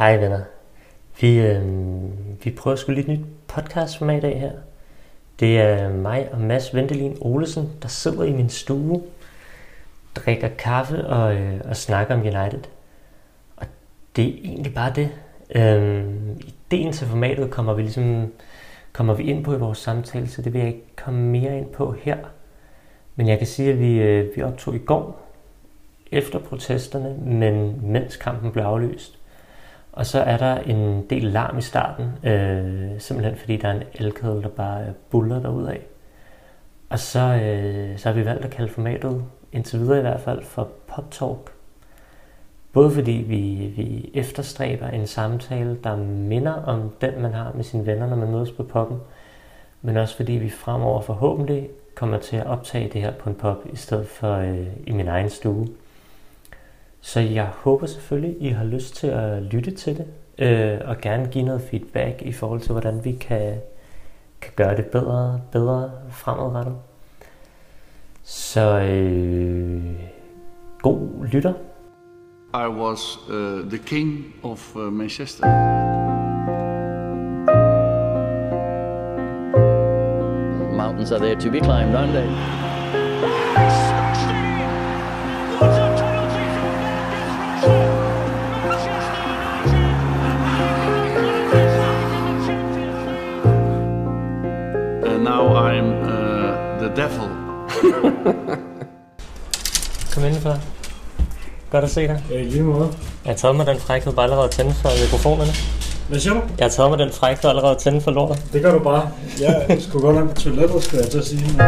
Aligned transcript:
Hej 0.00 0.16
venner. 0.16 0.40
Vi, 1.20 1.38
øh, 1.38 1.64
vi 2.44 2.50
prøver 2.50 2.76
at 2.76 2.88
lige 2.88 2.96
lidt 2.96 3.08
nyt 3.08 3.26
podcast 3.48 3.98
for 3.98 4.04
mig 4.04 4.16
i 4.16 4.20
dag 4.20 4.40
her. 4.40 4.52
Det 5.40 5.60
er 5.60 5.92
mig 5.92 6.28
og 6.32 6.40
Mads 6.40 6.74
Ventelin 6.74 7.16
Olesen, 7.20 7.70
der 7.82 7.88
sidder 7.88 8.24
i 8.24 8.32
min 8.32 8.48
stue, 8.48 9.02
drikker 10.16 10.48
kaffe 10.48 11.06
og, 11.06 11.34
øh, 11.34 11.60
og 11.64 11.76
snakker 11.76 12.14
om 12.14 12.20
United. 12.20 12.60
Og 13.56 13.66
det 14.16 14.24
er 14.24 14.38
egentlig 14.44 14.74
bare 14.74 14.92
det. 14.94 15.10
Øh, 15.54 16.04
ideen 16.46 16.92
til 16.92 17.06
formatet 17.06 17.50
kommer 17.50 17.74
vi 17.74 17.82
ligesom 17.82 18.32
kommer 18.92 19.14
vi 19.14 19.22
ind 19.22 19.44
på 19.44 19.54
i 19.54 19.58
vores 19.58 19.78
samtale, 19.78 20.28
så 20.28 20.42
det 20.42 20.52
vil 20.52 20.58
jeg 20.58 20.68
ikke 20.68 20.96
komme 20.96 21.20
mere 21.20 21.58
ind 21.58 21.66
på 21.66 21.92
her. 21.92 22.18
Men 23.16 23.28
jeg 23.28 23.38
kan 23.38 23.46
sige, 23.46 23.72
at 23.72 23.80
vi, 23.80 23.98
øh, 23.98 24.36
vi 24.36 24.42
optog 24.42 24.74
i 24.74 24.78
går 24.78 25.26
efter 26.12 26.38
protesterne, 26.38 27.16
men 27.24 27.80
mens 27.92 28.16
kampen 28.16 28.52
blev 28.52 28.64
aflyst. 28.64 29.19
Og 29.92 30.06
så 30.06 30.20
er 30.20 30.36
der 30.36 30.56
en 30.56 31.06
del 31.10 31.22
larm 31.22 31.58
i 31.58 31.62
starten, 31.62 32.04
øh, 32.24 33.00
simpelthen 33.00 33.36
fordi 33.36 33.56
der 33.56 33.68
er 33.68 33.72
en 33.72 33.82
elkedel, 33.94 34.42
der 34.42 34.48
bare 34.48 34.82
øh, 34.82 34.92
buller 35.10 35.68
af. 35.68 35.80
Og 36.90 36.98
så, 36.98 37.20
øh, 37.20 37.98
så 37.98 38.08
har 38.08 38.16
vi 38.16 38.24
valgt 38.24 38.44
at 38.44 38.50
kalde 38.50 38.72
formatet, 38.72 39.24
indtil 39.52 39.80
videre 39.80 39.98
i 39.98 40.00
hvert 40.00 40.20
fald, 40.20 40.44
for 40.44 40.68
Pop 40.86 41.10
Talk. 41.10 41.52
Både 42.72 42.90
fordi 42.90 43.12
vi, 43.12 43.72
vi 43.76 44.10
efterstræber 44.14 44.86
en 44.86 45.06
samtale, 45.06 45.78
der 45.84 45.96
minder 45.96 46.52
om 46.52 46.90
den, 47.00 47.22
man 47.22 47.34
har 47.34 47.52
med 47.54 47.64
sine 47.64 47.86
venner, 47.86 48.06
når 48.06 48.16
man 48.16 48.30
mødes 48.30 48.50
på 48.50 48.62
poppen, 48.62 48.98
men 49.82 49.96
også 49.96 50.16
fordi 50.16 50.32
vi 50.32 50.50
fremover 50.50 51.00
forhåbentlig 51.00 51.68
kommer 51.94 52.18
til 52.18 52.36
at 52.36 52.46
optage 52.46 52.90
det 52.92 53.00
her 53.00 53.12
på 53.12 53.28
en 53.28 53.34
pop, 53.34 53.66
i 53.72 53.76
stedet 53.76 54.06
for 54.06 54.34
øh, 54.34 54.66
i 54.86 54.92
min 54.92 55.08
egen 55.08 55.30
stue. 55.30 55.68
Så 57.00 57.20
jeg 57.20 57.44
håber 57.44 57.86
selvfølgelig, 57.86 58.36
I 58.40 58.48
har 58.48 58.64
lyst 58.64 58.96
til 58.96 59.06
at 59.06 59.42
lytte 59.42 59.70
til 59.70 59.96
det, 59.96 60.06
øh, 60.38 60.78
og 60.84 60.98
gerne 60.98 61.28
give 61.28 61.44
noget 61.44 61.62
feedback 61.62 62.22
i 62.22 62.32
forhold 62.32 62.60
til, 62.60 62.72
hvordan 62.72 63.04
vi 63.04 63.12
kan, 63.12 63.56
kan 64.40 64.52
gøre 64.56 64.76
det 64.76 64.86
bedre, 64.86 65.40
bedre 65.52 65.90
fremadrettet. 66.10 66.76
Så 68.22 68.80
øh, 68.80 69.94
god 70.82 71.26
lytter. 71.26 71.52
I 72.54 72.68
was 72.68 73.18
uh, 73.28 73.70
the 73.70 73.78
king 73.78 74.34
of 74.42 74.76
uh, 74.76 74.92
Manchester. 74.92 75.46
Mountains 80.76 81.12
are 81.12 81.18
there 81.18 81.36
to 81.36 81.50
be 81.50 81.60
climbed, 81.60 81.94
aren't 81.94 82.12
they? 82.12 83.89
The 96.90 97.02
devil. 97.02 97.28
Kom 100.14 100.24
indenfor. 100.24 100.58
Godt 101.70 101.84
at 101.84 101.90
se 101.90 102.00
dig. 102.00 102.22
Ja, 102.30 102.38
i 102.38 102.44
lige 102.44 102.62
måde. 102.62 102.88
Jeg 103.24 103.30
har 103.30 103.36
taget 103.36 103.56
mig 103.56 103.66
den 103.66 103.78
frækhed 103.78 104.12
bare 104.12 104.24
allerede 104.24 104.44
at 104.44 104.50
tænde 104.50 104.74
for 104.74 104.88
mikrofonerne. 105.04 105.52
Hvad 106.08 106.20
siger 106.20 106.34
du? 106.34 106.40
Jeg 106.58 106.64
har 106.64 106.70
taget 106.70 106.90
mig 106.90 106.98
den 106.98 107.12
frækhed 107.12 107.50
allerede 107.50 107.70
at 107.70 107.78
tænde 107.78 108.00
for 108.00 108.10
lortet. 108.10 108.52
Det 108.52 108.62
gør 108.62 108.72
du 108.72 108.78
bare. 108.78 109.10
Jeg 109.40 109.78
skulle 109.80 110.06
godt 110.06 110.16
nok 110.16 110.28
på 110.28 110.40
toilettet, 110.40 110.84
skulle 110.84 111.02
jeg 111.02 111.10
til 111.10 111.18
at 111.18 111.26
sige. 111.26 111.44
Men... 111.46 111.66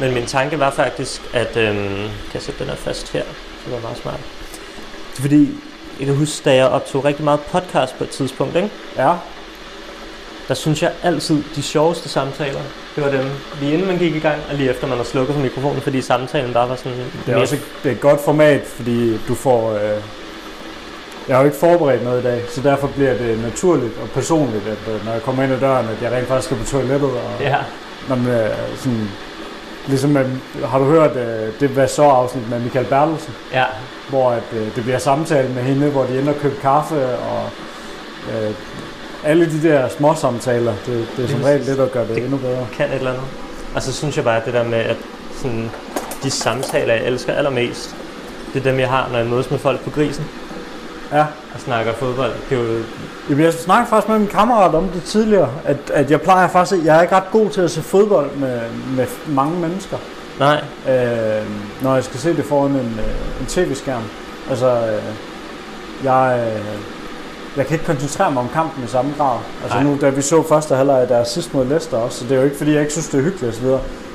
Men 0.00 0.14
min 0.14 0.26
tanke 0.26 0.58
var 0.58 0.70
faktisk, 0.70 1.20
at 1.34 1.56
øhm, 1.56 1.76
kan 2.04 2.34
jeg 2.34 2.42
sætte 2.42 2.60
den 2.60 2.68
her 2.68 2.76
fast 2.76 3.12
her? 3.12 3.22
Det 3.64 3.72
var 3.72 3.80
meget 3.80 3.96
smart. 3.96 4.20
Det 5.10 5.18
er 5.18 5.22
fordi, 5.22 5.48
jeg 5.98 6.06
kan 6.06 6.16
huske, 6.16 6.44
da 6.44 6.54
jeg 6.54 6.68
optog 6.68 7.04
rigtig 7.04 7.24
meget 7.24 7.40
podcast 7.40 7.98
på 7.98 8.04
et 8.04 8.10
tidspunkt, 8.10 8.56
ikke? 8.56 8.70
Ja, 8.96 9.14
der 10.48 10.54
synes 10.54 10.82
jeg 10.82 10.92
altid, 11.02 11.42
de 11.56 11.62
sjoveste 11.62 12.08
samtaler, 12.08 12.60
det 12.96 13.04
var 13.04 13.10
dem 13.10 13.24
lige 13.60 13.72
inden 13.72 13.86
man 13.86 13.98
gik 13.98 14.14
i 14.14 14.18
gang, 14.18 14.38
og 14.50 14.56
lige 14.56 14.70
efter 14.70 14.86
man 14.86 14.96
har 14.96 15.04
slukket 15.04 15.34
for 15.34 15.42
mikrofonen, 15.42 15.80
fordi 15.80 16.00
samtalen 16.02 16.52
bare 16.52 16.68
var 16.68 16.76
sådan... 16.76 16.98
det 17.26 17.34
er 17.34 17.38
også 17.38 17.54
et, 17.54 17.62
det 17.82 17.88
er 17.90 17.94
et 17.94 18.00
godt 18.00 18.20
format, 18.24 18.62
fordi 18.66 19.18
du 19.28 19.34
får... 19.34 19.72
Øh... 19.72 20.02
Jeg 21.28 21.36
har 21.36 21.42
jo 21.42 21.46
ikke 21.46 21.58
forberedt 21.58 22.04
noget 22.04 22.20
i 22.20 22.22
dag, 22.22 22.42
så 22.48 22.60
derfor 22.60 22.86
bliver 22.86 23.18
det 23.18 23.42
naturligt 23.42 23.92
og 24.02 24.08
personligt, 24.10 24.62
at 24.66 24.94
øh, 24.94 25.04
når 25.04 25.12
jeg 25.12 25.22
kommer 25.22 25.42
ind 25.42 25.52
ad 25.52 25.60
døren, 25.60 25.86
at 25.88 26.02
jeg 26.02 26.12
rent 26.12 26.28
faktisk 26.28 26.46
skal 26.46 26.56
på 26.56 26.64
toilettet. 26.64 27.10
Og, 27.10 27.40
Ja, 27.40 27.56
når 28.08 28.16
man, 28.16 28.32
øh, 28.32 28.50
sådan, 28.76 29.08
ligesom 29.86 30.10
med, 30.10 30.26
har 30.64 30.78
du 30.78 30.84
hørt 30.84 31.16
øh, 31.16 31.52
det 31.60 31.68
hvad 31.68 31.88
så 31.88 32.02
afsnit 32.02 32.50
med 32.50 32.60
Michael 32.60 32.86
Bertelsen, 32.86 33.34
ja, 33.52 33.64
hvor 34.08 34.30
at, 34.30 34.42
øh, 34.52 34.74
det 34.76 34.82
bliver 34.82 34.98
samtale 34.98 35.48
med 35.48 35.62
hende, 35.62 35.90
hvor 35.90 36.04
de 36.04 36.18
ender 36.18 36.32
og 36.32 36.38
købe 36.38 36.56
kaffe, 36.62 37.18
og 37.18 37.50
øh, 38.32 38.50
alle 39.24 39.46
de 39.46 39.68
der 39.68 39.88
små 39.88 40.14
samtaler, 40.14 40.72
det, 40.86 41.06
det 41.16 41.24
er 41.24 41.28
som 41.28 41.42
regel 41.42 41.66
det, 41.66 41.78
der 41.78 41.86
gør 41.88 42.00
det, 42.04 42.08
Det- 42.16 42.24
endnu 42.24 42.36
bedre. 42.36 42.66
kan 42.76 42.86
et 42.88 42.94
eller 42.94 43.10
andet. 43.10 43.24
Og 43.74 43.82
så 43.82 43.92
synes 43.92 44.16
jeg 44.16 44.24
bare, 44.24 44.36
at 44.36 44.44
det 44.44 44.54
der 44.54 44.64
med, 44.64 44.78
at 44.78 44.96
sådan, 45.42 45.70
de 46.22 46.30
samtaler, 46.30 46.94
jeg 46.94 47.04
elsker 47.04 47.32
allermest, 47.32 47.96
det 48.54 48.60
er 48.66 48.70
dem, 48.70 48.80
jeg 48.80 48.88
har, 48.88 49.08
når 49.12 49.18
jeg 49.18 49.26
mødes 49.26 49.50
med 49.50 49.58
folk 49.58 49.80
på 49.80 49.90
grisen 49.90 50.24
Ja. 51.12 51.20
og 51.54 51.60
snakker 51.60 51.92
fodbold. 51.92 52.32
Det 52.50 52.58
er 52.58 52.62
jo, 52.62 52.78
Jamen, 53.30 53.44
jeg 53.44 53.52
snakkede 53.52 53.90
faktisk 53.90 54.08
med 54.08 54.18
min 54.18 54.28
kammerat 54.28 54.74
om 54.74 54.88
det 54.88 55.02
tidligere, 55.02 55.50
at, 55.64 55.76
at 55.94 56.10
jeg 56.10 56.20
plejer 56.20 56.48
faktisk, 56.48 56.84
jeg 56.84 56.96
er 56.98 57.02
ikke 57.02 57.14
ret 57.16 57.30
god 57.32 57.50
til 57.50 57.60
at 57.60 57.70
se 57.70 57.82
fodbold 57.82 58.30
med, 58.36 58.60
med 58.96 59.06
mange 59.28 59.60
mennesker, 59.60 59.96
nej, 60.38 60.60
øh, 60.88 61.46
når 61.82 61.94
jeg 61.94 62.04
skal 62.04 62.20
se 62.20 62.36
det 62.36 62.44
foran 62.44 62.70
en, 62.70 62.76
øh, 62.98 63.40
en 63.40 63.46
tv-skærm. 63.48 64.02
Altså, 64.50 64.66
øh, 64.66 65.02
jeg, 66.04 66.48
øh, 66.56 66.62
jeg 67.56 67.66
kan 67.66 67.74
ikke 67.74 67.84
koncentrere 67.86 68.30
mig 68.32 68.42
om 68.42 68.48
kampen 68.48 68.84
i 68.84 68.86
samme 68.86 69.14
grad. 69.18 69.38
Altså 69.62 69.78
Nej. 69.78 69.84
nu, 69.86 69.98
da 70.00 70.08
vi 70.08 70.22
så 70.22 70.42
første 70.48 70.74
halvleg 70.74 71.08
der 71.08 71.24
sidst 71.24 71.54
mod 71.54 71.64
Leicester 71.64 71.96
også, 71.96 72.18
så 72.18 72.24
det 72.24 72.32
er 72.32 72.36
jo 72.36 72.44
ikke, 72.44 72.56
fordi 72.56 72.72
jeg 72.72 72.80
ikke 72.80 72.92
synes, 72.92 73.08
det 73.08 73.18
er 73.18 73.24
hyggeligt 73.24 73.56
osv., 73.56 73.66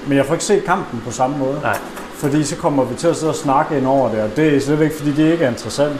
men 0.07 0.17
jeg 0.17 0.25
får 0.25 0.33
ikke 0.33 0.45
set 0.45 0.63
kampen 0.65 1.01
på 1.05 1.11
samme 1.11 1.37
måde. 1.37 1.59
nej. 1.63 1.77
Fordi 2.15 2.43
så 2.43 2.55
kommer 2.55 2.83
vi 2.83 2.95
til 2.95 3.07
at 3.07 3.15
sidde 3.15 3.29
og 3.31 3.35
snakke 3.35 3.77
ind 3.77 3.85
over 3.87 4.09
det, 4.09 4.21
og 4.21 4.29
det 4.35 4.55
er 4.55 4.59
slet 4.61 4.81
ikke, 4.81 4.95
fordi 4.97 5.11
det 5.11 5.31
ikke 5.31 5.45
er 5.45 5.49
interessant. 5.49 5.93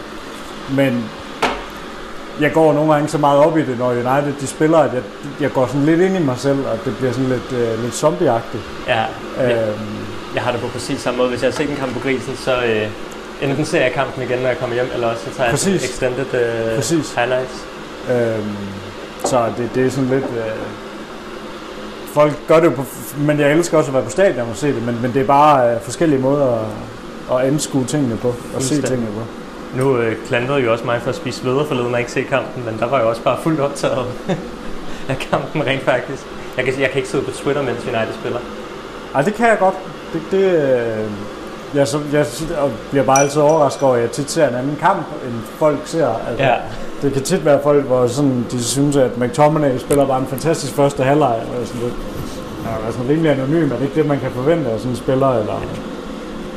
Men 0.76 1.06
jeg 2.42 2.54
går 2.54 2.74
nogle 2.74 2.94
gange 2.94 3.08
så 3.10 3.18
meget 3.18 3.40
op 3.40 3.58
i 3.58 3.62
det, 3.62 3.80
når 3.80 3.90
United 3.90 4.34
de 4.42 4.48
spiller, 4.48 4.78
at 4.78 4.94
jeg, 4.94 5.02
jeg 5.40 5.52
går 5.52 5.68
sådan 5.68 5.86
lidt 5.86 6.02
ind 6.02 6.18
i 6.18 6.20
mig 6.24 6.38
selv, 6.38 6.60
og 6.60 6.78
det 6.86 6.98
bliver 6.98 7.12
sådan 7.14 7.30
lidt, 7.30 7.52
øh, 7.62 7.84
lidt 7.84 7.96
zombieagtigt. 7.96 8.64
Ja, 8.88 9.00
jeg, 9.40 9.52
Øhm, 9.52 9.98
jeg 10.36 10.44
har 10.44 10.52
det 10.52 10.62
på 10.62 10.68
præcis 10.68 11.00
samme 11.00 11.18
måde. 11.18 11.30
Hvis 11.30 11.42
jeg 11.42 11.48
har 11.48 11.56
set 11.56 11.70
en 11.70 11.76
kamp 11.76 11.94
på 11.94 12.00
grisen, 12.00 12.36
så 12.36 12.56
øh, 12.64 12.88
enten 13.42 13.66
ser 13.66 13.82
jeg 13.82 13.92
kampen 13.92 14.24
igen, 14.24 14.40
når 14.40 14.48
jeg 14.48 14.58
kommer 14.58 14.76
hjem, 14.76 14.88
eller 14.94 15.08
også 15.08 15.24
så 15.26 15.32
tager 15.36 15.44
jeg 15.44 15.52
Præcis. 15.52 15.84
extended 15.84 16.34
øh, 16.34 16.76
Præcis. 16.76 17.14
highlights. 17.14 17.66
øhm, 18.12 18.56
så 19.26 19.46
det, 19.58 19.70
det 19.76 19.86
er 19.86 19.90
sådan 19.90 20.10
lidt... 20.10 20.24
Øh, 20.24 20.62
folk 22.14 22.34
gør 22.48 22.60
det 22.60 22.66
jo 22.66 22.72
på, 22.72 22.86
men 23.18 23.40
jeg 23.40 23.52
elsker 23.52 23.78
også 23.78 23.90
at 23.90 23.94
være 23.94 24.04
på 24.04 24.10
stadion 24.10 24.50
og 24.50 24.56
se 24.56 24.68
det, 24.68 24.84
men, 24.84 25.02
men 25.02 25.14
det 25.14 25.22
er 25.22 25.26
bare 25.26 25.74
øh, 25.76 25.82
forskellige 25.82 26.20
måder 26.22 26.66
at, 27.32 27.38
at 27.38 27.48
anskue 27.48 27.86
tingene 27.86 28.18
på, 28.18 28.36
og 28.56 28.62
se 28.62 28.82
tingene 28.82 29.12
på. 29.12 29.22
Nu 29.78 29.98
øh, 29.98 30.16
klandrede 30.28 30.60
jo 30.60 30.72
også 30.72 30.86
mig 30.86 31.02
for 31.02 31.10
at 31.10 31.16
spise 31.16 31.40
sveder 31.40 31.66
forleden 31.66 31.94
og 31.94 32.00
ikke 32.00 32.12
se 32.12 32.24
kampen, 32.24 32.66
men 32.66 32.80
der 32.80 32.86
var 32.86 33.02
jo 33.02 33.10
også 33.10 33.22
bare 33.22 33.38
fuldt 33.44 33.60
optaget 33.60 34.06
af 35.10 35.18
kampen 35.32 35.66
rent 35.66 35.84
faktisk. 35.84 36.24
Jeg 36.58 36.66
kan, 36.66 36.80
jeg 36.80 36.90
kan 36.90 36.98
ikke 36.98 37.10
sidde 37.10 37.24
på 37.24 37.32
Twitter, 37.32 37.62
mens 37.62 37.86
United 37.86 38.14
spiller. 38.20 38.40
Ej, 39.16 39.22
det 39.22 39.34
kan 39.34 39.48
jeg 39.48 39.58
godt. 39.60 39.76
Det, 40.14 40.22
det, 40.32 40.44
øh, 40.44 41.06
jeg, 41.76 41.88
så, 41.88 42.00
jeg 42.14 42.26
bliver 42.92 43.04
bare 43.06 43.22
altid 43.22 43.42
overrasket 43.42 43.84
over, 43.84 43.96
at 43.96 44.02
jeg 44.02 44.12
tit 44.12 44.32
ser 44.32 44.48
en 44.50 44.56
anden 44.56 44.78
kamp, 44.82 45.06
end 45.26 45.34
folk 45.58 45.78
ser. 45.86 46.08
Altså, 46.30 46.44
Ja. 46.44 46.54
Det 47.02 47.14
kan 47.14 47.22
tit 47.22 47.46
være 47.46 47.60
folk, 47.64 47.86
hvor 47.86 48.08
sådan, 48.08 48.46
de 48.52 48.64
synes, 48.64 48.96
at 48.96 49.18
McTominay 49.18 49.78
spiller 49.78 50.06
bare 50.08 50.20
en 50.20 50.28
fantastisk 50.28 50.74
første 50.74 51.04
halvleg. 51.04 51.36
Og 51.62 51.68
sådan 51.68 51.82
lidt, 51.82 51.94
ja, 52.66 52.88
er 52.88 52.92
sådan 52.92 53.10
rimelig 53.10 53.32
anonym. 53.32 53.72
Er 53.72 53.76
det 53.76 53.82
ikke 53.82 53.96
det, 53.96 54.06
man 54.06 54.20
kan 54.20 54.32
forvente 54.32 54.70
af 54.72 54.78
sådan 54.80 54.92
en 54.92 54.98
spiller? 54.98 55.30
Eller, 55.30 55.62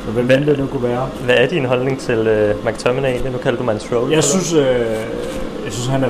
så 0.05 0.11
hvem 0.11 0.31
end 0.31 0.45
det 0.45 0.59
nu 0.59 0.65
kunne 0.67 0.83
være. 0.83 1.07
Hvad 1.25 1.35
er 1.37 1.47
din 1.47 1.65
holdning 1.65 1.99
til 1.99 2.27
øh, 2.27 2.65
McTominay 2.65 3.09
egentlig? 3.09 3.31
Nu 3.31 3.37
kalder 3.37 3.57
du 3.57 3.63
mig 3.63 3.73
en 3.73 3.79
troll. 3.79 4.01
Jeg 4.03 4.09
eller? 4.11 4.21
synes, 4.21 4.53
øh, 4.53 4.65
jeg 5.65 5.71
synes, 5.73 5.87
han 5.87 6.03
er 6.03 6.09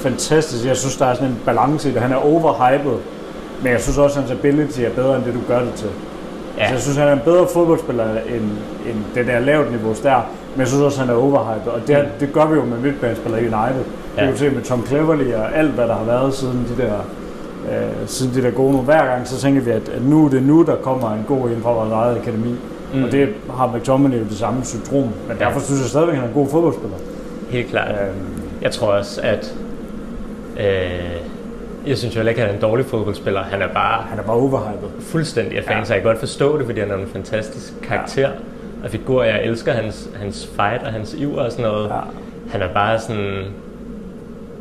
fantastisk. 0.00 0.64
Jeg 0.66 0.76
synes, 0.76 0.96
der 0.96 1.06
er 1.06 1.14
sådan 1.14 1.28
en 1.28 1.38
balance 1.44 1.88
i 1.90 1.92
det. 1.92 2.02
Han 2.02 2.12
er 2.12 2.16
overhyped. 2.16 2.96
Men 3.62 3.72
jeg 3.72 3.80
synes 3.80 3.98
også, 3.98 4.18
at 4.18 4.24
hans 4.28 4.38
ability 4.38 4.80
er 4.80 4.90
bedre, 4.90 5.16
end 5.16 5.24
det 5.24 5.34
du 5.34 5.40
gør 5.48 5.60
det 5.60 5.72
til. 5.76 5.88
Ja. 6.56 6.60
Altså, 6.60 6.74
jeg 6.74 6.82
synes, 6.82 6.96
han 6.98 7.08
er 7.08 7.12
en 7.12 7.20
bedre 7.24 7.46
fodboldspiller 7.54 8.04
end, 8.04 8.44
end 8.90 8.96
det 9.14 9.26
der 9.26 9.38
lavt 9.38 9.70
niveau 9.70 9.94
der. 10.02 10.20
Men 10.54 10.60
jeg 10.60 10.68
synes 10.68 10.82
også, 10.82 11.00
han 11.00 11.10
er 11.10 11.14
overhyped. 11.14 11.72
Og 11.72 11.80
det, 11.86 12.04
det 12.20 12.32
gør 12.32 12.46
vi 12.46 12.54
jo 12.54 12.64
med 12.64 12.78
midtbanespillere 12.78 13.40
i 13.42 13.44
United. 13.44 13.84
Det 13.84 13.86
Ja. 14.16 14.24
kan 14.24 14.32
vi 14.32 14.38
se 14.38 14.50
med 14.50 14.62
Tom 14.62 14.86
Cleverley 14.86 15.34
og 15.34 15.56
alt, 15.58 15.70
hvad 15.70 15.88
der 15.88 15.94
har 15.94 16.04
været 16.04 16.34
siden 16.34 16.66
de 16.76 16.82
der, 16.82 16.92
øh, 17.70 18.06
siden 18.06 18.34
de 18.34 18.42
der 18.42 18.50
gode 18.50 18.72
nu. 18.72 18.78
Hver 18.78 19.06
gang, 19.06 19.26
så 19.28 19.40
tænker 19.40 19.60
vi, 19.60 19.70
at, 19.70 19.88
at 19.88 20.02
nu 20.04 20.24
er 20.24 20.28
det 20.28 20.42
nu, 20.42 20.62
der 20.62 20.76
kommer 20.76 21.10
en 21.10 21.24
god 21.28 21.50
ind 21.50 21.62
fra 21.62 21.72
vores 21.72 21.92
eget 21.92 22.16
akademi. 22.18 22.54
Mm. 22.94 23.04
Og 23.04 23.12
det 23.12 23.28
har 23.56 23.72
McTominay 23.76 24.18
jo 24.18 24.24
det 24.24 24.36
samme 24.38 24.64
syndrom. 24.64 25.02
Men 25.02 25.36
Ja. 25.40 25.44
derfor 25.44 25.60
synes 25.60 25.80
jeg 25.80 25.88
stadigvæk, 25.88 26.12
at 26.14 26.20
han 26.20 26.28
er 26.28 26.34
en 26.34 26.40
god 26.42 26.48
fodboldspiller. 26.50 26.96
Helt 27.50 27.68
klart. 27.70 27.90
Øhm, 27.90 28.26
Jeg 28.62 28.70
tror 28.70 28.86
også, 28.92 29.20
at... 29.24 29.54
Øh, 30.60 30.64
jeg 31.86 31.98
synes 31.98 32.14
jo 32.14 32.18
heller 32.18 32.30
ikke, 32.30 32.42
at 32.42 32.46
han 32.48 32.54
er 32.56 32.58
en 32.58 32.70
dårlig 32.70 32.86
fodboldspiller. 32.86 33.42
Han 33.42 33.62
er 33.62 33.68
bare 33.68 34.02
han 34.02 34.18
er 34.18 34.22
bare 34.22 34.36
overhyped. 34.36 34.88
fuldstændig 35.00 35.58
af 35.58 35.64
fan, 35.64 35.72
Ja. 35.72 35.78
ja. 35.78 35.84
jeg 35.88 35.96
kan 35.96 36.02
godt 36.02 36.18
forstå 36.18 36.58
det, 36.58 36.66
fordi 36.66 36.80
han 36.80 36.90
er 36.90 36.96
en 36.96 37.06
fantastisk 37.06 37.72
karakter. 37.82 38.30
Og 38.84 38.90
Figur, 38.90 39.22
jeg 39.22 39.44
elsker 39.44 39.72
hans, 39.72 40.08
hans 40.16 40.46
fight 40.56 40.82
og 40.82 40.92
hans 40.92 41.14
iver 41.14 41.40
og 41.42 41.50
sådan 41.52 41.64
noget. 41.64 41.88
Ja. 41.88 41.94
Han 42.50 42.62
er 42.62 42.72
bare 42.74 42.98
sådan... 43.00 43.44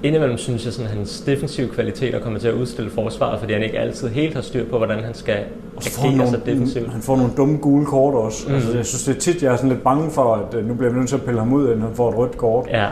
Indimellem 0.04 0.38
synes 0.38 0.66
jeg, 0.66 0.74
sådan, 0.74 0.92
at 0.92 0.98
hans 0.98 1.22
defensive 1.22 1.68
kvaliteter 1.70 2.20
kommer 2.20 2.40
til 2.40 2.48
at 2.48 2.54
udstille 2.54 2.90
forsvaret, 2.92 3.40
fordi 3.40 3.54
han 3.54 3.64
ikke 3.64 3.80
altid 3.80 4.08
helt 4.08 4.34
har 4.36 4.42
styr 4.42 4.66
på, 4.70 4.78
hvordan 4.78 5.04
han 5.04 5.14
skal 5.14 5.34
agere 5.78 5.92
sig 5.92 6.16
nogle, 6.18 6.42
defensivt. 6.46 6.90
han 6.92 7.02
får 7.02 7.16
nogle 7.18 7.32
dumme 7.38 7.58
gule 7.58 7.86
kort 7.86 8.14
også. 8.14 8.50
Mm. 8.50 8.56
Altså, 8.56 8.76
jeg 8.78 8.86
synes, 8.86 9.04
det 9.04 9.16
er 9.16 9.20
tit, 9.20 9.44
jeg 9.44 9.52
er 9.54 9.56
sådan 9.56 9.70
lidt 9.70 9.84
bange 9.84 10.12
for, 10.12 10.34
at 10.36 10.60
øh, 10.60 10.68
nu 10.68 10.74
bliver 10.74 10.92
vi 10.92 10.98
nødt 10.98 11.10
til 11.10 11.16
at 11.16 11.22
pille 11.24 11.40
ham 11.40 11.54
ud, 11.54 11.66
inden 11.68 11.82
han 11.82 11.92
får 11.96 12.10
et 12.10 12.18
rødt 12.18 12.38
kort. 12.38 12.68
Ja, 12.70 12.86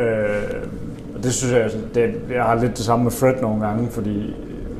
Øh, 0.00 0.42
og 1.16 1.22
det 1.24 1.34
synes 1.34 1.52
jeg, 1.54 1.70
sådan- 1.70 1.88
det, 1.94 2.14
jeg 2.34 2.44
har 2.44 2.54
lidt 2.54 2.70
det 2.76 2.84
samme 2.84 3.02
med 3.02 3.12
Fred 3.12 3.34
nogle 3.42 3.66
gange, 3.66 3.88
fordi 3.90 4.34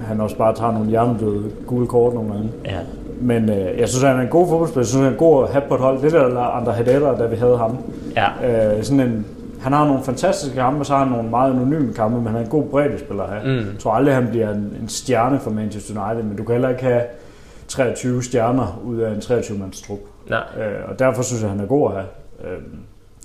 han 0.06 0.20
også 0.20 0.36
bare 0.36 0.54
tager 0.54 0.72
nogle 0.72 0.88
hjernedøde 0.88 1.44
gule 1.66 1.86
kort 1.86 2.14
nogle 2.14 2.32
gange. 2.32 2.50
ja, 2.64 2.78
Men 3.20 3.48
øh, 3.50 3.78
jeg 3.78 3.88
synes, 3.88 4.02
han 4.02 4.16
er 4.16 4.20
en 4.20 4.28
god 4.28 4.48
fodboldspiller. 4.48 4.80
Jeg 4.80 4.86
synes, 4.86 5.04
han 5.04 5.12
er 5.14 5.18
god 5.18 5.44
at 5.44 5.52
have 5.52 5.62
på 5.68 5.74
et 5.74 5.80
hold. 5.80 6.02
Det 6.02 6.12
der 6.12 6.38
andre 6.38 6.72
Hedera, 6.72 7.18
da 7.18 7.26
vi 7.26 7.36
havde 7.36 7.58
ham. 7.58 7.76
ja. 8.16 8.76
Øh, 8.76 8.82
sådan 8.84 9.00
en, 9.00 9.26
han 9.60 9.72
har 9.72 9.86
nogle 9.86 10.02
fantastiske 10.02 10.56
kampe, 10.56 10.80
og 10.80 10.86
så 10.86 10.92
har 10.92 11.04
han 11.04 11.12
nogle 11.12 11.30
meget 11.30 11.52
anonyme 11.52 11.92
kampe, 11.92 12.16
men 12.18 12.26
han 12.26 12.36
er 12.36 12.40
en 12.40 12.50
god 12.50 12.64
breddespiller 12.64 13.22
at 13.22 13.28
have. 13.30 13.60
Mm. 13.60 13.66
Jeg 13.72 13.78
tror 13.78 13.90
aldrig, 13.92 14.14
han 14.14 14.26
bliver 14.30 14.50
en, 14.50 14.72
en 14.82 14.88
stjerne 14.88 15.38
for 15.40 15.50
Manchester 15.50 16.02
United, 16.06 16.24
men 16.28 16.36
du 16.36 16.42
kan 16.44 16.52
heller 16.52 16.68
ikke 16.68 16.82
have 16.82 17.02
23 17.68 18.22
stjerner 18.22 18.80
ud 18.84 18.98
af 18.98 19.10
en 19.10 19.16
23-mands 19.18 19.82
trup. 19.82 19.98
Nej, 20.30 20.40
Øh, 20.58 20.90
og 20.90 20.98
derfor 20.98 21.22
synes 21.22 21.42
jeg, 21.42 21.50
han 21.50 21.60
er 21.60 21.66
god 21.66 21.90
at 21.90 21.94
have. 21.96 22.06
Øh, 22.52 22.58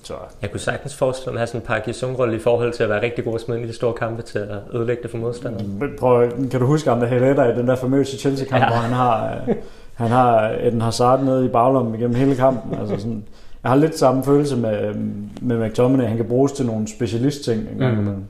så 0.03 0.13
jeg 0.41 0.51
kunne 0.51 0.59
sagtens 0.59 0.95
forestille 0.95 1.31
mig 1.33 1.35
at 1.35 1.39
have 1.39 1.47
sådan 1.47 1.61
en 1.61 1.67
Park 1.67 1.87
Ji-sung-rolle 1.87 2.35
i 2.35 2.39
forhold 2.39 2.73
til 2.73 2.83
at 2.83 2.89
være 2.89 3.01
rigtig 3.01 3.23
god 3.25 3.35
at 3.35 3.41
smide 3.41 3.61
i 3.61 3.67
de 3.67 3.73
store 3.73 3.93
kampe 3.93 4.21
til 4.21 4.39
at 4.39 4.57
ødelægge 4.73 5.03
det 5.03 5.11
for 5.11 5.17
modstanderne. 5.17 5.67
Men 5.79 5.89
Prøv, 5.99 6.31
kan 6.51 6.59
du 6.59 6.65
huske 6.65 6.91
andre 6.91 7.07
Hedera 7.07 7.45
i 7.51 7.55
den 7.55 7.67
der 7.67 7.75
famøse 7.75 8.17
Chelsea-kamp, 8.17 8.61
Ja. 8.63 8.67
hvor 8.67 8.77
han 8.77 8.93
har, 8.93 9.41
øh, 9.47 9.55
han 9.93 10.07
har 10.07 10.55
Eden 10.59 10.81
Hazard 10.81 11.23
nede 11.23 11.45
i 11.45 11.49
baglommen 11.49 11.95
igennem 11.95 12.15
hele 12.15 12.35
kampen? 12.35 12.79
Altså 12.79 12.97
sådan, 12.97 13.23
jeg 13.63 13.71
har 13.71 13.75
lidt 13.77 13.97
samme 13.97 14.23
følelse 14.23 14.57
med, 14.57 14.87
øh, 14.87 14.95
med 15.41 15.67
McTominay. 15.69 16.05
Han 16.05 16.17
kan 16.17 16.25
bruges 16.27 16.51
til 16.51 16.65
nogle 16.65 16.87
specialistting 16.87 17.69
en 17.71 17.77
gang 17.77 17.93
Mm. 17.95 17.99
imellem. 18.01 18.23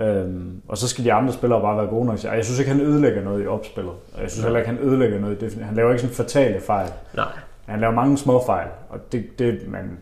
Øhm, 0.00 0.60
og 0.68 0.78
så 0.78 0.88
skal 0.88 1.04
de 1.04 1.12
andre 1.12 1.32
spillere 1.32 1.60
bare 1.60 1.76
være 1.76 1.86
gode 1.86 2.06
nok. 2.06 2.24
Jeg 2.24 2.44
synes 2.44 2.58
ikke, 2.58 2.70
han 2.70 2.80
ødelægger 2.80 3.22
noget 3.24 3.44
i 3.44 3.46
opspillet. 3.46 3.92
Og 4.14 4.22
jeg 4.22 4.30
synes 4.30 4.44
heller 4.44 4.58
ikke, 4.58 4.70
han 4.70 4.78
ødelægger 4.82 5.20
noget 5.20 5.32
i 5.32 5.36
defensiven. 5.36 5.64
Han 5.66 5.76
laver 5.76 5.90
ikke 5.90 6.00
sådan 6.02 6.16
fatale 6.16 6.60
fejl. 6.60 6.88
Nej, 7.16 7.24
Han 7.66 7.80
laver 7.80 7.92
mange 7.94 8.18
små 8.18 8.42
fejl. 8.46 8.66
Og 8.90 9.12
det, 9.12 9.24
det 9.38 9.58
men 9.68 9.98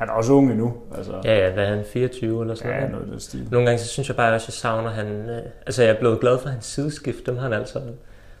han 0.00 0.08
er 0.08 0.12
også 0.12 0.32
ung 0.32 0.50
endnu. 0.50 0.72
Altså, 0.96 1.12
ja, 1.24 1.38
ja, 1.46 1.52
hvad 1.52 1.64
er 1.64 1.68
han, 1.74 1.84
24 1.92 2.40
eller 2.42 2.54
sådan 2.54 2.72
ja, 2.72 2.88
noget? 2.88 3.06
noget 3.06 3.22
stil. 3.22 3.48
Nogle 3.50 3.66
gange 3.66 3.78
så 3.78 3.88
synes 3.88 4.08
jeg 4.08 4.16
bare 4.16 4.34
også, 4.34 4.44
at 4.44 4.48
jeg 4.48 4.52
savner 4.54 4.90
han... 4.90 5.06
Øh, 5.06 5.42
altså 5.66 5.82
jeg 5.82 5.94
er 5.94 5.98
blevet 5.98 6.20
glad 6.20 6.38
for 6.38 6.48
hans 6.48 6.64
sideskift, 6.66 7.26
dem 7.26 7.36
har 7.36 7.42
han 7.42 7.52
altså 7.52 7.80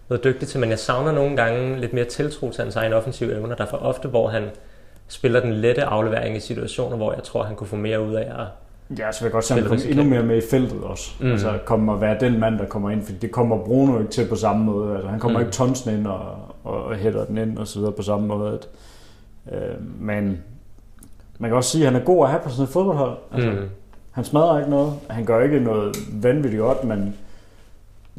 været 0.08 0.24
dygtig 0.24 0.48
til, 0.48 0.60
men 0.60 0.70
jeg 0.70 0.78
savner 0.78 1.12
nogle 1.12 1.36
gange 1.36 1.80
lidt 1.80 1.92
mere 1.92 2.04
tiltro 2.04 2.50
til 2.50 2.62
hans 2.62 2.76
egen 2.76 2.92
offensive 2.92 3.32
evner. 3.38 3.56
Der 3.56 3.64
er 3.64 3.68
for 3.68 3.76
ofte, 3.76 4.08
hvor 4.08 4.28
han 4.28 4.42
spiller 5.08 5.40
den 5.40 5.52
lette 5.52 5.84
aflevering 5.84 6.36
i 6.36 6.40
situationer, 6.40 6.96
hvor 6.96 7.12
jeg 7.12 7.22
tror, 7.22 7.42
han 7.42 7.56
kunne 7.56 7.66
få 7.66 7.76
mere 7.76 8.00
ud 8.06 8.14
af 8.14 8.22
at... 8.40 8.46
Ja, 8.98 9.12
så 9.12 9.20
vil 9.20 9.26
jeg 9.26 9.32
godt 9.32 9.44
se, 9.44 9.54
at 9.54 9.60
han 9.60 9.68
kommer 9.68 9.84
endnu 9.88 10.04
mere 10.04 10.22
med 10.22 10.36
i 10.36 10.46
feltet 10.50 10.82
også. 10.82 11.10
Mm. 11.20 11.30
Altså 11.32 11.58
komme 11.64 11.92
og 11.92 12.00
være 12.00 12.16
den 12.20 12.40
mand, 12.40 12.58
der 12.58 12.66
kommer 12.66 12.90
ind, 12.90 13.02
for 13.02 13.12
det 13.12 13.30
kommer 13.30 13.64
Bruno 13.64 13.98
ikke 13.98 14.10
til 14.10 14.28
på 14.28 14.36
samme 14.36 14.64
måde. 14.64 14.94
Altså, 14.94 15.08
han 15.08 15.20
kommer 15.20 15.38
Mm. 15.38 15.42
mm. 15.42 15.46
ikke 15.48 15.56
tonsen 15.56 15.98
ind 15.98 16.06
og, 16.06 16.20
og, 16.64 16.84
og 16.84 16.94
hætter 16.96 17.24
den 17.24 17.38
ind 17.38 17.58
og 17.58 17.66
så 17.66 17.78
videre 17.78 17.92
på 17.92 18.02
samme 18.02 18.26
måde. 18.26 18.52
At, 18.52 18.68
øh, 19.54 19.76
men 20.00 20.42
man 21.40 21.50
kan 21.50 21.56
også 21.56 21.70
sige, 21.70 21.86
at 21.86 21.92
han 21.92 22.00
er 22.00 22.04
god 22.04 22.24
at 22.24 22.30
have 22.30 22.42
på 22.44 22.50
sådan 22.50 22.62
et 22.64 22.68
fodboldhold. 22.70 23.18
Altså, 23.34 23.50
Mm. 23.50 23.56
Han 24.10 24.24
smadrer 24.24 24.58
ikke 24.58 24.70
noget. 24.70 24.92
Han 25.10 25.24
gør 25.24 25.40
ikke 25.40 25.60
noget 25.60 25.96
vanvittigt 26.22 26.60
godt, 26.60 26.84
men 26.84 27.16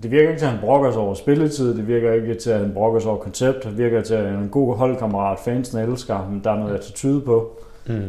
det 0.03 0.11
virker 0.11 0.29
ikke 0.29 0.39
til, 0.39 0.45
at 0.45 0.51
han 0.51 0.61
brokker 0.61 0.91
sig 0.91 1.01
over 1.01 1.13
spilletid. 1.13 1.77
Det 1.77 1.87
virker 1.87 2.13
ikke 2.13 2.33
til, 2.35 2.49
at 2.49 2.59
han 2.59 2.71
brokker 2.73 2.99
sig 2.99 3.09
over 3.11 3.19
koncept. 3.19 3.63
Det 3.63 3.77
virker 3.77 4.01
til, 4.01 4.13
at 4.13 4.25
han 4.25 4.35
er 4.35 4.39
en 4.39 4.49
god 4.49 4.75
holdkammerat. 4.77 5.39
Fansen 5.45 5.79
elsker 5.79 6.15
ham. 6.15 6.41
Der 6.41 6.51
er 6.51 6.55
noget 6.59 6.75
attitude 6.75 7.21
på. 7.21 7.51
Mm. 7.87 8.01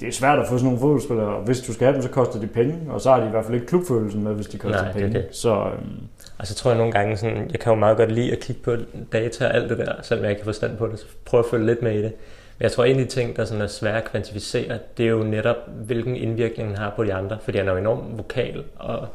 Det 0.00 0.08
er 0.08 0.12
svært 0.12 0.38
at 0.38 0.46
få 0.46 0.52
sådan 0.52 0.64
nogle 0.64 0.80
fodboldspillere, 0.80 1.26
og 1.26 1.42
hvis 1.42 1.60
du 1.60 1.72
skal 1.72 1.84
have 1.86 1.94
dem, 1.94 2.02
så 2.02 2.08
koster 2.10 2.40
de 2.40 2.46
penge, 2.46 2.74
og 2.90 3.00
så 3.00 3.10
har 3.10 3.20
de 3.20 3.26
i 3.26 3.30
hvert 3.30 3.44
fald 3.44 3.54
ikke 3.54 3.66
klubfølelsen 3.66 4.24
med, 4.24 4.32
hvis 4.34 4.46
de 4.46 4.58
koster 4.58 4.82
Nej, 4.82 4.92
det 4.92 5.02
penge. 5.02 5.14
det. 5.18 5.26
Så 5.30 5.54
øhm, 5.54 5.92
Og 6.38 6.46
så 6.46 6.54
tror 6.54 6.70
jeg 6.70 6.78
nogle 6.78 6.92
gange, 6.92 7.16
sådan, 7.16 7.50
jeg 7.52 7.60
kan 7.60 7.72
jo 7.72 7.78
meget 7.78 7.96
godt 7.96 8.12
lide 8.12 8.32
at 8.32 8.40
kigge 8.40 8.62
på 8.62 8.72
data 9.12 9.46
og 9.46 9.54
alt 9.54 9.70
det 9.70 9.78
der, 9.78 9.92
selvom 10.02 10.22
jeg 10.24 10.30
ikke 10.30 10.42
har 10.42 10.44
forstand 10.46 10.76
på 10.76 10.86
det, 10.86 10.98
så 10.98 11.06
prøve 11.26 11.38
at 11.44 11.50
følge 11.50 11.66
lidt 11.66 11.82
med 11.82 11.92
i 11.98 12.02
det. 12.02 12.12
Jeg 12.60 12.72
tror, 12.72 12.84
en 12.84 12.98
af 12.98 13.04
de 13.04 13.10
ting, 13.10 13.36
der 13.36 13.44
sådan 13.44 13.62
er 13.62 13.66
svære 13.66 13.96
at 13.96 14.04
kvantificere, 14.10 14.78
det 14.96 15.06
er 15.06 15.10
jo 15.10 15.22
netop, 15.22 15.56
hvilken 15.86 16.16
indvirkning 16.16 16.68
han 16.68 16.78
har 16.78 16.92
på 16.96 17.04
de 17.04 17.14
andre, 17.14 17.38
fordi 17.42 17.58
han 17.58 17.68
er 17.68 17.72
jo 17.72 17.78
enormt 17.78 18.18
vokal 18.18 18.64
og, 18.76 19.06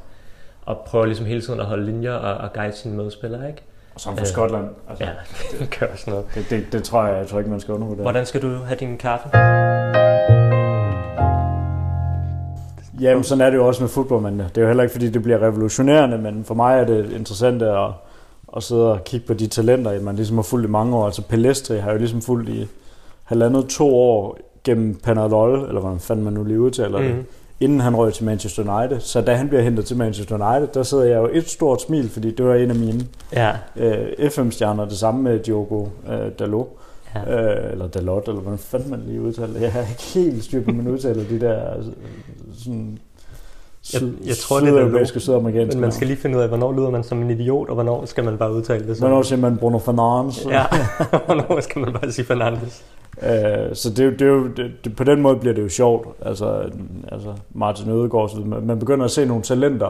og 0.65 0.77
prøver 0.85 1.05
ligesom 1.05 1.25
hele 1.25 1.41
tiden 1.41 1.59
at 1.59 1.65
holde 1.65 1.85
linjer 1.85 2.13
og, 2.13 2.37
og 2.37 2.53
guide 2.53 2.73
sine 2.75 2.95
medspillere, 2.95 3.47
ikke? 3.47 3.61
og 3.95 4.01
han 4.05 4.17
fra 4.17 4.21
Øh, 4.21 4.27
Skotland. 4.27 4.67
Altså, 4.89 5.03
Ja, 5.05 5.11
det 5.59 5.77
gør 5.79 5.87
også 5.87 6.09
noget. 6.09 6.25
det, 6.35 6.45
det, 6.49 6.65
det, 6.71 6.83
tror 6.83 7.05
jeg, 7.05 7.17
jeg 7.17 7.27
tror 7.27 7.37
ikke, 7.39 7.51
man 7.51 7.59
skal 7.59 7.73
undervurdere. 7.73 8.01
Hvordan 8.01 8.25
skal 8.25 8.41
du 8.41 8.47
have 8.55 8.77
din 8.79 8.97
kaffe? 8.97 9.29
Jamen, 13.01 13.23
sådan 13.23 13.41
er 13.41 13.49
det 13.49 13.57
jo 13.57 13.67
også 13.67 13.83
med 13.83 13.89
fodbold, 13.89 14.21
men 14.21 14.39
det 14.39 14.57
er 14.57 14.61
jo 14.61 14.67
heller 14.67 14.83
ikke, 14.83 14.91
fordi 14.91 15.09
det 15.09 15.23
bliver 15.23 15.41
revolutionerende, 15.41 16.17
men 16.17 16.45
for 16.45 16.53
mig 16.53 16.79
er 16.79 16.85
det 16.85 17.11
interessant 17.11 17.61
at, 17.61 17.89
at 18.57 18.63
sidde 18.63 18.91
og 18.91 19.03
kigge 19.03 19.27
på 19.27 19.33
de 19.33 19.47
talenter, 19.47 20.01
man 20.01 20.15
ligesom 20.15 20.37
har 20.37 20.43
fulgt 20.43 20.67
i 20.67 20.69
mange 20.69 20.95
år. 20.97 21.05
Altså 21.05 21.21
Pelestri 21.21 21.77
har 21.77 21.91
jo 21.91 21.97
ligesom 21.97 22.21
fulgt 22.21 22.49
i 22.49 22.67
halvandet 23.31 23.65
to 23.69 23.95
år 23.95 24.37
gennem 24.63 24.95
Panadol, 25.03 25.59
eller 25.67 25.81
hvordan 25.81 25.99
fanden 25.99 26.23
man 26.25 26.33
nu 26.33 26.43
lige 26.43 26.59
udtaler 26.61 26.99
det, 27.01 27.15
Mm. 27.15 27.25
inden 27.59 27.79
han 27.79 27.95
røg 27.95 28.13
til 28.13 28.25
Manchester 28.25 28.79
United. 28.79 28.99
Så 28.99 29.21
da 29.21 29.33
han 29.35 29.47
bliver 29.47 29.61
hentet 29.61 29.85
til 29.85 29.97
Manchester 29.97 30.35
United, 30.35 30.67
der 30.73 30.83
sidder 30.83 31.03
jeg 31.03 31.17
jo 31.17 31.29
et 31.33 31.49
stort 31.49 31.81
smil, 31.81 32.09
fordi 32.09 32.31
det 32.35 32.45
var 32.45 32.55
en 32.55 32.69
af 32.69 32.75
mine 32.75 33.01
Ja, 33.33 33.51
øh, 33.75 34.29
FM-stjerner, 34.29 34.85
det 34.85 34.97
samme 34.97 35.21
med 35.23 35.39
Diogo 35.39 35.85
øh, 36.09 36.31
Dalot, 36.39 36.67
ja. 37.15 37.41
øh, 37.65 37.71
eller 37.71 37.87
Dalot, 37.87 38.27
eller 38.27 38.41
hvordan 38.41 38.59
fanden 38.59 38.89
man 38.89 39.03
lige 39.07 39.21
udtaler 39.21 39.53
det. 39.53 39.61
Jeg 39.61 39.71
har 39.71 39.81
ikke 39.81 40.03
helt 40.29 40.43
styr 40.43 40.63
på, 40.63 40.71
man 40.71 40.87
udtaler 40.87 41.23
de 41.29 41.39
der 41.39 41.77
øh, 41.77 41.83
sådan 42.63 42.97
syd, 43.81 44.13
jeg 44.27 44.37
tror, 44.37 44.59
det 44.59 44.67
er 44.67 44.71
Dalot. 44.71 44.81
sydeuropæiske, 44.87 45.19
sydamerikanske 45.19 45.75
Men 45.77 45.81
man 45.81 45.91
skal 45.91 46.07
lige 46.07 46.17
finde 46.17 46.37
ud 46.37 46.41
af, 46.41 46.47
hvornår 46.47 46.71
lyder 46.73 46.89
man 46.89 47.03
som 47.03 47.21
en 47.21 47.29
idiot, 47.29 47.67
og 47.69 47.73
hvornår 47.73 48.05
skal 48.05 48.23
man 48.23 48.37
bare 48.37 48.53
udtale 48.53 48.87
det 48.87 48.97
sådan. 48.97 49.09
Hvornår 49.09 49.23
siger 49.23 49.39
man 49.39 49.57
Bruno 49.57 49.77
Fernandes? 49.77 50.45
Ja, 50.49 50.63
hvornår 51.25 51.59
skal 51.61 51.81
man 51.81 51.93
bare 51.93 52.11
sige 52.11 52.25
Fernandes? 52.25 52.83
Øh, 53.23 53.75
så 53.75 53.89
det, 53.89 53.99
er 53.99 54.05
jo- 54.05 54.11
det, 54.11 54.21
er 54.21 54.25
jo, 54.25 54.47
det, 54.47 54.71
det, 54.85 54.95
på 54.95 55.03
den 55.03 55.21
måde 55.21 55.35
bliver 55.35 55.53
det 55.55 55.63
jo 55.63 55.69
sjovt. 55.69 56.07
Altså, 56.21 56.69
altså 57.11 57.33
Martin 57.53 57.89
Ødegaard, 57.89 58.29
så 58.29 58.37
man 58.63 58.79
begynder 58.79 59.05
at 59.05 59.11
se 59.11 59.25
nogle 59.25 59.43
talenter 59.43 59.89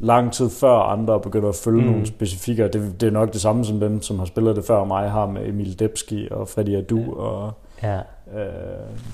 lang 0.00 0.32
tid 0.32 0.50
før 0.50 0.74
andre 0.78 1.20
begynder 1.20 1.48
at 1.48 1.54
følge 1.54 1.80
Mm. 1.82 1.86
nogle 1.90 2.06
specifikke. 2.06 2.62
Det, 2.68 3.00
det 3.00 3.06
er 3.06 3.10
nok 3.10 3.32
det 3.32 3.40
samme 3.40 3.64
som 3.64 3.80
dem, 3.80 4.02
som 4.02 4.18
har 4.18 4.26
spillet 4.26 4.56
det 4.56 4.64
før 4.64 4.84
mig, 4.84 5.10
har 5.10 5.26
med 5.26 5.48
Emil 5.48 5.78
Debski 5.78 6.28
og 6.30 6.48
Freddy 6.48 6.76
Adu 6.76 6.98
Ja. 6.98 7.20
og 7.22 7.52
Ja. 7.82 7.96
øh, 7.96 8.42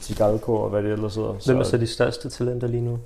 Tigalko 0.01 0.55
og 0.55 0.71
hvad 0.71 0.83
det 0.83 0.93
ellers 0.93 1.15
hedder. 1.15 1.33
Hvem 1.47 1.59
er 1.59 1.63
så 1.63 1.77
de 1.77 1.87
største 1.87 2.29
talenter 2.29 2.67
lige 2.69 2.83
nu? 2.85 2.99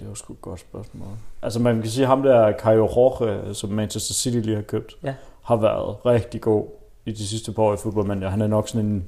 Det 0.00 0.06
er 0.06 0.10
jo 0.10 0.14
sgu 0.14 0.32
et 0.32 0.40
godt 0.40 0.60
spørgsmål. 0.60 1.08
Altså 1.42 1.60
man 1.60 1.80
kan 1.80 1.90
sige, 1.90 2.02
at 2.02 2.08
ham 2.08 2.22
der 2.22 2.52
Kajo 2.52 2.76
Jorge, 2.76 3.54
som 3.54 3.70
Manchester 3.70 4.14
City 4.14 4.36
lige 4.38 4.54
har 4.56 4.62
købt, 4.62 4.96
Ja. 5.04 5.14
har 5.42 5.56
været 5.56 6.06
rigtig 6.06 6.40
god 6.40 6.64
i 7.06 7.12
de 7.12 7.26
sidste 7.26 7.52
par 7.52 7.62
år 7.62 7.74
i 7.74 7.76
fodbold, 7.76 8.06
men 8.06 8.22
han 8.22 8.40
er 8.40 8.46
nok 8.46 8.68
sådan 8.68 8.86
en 8.86 9.04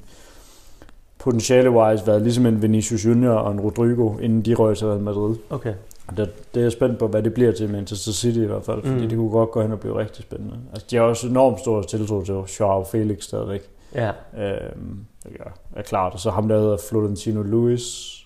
potentiale-wise 1.18 2.06
været 2.06 2.22
ligesom 2.22 2.46
en 2.46 2.62
Vinicius 2.62 3.04
Junior 3.06 3.34
og 3.34 3.52
en 3.52 3.60
Rodrigo, 3.60 4.18
inden 4.18 4.42
de 4.42 4.54
røg 4.54 4.76
til 4.76 4.86
Real 4.86 5.00
Madrid. 5.00 5.36
Okay. 5.50 5.74
Det, 6.16 6.30
det 6.54 6.60
er 6.60 6.64
jeg 6.64 6.72
spændt 6.72 6.98
på, 6.98 7.06
hvad 7.08 7.22
det 7.22 7.34
bliver 7.34 7.52
til 7.52 7.70
Manchester 7.70 8.12
City 8.12 8.38
i 8.38 8.44
hvert 8.44 8.64
fald, 8.64 8.82
fordi 8.82 9.02
Mm. 9.02 9.08
det 9.08 9.18
kunne 9.18 9.30
godt 9.30 9.50
gå 9.50 9.62
hen 9.62 9.72
og 9.72 9.80
blive 9.80 9.98
rigtig 9.98 10.22
spændende. 10.22 10.56
Altså, 10.72 10.86
de 10.90 10.96
har 10.96 11.02
også 11.02 11.26
enormt 11.28 11.60
stor 11.60 11.82
tiltro 11.82 12.22
til 12.24 12.34
Joao 12.60 12.84
Felix 12.84 13.24
stadigvæk. 13.24 13.60
Ja. 13.94 14.10
Øhm, 14.38 15.04
ja, 15.24 15.44
er 15.76 15.82
klart. 15.82 16.12
Og 16.12 16.20
så 16.20 16.30
ham 16.30 16.48
der 16.48 16.58
hedder 16.60 16.76
Florentino 16.88 17.42
Luis, 17.42 18.16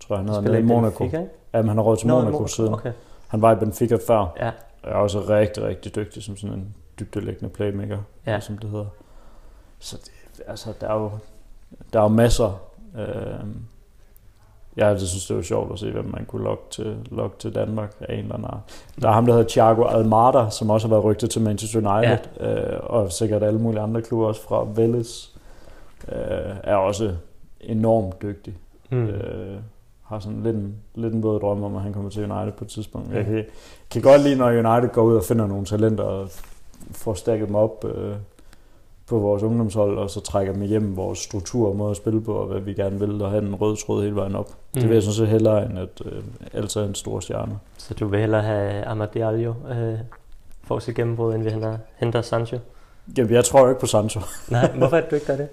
tror 0.00 0.16
jeg 0.16 0.20
han 0.24 0.28
hedder, 0.28 0.42
nede 0.42 0.58
i 0.58 0.62
Monaco. 0.62 0.98
Benfica? 0.98 1.24
Jamen, 1.54 1.68
han 1.68 1.76
har 1.76 1.84
råd 1.84 1.96
til 1.96 2.08
Monaco, 2.08 2.46
siden. 2.46 2.72
Okay. 2.72 2.92
Han 3.28 3.42
var 3.42 3.52
i 3.52 3.56
Benfica 3.56 3.98
før. 4.06 4.34
Ja. 4.40 4.50
Og 4.82 4.90
er 4.90 4.94
også 4.94 5.20
rigtig, 5.20 5.62
rigtig 5.64 5.96
dygtig 5.96 6.22
som 6.22 6.36
sådan 6.36 6.56
en 6.56 6.74
dybdelæggende 7.00 7.48
playmaker, 7.54 7.98
Ja. 8.26 8.40
som 8.40 8.58
det 8.58 8.70
hedder. 8.70 8.86
Så 9.78 9.96
det, 9.96 10.42
altså, 10.46 10.72
der 10.80 10.88
er 10.88 10.94
jo, 10.94 11.10
der 11.92 11.98
er 11.98 12.02
jo 12.02 12.08
masser. 12.08 12.60
Øh, 12.98 13.46
jeg 14.76 14.98
synes, 15.00 15.26
det 15.26 15.36
var 15.36 15.42
sjovt 15.42 15.72
at 15.72 15.78
se, 15.78 15.90
hvem 15.90 16.04
man 16.04 16.24
kunne 16.24 16.44
lokke 16.44 16.62
til, 16.70 16.96
lokke 17.10 17.38
til 17.38 17.54
Danmark 17.54 17.94
af 18.00 18.14
en 18.14 18.18
eller 18.20 18.34
anden. 18.34 18.50
Der 19.02 19.08
er 19.08 19.12
ham, 19.12 19.26
der 19.26 19.32
hedder 19.32 19.48
Thiago 19.48 19.84
Almada, 19.84 20.50
som 20.50 20.70
også 20.70 20.88
har 20.88 20.94
været 20.94 21.04
rygtet 21.04 21.30
til 21.30 21.42
Manchester 21.42 21.78
United, 21.96 22.18
ja. 22.40 22.72
øh, 22.74 22.80
og 22.82 23.12
sikkert 23.12 23.42
alle 23.42 23.58
mulige 23.60 23.80
andre 23.80 24.02
klubber, 24.02 24.26
også 24.26 24.42
fra 24.42 24.62
Vélez, 24.64 25.38
øh, 26.12 26.56
er 26.64 26.76
også 26.76 27.16
enormt 27.60 28.22
dygtig. 28.22 28.56
Mm. 28.90 29.06
Øh, 29.06 29.58
har 30.08 30.18
sådan 30.18 30.42
lidt 30.42 30.56
en, 30.56 30.74
lidt 30.94 31.14
en 31.14 31.22
våd 31.22 31.40
drøm 31.40 31.62
om, 31.62 31.76
at 31.76 31.82
han 31.82 31.92
kommer 31.92 32.10
til 32.10 32.30
United 32.32 32.52
på 32.52 32.64
et 32.64 32.70
tidspunkt. 32.70 33.14
Jeg 33.14 33.24
kan, 33.24 33.44
kan 33.90 34.02
godt 34.02 34.22
lide, 34.22 34.36
når 34.36 34.46
United 34.46 34.92
går 34.92 35.02
ud 35.02 35.16
og 35.16 35.24
finder 35.24 35.46
nogle 35.46 35.64
talenter 35.64 36.04
og 36.04 36.28
får 36.90 37.14
stakket 37.14 37.48
dem 37.48 37.54
op 37.54 37.84
øh, 37.84 38.16
på 39.06 39.18
vores 39.18 39.42
ungdomshold, 39.42 39.98
og 39.98 40.10
så 40.10 40.20
trækker 40.20 40.52
dem 40.52 40.62
hjem 40.62 40.96
vores 40.96 41.18
struktur 41.18 41.68
og 41.68 41.76
måde 41.76 41.90
at 41.90 41.96
spille 41.96 42.20
på, 42.20 42.32
og 42.32 42.46
hvad 42.46 42.60
vi 42.60 42.72
gerne 42.74 42.98
vil, 42.98 43.22
og 43.22 43.30
have 43.30 43.42
en 43.42 43.54
rød 43.54 43.76
tråd 43.76 44.02
hele 44.02 44.16
vejen 44.16 44.34
op. 44.34 44.48
Mm. 44.48 44.80
Det 44.80 44.88
vil 44.88 44.94
jeg 44.94 45.02
sådan 45.02 45.14
set 45.14 45.28
hellere, 45.28 45.66
end 45.66 45.78
at 45.78 46.02
øh, 46.04 46.22
altså 46.52 46.80
en 46.80 46.94
stor 46.94 47.20
stjerne. 47.20 47.58
Så 47.78 47.94
du 47.94 48.06
vil 48.06 48.20
hellere 48.20 48.42
have 48.42 48.84
Amad 48.84 49.08
Diallo 49.14 49.54
øh, 49.70 49.98
for 50.62 50.78
sit 50.78 50.94
gennembrud, 50.94 51.34
end 51.34 51.42
vi 51.42 51.50
henter, 51.96 52.22
Sancho? 52.22 52.58
Jamen, 53.18 53.32
jeg 53.32 53.44
tror 53.44 53.60
jo 53.60 53.68
ikke 53.68 53.80
på 53.80 53.86
Sancho. 53.86 54.20
Nej, 54.50 54.72
hvorfor 54.78 54.96
er 54.96 55.08
du 55.08 55.14
ikke 55.14 55.26
gør 55.26 55.36
det? 55.36 55.48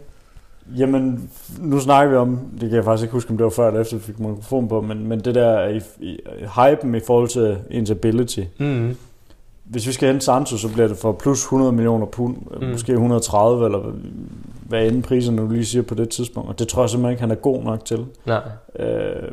Jamen, 0.77 1.29
nu 1.59 1.79
snakker 1.79 2.11
vi 2.11 2.17
om, 2.17 2.39
det 2.51 2.69
kan 2.69 2.75
jeg 2.75 2.83
faktisk 2.83 3.03
ikke 3.03 3.13
huske, 3.13 3.31
om 3.31 3.37
det 3.37 3.43
var 3.43 3.49
før 3.49 3.67
eller 3.67 3.81
efter, 3.81 3.97
vi 3.97 4.03
fik 4.03 4.19
mikrofon 4.19 4.67
på, 4.67 4.81
men, 4.81 5.07
men 5.07 5.19
det 5.19 5.35
der 5.35 5.67
i, 5.67 5.81
i, 5.99 6.17
hypen 6.55 6.95
i 6.95 6.99
forhold 6.99 7.27
til 7.27 7.57
ens 7.71 7.91
ability. 7.91 8.39
Mm. 8.59 8.95
Hvis 9.63 9.87
vi 9.87 9.91
skal 9.91 10.07
hente 10.09 10.25
Sancho, 10.25 10.57
så 10.57 10.73
bliver 10.73 10.87
det 10.87 10.97
for 10.97 11.11
plus 11.11 11.43
100 11.43 11.71
millioner 11.71 12.05
pund, 12.05 12.37
mm. 12.61 12.67
måske 12.67 12.91
130, 12.91 13.65
eller 13.65 13.79
hvad- 14.67 14.87
end 14.87 15.03
priserne 15.03 15.37
nu 15.37 15.47
lige 15.49 15.65
siger 15.65 15.81
på 15.83 15.95
det 15.95 16.09
tidspunkt. 16.09 16.49
Og 16.49 16.59
det 16.59 16.67
tror 16.67 16.83
jeg 16.83 16.89
simpelthen 16.89 17.11
ikke, 17.11 17.21
han 17.21 17.31
er 17.31 17.35
god 17.35 17.63
nok 17.63 17.85
til. 17.85 18.05
Nej. 18.25 18.41
Øh, 18.79 19.31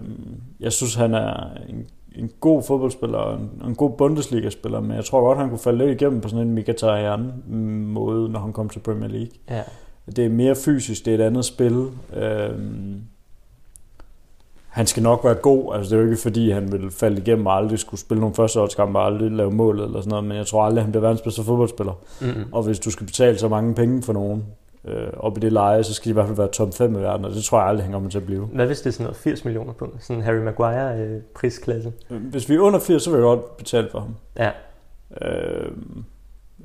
jeg 0.60 0.72
synes, 0.72 0.94
han 0.94 1.14
er 1.14 1.46
en, 1.68 1.86
en 2.16 2.30
god 2.40 2.62
fodboldspiller 2.62 3.18
og 3.18 3.34
en, 3.40 3.50
en 3.68 3.74
god 3.74 3.90
Bundesliga-spiller, 3.90 4.80
men 4.80 4.96
jeg 4.96 5.04
tror 5.04 5.20
godt, 5.20 5.38
han 5.38 5.48
kunne 5.48 5.58
falde 5.58 5.86
lidt 5.86 6.00
igennem 6.00 6.20
på 6.20 6.28
sådan 6.28 6.46
en 6.48 6.54
Mkhitaryan-måde, 6.54 8.28
når 8.28 8.40
han 8.40 8.52
kom 8.52 8.68
til 8.68 8.78
Premier 8.78 9.08
League. 9.10 9.28
Ja. 9.50 9.62
Det 10.06 10.24
er 10.24 10.28
mere 10.28 10.54
fysisk, 10.54 11.04
det 11.04 11.10
er 11.14 11.18
et 11.18 11.26
andet 11.26 11.44
spil. 11.44 11.86
Øhm, 12.16 13.02
han 14.68 14.86
skal 14.86 15.02
nok 15.02 15.24
være 15.24 15.34
god, 15.34 15.74
altså 15.74 15.90
det 15.90 16.00
er 16.00 16.04
jo 16.04 16.10
ikke 16.10 16.22
fordi, 16.22 16.50
han 16.50 16.72
vil 16.72 16.90
falde 16.90 17.20
igennem 17.20 17.46
og 17.46 17.56
aldrig 17.56 17.78
skulle 17.78 18.00
spille 18.00 18.20
nogle 18.20 18.34
førsteårskampe 18.34 18.98
og 18.98 19.06
aldrig 19.06 19.30
lave 19.30 19.50
mål 19.50 19.80
eller 19.80 20.00
sådan 20.00 20.10
noget, 20.10 20.24
men 20.24 20.36
jeg 20.36 20.46
tror 20.46 20.64
aldrig, 20.64 20.84
han 20.84 20.92
bliver 20.92 21.02
verdens 21.02 21.22
bedste 21.22 21.42
fodboldspiller. 21.42 21.92
Mm-mm. 22.20 22.44
Og 22.52 22.62
hvis 22.62 22.78
du 22.78 22.90
skal 22.90 23.06
betale 23.06 23.38
så 23.38 23.48
mange 23.48 23.74
penge 23.74 24.02
for 24.02 24.12
nogen 24.12 24.44
øh, 24.84 25.06
op 25.16 25.36
i 25.36 25.40
det 25.40 25.52
leje, 25.52 25.84
så 25.84 25.94
skal 25.94 26.04
de 26.04 26.10
i 26.10 26.12
hvert 26.12 26.26
fald 26.26 26.36
være 26.36 26.48
top 26.48 26.74
5 26.74 26.94
i 26.94 26.98
verden, 26.98 27.24
og 27.24 27.30
det 27.30 27.44
tror 27.44 27.58
jeg 27.58 27.68
aldrig, 27.68 27.84
han 27.84 27.92
kommer 27.92 28.10
til 28.10 28.18
at 28.18 28.26
blive. 28.26 28.48
Hvad 28.52 28.66
hvis 28.66 28.80
det 28.80 28.86
er 28.86 28.92
sådan 28.92 29.04
noget 29.04 29.16
80 29.16 29.44
millioner 29.44 29.72
pund? 29.72 29.92
Sådan 30.00 30.16
en 30.16 30.22
Harry 30.22 30.36
Maguire 30.36 30.98
øh, 30.98 31.20
prisklasse. 31.34 31.92
Hvis 32.08 32.48
vi 32.48 32.54
er 32.54 32.60
under 32.60 32.78
80, 32.80 33.02
så 33.02 33.10
vil 33.10 33.16
jeg 33.16 33.24
godt 33.24 33.56
betale 33.56 33.88
for 33.92 34.00
ham. 34.00 34.16
Ja. 34.38 34.50
Øh, 35.22 35.72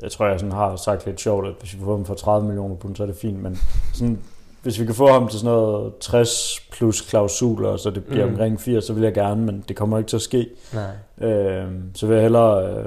jeg 0.01 0.12
tror, 0.12 0.25
jeg 0.27 0.39
sådan 0.39 0.51
har 0.54 0.75
sagt 0.75 1.06
lidt 1.06 1.22
sjovt, 1.22 1.48
at 1.48 1.54
hvis 1.60 1.74
vi 1.75 1.80
får 1.84 1.92
ham 1.96 2.06
for 2.06 2.13
30 2.13 2.48
millioner 2.48 2.75
pund, 2.75 2.96
så 2.96 3.04
er 3.04 3.08
det 3.08 3.16
fint, 3.16 3.44
men 3.44 3.58
sådan, 3.94 4.20
hvis 4.63 4.80
vi 4.80 4.86
kan 4.86 4.96
få 4.96 5.08
ham 5.08 5.27
til 5.27 5.39
sådan 5.39 5.54
noget 5.56 5.94
60 6.00 6.60
plus 6.72 7.01
klausuler, 7.01 7.77
så 7.77 7.89
det 7.89 8.04
bliver 8.06 8.25
Mm. 8.25 8.32
omkring 8.32 8.62
80, 8.62 8.84
så 8.86 8.94
vil 8.94 9.04
jeg 9.04 9.13
gerne, 9.13 9.46
men 9.46 9.63
det 9.68 9.75
kommer 9.75 9.98
ikke 9.98 10.08
til 10.10 10.16
at 10.16 10.22
ske. 10.22 10.48
Nej. 10.74 11.30
Øh, 11.30 11.72
så 11.94 12.08
vil 12.08 12.13
jeg 12.13 12.24
hellere 12.24 12.77
øh, 12.77 12.86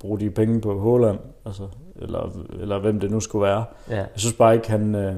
bruge 0.00 0.20
de 0.20 0.30
penge 0.30 0.60
på 0.60 0.78
Håland, 0.80 1.18
altså, 1.46 1.62
eller, 2.02 2.30
eller 2.60 2.78
hvem 2.78 3.00
det 3.00 3.10
nu 3.10 3.20
skulle 3.20 3.42
være. 3.46 3.64
Ja. 3.90 3.96
Jeg 3.96 4.06
synes 4.16 4.34
bare 4.34 4.54
ikke, 4.54 4.70
han... 4.70 4.94
Øh, 4.94 5.14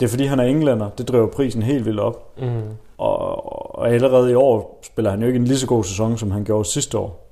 det 0.00 0.06
er 0.06 0.10
fordi, 0.10 0.24
han 0.24 0.40
er 0.40 0.44
englænder. 0.44 0.88
Det 0.98 1.08
driver 1.08 1.26
prisen 1.26 1.62
helt 1.62 1.84
vildt 1.84 2.00
op. 2.00 2.38
Mm. 2.40 2.62
Og, 2.98 3.78
og 3.78 3.90
allerede 3.90 4.30
i 4.30 4.34
år 4.34 4.80
spiller 4.82 5.10
han 5.10 5.20
jo 5.20 5.26
ikke 5.26 5.36
en 5.36 5.44
lige 5.44 5.58
så 5.58 5.66
god 5.66 5.84
sæson, 5.84 6.18
som 6.18 6.30
han 6.30 6.44
gjorde 6.44 6.64
sidste 6.64 6.98
år. 6.98 7.23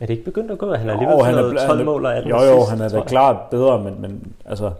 Er 0.00 0.06
det 0.06 0.10
ikke 0.10 0.24
begyndt 0.24 0.50
at 0.50 0.58
gå? 0.58 0.74
Han 0.74 0.88
er 0.88 0.92
alligevel 0.92 1.16
Jo, 1.18 1.22
han 1.22 1.34
er, 1.34 1.38
sådan 1.38 1.56
bl- 1.56 1.66
12 1.66 1.70
han 1.70 1.80
er, 1.80 1.84
mål 1.84 2.06
og 2.06 2.16
18 2.16 2.30
Jo, 2.30 2.36
jo, 2.36 2.56
assist, 2.56 2.70
han 2.70 2.80
er 2.80 2.88
da 2.88 3.00
klart 3.00 3.36
bedre, 3.50 3.82
men, 3.82 4.00
men 4.00 4.32
altså... 4.44 4.72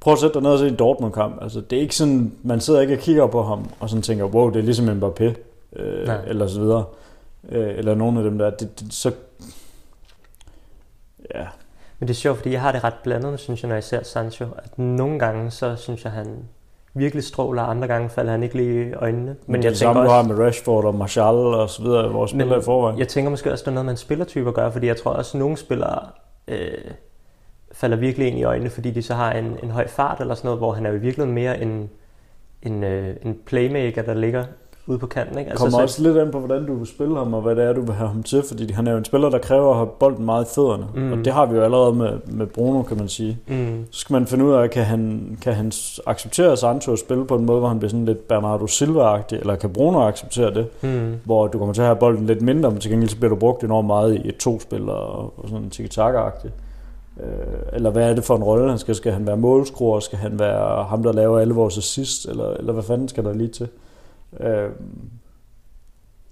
Prøv 0.00 0.12
at 0.12 0.18
sætte 0.18 0.34
dig 0.34 0.42
ned 0.42 0.50
og 0.50 0.58
se 0.58 0.68
en 0.68 0.76
Dortmund-kamp. 0.76 1.42
Altså, 1.42 1.60
det 1.60 1.76
er 1.76 1.80
ikke 1.80 1.96
sådan, 1.96 2.32
man 2.42 2.60
sidder 2.60 2.80
ikke 2.80 2.94
og 2.94 2.98
kigger 2.98 3.26
på 3.26 3.42
ham, 3.42 3.70
og 3.80 3.88
sådan 3.88 4.02
tænker, 4.02 4.24
wow, 4.24 4.50
det 4.50 4.56
er 4.58 4.62
ligesom 4.62 4.88
Mbappé, 4.88 5.34
øh, 5.76 6.06
Nej. 6.06 6.24
eller 6.26 6.46
så 6.46 6.60
videre. 6.60 6.84
Øh, 7.48 7.78
eller 7.78 7.94
nogle 7.94 8.18
af 8.18 8.24
dem 8.24 8.38
der. 8.38 8.50
Det, 8.50 8.80
det, 8.80 8.94
så, 8.94 9.12
ja, 11.34 11.46
Men 11.98 12.08
det 12.08 12.14
er 12.14 12.18
sjovt, 12.18 12.38
fordi 12.38 12.52
jeg 12.52 12.60
har 12.60 12.72
det 12.72 12.84
ret 12.84 12.94
blandet, 13.02 13.40
synes 13.40 13.62
jeg, 13.62 13.68
når 13.68 13.76
jeg 13.76 13.84
ser 13.84 14.02
Sancho. 14.02 14.46
At 14.58 14.78
nogle 14.78 15.18
gange, 15.18 15.50
så 15.50 15.76
synes 15.76 16.04
jeg, 16.04 16.12
han 16.12 16.26
virkelig 16.94 17.24
stråler, 17.24 17.62
andre 17.62 17.88
gange 17.88 18.08
falder 18.08 18.32
han 18.32 18.42
ikke 18.42 18.56
lige 18.56 18.88
i 18.88 18.92
øjnene. 18.92 19.24
men, 19.26 19.36
Men 19.46 19.54
det 19.54 19.64
jeg 19.64 19.68
er 19.68 19.70
det 19.70 19.78
tænker 19.78 19.92
samme, 19.92 20.02
du 20.02 20.10
har 20.10 20.18
også, 20.18 20.32
med 20.32 20.44
Rashford 20.46 20.84
og 20.84 20.94
Martial 20.94 21.34
og 21.34 21.70
så 21.70 21.82
videre, 21.82 22.12
vores 22.12 22.30
spillere 22.30 22.58
i 22.58 22.62
forvejen. 22.62 22.98
jeg 22.98 23.08
tænker 23.08 23.30
måske 23.30 23.52
også, 23.52 23.64
der 23.64 23.70
er 23.70 23.74
noget 23.74 23.84
med 23.84 23.92
en 23.92 23.96
spillertype 23.96 24.48
at 24.48 24.54
gøre, 24.54 24.72
fordi 24.72 24.86
jeg 24.86 24.96
tror 24.96 25.10
også, 25.10 25.38
at 25.38 25.40
nogle 25.40 25.56
spillere 25.56 26.00
øh, 26.48 26.90
falder 27.72 27.96
virkelig 27.96 28.28
ind 28.28 28.38
i 28.38 28.44
øjnene, 28.44 28.70
fordi 28.70 28.90
de 28.90 29.02
så 29.02 29.14
har 29.14 29.32
en, 29.32 29.58
en 29.62 29.70
høj 29.70 29.88
fart 29.88 30.20
eller 30.20 30.34
sådan 30.34 30.46
noget, 30.46 30.60
hvor 30.60 30.72
han 30.72 30.86
er 30.86 30.90
jo 30.90 30.96
i 30.96 31.00
virkeligheden 31.00 31.34
mere 31.34 31.62
en, 31.62 31.90
en, 32.62 32.84
øh, 32.84 33.16
en 33.22 33.38
playmaker, 33.46 34.02
der 34.02 34.14
ligger 34.14 34.44
ude 34.86 34.98
på 34.98 35.06
kanten. 35.06 35.38
Ikke? 35.38 35.50
Det 35.50 35.58
kommer 35.58 35.78
så, 35.78 35.82
også 35.82 36.02
lidt 36.02 36.16
an 36.18 36.30
på, 36.30 36.38
hvordan 36.38 36.66
du 36.66 36.74
vil 36.74 36.86
spille 36.86 37.16
ham, 37.16 37.34
og 37.34 37.42
hvad 37.42 37.56
det 37.56 37.64
er, 37.64 37.72
du 37.72 37.80
vil 37.80 37.94
have 37.94 38.08
ham 38.08 38.22
til, 38.22 38.42
fordi 38.48 38.72
han 38.72 38.86
er 38.86 38.92
jo 38.92 38.98
en 38.98 39.04
spiller, 39.04 39.30
der 39.30 39.38
kræver 39.38 39.70
at 39.70 39.76
have 39.76 39.86
bolden 39.86 40.24
meget 40.24 40.44
i 40.44 40.48
fødderne, 40.54 40.86
Mm. 40.94 41.12
og 41.12 41.18
det 41.24 41.32
har 41.32 41.46
vi 41.46 41.56
jo 41.56 41.62
allerede 41.62 41.92
med, 41.92 42.10
med 42.26 42.46
Bruno, 42.46 42.82
kan 42.82 42.96
man 42.96 43.08
sige. 43.08 43.38
Mm, 43.48 43.84
Så 43.90 44.00
skal 44.00 44.14
man 44.14 44.26
finde 44.26 44.44
ud 44.44 44.52
af, 44.52 44.70
kan 44.70 44.84
han, 44.84 45.36
kan 45.42 45.54
han 45.54 45.72
acceptere 46.06 46.56
Sancho 46.56 46.92
at 46.92 46.98
spille 46.98 47.24
på 47.24 47.34
en 47.36 47.44
måde, 47.46 47.58
hvor 47.58 47.68
han 47.68 47.78
bliver 47.78 47.90
sådan 47.90 48.04
lidt 48.04 48.28
Bernardo 48.28 48.64
Silva-agtig, 48.66 49.38
eller 49.40 49.56
kan 49.56 49.70
Bruno 49.72 50.06
acceptere 50.06 50.54
det, 50.54 50.66
mm, 50.82 51.14
hvor 51.24 51.46
du 51.46 51.58
kommer 51.58 51.74
til 51.74 51.80
at 51.82 51.86
have 51.86 51.96
bolden 51.96 52.26
lidt 52.26 52.42
mindre, 52.42 52.70
men 52.70 52.80
til 52.80 52.90
gengæld 52.90 53.10
så 53.10 53.16
bliver 53.16 53.30
du 53.30 53.36
brugt 53.36 53.64
enormt 53.64 53.86
meget 53.86 54.14
i 54.14 54.28
et 54.28 54.36
to-spil 54.36 54.88
og, 54.88 55.18
og 55.42 55.48
sådan 55.48 55.70
tiki-taka-agtigt. 55.70 56.52
Øh, 57.20 57.26
eller 57.72 57.90
hvad 57.90 58.10
er 58.10 58.14
det 58.14 58.24
for 58.24 58.36
en 58.36 58.42
rolle, 58.44 58.68
han 58.68 58.78
skal? 58.78 58.94
Skal 58.94 59.12
han 59.12 59.26
være 59.26 59.36
målskruer? 59.36 60.00
Skal 60.00 60.18
han 60.18 60.38
være 60.38 60.84
ham, 60.84 61.02
der 61.02 61.12
laver 61.12 61.38
alle 61.38 61.54
vores 61.54 61.78
assist? 61.78 62.26
Eller, 62.28 62.50
eller 62.50 62.72
hvad 62.72 62.82
fanden 62.82 63.08
skal 63.08 63.24
der 63.24 63.32
lige 63.32 63.48
til? 63.48 63.68
Øh, 64.40 64.70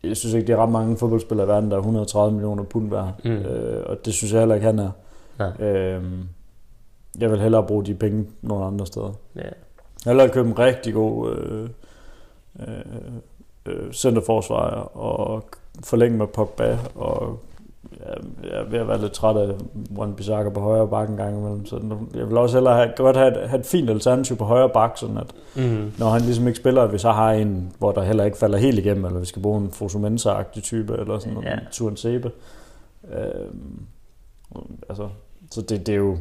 jeg 0.02 0.16
synes 0.16 0.35
ikke, 0.35 0.47
det 0.47 0.52
er 0.52 0.62
ret 0.62 0.71
mange 0.71 0.97
fodboldspillere 0.97 1.47
i 1.47 1.49
verden, 1.49 1.71
der 1.71 1.76
er 1.76 1.80
130 1.80 2.33
millioner 2.33 2.62
pund 2.62 2.90
værd. 2.90 3.12
Mm. 3.25 3.30
Øh, 3.30 3.83
og 3.87 4.04
det 4.04 4.14
synes 4.14 4.33
jeg 4.33 4.40
heller 4.40 4.54
ikke, 4.54 4.66
han 4.66 4.78
er. 4.78 4.90
Nej. 5.38 5.69
Øh, 5.69 6.04
jeg 7.19 7.30
vil 7.30 7.40
hellere 7.40 7.66
bruge 7.66 7.85
de 7.85 7.95
penge 7.95 8.26
nogle 8.42 8.64
andre 8.64 8.87
steder. 8.87 9.12
ja. 9.37 9.40
Jeg 9.40 10.14
vil 10.14 10.21
hellere 10.21 10.28
købe 10.28 10.49
en 10.49 10.59
rigtig 10.59 10.95
god 10.95 11.37
øh, 11.37 11.69
øh, 12.61 12.85
øh, 13.66 13.92
centerforsvar 13.92 14.71
og 14.97 15.45
forlænge 15.85 16.19
med 16.19 16.26
Pogba 16.26 16.78
og 16.95 17.23
ja, 17.23 17.50
jeg 18.42 18.60
er 18.60 18.64
ved 18.70 18.78
at 18.78 18.88
være 18.88 19.00
lidt 19.00 19.12
træt 19.12 19.37
af 19.37 19.54
Wan 19.96 20.14
Bissaka 20.14 20.49
på 20.49 20.60
højre 20.60 20.88
bakken 20.88 21.14
en 21.14 21.25
gang 21.25 21.38
imellem, 21.38 21.66
så 21.66 21.96
jeg 22.14 22.28
vil 22.28 22.37
også 22.37 22.56
hellere 22.56 22.75
have, 22.75 22.92
godt 22.96 23.16
have 23.16 23.42
et, 23.42 23.49
have 23.49 23.60
et 23.60 23.66
fint 23.66 23.90
alternativ 23.90 24.37
på 24.37 24.44
højre 24.44 24.68
bak, 24.68 24.99
sådan 24.99 25.18
at 25.18 25.32
Mm, 25.56 25.92
når 25.99 26.08
han 26.08 26.20
ligesom 26.20 26.46
ikke 26.46 26.58
spiller, 26.58 26.82
at 26.82 26.92
vi 26.92 26.99
så 26.99 27.12
har 27.12 27.32
en, 27.32 27.72
hvor 27.78 27.92
der 27.92 28.02
heller 28.02 28.25
ikke 28.25 28.38
falder 28.38 28.58
helt 28.58 28.78
igennem, 28.78 29.04
eller 29.04 29.20
vi 29.20 29.26
skal 29.26 29.42
bruge 29.42 29.60
en 29.60 29.70
Fosumensa-agtig 29.72 30.62
type, 30.62 30.96
eller 30.99 31.18
sådan 31.18 31.42
Ja. 31.42 31.50
ja. 31.50 31.58
Turen 31.72 31.96
Sebe. 31.96 32.30
Øhm, 33.12 33.82
altså, 34.88 35.08
så 35.50 35.60
det, 35.62 35.87
det 35.87 35.92
er 35.92 35.96
jo, 35.96 36.18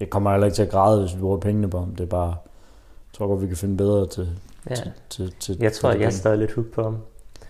jeg 0.00 0.10
kommer 0.10 0.30
heller 0.30 0.46
ikke 0.46 0.54
til 0.54 0.62
at 0.62 0.70
græde, 0.70 1.00
hvis 1.00 1.14
vi 1.14 1.20
bruger 1.20 1.38
pengene 1.38 1.70
på 1.70 1.78
ham, 1.78 1.94
det 1.94 2.00
er 2.04 2.08
bare, 2.08 2.28
jeg 2.28 3.18
tror 3.18 3.26
godt, 3.26 3.42
vi 3.42 3.46
kan 3.46 3.56
finde 3.56 3.76
bedre 3.76 4.06
til, 4.06 4.28
ja. 4.70 4.74
til, 4.74 4.92
til, 5.10 5.32
til 5.40 5.56
Jeg 5.60 5.72
tror, 5.72 5.90
til 5.90 6.00
jeg 6.00 6.06
er 6.06 6.10
stadig 6.10 6.38
lidt 6.38 6.52
hooked 6.52 6.72
på 6.72 6.82
ham. 6.82 6.98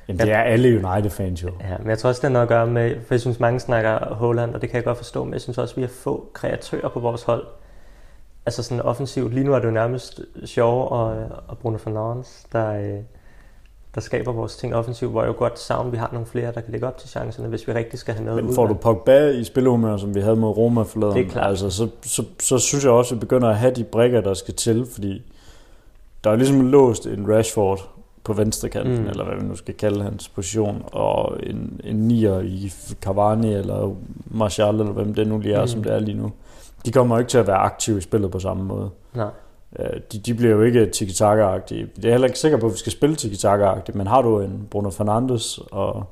Jamen, 0.08 0.20
det 0.20 0.32
er 0.32 0.38
alle 0.38 0.68
United-fans 0.68 1.42
jo. 1.42 1.50
Ja, 1.61 1.78
men 1.78 1.88
jeg 1.88 1.99
tror 1.99 2.08
også, 2.08 2.20
det 2.20 2.28
har 2.28 2.32
noget 2.32 2.42
at 2.42 2.49
gøre 2.49 2.66
med, 2.66 2.96
for 3.06 3.14
jeg 3.14 3.20
synes, 3.20 3.40
mange 3.40 3.61
snakker 3.61 4.14
Holland, 4.14 4.54
og 4.54 4.61
det 4.61 4.70
kan 4.70 4.76
jeg 4.76 4.84
godt 4.84 4.96
forstå, 4.96 5.25
men 5.25 5.32
jeg 5.32 5.40
synes 5.40 5.58
også, 5.58 5.73
at 5.73 5.76
vi 5.76 5.82
har 5.82 5.88
få 5.88 6.28
kreatører 6.32 6.88
på 6.88 7.00
vores 7.00 7.23
hold. 7.23 7.46
Altså 8.46 8.62
sådan 8.62 8.82
offensivt. 8.82 9.34
Lige 9.34 9.44
nu 9.44 9.54
er 9.54 9.58
det 9.58 9.66
jo 9.66 9.73
nærmest 9.73 10.20
sjov 10.44 10.88
og, 10.90 11.16
og 11.49 11.58
Bruno 11.58 11.78
Fernandes, 11.78 12.46
der, 12.52 12.73
øh, 12.73 12.99
der 13.94 14.00
skaber 14.00 14.32
vores 14.32 14.56
ting 14.56 14.75
offensivt, 14.75 15.11
hvor 15.11 15.23
jeg 15.23 15.28
jo 15.28 15.34
godt 15.38 15.58
savner, 15.58 15.90
vi 15.90 15.96
har 15.96 16.11
nogle 16.12 16.26
flere, 16.26 16.52
der 16.52 16.61
kan 16.61 16.73
lægge 16.73 16.87
op 16.87 16.99
til 16.99 17.08
chancerne, 17.08 17.49
hvis 17.49 17.68
vi 17.68 17.73
rigtig 17.73 17.99
skal 17.99 18.14
have 18.14 18.25
noget 18.25 18.42
Men 18.42 18.50
ud 18.50 18.54
får 18.54 18.62
af. 18.62 18.68
du 18.68 18.75
Pogba 18.75 19.28
i 19.28 19.44
spillehumør, 19.44 19.96
som 19.96 20.14
vi 20.14 20.20
havde 20.20 20.37
mod 20.37 20.56
Roma 20.56 20.82
forleden, 20.82 21.16
Det 21.16 21.26
er 21.26 21.30
klart. 21.30 21.50
altså, 21.50 21.70
så, 21.70 21.88
så, 22.02 22.25
så, 22.40 22.58
synes 22.58 22.84
jeg 22.84 22.92
også, 22.92 23.14
at 23.14 23.20
vi 23.20 23.20
begynder 23.20 23.49
at 23.49 23.56
have 23.56 23.75
de 23.75 23.84
brikker, 23.84 24.20
der 24.20 24.34
skal 24.34 24.54
til, 24.54 24.87
fordi 24.92 25.23
der 26.25 26.30
er 26.30 26.37
ligesom 26.37 26.70
låst 26.70 27.06
en 27.06 27.34
Rashford 27.37 27.94
på 28.25 28.33
venstre 28.33 28.69
kanten, 28.69 28.99
Mm. 29.02 29.07
eller 29.09 29.25
hvad 29.25 29.37
vi 29.37 29.43
nu 29.47 29.57
skal 29.57 29.75
kalde 29.75 30.02
hans 30.02 30.28
position, 30.28 30.83
og 30.93 31.37
en, 31.43 31.81
en 31.85 31.97
nier 31.97 32.40
i 32.40 32.73
Cavani 33.00 33.54
eller 33.54 33.95
Martial, 34.26 34.75
eller 34.75 34.93
hvem 34.93 35.14
det 35.14 35.26
nu 35.28 35.38
lige 35.38 35.54
er, 35.54 35.61
Mm. 35.61 35.66
som 35.66 35.83
det 35.83 35.93
er 35.93 35.99
lige 35.99 36.19
nu. 36.19 36.33
De 36.87 36.93
kommer 36.93 37.14
jo 37.16 37.19
ikke 37.19 37.31
til 37.31 37.38
at 37.38 37.47
være 37.47 37.57
aktive 37.57 37.99
i 37.99 38.00
spillet 38.00 38.31
på 38.31 38.38
samme 38.38 38.64
måde. 38.64 38.90
Nej. 39.14 39.28
Øh, 39.78 40.00
De, 40.12 40.19
de 40.19 40.35
bliver 40.35 40.52
jo 40.52 40.62
ikke 40.62 40.87
tiki-taka-agtige. 40.87 41.87
Det 41.97 42.04
er 42.04 42.11
heller 42.11 42.26
ikke 42.26 42.38
sikker 42.38 42.59
på, 42.59 42.66
at 42.66 42.73
vi 42.73 42.78
skal 42.78 42.93
spille 42.93 43.16
tiki-taka-agtigt, 43.16 43.95
men 43.95 44.07
har 44.07 44.23
du 44.23 44.40
en 44.40 44.66
Bruno 44.71 44.90
Fernandes 44.90 45.59
og 45.71 46.04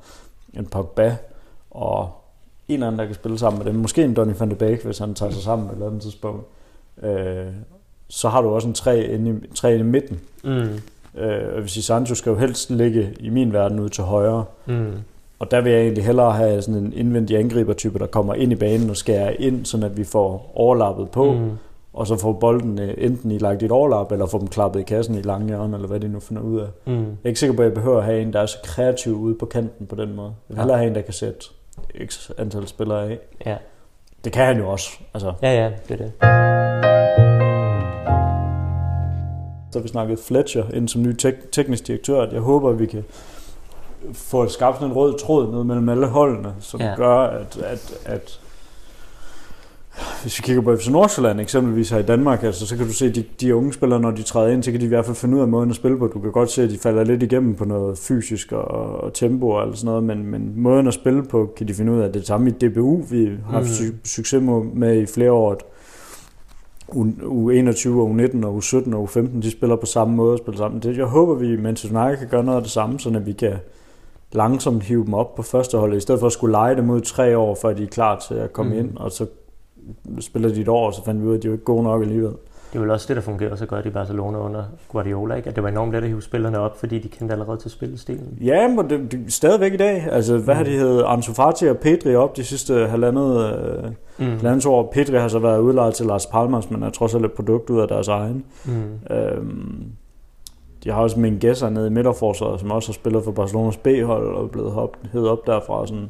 en 0.53 0.65
Pogba 0.65 1.15
og 1.71 2.09
en 2.67 2.73
eller 2.73 2.87
anden, 2.87 2.99
der 2.99 3.05
kan 3.05 3.15
spille 3.15 3.39
sammen 3.39 3.63
med 3.63 3.71
dem, 3.73 3.79
måske 3.81 4.03
en 4.03 4.13
Donny 4.13 4.33
van 4.39 4.49
de 4.49 4.55
Beek, 4.55 4.83
hvis 4.85 4.97
han 4.97 5.13
tager 5.13 5.31
sig 5.31 5.43
sammen 5.43 5.67
på 5.67 5.71
et 5.71 5.75
eller 5.75 5.87
andet 5.87 6.01
tidspunkt, 6.01 6.45
øh, 7.03 7.45
så 8.07 8.29
har 8.29 8.41
du 8.41 8.49
også 8.49 8.67
en 8.67 8.73
tre 8.73 9.03
inde 9.03 9.31
i, 9.31 9.55
tre 9.55 9.73
inde 9.73 9.85
i 9.85 9.89
midten. 9.89 10.19
Mm. 10.43 10.79
Øh, 11.17 11.55
og 11.55 11.61
hvis 11.61 11.71
Sancho 11.85 12.15
skal 12.15 12.29
jo 12.29 12.35
helst 12.37 12.69
ligge 12.69 13.13
i 13.19 13.29
min 13.29 13.53
verden 13.53 13.79
ud 13.79 13.89
til 13.89 14.03
højre, 14.03 14.43
Mm. 14.65 14.91
og 15.39 15.51
der 15.51 15.61
vil 15.61 15.71
jeg 15.71 15.81
egentlig 15.81 16.05
hellere 16.05 16.31
have 16.31 16.61
sådan 16.61 16.79
en 16.83 16.93
indvendig 16.95 17.37
angribertype, 17.39 17.99
der 17.99 18.05
kommer 18.05 18.33
ind 18.33 18.51
i 18.51 18.55
banen 18.55 18.89
og 18.89 18.97
skærer 18.97 19.33
ind, 19.39 19.65
så 19.65 19.77
at 19.85 19.97
vi 19.97 20.03
får 20.03 20.51
overlappet 20.55 21.09
på, 21.09 21.31
Mm. 21.33 21.49
og 21.93 22.07
så 22.07 22.15
får 22.17 22.33
bolden 22.33 22.79
øh, 22.79 22.93
enten 22.97 23.31
i 23.31 23.37
lagt 23.37 23.61
i 23.61 23.65
et 23.65 23.71
overlap, 23.71 24.11
eller 24.11 24.25
får 24.25 24.37
dem 24.39 24.47
klappet 24.47 24.79
i 24.79 24.83
kassen 24.83 25.15
i 25.15 25.21
lange 25.21 25.47
hjørne, 25.47 25.75
eller 25.75 25.87
hvad 25.87 25.99
de 25.99 26.07
nu 26.07 26.19
finder 26.19 26.43
ud 26.43 26.59
af. 26.59 26.67
Mm. 26.85 26.93
Jeg 26.93 27.01
er 27.23 27.27
ikke 27.27 27.39
sikker 27.39 27.55
på, 27.55 27.61
at 27.61 27.65
jeg 27.65 27.73
behøver 27.73 27.97
at 27.97 28.03
have 28.05 28.21
en, 28.21 28.33
der 28.33 28.39
er 28.39 28.45
så 28.45 28.57
kreativ 28.63 29.13
ude 29.15 29.35
på 29.35 29.45
kanten 29.45 29.85
på 29.87 29.95
den 29.95 30.15
måde. 30.15 30.27
Jeg 30.49 30.55
vil 30.55 30.57
hellere 30.57 30.77
have 30.77 30.87
en, 30.89 30.95
der 30.95 31.01
kan 31.01 31.13
sætte 31.13 31.39
x 32.05 32.29
antal 32.37 32.67
spillere 32.67 33.03
af. 33.09 33.19
Ja. 33.45 33.55
Det 34.23 34.31
kan 34.31 34.45
han 34.45 34.57
jo 34.57 34.69
også. 34.69 34.89
Altså, 35.13 35.33
ja, 35.41 35.63
ja, 35.63 35.71
det 35.89 36.01
er 36.01 36.05
det. 36.05 36.52
Så 39.73 39.79
vi 39.79 39.87
snakket 39.87 40.19
Fletcher 40.19 40.63
ind 40.73 40.87
som 40.87 41.01
ny 41.01 41.15
tek- 41.15 41.51
teknisk 41.51 41.87
direktør, 41.87 42.21
at 42.21 42.33
jeg 42.33 42.41
håber, 42.41 42.69
at 42.69 42.79
vi 42.79 42.85
kan 42.85 43.03
få 44.13 44.47
skabt 44.47 44.75
sådan 44.75 44.87
en 44.87 44.93
rød 44.95 45.19
tråd 45.19 45.51
ned 45.51 45.63
mellem 45.63 45.89
alle 45.89 46.07
holdene, 46.07 46.53
som 46.59 46.79
Ja. 46.81 46.95
gør, 46.95 47.17
at, 47.17 47.57
at, 47.57 47.93
at 48.05 48.39
hvis 50.21 50.39
vi 50.39 50.41
kigger 50.41 50.61
på 50.61 50.75
FC 50.77 50.87
Nordsjælland 50.87 51.39
eksempelvis 51.41 51.89
her 51.89 51.97
i 51.97 52.03
Danmark, 52.03 52.43
altså, 52.43 52.67
så 52.67 52.77
kan 52.77 52.87
du 52.87 52.93
se, 52.93 53.05
at 53.05 53.15
de, 53.15 53.23
de 53.41 53.55
unge 53.55 53.73
spillere, 53.73 53.99
når 53.99 54.11
de 54.11 54.23
træder 54.23 54.51
ind, 54.51 54.63
så 54.63 54.71
kan 54.71 54.79
de 54.79 54.85
i 54.85 54.87
hvert 54.87 55.05
fald 55.05 55.15
finde 55.15 55.35
ud 55.37 55.41
af 55.41 55.47
måden 55.47 55.69
at 55.69 55.75
spille 55.75 55.97
på. 55.97 56.07
Du 56.07 56.19
kan 56.19 56.31
godt 56.31 56.51
se, 56.51 56.63
at 56.63 56.69
de 56.69 56.77
falder 56.77 57.03
lidt 57.03 57.23
igennem 57.23 57.55
på 57.55 57.65
noget 57.65 57.97
fysisk 57.97 58.51
og, 58.51 58.67
og 59.03 59.13
tempo 59.13 59.49
og 59.49 59.61
alt 59.61 59.77
sådan 59.77 59.85
noget, 59.85 60.03
men, 60.03 60.25
men 60.25 60.53
måden 60.55 60.87
at 60.87 60.93
spille 60.93 61.23
på, 61.23 61.53
kan 61.57 61.67
de 61.67 61.73
finde 61.73 61.91
ud 61.91 61.99
af. 61.99 62.05
Det 62.05 62.13
det 62.13 62.27
samme 62.27 62.49
i 62.49 62.53
DBU, 62.53 63.03
vi 63.09 63.25
har 63.45 63.51
haft 63.51 63.81
mm. 63.81 63.99
succes 64.05 64.41
med 64.73 65.01
i 65.01 65.05
flere 65.05 65.31
år. 65.31 65.57
U21, 66.93 67.87
U19 67.87 68.45
og 68.45 68.57
U17 68.57 68.95
og 68.95 69.09
U15, 69.09 69.41
de 69.41 69.51
spiller 69.51 69.75
på 69.75 69.85
samme 69.85 70.15
måde 70.15 70.33
og 70.33 70.37
spiller 70.37 70.57
sammen. 70.57 70.81
Det, 70.81 70.97
jeg 70.97 71.05
håber, 71.05 71.33
vi 71.33 71.61
Manchester 71.61 72.03
United 72.03 72.17
kan 72.17 72.27
gøre 72.27 72.43
noget 72.43 72.57
af 72.57 72.63
det 72.63 72.71
samme, 72.71 72.99
så 72.99 73.09
vi 73.09 73.33
kan 73.33 73.53
langsomt 74.31 74.83
hive 74.83 75.05
dem 75.05 75.13
op 75.13 75.35
på 75.35 75.41
første 75.41 75.77
hold, 75.77 75.97
i 75.97 75.99
stedet 75.99 76.19
for 76.19 76.27
at 76.27 76.33
skulle 76.33 76.51
lege 76.51 76.75
dem 76.75 76.89
ud 76.89 77.01
tre 77.01 77.37
år, 77.37 77.55
før 77.61 77.73
de 77.73 77.83
er 77.83 77.87
klar 77.87 78.19
til 78.19 78.33
at 78.35 78.53
komme 78.53 78.73
mm. 78.73 78.79
ind, 78.79 78.97
og 78.97 79.11
så 79.11 79.25
spiller 80.19 80.49
de 80.49 80.61
et 80.61 80.67
år, 80.67 80.87
og 80.87 80.93
så 80.93 81.03
fandt 81.05 81.21
vi 81.21 81.27
ud 81.27 81.33
af, 81.33 81.37
at 81.37 81.43
de 81.43 81.47
er 81.47 81.51
ikke 81.51 81.63
gode 81.63 81.83
nok 81.83 82.01
alligevel. 82.01 82.33
Det 82.73 82.79
er 82.79 82.81
vel 82.81 82.91
også 82.91 83.05
det, 83.07 83.15
der 83.15 83.21
fungerer 83.21 83.55
så 83.55 83.65
godt 83.65 83.85
i 83.85 83.89
Barcelona 83.89 84.37
under 84.37 84.63
Guardiola, 84.89 85.35
ikke? 85.35 85.49
at 85.49 85.55
det 85.55 85.63
var 85.63 85.69
enormt 85.69 85.91
let 85.91 86.03
at 86.03 86.09
hive 86.09 86.21
spillerne 86.21 86.59
op, 86.59 86.79
fordi 86.79 86.99
de 86.99 87.07
kendte 87.07 87.33
allerede 87.33 87.57
til 87.57 87.71
spillestilen. 87.71 88.37
Ja, 88.41 88.67
men 88.67 88.89
det, 88.89 89.11
det 89.11 89.33
stadigvæk 89.33 89.73
i 89.73 89.77
dag. 89.77 90.07
Altså, 90.11 90.37
hvad 90.37 90.53
mm. 90.53 90.57
har 90.57 90.63
de 90.63 90.71
heddet? 90.71 91.03
Ansu 91.07 91.33
Fati 91.33 91.65
og 91.65 91.77
Pedri 91.77 92.15
op 92.15 92.37
de 92.37 92.43
sidste 92.43 92.87
halvandet, 92.87 93.53
øh, 93.53 93.83
mm. 94.17 94.25
halvandet 94.25 94.65
år. 94.65 94.91
Pedri 94.93 95.17
har 95.17 95.27
så 95.27 95.39
været 95.39 95.59
udlejet 95.59 95.93
til 95.93 96.05
Las 96.05 96.25
Palmas, 96.25 96.71
men 96.71 96.83
er 96.83 96.89
trods 96.89 97.15
alt 97.15 97.25
et 97.25 97.31
produkt 97.31 97.69
ud 97.69 97.79
af 97.79 97.87
deres 97.87 98.07
egen. 98.07 98.45
Mm. 98.65 99.15
Øhm, 99.15 99.83
de 100.83 100.91
har 100.91 101.01
også 101.01 101.19
Mingueza 101.19 101.69
nede 101.69 101.87
i 101.87 101.89
midterforsvaret, 101.89 102.59
som 102.59 102.71
også 102.71 102.89
har 102.89 102.93
spillet 102.93 103.23
for 103.23 103.31
Barcelonas 103.31 103.77
B-hold 103.77 104.35
og 104.35 104.51
blevet 104.51 104.89
hed 105.11 105.27
op 105.27 105.47
derfra. 105.47 105.87
Sådan. 105.87 106.09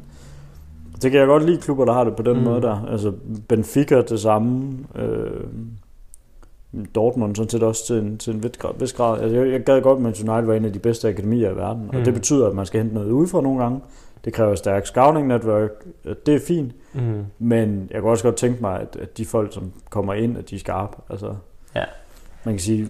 Det 1.02 1.12
kan 1.12 1.20
jeg 1.20 1.28
godt 1.28 1.46
lide 1.46 1.62
klubber, 1.62 1.86
der 1.86 1.94
har 1.94 2.04
det 2.04 2.16
på 2.16 2.24
den 2.24 2.38
mm. 2.38 2.44
måde 2.44 2.62
der. 2.62 2.86
Altså 2.92 3.12
Benfica 3.48 4.02
det 4.02 4.20
samme. 4.20 4.78
Øh, 4.96 5.44
Dortmund 6.96 7.36
sådan 7.36 7.50
set 7.50 7.64
også 7.64 7.86
til 7.86 7.96
en, 7.96 8.18
til 8.18 8.34
en 8.34 8.44
vis 8.80 8.94
grad. 8.94 9.22
Altså, 9.22 9.38
jeg, 9.38 9.52
jeg 9.52 9.64
gad 9.64 9.82
godt, 9.82 10.00
at 10.00 10.20
United 10.20 10.46
var 10.46 10.54
en 10.54 10.66
af 10.66 10.74
de 10.74 10.80
bedste 10.80 11.10
akademier 11.10 11.50
i 11.50 11.56
verden, 11.56 11.90
og 11.90 11.96
mm. 11.96 12.04
det 12.04 12.14
betyder, 12.14 12.48
at 12.48 12.56
man 12.56 12.66
skal 12.66 12.82
hente 12.82 12.96
noget 12.96 13.12
udefra 13.12 13.42
nogle 13.42 13.64
gange. 13.64 13.82
Det 14.26 14.34
kræver 14.34 14.56
stærk 14.56 14.86
scouting 14.86 15.28
network. 15.28 15.70
Det 16.26 16.36
er 16.36 16.40
fint, 16.48 16.72
mm. 16.94 17.26
men 17.40 17.88
jeg 17.92 18.02
kan 18.02 18.10
også 18.10 18.24
godt 18.24 18.36
tænke 18.36 18.62
mig, 18.62 18.80
at, 18.80 18.98
at 19.02 19.18
de 19.18 19.26
folk, 19.26 19.54
som 19.54 19.72
kommer 19.90 20.14
ind, 20.14 20.38
at 20.38 20.50
de 20.50 20.56
er 20.56 20.60
skarpe. 20.60 20.98
Altså, 21.10 21.36
ja 21.76 21.84
man 22.46 22.54
kan 22.54 22.60
sige, 22.60 22.90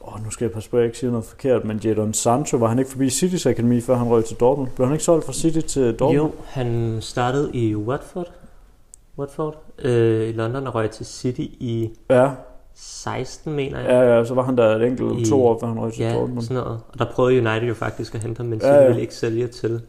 åh, 0.00 0.24
nu 0.24 0.30
skal 0.30 0.44
jeg 0.44 0.52
passe 0.52 0.70
på, 0.70 0.76
at 0.76 0.80
jeg 0.80 0.86
ikke 0.86 0.98
siger 0.98 1.10
noget 1.10 1.24
forkert, 1.24 1.64
men 1.64 1.76
Jadon 1.84 2.14
Sancho, 2.14 2.56
var 2.56 2.68
han 2.68 2.78
ikke 2.78 2.90
forbi 2.90 3.10
Citys 3.10 3.46
akademi, 3.46 3.80
før 3.80 3.94
han 3.94 4.08
røg 4.08 4.24
til 4.24 4.36
Dortmund? 4.36 4.70
Blev 4.76 4.86
han 4.86 4.94
ikke 4.94 5.04
solgt 5.04 5.24
fra 5.24 5.32
City 5.32 5.60
til 5.60 5.82
Dortmund? 5.82 6.16
Jo, 6.16 6.32
han 6.46 6.98
startede 7.00 7.50
i 7.54 7.76
Watford, 7.76 8.32
Watford 9.18 9.62
øh, 9.78 10.28
i 10.28 10.32
London 10.32 10.66
og 10.66 10.74
røg 10.74 10.90
til 10.90 11.06
City 11.06 11.40
i 11.40 11.90
ja. 12.10 12.30
16, 12.76 13.52
mener 13.52 13.80
jeg. 13.80 13.88
Ja, 13.88 14.16
ja, 14.16 14.24
så 14.24 14.34
var 14.34 14.42
han 14.42 14.56
der 14.56 14.76
et 14.76 14.82
enkelt 14.82 15.20
I, 15.20 15.30
to 15.30 15.46
år, 15.46 15.58
før 15.60 15.66
han 15.66 15.78
røg 15.78 15.92
til 15.92 16.04
ja, 16.04 16.14
Dortmund. 16.14 16.42
sådan 16.42 16.62
noget. 16.62 16.80
Og 16.88 16.98
der 16.98 17.04
prøvede 17.04 17.38
United 17.38 17.68
jo 17.68 17.74
faktisk 17.74 18.14
at 18.14 18.22
hente 18.22 18.38
ham, 18.38 18.46
men 18.46 18.60
ja, 18.62 18.74
ja. 18.74 18.86
ville 18.86 19.02
ikke 19.02 19.14
sælge 19.14 19.46
til 19.46 19.80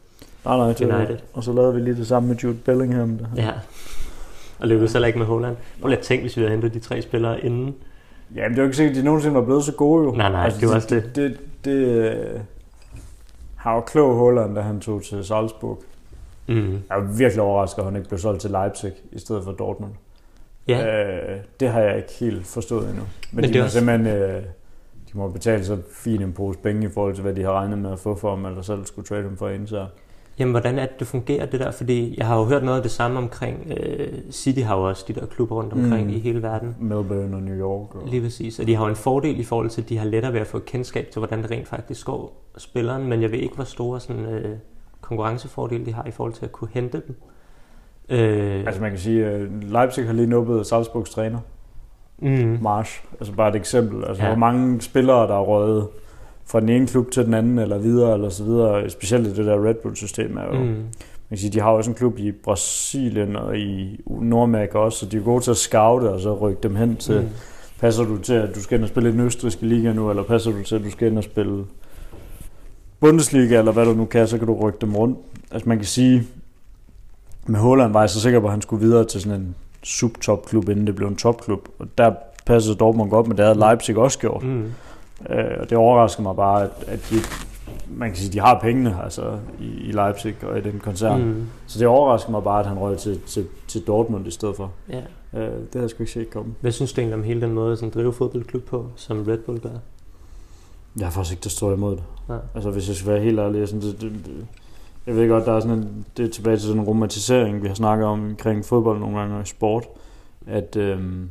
nej, 0.46 0.58
nej, 0.58 0.66
United. 0.68 1.18
Og 1.34 1.44
så 1.44 1.54
lavede 1.54 1.74
vi 1.74 1.80
lige 1.80 1.96
det 1.96 2.08
samme 2.08 2.30
med 2.30 2.36
Jude 2.36 2.58
Bellingham. 2.66 3.18
Der. 3.18 3.26
Ja, 3.36 3.52
og 4.60 4.68
lykkedes 4.68 4.94
heller 4.94 5.08
ikke 5.08 5.20
med 5.20 5.28
Holland. 5.28 5.56
Prøv 5.82 5.88
lige 5.88 6.00
at 6.00 6.04
tænke, 6.04 6.22
hvis 6.22 6.38
vi 6.38 6.42
havde 6.42 6.52
hentet 6.52 6.74
de 6.74 6.80
tre 6.80 7.02
spillere 7.02 7.46
inden 7.46 7.76
Jamen, 8.36 8.52
det 8.52 8.58
er 8.58 8.64
jo 8.64 8.68
ikke 8.68 8.78
sikkert, 8.78 8.98
at 8.98 9.02
de 9.02 9.06
nogensinde 9.06 9.36
var 9.36 9.42
blevet 9.42 9.64
så 9.64 9.72
gode 9.72 10.04
jo. 10.04 10.12
Nej, 10.12 10.32
nej, 10.32 10.44
altså, 10.44 10.60
det 10.60 10.70
var 10.70 10.76
også 10.76 10.96
det. 10.96 11.16
Det, 11.16 11.38
det, 11.66 11.66
det 11.66 12.36
uh, 12.36 12.42
har 13.56 13.76
jo 13.76 13.82
klog 13.82 14.16
Holland, 14.16 14.56
da 14.56 14.62
han 14.62 14.80
tog 14.80 15.04
til 15.04 15.26
Salzburg. 15.26 15.84
Mm. 16.48 16.72
Jeg 16.72 16.98
er 16.98 17.18
virkelig 17.18 17.42
overrasket, 17.42 17.80
at 17.80 17.86
han 17.86 17.96
ikke 17.96 18.08
blev 18.08 18.20
solgt 18.20 18.42
til 18.42 18.52
Leipzig 18.52 18.92
i 19.12 19.20
stedet 19.20 19.44
for 19.44 19.52
Dortmund. 19.52 19.92
Ja. 20.68 21.34
Uh, 21.34 21.40
det 21.60 21.70
har 21.70 21.82
jeg 21.82 21.98
ikke 21.98 22.14
helt 22.20 22.46
forstået 22.46 22.90
endnu. 22.90 23.04
Men, 23.32 23.42
Men 23.42 23.54
de 23.54 23.58
må 23.58 23.64
også... 23.64 23.78
simpelthen... 23.78 24.22
Uh, 24.22 24.44
de 25.14 25.18
må 25.18 25.28
betale 25.30 25.66
så 25.66 25.78
fin 25.94 26.22
en 26.22 26.34
pose 26.34 26.60
penge 26.60 26.88
i 26.88 26.90
forhold 26.94 27.14
til, 27.14 27.22
hvad 27.22 27.34
de 27.34 27.44
har 27.44 27.52
regnet 27.52 27.78
med 27.78 27.92
at 27.92 28.00
få 28.00 28.16
for 28.16 28.30
ham, 28.30 28.46
eller 28.46 28.62
selv 28.62 28.86
skulle 28.86 29.08
trade 29.08 29.24
dem 29.24 29.38
for 29.38 29.50
ind, 29.50 29.68
så... 29.68 29.86
Jamen, 30.40 30.52
hvordan 30.52 30.80
er 30.80 30.86
det, 30.86 31.00
det 31.00 31.08
fungerer 31.08 31.46
det 31.46 31.60
der? 31.60 31.72
Fordi 31.72 32.16
jeg 32.18 32.28
har 32.28 32.38
jo 32.38 32.44
hørt 32.44 32.64
noget 32.64 32.78
af 32.78 32.84
det 32.84 32.92
samme 32.92 33.18
omkring 33.18 33.72
uh, 33.72 34.32
City 34.32 34.60
har 34.60 34.78
jo 34.78 34.84
også 34.84 35.06
de 35.08 35.14
der 35.14 35.26
klubber 35.26 35.56
rundt 35.56 35.74
omkring 35.74 36.08
mm. 36.08 36.14
i 36.14 36.20
hele 36.20 36.42
verden. 36.42 36.76
Melbourne 36.80 37.36
og 37.36 37.44
New 37.44 37.56
York. 37.56 37.96
Og... 37.96 38.08
Lige 38.08 38.22
præcis. 38.22 38.60
Og 38.60 38.68
de 38.68 38.76
har 38.76 38.84
jo 38.84 38.90
en 38.90 38.96
fordel 38.96 39.40
i 39.40 39.44
forhold 39.44 39.70
til, 39.70 39.82
at 39.82 39.90
de 39.90 39.98
har 39.98 40.06
lettere 40.06 40.34
ved 40.34 40.40
at 40.40 40.48
få 40.48 40.60
kendskab 40.60 41.08
til, 41.12 41.20
hvordan 41.20 41.42
det 41.44 41.52
rent 41.52 41.68
faktisk 41.68 42.06
går 42.06 42.52
spilleren. 42.58 43.08
Men 43.08 43.22
jeg 43.22 43.32
ved 43.32 43.40
ikke, 43.40 43.56
hvor 43.56 43.64
store 43.64 44.00
sådan, 44.00 44.26
uh, 44.26 44.52
konkurrencefordele 45.02 45.86
de 45.86 45.94
har 45.94 46.06
i 46.06 46.12
forhold 46.12 46.34
til 46.34 46.46
at 46.46 46.52
kunne 46.52 46.70
hente 46.74 47.02
dem. 47.08 47.16
Uh, 48.10 48.18
altså 48.68 48.82
man 48.82 48.90
kan 48.90 49.00
sige, 49.00 49.26
at 49.26 49.42
Leipzig 49.62 50.06
har 50.06 50.14
lige 50.14 50.28
nubbet 50.28 50.68
Salzburgs 50.68 51.10
træner. 51.10 51.40
Mm. 52.20 52.58
Marsh. 52.62 53.04
Altså 53.20 53.34
bare 53.34 53.50
et 53.50 53.56
eksempel. 53.56 54.04
Altså 54.06 54.24
ja. 54.24 54.30
hvor 54.30 54.38
mange 54.38 54.82
spillere, 54.82 55.28
der 55.28 55.36
er 55.36 55.44
røget 55.44 55.88
fra 56.46 56.60
den 56.60 56.70
ene 56.70 56.88
klub 56.88 57.12
til 57.12 57.26
den 57.26 57.34
anden, 57.34 57.60
eller 57.60 57.78
videre, 57.78 58.14
eller 58.14 58.30
så 58.30 58.44
videre. 58.44 58.90
Specielt 58.90 59.36
det 59.36 59.46
der 59.46 59.66
Red 59.68 59.76
Bull-system 59.76 60.38
er 60.38 60.44
jo... 60.44 60.64
Mm. 60.64 60.86
Man 61.30 61.38
kan 61.38 61.38
sige, 61.38 61.52
de 61.52 61.60
har 61.60 61.70
også 61.70 61.92
en 61.92 61.96
klub 61.96 62.20
i 62.20 62.32
Brasilien 62.32 63.36
og 63.36 63.58
i 63.58 64.02
Nordamerika 64.08 64.78
også, 64.78 65.00
så 65.00 65.06
de 65.06 65.18
er 65.18 65.22
gode 65.22 65.44
til 65.44 65.52
at 65.52 65.58
scoute 65.58 66.10
og 66.10 66.20
så 66.20 66.36
rykke 66.36 66.60
dem 66.64 66.76
hen 66.76 66.96
til... 66.96 67.22
Mm. 67.22 67.28
Passer 67.80 68.04
du 68.04 68.18
til, 68.18 68.34
at 68.34 68.56
du 68.56 68.62
skal 68.62 68.76
ind 68.76 68.84
og 68.84 68.90
spille 68.90 69.10
i 69.10 69.12
den 69.12 69.20
østriske 69.20 69.66
liga 69.66 69.94
nu, 69.94 70.10
eller 70.10 70.24
passer 70.24 70.52
du 70.52 70.64
til, 70.64 70.76
at 70.76 70.84
du 70.84 70.92
skal 70.92 71.08
ind 71.08 71.18
og 71.18 71.24
spille 71.24 71.66
Bundesliga, 73.00 73.58
eller 73.60 73.72
hvad 73.72 73.86
du 73.86 73.94
nu 73.94 74.06
kan, 74.06 74.28
så 74.28 74.38
kan 74.38 74.48
du 74.48 74.54
rykke 74.54 74.80
dem 74.82 74.96
rundt. 74.96 75.20
Altså 75.52 75.70
man 75.70 75.78
kan 75.78 75.86
sige, 75.86 76.24
med 77.48 77.60
Holland 77.60 77.94
var 77.94 78.00
jeg 78.00 78.10
så 78.10 78.22
sikker 78.22 78.40
på, 78.40 78.46
at 78.46 78.52
han 78.52 78.62
skulle 78.62 78.86
videre 78.86 79.06
til 79.06 79.22
sådan 79.22 79.42
en 79.42 79.56
subtopklub, 79.84 80.70
inden 80.70 80.88
det 80.88 80.96
blev 80.96 81.08
en 81.08 81.16
topklub. 81.16 81.70
Og 81.80 81.88
der 81.98 82.14
passede 82.46 82.76
Dortmund 82.76 83.10
godt, 83.10 83.28
men 83.28 83.38
det 83.38 83.46
havde 83.46 83.60
Leipzig 83.60 83.98
også 83.98 84.20
gjort. 84.20 84.44
Mm. 84.44 84.72
Øh, 85.30 85.58
og 85.60 85.70
det 85.70 85.78
overrasker 85.78 86.24
mig 86.24 86.36
bare, 86.36 86.64
at, 86.64 86.72
at 86.88 87.00
de, 87.10 87.16
man 87.90 88.10
kan 88.10 88.18
sige, 88.18 88.34
de 88.34 88.40
har 88.40 88.60
pengene 88.60 88.98
altså, 89.04 89.38
i, 89.60 89.66
i 89.66 89.92
Leipzig 89.92 90.36
og 90.44 90.58
i 90.58 90.62
den 90.62 90.80
koncern. 90.80 91.24
Mm. 91.24 91.48
Så 91.68 91.80
det 91.80 91.88
overrasker 91.88 92.32
mig 92.32 92.44
bare, 92.44 92.60
at 92.60 92.66
han 92.66 92.80
røg 92.80 92.98
til, 92.98 93.20
til, 93.22 93.46
til 93.68 93.82
Dortmund 93.88 94.28
i 94.28 94.32
stedet 94.32 94.56
for. 94.56 94.72
Ja. 94.90 95.02
Øh, 95.34 95.42
det 95.42 95.68
havde 95.74 95.84
jeg 95.84 95.90
sgu 95.90 96.04
ikke 96.04 96.12
set 96.12 96.30
komme. 96.30 96.54
Hvad 96.62 96.72
synes 96.72 96.94
du 96.94 97.02
egentlig 97.02 97.18
om 97.18 97.24
hele 97.24 97.42
den 97.42 97.54
måde, 97.54 97.86
at 97.86 97.94
drive 97.94 98.14
fodboldklub 98.14 98.64
på, 98.64 98.86
som 98.96 99.24
Red 99.28 99.38
Bull 99.38 99.60
gør? 99.60 99.70
Jeg 100.98 101.06
har 101.06 101.12
faktisk 101.12 101.34
ikke 101.34 101.44
det 101.44 101.52
står 101.52 101.74
imod 101.74 101.96
det. 101.96 102.04
Ja. 102.30 102.38
Altså 102.56 102.72
hvis 102.72 102.88
jeg 102.88 102.96
skal 102.96 103.12
være 103.12 103.22
helt 103.22 103.40
ærlig, 103.40 103.68
synes, 103.68 103.86
det, 103.86 104.02
det, 104.02 104.12
det, 104.26 104.48
jeg 105.08 105.16
ved 105.16 105.30
godt, 105.30 105.46
der 105.46 105.54
er 105.54 105.60
sådan 105.60 105.78
en, 105.78 106.06
det 106.18 106.26
er 106.26 106.30
tilbage 106.30 106.58
til 106.58 106.70
den 106.70 106.82
romantisering, 106.82 107.64
vi 107.64 107.68
har 107.68 107.76
snakket 107.76 108.08
om 108.08 108.26
omkring 108.26 108.66
fodbold 108.66 109.00
nogle 109.00 109.20
gange 109.20 109.36
og 109.36 109.48
sport, 109.48 109.88
at 110.48 110.76
øhm, 110.76 111.30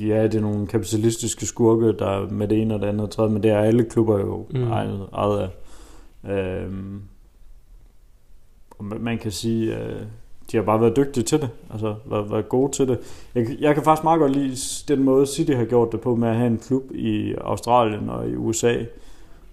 ja, 0.00 0.22
det 0.22 0.34
er 0.34 0.40
nogle 0.40 0.66
kapitalistiske 0.66 1.46
skurke, 1.46 1.98
der 1.98 2.30
med 2.30 2.48
det 2.48 2.62
ene 2.62 2.74
og 2.74 2.80
det 2.80 2.86
andet 2.86 3.02
og 3.02 3.10
tredje, 3.10 3.32
men 3.32 3.42
det 3.42 3.50
er 3.50 3.58
alle 3.58 3.84
klubber 3.84 4.18
jo 4.18 4.46
mm. 4.50 4.70
ejet, 4.70 5.08
ejet 5.12 5.38
af. 5.38 5.50
Øhm, 6.30 7.02
og 8.78 8.84
man 8.84 9.18
kan 9.18 9.32
sige, 9.32 9.78
øh, 9.78 10.02
de 10.52 10.56
har 10.56 10.64
bare 10.64 10.80
været 10.80 10.96
dygtige 10.96 11.24
til 11.24 11.40
det, 11.40 11.50
altså 11.70 11.94
været, 12.06 12.30
været 12.30 12.48
gode 12.48 12.72
til 12.72 12.88
det. 12.88 12.98
Jeg, 13.34 13.46
jeg 13.60 13.74
kan 13.74 13.84
faktisk 13.84 14.04
meget 14.04 14.20
godt 14.20 14.32
lide 14.32 14.56
den 14.88 15.04
måde, 15.04 15.26
City 15.26 15.52
har 15.52 15.64
gjort 15.64 15.92
det 15.92 16.00
på 16.00 16.16
med 16.16 16.28
at 16.28 16.36
have 16.36 16.46
en 16.46 16.58
klub 16.58 16.82
i 16.94 17.34
Australien 17.34 18.08
og 18.08 18.28
i 18.28 18.36
USA, 18.36 18.74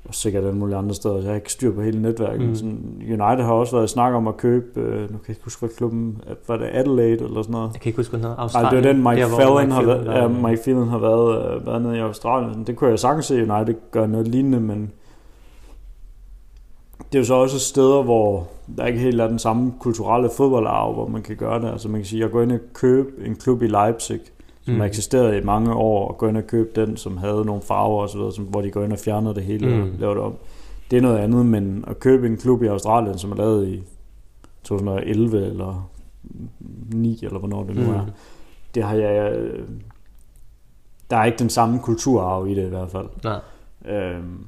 og 0.08 0.16
sikkert 0.16 0.44
alle 0.44 0.56
mulige 0.56 0.78
andre 0.78 0.96
steder. 0.96 1.16
Jeg 1.16 1.26
har 1.26 1.36
ikke 1.36 1.52
styr 1.52 1.72
på 1.72 1.82
hele 1.82 2.02
netværket. 2.02 2.48
Mm. 2.50 2.56
Sådan, 2.56 3.02
United 3.02 3.44
har 3.44 3.54
også 3.54 3.76
været 3.76 3.90
snak 3.90 4.14
om 4.14 4.28
at 4.28 4.38
købe, 4.38 4.80
øh, 4.80 5.02
nu 5.02 5.08
kan 5.08 5.20
jeg 5.28 5.30
ikke 5.30 5.44
huske, 5.44 5.60
hvad 5.60 5.70
klubben, 5.70 6.22
var 6.48 6.58
det 6.58 6.70
Adelaide 6.72 7.24
eller 7.24 7.42
sådan 7.42 7.52
noget? 7.52 7.70
Jeg 7.74 7.82
kan 7.82 7.90
ikke 7.90 8.00
huske, 8.00 8.10
hvad 8.10 8.20
noget. 8.20 8.36
Australien. 8.40 8.66
Nej, 8.66 8.82
det 8.82 8.88
var 8.88 8.94
den, 8.94 9.04
Mike 9.04 9.36
Fallon 9.38 9.72
har, 9.72 9.84
været, 9.84 10.06
ja, 10.06 10.28
Mike 10.28 10.64
Fallon 10.64 10.88
har 10.88 10.98
været, 10.98 11.56
øh, 11.56 11.66
været 11.66 11.82
nede 11.82 11.98
i 11.98 12.00
Australien. 12.00 12.64
Det 12.64 12.76
kunne 12.76 12.90
jeg 12.90 13.00
sagtens 13.00 13.26
se, 13.26 13.36
United 13.36 13.76
gør 13.92 14.06
noget 14.06 14.28
lignende, 14.28 14.60
men 14.60 14.92
det 16.98 17.16
er 17.16 17.20
jo 17.20 17.26
så 17.26 17.34
også 17.34 17.60
steder, 17.60 18.04
hvor 18.04 18.48
der 18.78 18.86
ikke 18.86 19.00
helt 19.00 19.22
er 19.22 19.28
den 19.28 19.40
samme 19.40 19.74
kulturelle 19.80 20.30
fodboldarv, 20.38 20.94
hvor 20.94 21.08
man 21.08 21.22
kan 21.22 21.36
gøre 21.36 21.62
det. 21.62 21.68
Altså 21.72 21.90
man 21.90 22.00
kan 22.02 22.06
sige, 22.06 22.22
jeg 22.22 22.32
går 22.32 22.42
ind 22.42 22.52
og 22.52 22.60
købe 22.74 23.10
en 23.26 23.36
klub 23.36 23.62
i 23.62 23.68
Leipzig, 23.68 24.20
som 24.66 24.74
mm. 24.74 24.80
har 24.80 24.88
eksisteret 24.88 25.42
i 25.42 25.46
mange 25.46 25.74
år, 25.74 26.08
og 26.08 26.18
gå 26.18 26.28
ind 26.28 26.38
og 26.38 26.48
købe 26.48 26.82
den, 26.82 26.98
som 26.98 27.18
havde 27.18 27.46
nogle 27.46 27.62
farver 27.62 28.02
og 28.02 28.10
så 28.10 28.18
videre, 28.18 28.34
som, 28.34 28.44
hvor 28.44 28.62
de 28.62 28.72
går 28.72 28.84
ind 28.84 28.94
og 28.94 29.00
fjerner 29.00 29.34
det 29.34 29.44
hele 29.44 29.68
mm. 29.68 29.82
og 29.82 29.88
laver 30.00 30.14
det 30.14 30.24
om. 30.24 30.36
Det 30.92 30.98
er 30.98 31.02
noget 31.02 31.18
andet, 31.18 31.46
men 31.46 31.84
at 31.88 32.00
købe 32.00 32.28
en 32.28 32.38
klub 32.38 32.64
i 32.64 32.68
Australien, 32.68 33.18
som 33.18 33.32
er 33.32 33.36
lavet 33.36 33.68
i 33.68 33.84
2011 34.64 35.46
eller 35.46 35.90
9, 36.94 37.20
eller 37.24 37.40
hvornår 37.40 37.64
det 37.64 37.76
nu 37.76 37.82
mm. 37.82 37.94
er, 37.94 38.06
det 38.76 38.84
har 38.84 38.96
jeg... 38.96 39.38
Der 41.10 41.18
er 41.18 41.26
ikke 41.26 41.40
den 41.40 41.50
samme 41.50 41.80
kulturarv 41.80 42.48
i 42.48 42.56
det 42.56 42.66
i 42.66 42.70
hvert 42.70 42.92
fald. 42.92 43.08
Nej. 43.24 43.40
Øhm, 43.96 44.46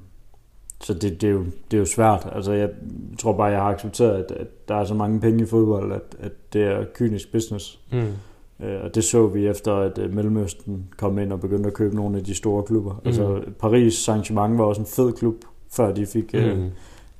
så 0.82 0.94
det, 0.94 1.22
det, 1.22 1.24
er 1.24 1.32
jo, 1.32 1.46
det 1.72 1.78
er 1.78 1.80
jo 1.80 1.86
svært. 1.86 2.30
Altså, 2.32 2.52
jeg 2.52 2.70
tror 3.20 3.34
bare, 3.34 3.48
jeg 3.48 3.62
har 3.62 3.70
accepteret, 3.70 4.24
at, 4.24 4.32
at 4.32 4.68
der 4.68 4.76
er 4.76 4.86
så 4.86 4.94
mange 4.94 5.20
penge 5.20 5.44
i 5.44 5.46
fodbold, 5.46 5.94
at, 5.94 6.16
at 6.20 6.32
det 6.54 6.64
er 6.64 6.86
kynisk 6.94 7.32
business. 7.32 7.80
Mm. 7.92 8.14
Øh, 8.60 8.84
og 8.84 8.96
det 8.96 9.04
så 9.04 9.28
vi 9.28 9.48
efter, 9.48 9.76
at 9.76 9.98
øh, 9.98 10.14
Mellemøsten 10.14 10.88
kom 10.98 11.20
ind 11.20 11.34
og 11.34 11.40
begyndte 11.40 11.68
at 11.68 11.74
købe 11.74 11.96
nogle 11.96 12.18
af 12.18 12.24
de 12.24 12.34
store 12.34 12.64
klubber. 12.64 12.94
Mm. 12.94 13.08
Altså 13.08 13.42
Paris 13.60 14.10
Saint-Germain 14.10 14.58
var 14.58 14.64
også 14.64 14.82
en 14.82 14.88
fed 14.88 15.14
klub, 15.14 15.36
før 15.72 15.94
de 15.94 16.06
fik 16.06 16.32
øh, 16.34 16.58
mm. 16.58 16.70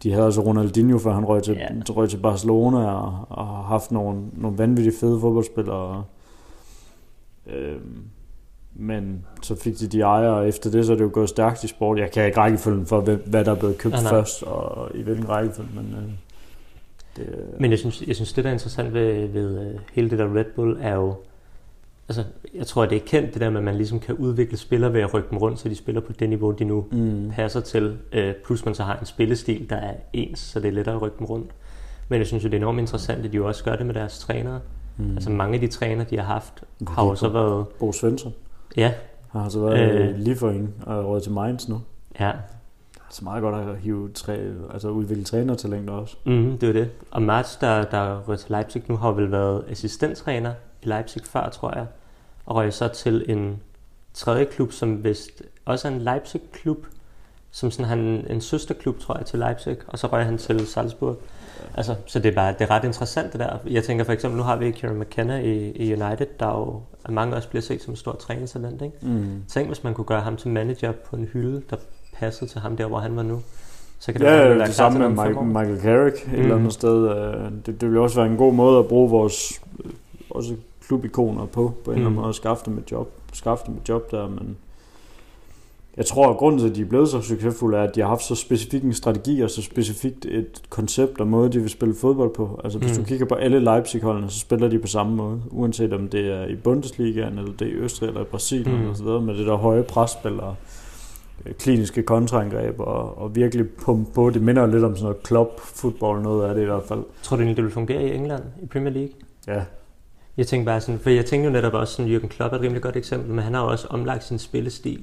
de 0.04 0.12
havde 0.12 0.26
altså 0.26 0.42
Ronaldinho, 0.42 0.98
før 0.98 1.14
han 1.14 1.26
røg 1.26 1.44
til, 1.44 1.54
ja. 1.54 1.94
røg 1.94 2.10
til 2.10 2.18
Barcelona, 2.18 2.92
og, 2.92 3.26
og 3.30 3.48
har 3.48 3.62
haft 3.62 3.92
nogle, 3.92 4.22
nogle 4.34 4.58
vanvittigt 4.58 5.00
fede 5.00 5.20
fodboldspillere. 5.20 6.04
Øhm, 7.48 8.04
men 8.80 9.26
så 9.42 9.56
fik 9.56 9.80
de 9.80 9.88
de 9.88 10.02
ejere, 10.02 10.34
og 10.34 10.48
efter 10.48 10.72
det 10.72 10.86
så 10.86 10.92
er 10.92 10.96
det 10.96 11.04
jo 11.04 11.10
gået 11.14 11.30
stærkt 11.30 11.64
i 11.64 11.68
sport. 11.68 12.00
Jeg 12.00 12.12
kan 12.12 12.26
ikke 12.26 12.38
rækkefølgen 12.38 12.86
for, 12.86 13.02
hvad, 13.02 13.18
hvad 13.26 13.46
der 13.46 13.52
er 13.52 13.56
blevet 13.56 13.78
købt 13.78 13.94
Nej, 13.94 14.04
nej. 14.04 14.12
først, 14.12 14.44
og 14.44 14.90
i 14.96 15.02
hvilken 15.02 15.30
rækkefølge, 15.30 15.70
men 15.76 15.96
øh, 15.98 16.12
det, 17.18 17.60
Men 17.60 17.72
jeg 17.72 17.80
synes, 17.80 18.04
jeg 18.08 18.16
synes 18.16 18.34
det, 18.34 18.44
der 18.44 18.50
er 18.50 18.54
interessant 18.54 18.94
ved, 18.94 19.28
ved 19.28 19.68
øh, 19.68 19.80
hele 19.94 20.10
det 20.10 20.20
der 20.20 20.36
Red 20.36 20.46
Bull, 20.56 20.78
er 20.82 20.96
jo... 20.96 21.16
Altså, 22.10 22.24
jeg 22.56 22.68
tror, 22.68 22.86
det 22.86 22.96
er 22.96 23.00
kendt, 23.06 23.34
det 23.34 23.42
der 23.42 23.50
med, 23.50 23.58
at 23.58 23.64
man 23.64 23.76
ligesom 23.76 24.00
kan 24.00 24.16
udvikle 24.16 24.58
spillere 24.58 24.94
ved 24.94 25.02
at 25.02 25.14
rykke 25.14 25.30
dem 25.30 25.38
rundt, 25.38 25.60
så 25.60 25.70
de 25.70 25.76
spiller 25.76 26.02
på 26.02 26.12
det 26.14 26.30
niveau, 26.30 26.52
de 26.52 26.64
nu 26.66 26.86
mm, 26.92 27.30
passer 27.36 27.60
til. 27.62 27.98
Øh, 28.12 28.34
plus 28.46 28.66
man 28.66 28.76
så 28.76 28.84
har 28.84 28.96
en 28.98 29.06
spillestil, 29.06 29.70
der 29.70 29.76
er 29.76 29.94
ens, 30.14 30.40
så 30.40 30.60
det 30.60 30.68
er 30.68 30.72
lettere 30.72 30.96
at 30.96 31.02
rykke 31.02 31.18
dem 31.20 31.26
rundt. 31.28 31.52
Men 32.10 32.20
jeg 32.20 32.28
synes 32.28 32.44
jo, 32.44 32.48
det 32.50 32.54
er 32.54 32.58
enormt 32.60 32.80
interessant, 32.80 33.26
at 33.26 33.32
de 33.32 33.38
jo 33.38 33.48
også 33.48 33.64
gør 33.64 33.76
det 33.76 33.86
med 33.86 33.94
deres 33.94 34.20
trænere. 34.20 34.60
mm. 34.98 35.12
Altså 35.12 35.30
mange 35.30 35.54
af 35.56 35.60
de 35.60 35.68
træner, 35.68 36.04
de 36.04 36.18
har 36.18 36.24
haft, 36.24 36.64
har 36.88 37.06
jo 37.06 37.16
så 37.16 37.30
været... 37.30 37.66
Bo 37.80 37.92
Svensson 37.92 38.34
Ja, 38.78 38.94
har 39.30 39.42
altså 39.44 39.60
været 39.60 40.10
Øh. 40.10 40.18
lige 40.18 40.36
for 40.36 40.50
en 40.50 40.74
og 40.86 40.98
er 41.00 41.04
råd 41.04 41.22
til 41.22 41.32
Mainz 41.32 41.68
nu. 41.68 41.82
ja, 42.20 42.32
Så 43.10 43.24
meget 43.24 43.42
godt 43.42 43.70
at 43.70 43.78
hive 43.78 44.10
træ, 44.14 44.38
altså 44.74 44.90
udvikle 44.90 45.24
trænertalenter 45.24 45.94
også. 45.94 46.18
mm, 46.26 46.58
det 46.58 46.70
er 46.70 46.74
det. 46.74 46.90
Og 47.12 47.22
Marts, 47.22 47.56
der, 47.56 47.84
der 47.84 48.20
røg 48.28 48.40
til 48.40 48.52
Leipzig 48.52 48.84
nu, 48.88 48.96
har 48.98 49.12
vel 49.12 49.32
været 49.32 49.64
assistenttræner 49.70 50.54
i 50.84 50.88
Leipzig 50.88 51.22
før, 51.26 51.50
tror 51.50 51.74
jeg. 51.76 51.86
Og 52.46 52.56
røg 52.56 52.74
så 52.74 52.88
til 52.88 53.26
en 53.28 53.60
tredje 54.14 54.46
klub, 54.46 54.72
som 54.72 55.04
vist 55.04 55.42
også 55.66 55.88
er 55.88 55.92
en 55.92 56.02
Leipzig-klub, 56.02 56.86
som 57.52 57.72
sådan 57.72 57.86
han 57.86 58.00
en 58.30 58.42
søsterklub, 58.42 59.00
tror 59.00 59.18
jeg, 59.18 59.26
til 59.26 59.40
Leipzig, 59.40 59.78
og 59.88 60.00
så 60.00 60.08
røg 60.08 60.26
han 60.26 60.38
til 60.38 60.68
Salzburg. 60.68 61.18
Altså, 61.78 61.96
så 62.06 62.20
det 62.20 62.30
er 62.32 62.36
bare 62.36 62.54
det 62.54 62.62
er 62.62 62.70
ret 62.72 62.84
interessant 62.84 63.32
det 63.32 63.40
der. 63.40 63.58
Jeg 63.70 63.84
tænker 63.84 64.04
for 64.04 64.12
eksempel, 64.14 64.38
nu 64.38 64.44
har 64.44 64.56
vi 64.56 64.72
Kieran 64.72 65.00
McKenna 65.00 65.40
i, 65.40 65.72
i 65.72 65.94
United, 65.94 66.26
der 66.40 66.48
jo 66.48 66.82
af 67.06 67.12
mange 67.14 67.36
også 67.36 67.50
bliver 67.50 67.62
set 67.62 67.82
som 67.84 67.94
et 67.94 68.00
stort 68.00 68.18
trænertalent, 68.18 68.82
ikke? 68.82 68.98
Mm. 69.02 69.44
Tænk, 69.48 69.68
hvis 69.68 69.84
man 69.84 69.94
kunne 69.94 70.06
gøre 70.06 70.22
ham 70.22 70.38
til 70.38 70.50
manager 70.52 70.92
på 70.92 71.16
en 71.16 71.26
hylde, 71.26 71.62
der 71.70 71.76
passede 72.14 72.50
til 72.52 72.62
ham 72.62 72.78
der, 72.78 72.86
hvor 72.86 73.00
han 73.00 73.16
var 73.16 73.24
nu. 73.24 73.42
Så 74.00 74.12
kan 74.12 74.22
det 74.22 74.28
Ja, 74.28 74.32
være, 74.38 74.60
det, 74.60 74.68
det, 74.68 74.76
samme 74.76 75.00
med 75.00 75.10
Michael. 75.10 75.46
Michael 75.46 75.82
Carrick 75.82 76.16
et 76.28 76.34
Mm. 76.34 76.40
eller 76.40 76.56
andet 76.56 76.74
sted. 76.74 77.10
øh, 77.10 77.52
Det, 77.66 77.82
det 77.82 77.92
vil 77.92 77.98
også 78.00 78.16
være 78.16 78.32
en 78.32 78.38
god 78.38 78.54
måde 78.54 78.80
at 78.80 78.88
bruge 78.88 79.10
vores 79.10 79.62
også 80.30 80.56
klubikoner 80.88 81.46
på, 81.46 81.74
på 81.86 81.92
en 81.92 81.96
eller 81.98 82.06
anden 82.06 82.10
Mm. 82.10 82.16
måde, 82.16 82.30
at 82.30 82.36
skaffe 82.36 82.66
dem 82.66 82.78
et 82.78 82.92
job, 82.92 83.12
skaffe 83.34 83.64
dem 83.68 83.76
et 83.76 83.90
job 83.90 84.12
der, 84.12 84.28
men 84.30 84.58
jeg 85.98 86.06
tror, 86.06 86.30
at 86.30 86.38
grunden 86.38 86.60
til, 86.62 86.70
at 86.70 86.76
de 86.76 86.82
er 86.82 86.86
blevet 86.86 87.10
så 87.10 87.22
succesfulde, 87.22 87.78
er, 87.78 87.84
at 87.84 87.96
de 87.96 88.02
har 88.02 88.08
haft 88.08 88.24
så 88.24 88.36
specifik 88.36 88.84
en 88.84 88.94
strategi, 88.94 89.42
og 89.42 89.50
så 89.50 89.62
specifikt 89.62 90.26
et 90.26 90.62
koncept 90.70 91.20
og 91.20 91.28
måde, 91.28 91.50
de 91.52 91.60
vil 91.60 91.70
spille 91.70 91.96
fodbold 92.02 92.34
på. 92.34 92.62
Altså, 92.64 92.80
hvis 92.80 92.98
Mm. 92.98 93.04
du 93.04 93.08
kigger 93.08 93.26
på 93.26 93.36
alle 93.36 93.60
Leipzig-holdene, 93.60 94.30
så 94.30 94.40
spiller 94.40 94.68
de 94.68 94.80
på 94.80 94.88
samme 94.88 95.16
måde, 95.16 95.42
uanset 95.52 95.94
om 95.94 96.08
det 96.08 96.32
er 96.34 96.46
i 96.48 96.56
Bundesligaen, 96.56 97.38
eller 97.38 97.52
det 97.52 97.68
er 97.68 97.72
i 97.72 97.74
Østrig, 97.74 98.08
eller 98.08 98.22
i 98.22 98.26
Brasilien, 98.26 98.82
Mm. 98.84 98.90
og 98.90 98.96
så 98.96 99.04
videre, 99.04 99.22
med 99.22 99.38
det 99.38 99.48
der 99.48 99.56
høje 99.56 99.84
presspil 99.84 100.40
og 100.40 100.56
øh, 101.46 101.54
kliniske 101.54 102.04
kontraangreb, 102.04 102.80
og, 102.80 103.18
og 103.18 103.36
virkelig 103.36 103.70
pumpe 103.70 104.12
på. 104.14 104.30
Det 104.30 104.42
minder 104.42 104.66
lidt 104.66 104.84
om 104.84 104.96
sådan 104.96 105.04
noget 105.04 105.28
club-fodbold, 105.28 106.22
noget 106.22 106.50
af 106.50 106.56
det 106.56 106.62
i 106.62 106.66
hvert 106.66 106.84
fald. 106.84 107.04
Tror 107.24 107.36
du 107.38 107.42
egentlig, 107.42 107.58
det 107.58 107.64
vil 107.64 107.72
fungere 107.74 108.04
i 108.04 108.16
England, 108.16 108.44
i 108.64 108.66
Premier 108.66 108.94
League? 108.94 109.12
Ja, 109.48 109.62
Jeg 110.38 110.48
tænker 110.48 110.66
bare 110.66 110.82
sådan, 110.82 111.00
for 111.00 111.10
jeg 111.10 111.26
tænkte 111.26 111.46
jo 111.48 111.54
netop 111.54 111.74
også 111.74 111.94
sådan, 111.94 112.16
Jürgen 112.16 112.28
Klopp 112.28 112.54
er 112.54 112.58
et 112.58 112.62
rimelig 112.64 112.82
godt 112.84 112.96
eksempel, 112.96 113.30
men 113.34 113.44
han 113.44 113.54
har 113.54 113.62
jo 113.64 113.70
også 113.72 113.88
omlagt 113.90 114.24
sin 114.24 114.40
spillestil 114.40 115.00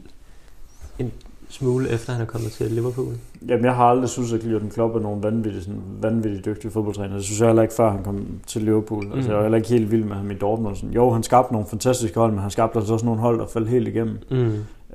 en 0.99 1.13
smule 1.49 1.89
efter 1.91 2.13
han 2.13 2.23
er 2.23 2.27
kommet 2.27 2.53
til 2.53 2.71
Liverpool. 2.71 3.13
Jamen, 3.49 3.65
jeg 3.65 3.75
har 3.75 3.85
aldrig 3.85 4.09
synes, 4.09 4.33
at 4.33 4.41
Jürgen 4.41 4.69
Klopp 4.75 4.95
er 4.97 5.01
nogen 5.01 5.23
vanvittig, 5.23 5.63
sådan, 5.63 5.81
vanvittig 6.03 6.45
dygtig 6.45 6.73
fodboldtræner. 6.73 7.15
Det 7.15 7.25
synes 7.25 7.41
jeg 7.41 7.49
heller 7.49 7.63
ikke, 7.63 7.75
før 7.75 7.91
han 7.91 8.03
kom 8.05 8.27
til 8.47 8.63
Liverpool. 8.63 9.05
Altså, 9.05 9.21
Mm. 9.21 9.27
jeg 9.29 9.37
var 9.37 9.43
heller 9.43 9.57
ikke 9.57 9.69
helt 9.69 9.91
vild 9.91 10.05
med 10.05 10.17
ham 10.17 10.31
i 10.31 10.35
Dortmund. 10.35 10.77
Sådan. 10.77 10.91
Jo, 10.95 11.11
han 11.11 11.23
skabte 11.23 11.53
nogle 11.53 11.69
fantastiske 11.69 12.19
hold, 12.21 12.31
men 12.33 12.41
han 12.41 12.51
skabte 12.51 12.79
altså 12.79 12.93
også 12.93 13.07
nogle 13.07 13.21
hold, 13.21 13.39
der 13.39 13.47
faldt 13.47 13.69
helt 13.69 13.89
igennem. 13.89 14.19
Mm. 14.31 14.37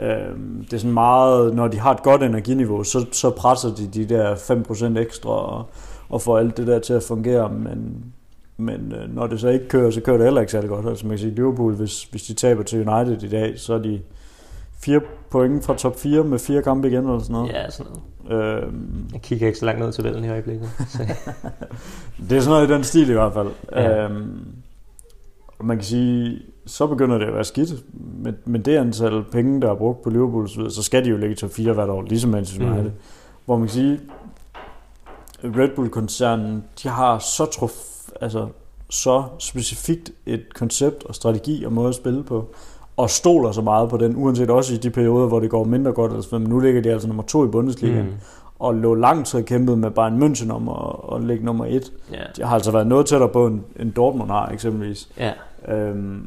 Øhm, 0.04 0.66
det 0.66 0.74
er 0.74 0.78
sådan 0.78 0.94
meget, 0.94 1.56
når 1.56 1.68
de 1.68 1.80
har 1.80 1.92
et 1.94 2.04
godt 2.04 2.24
energiniveau, 2.24 2.84
så, 2.84 3.06
så 3.12 3.30
presser 3.30 3.76
de 3.76 3.88
de 3.88 4.06
der 4.06 4.36
5% 4.36 4.98
ekstra 5.00 5.30
og, 5.30 5.66
og 6.10 6.22
får 6.22 6.38
alt 6.38 6.58
det 6.58 6.68
der 6.68 6.80
til 6.80 6.94
at 6.94 7.04
fungere, 7.04 7.52
men, 7.52 8.04
men 8.60 8.94
øh, 8.96 9.16
når 9.16 9.28
det 9.28 9.40
så 9.40 9.50
ikke 9.50 9.68
kører, 9.68 9.92
så 9.92 10.02
kører 10.02 10.18
det 10.18 10.26
heller 10.26 10.42
ikke 10.42 10.52
særlig 10.52 10.70
godt. 10.70 10.88
Altså 10.88 11.06
man 11.06 11.12
kan 11.12 11.20
sige, 11.20 11.36
Liverpool, 11.36 11.76
hvis, 11.76 12.04
hvis 12.04 12.24
de 12.24 12.34
taber 12.34 12.64
til 12.64 12.90
United 12.90 13.24
i 13.24 13.30
dag, 13.30 13.60
så 13.60 13.74
er 13.74 13.80
de 13.80 14.02
fire 14.84 15.02
point 15.30 15.66
fra 15.66 15.76
top 15.76 16.00
4 16.00 16.24
med 16.24 16.40
fire 16.40 16.62
kampe 16.62 16.88
igen 16.88 17.04
eller 17.04 17.20
sådan 17.20 17.34
noget. 17.34 17.50
Ja, 17.50 17.70
sådan 17.70 17.92
noget. 17.92 18.64
Øhm, 18.64 19.10
Jeg 19.14 19.22
kigger 19.22 19.48
ikke 19.48 19.60
så 19.60 19.66
langt 19.66 19.82
ned 19.82 19.92
til 19.92 20.04
tabellen 20.04 20.26
i 20.26 20.30
øjeblikket. 20.30 20.70
Så. 20.90 20.98
det 22.30 22.38
er 22.38 22.42
sådan 22.42 22.54
noget 22.54 22.70
i 22.70 22.74
den 22.74 22.84
stil 22.84 23.10
i 23.10 23.14
hvert 23.14 23.34
fald. 23.34 23.50
Ja. 23.72 24.04
Øhm, 24.04 24.46
og 25.60 25.66
man 25.66 25.78
kan 25.78 25.84
sige, 25.84 26.42
så 26.66 26.88
begynder 26.88 27.18
det 27.18 27.26
at 27.26 27.34
være 27.34 27.44
skidt. 27.44 27.70
Men, 28.24 28.36
men 28.46 28.62
det 28.62 28.78
antal 28.78 29.24
penge, 29.32 29.62
der 29.62 29.72
er 29.72 29.76
brugt 29.76 30.02
på 30.02 30.10
Liverpool, 30.10 30.50
så, 30.50 30.84
skal 30.84 31.06
de 31.06 31.10
jo 31.10 31.18
ligge 31.18 31.36
til 31.36 31.50
fire 31.50 31.74
hvert 31.74 31.90
år, 31.90 32.02
ligesom 32.02 32.30
Manchester 32.32 32.66
United. 32.66 32.92
Mm. 32.92 32.98
Hvor 33.46 33.58
man 33.58 33.68
kan 33.68 33.74
sige, 33.74 34.00
Red 35.44 35.70
Bull-koncernen, 35.76 36.64
de 36.84 36.90
har 36.90 37.20
så 37.20 37.46
trof, 37.46 37.72
altså 38.22 38.48
så 38.90 39.24
specifikt 39.40 40.12
et 40.26 40.54
koncept 40.54 41.04
og 41.04 41.16
strategi 41.16 41.64
og 41.64 41.74
måde 41.74 41.90
at 41.90 41.96
spille 41.96 42.24
på, 42.24 42.48
og 42.98 43.10
stoler 43.10 43.52
så 43.52 43.62
meget 43.62 43.90
på 43.90 43.98
den, 43.98 44.16
uanset 44.16 44.50
også 44.50 44.74
i 44.74 44.78
de 44.78 44.90
perioder, 44.90 45.28
hvor 45.28 45.40
det 45.40 45.50
går 45.50 45.64
mindre 45.64 45.92
godt. 45.92 46.14
Altså, 46.14 46.40
men 46.40 46.50
nu 46.50 46.60
ligger 46.60 46.82
de 46.82 46.92
altså 46.92 47.08
nummer 47.08 47.24
to 47.24 47.46
i 47.46 47.48
Bundesligaen, 47.48 48.06
mm. 48.06 48.14
og 48.60 48.76
lå 48.76 48.94
lang 48.94 49.26
tid 49.26 49.44
kæmpet 49.44 49.78
med 49.78 49.92
Bayern 49.92 50.24
München 50.24 50.52
om 50.52 50.70
at, 50.70 51.16
at 51.16 51.24
ligge 51.24 51.46
nummer 51.46 51.66
et. 51.66 51.94
Ja. 52.12 52.24
De 52.36 52.44
har 52.44 52.56
altså 52.56 52.72
været 52.72 52.88
noget 52.88 53.06
tættere 53.06 53.30
på, 53.30 53.48
end, 53.48 53.62
end 53.80 53.94
Dortmund 53.94 54.30
har 54.30 54.50
eksempelvis. 54.50 55.10
ja. 55.18 55.34
Øhm, 55.68 56.22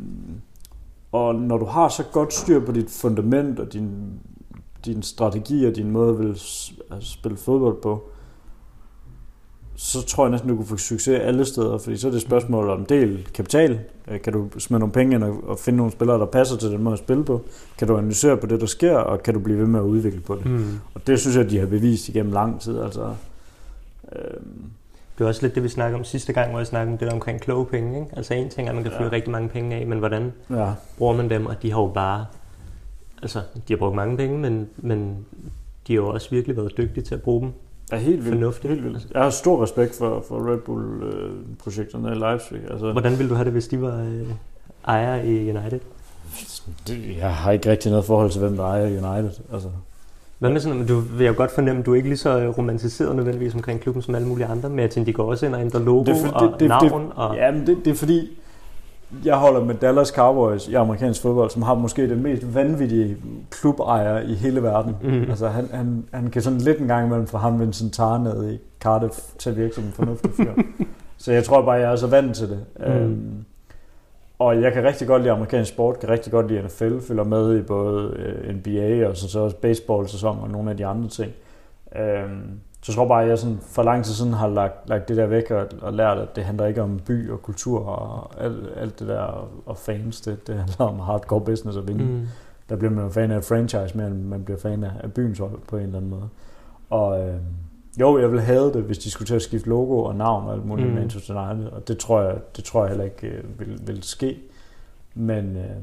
og 1.12 1.34
når 1.34 1.58
du 1.58 1.64
har 1.64 1.88
så 1.88 2.02
godt 2.12 2.34
styr 2.34 2.60
på 2.66 2.72
dit 2.72 2.90
fundament 2.90 3.58
og 3.58 3.72
din, 3.72 3.90
din 4.84 5.02
strategi 5.02 5.66
og 5.66 5.76
din 5.76 5.90
måde 5.90 6.30
at 6.30 6.72
at 6.96 7.04
spille 7.04 7.38
fodbold 7.38 7.82
på, 7.82 8.08
så 9.84 10.02
tror 10.02 10.24
jeg 10.24 10.30
næsten, 10.30 10.50
du 10.50 10.56
kunne 10.56 10.66
få 10.66 10.76
succes 10.76 11.18
alle 11.20 11.44
steder, 11.44 11.78
fordi 11.78 11.96
så 11.96 12.06
er 12.06 12.10
det 12.10 12.16
et 12.16 12.22
spørgsmål 12.22 12.70
om 12.70 12.86
del 12.86 13.28
kapital. 13.34 13.80
Øh, 14.08 14.20
Kan 14.20 14.32
du 14.32 14.48
smide 14.58 14.78
nogle 14.78 14.92
penge 14.92 15.14
ind 15.14 15.24
og, 15.24 15.58
finde 15.58 15.76
nogle 15.76 15.92
spillere, 15.92 16.18
der 16.18 16.26
passer 16.26 16.56
til 16.56 16.70
den 16.70 16.82
måde 16.82 16.92
at 16.92 16.98
spille 16.98 17.24
på? 17.24 17.42
Kan 17.78 17.88
du 17.88 17.96
analysere 17.96 18.36
på 18.36 18.46
det, 18.46 18.60
der 18.60 18.66
sker, 18.66 18.96
og 18.96 19.22
kan 19.22 19.34
du 19.34 19.40
blive 19.40 19.58
ved 19.58 19.66
med 19.66 19.80
at 19.80 19.84
udvikle 19.84 20.20
på 20.20 20.34
det? 20.36 20.46
Mm. 20.46 20.78
Og 20.94 21.06
det 21.06 21.20
synes 21.20 21.36
jeg, 21.36 21.50
de 21.50 21.58
har 21.58 21.66
bevist 21.66 22.08
igennem 22.08 22.32
lang 22.32 22.60
tid. 22.60 22.80
Altså, 22.80 23.14
øhm, 24.12 24.62
Det 25.18 25.24
var 25.24 25.26
også 25.26 25.42
lidt 25.42 25.54
det, 25.54 25.62
vi 25.62 25.68
snakkede 25.68 25.98
om 25.98 26.04
sidste 26.04 26.32
gang, 26.32 26.50
hvor 26.50 26.58
jeg 26.58 26.66
snakkede 26.66 26.92
om 26.92 26.98
det 26.98 27.08
der 27.08 27.14
omkring 27.14 27.40
kloge 27.40 27.66
penge. 27.66 28.00
Ikke? 28.00 28.16
Altså 28.16 28.34
en 28.34 28.48
ting 28.50 28.66
er, 28.68 28.70
at 28.70 28.74
man 28.74 28.84
kan 28.84 28.92
fyre 28.92 29.04
Ja. 29.04 29.12
rigtig 29.12 29.30
mange 29.30 29.48
penge 29.48 29.76
af, 29.76 29.86
men 29.86 29.98
hvordan 29.98 30.32
ja. 30.50 30.72
bruger 30.98 31.16
man 31.16 31.30
dem? 31.30 31.46
Og 31.46 31.62
de 31.62 31.72
har 31.72 31.80
jo 31.80 31.90
bare... 31.94 32.26
Altså, 33.22 33.38
de 33.38 33.72
har 33.72 33.76
brugt 33.78 33.96
mange 33.96 34.16
penge, 34.16 34.38
men, 34.38 34.68
men 34.76 35.26
de 35.86 35.92
har 35.92 36.00
jo 36.02 36.08
også 36.08 36.30
virkelig 36.30 36.56
været 36.56 36.76
dygtige 36.76 37.04
til 37.04 37.14
at 37.14 37.22
bruge 37.22 37.40
dem. 37.42 37.52
Er 37.92 37.96
helt 38.00 38.24
vildt. 38.24 38.38
Fornuftigt. 38.38 38.72
Helt 38.72 38.84
vildt. 38.84 39.06
Jeg 39.14 39.22
har 39.22 39.30
stor 39.30 39.62
respekt 39.62 39.94
for, 39.98 40.24
for 40.28 40.50
Red 40.52 40.58
Bull-projekterne 40.58 42.12
i 42.12 42.14
Leipzig. 42.14 42.58
Altså, 42.70 42.92
Hvordan 42.92 43.18
ville 43.18 43.30
du 43.30 43.34
have 43.34 43.44
det, 43.44 43.52
hvis 43.52 43.68
de 43.68 43.82
var 43.82 43.98
øh, 44.00 44.26
ejere 44.88 45.26
i 45.26 45.50
United? 45.50 45.80
det, 46.88 47.16
jeg 47.18 47.34
har 47.34 47.52
ikke 47.52 47.70
rigtig 47.70 47.90
noget 47.90 48.04
forhold 48.04 48.30
til, 48.30 48.40
hvem 48.40 48.56
der 48.56 48.64
ejer 48.64 48.86
United. 48.86 49.30
Altså, 49.52 49.68
Hvad 50.38 50.50
med 50.50 50.60
sådan, 50.60 50.86
du 50.86 50.98
vil 51.00 51.26
jo 51.26 51.34
godt 51.36 51.50
fornemme, 51.50 51.80
at 51.80 51.86
du 51.86 51.92
er 51.92 51.96
ikke 51.96 52.08
lige 52.08 52.18
så 52.18 52.38
øh, 52.40 52.58
romantiseret 52.58 53.16
nødvendigvis 53.16 53.54
omkring 53.54 53.80
klubben 53.80 54.02
som 54.02 54.14
alle 54.14 54.28
mulige 54.28 54.46
andre, 54.46 54.68
men 54.68 54.78
jeg 54.78 54.90
tænker, 54.90 55.06
de 55.06 55.12
går 55.12 55.24
også 55.30 55.46
ind 55.46 55.54
og 55.54 55.60
ændrer 55.60 55.80
logo 55.80 56.04
Det 56.04 56.08
er 56.08 56.26
for- 56.26 56.32
og 56.32 56.50
det- 56.50 56.60
det- 56.60 56.68
navn. 56.68 57.02
det- 57.02 57.12
og, 57.16 57.36
ja, 57.36 57.50
men 57.50 57.66
det, 57.66 57.76
det 57.84 57.90
er 57.90 57.94
fordi, 57.94 58.30
jeg 59.24 59.36
holder 59.36 59.64
med 59.64 59.74
Dallas 59.74 60.08
Cowboys 60.08 60.68
i 60.68 60.74
amerikansk 60.74 61.22
fodbold, 61.22 61.50
som 61.50 61.62
har 61.62 61.74
måske 61.74 62.08
den 62.08 62.22
mest 62.22 62.54
vanvittige 62.54 63.16
klubejer 63.50 64.20
i 64.20 64.34
hele 64.34 64.62
verden. 64.62 64.96
Mhm. 65.02 65.30
Altså, 65.30 65.48
han, 65.48 65.68
han, 65.72 66.04
han 66.12 66.30
kan 66.30 66.42
sådan 66.42 66.58
lidt 66.58 66.78
en 66.78 66.88
gang 66.88 67.06
imellem 67.06 67.26
fra 67.26 67.38
ham 67.38 67.60
Vincent 67.60 67.94
Tar 67.94 68.18
nede 68.18 68.54
i 68.54 68.58
Cardiff 68.80 69.18
til 69.38 69.50
at 69.50 69.56
virke 69.56 69.74
som 69.74 69.84
en 69.84 69.92
fornuftig 69.92 70.30
fyr. 70.36 70.52
så 71.18 71.32
jeg 71.32 71.44
tror 71.44 71.62
bare, 71.62 71.74
jeg 71.74 71.92
er 71.92 71.96
så 71.96 72.06
vant 72.06 72.36
til 72.36 72.48
det. 72.48 72.64
Mm. 72.78 72.84
Øhm, 72.84 73.44
og 74.38 74.62
jeg 74.62 74.72
kan 74.72 74.84
rigtig 74.84 75.06
godt 75.06 75.22
lide 75.22 75.32
amerikansk 75.32 75.72
sport, 75.72 76.00
kan 76.00 76.08
rigtig 76.08 76.32
godt 76.32 76.48
lide 76.48 76.62
NFL, 76.62 76.98
følger 76.98 77.24
med 77.24 77.58
i 77.58 77.62
både 77.62 78.14
øh, 78.16 78.54
NBA 78.54 79.08
og 79.08 79.16
så, 79.16 79.28
så 79.28 79.40
også 79.40 79.56
baseball-sæson 79.56 80.38
og 80.42 80.50
nogle 80.50 80.70
af 80.70 80.76
de 80.76 80.86
andre 80.86 81.08
ting. 81.08 81.32
Øhm, 81.96 82.60
så 82.82 82.92
jeg 82.92 82.96
tror 82.96 83.08
bare, 83.08 83.22
at 83.22 83.28
jeg 83.28 83.38
sådan 83.38 83.58
for 83.60 83.82
lang 83.82 84.04
tid 84.04 84.14
siden 84.14 84.32
har 84.32 84.48
lagt, 84.48 84.88
lagt 84.88 85.08
det 85.08 85.16
der 85.16 85.26
væk 85.26 85.50
og, 85.50 85.66
og 85.82 85.92
lært, 85.92 86.18
at 86.18 86.36
det 86.36 86.44
handler 86.44 86.66
ikke 86.66 86.82
om 86.82 87.00
by 87.06 87.30
og 87.30 87.42
kultur 87.42 87.80
og 87.80 88.30
alt, 88.44 88.68
alt 88.76 88.98
det 88.98 89.08
der 89.08 89.48
og 89.66 89.76
fans. 89.76 90.20
Det, 90.20 90.46
det 90.46 90.54
handler 90.54 90.86
om 90.86 90.98
hardcore 90.98 91.40
business 91.40 91.76
og 91.76 91.88
vinde. 91.88 92.04
Mm. 92.04 92.26
Der 92.68 92.76
bliver 92.76 92.92
man 92.92 93.10
fan 93.12 93.30
af 93.30 93.44
franchise 93.44 93.96
mere, 93.96 94.06
end 94.06 94.24
man 94.24 94.44
bliver 94.44 94.58
fan 94.58 94.84
af, 94.84 95.12
byens 95.12 95.38
hold 95.38 95.60
på 95.68 95.76
en 95.76 95.82
eller 95.82 95.96
anden 95.96 96.10
måde. 96.10 96.28
Og 96.90 97.28
øh, 97.28 97.36
jo, 98.00 98.18
jeg 98.18 98.30
ville 98.30 98.42
have 98.42 98.72
det, 98.72 98.82
hvis 98.82 98.98
de 98.98 99.10
skulle 99.10 99.26
til 99.26 99.34
at 99.34 99.42
skifte 99.42 99.68
logo 99.68 99.98
og 100.02 100.14
navn 100.14 100.46
og 100.46 100.52
alt 100.52 100.66
muligt 100.66 100.88
Mm. 100.88 100.94
mm. 100.94 101.00
Manchester 101.00 101.50
United, 101.50 101.72
og 101.72 101.88
det 101.88 101.98
tror 101.98 102.22
jeg, 102.22 102.36
det 102.56 102.64
tror 102.64 102.82
jeg 102.82 102.88
heller 102.88 103.04
ikke 103.04 103.26
øh, 103.26 103.60
vil, 103.60 103.80
vil 103.86 104.02
ske. 104.02 104.38
Men 105.14 105.56
øh, 105.56 105.76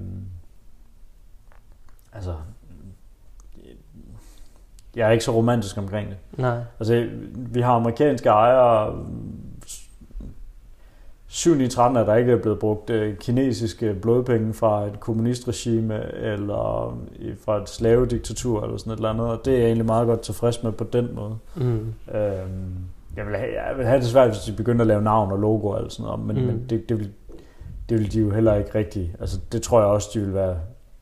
altså, 2.14 2.36
jeg 5.00 5.08
er 5.08 5.12
ikke 5.12 5.24
så 5.24 5.32
romantisk 5.32 5.78
omkring 5.78 6.10
det. 6.10 6.18
Nej. 6.38 6.58
Altså, 6.80 7.08
vi 7.36 7.62
har 7.62 7.74
amerikanske 7.74 8.30
ejere. 8.30 8.96
7 11.32 11.60
i 11.62 11.68
13 11.68 11.98
er 11.98 12.06
der 12.06 12.16
ikke 12.16 12.32
er 12.32 12.38
blevet 12.42 12.60
brugt 12.60 12.90
øh, 12.90 13.18
kinesiske 13.18 13.94
blodpenge 13.94 14.54
fra 14.54 14.86
et 14.86 15.00
kommunistregime 15.00 16.14
eller 16.16 16.98
i- 17.20 17.34
fra 17.46 17.62
et 17.62 17.70
slavediktatur 17.70 18.64
eller 18.64 18.78
sådan 18.78 18.94
et 18.94 18.98
eller 18.98 19.10
andet, 19.10 19.28
og 19.28 19.42
det 19.46 19.54
er 19.54 19.58
jeg 19.58 19.66
egentlig 19.66 19.86
meget 19.86 20.08
godt 20.08 20.22
tilfreds 20.22 20.64
med 20.64 20.72
på 20.72 20.84
den 20.84 21.10
måde. 21.16 21.36
Mm. 21.56 21.94
Øhm, 22.14 22.76
jeg, 23.18 23.26
vil 23.28 23.36
have, 23.36 23.50
jeg 23.68 23.74
vil 23.78 23.86
have 23.86 24.00
det 24.00 24.08
svært, 24.08 24.28
hvis 24.30 24.40
de 24.40 24.52
begynder 24.54 24.82
at 24.82 24.88
lave 24.88 25.02
navn 25.02 25.32
og 25.32 25.40
logo 25.40 25.68
og 25.68 25.80
alt 25.80 25.94
sådan 25.94 26.06
noget, 26.06 26.20
men, 26.26 26.36
Mm. 26.36 26.42
men 26.44 26.66
det, 26.70 26.90
det, 26.90 27.00
vil, 27.00 27.12
det 27.90 28.00
vil 28.00 28.14
de 28.14 28.20
jo 28.20 28.30
heller 28.32 28.56
ikke 28.56 28.76
rigtig. 28.76 29.16
Altså, 29.20 29.40
det 29.52 29.62
tror 29.62 29.80
jeg 29.80 29.88
også, 29.90 30.10
de 30.14 30.20
vil 30.20 30.34
være 30.34 30.56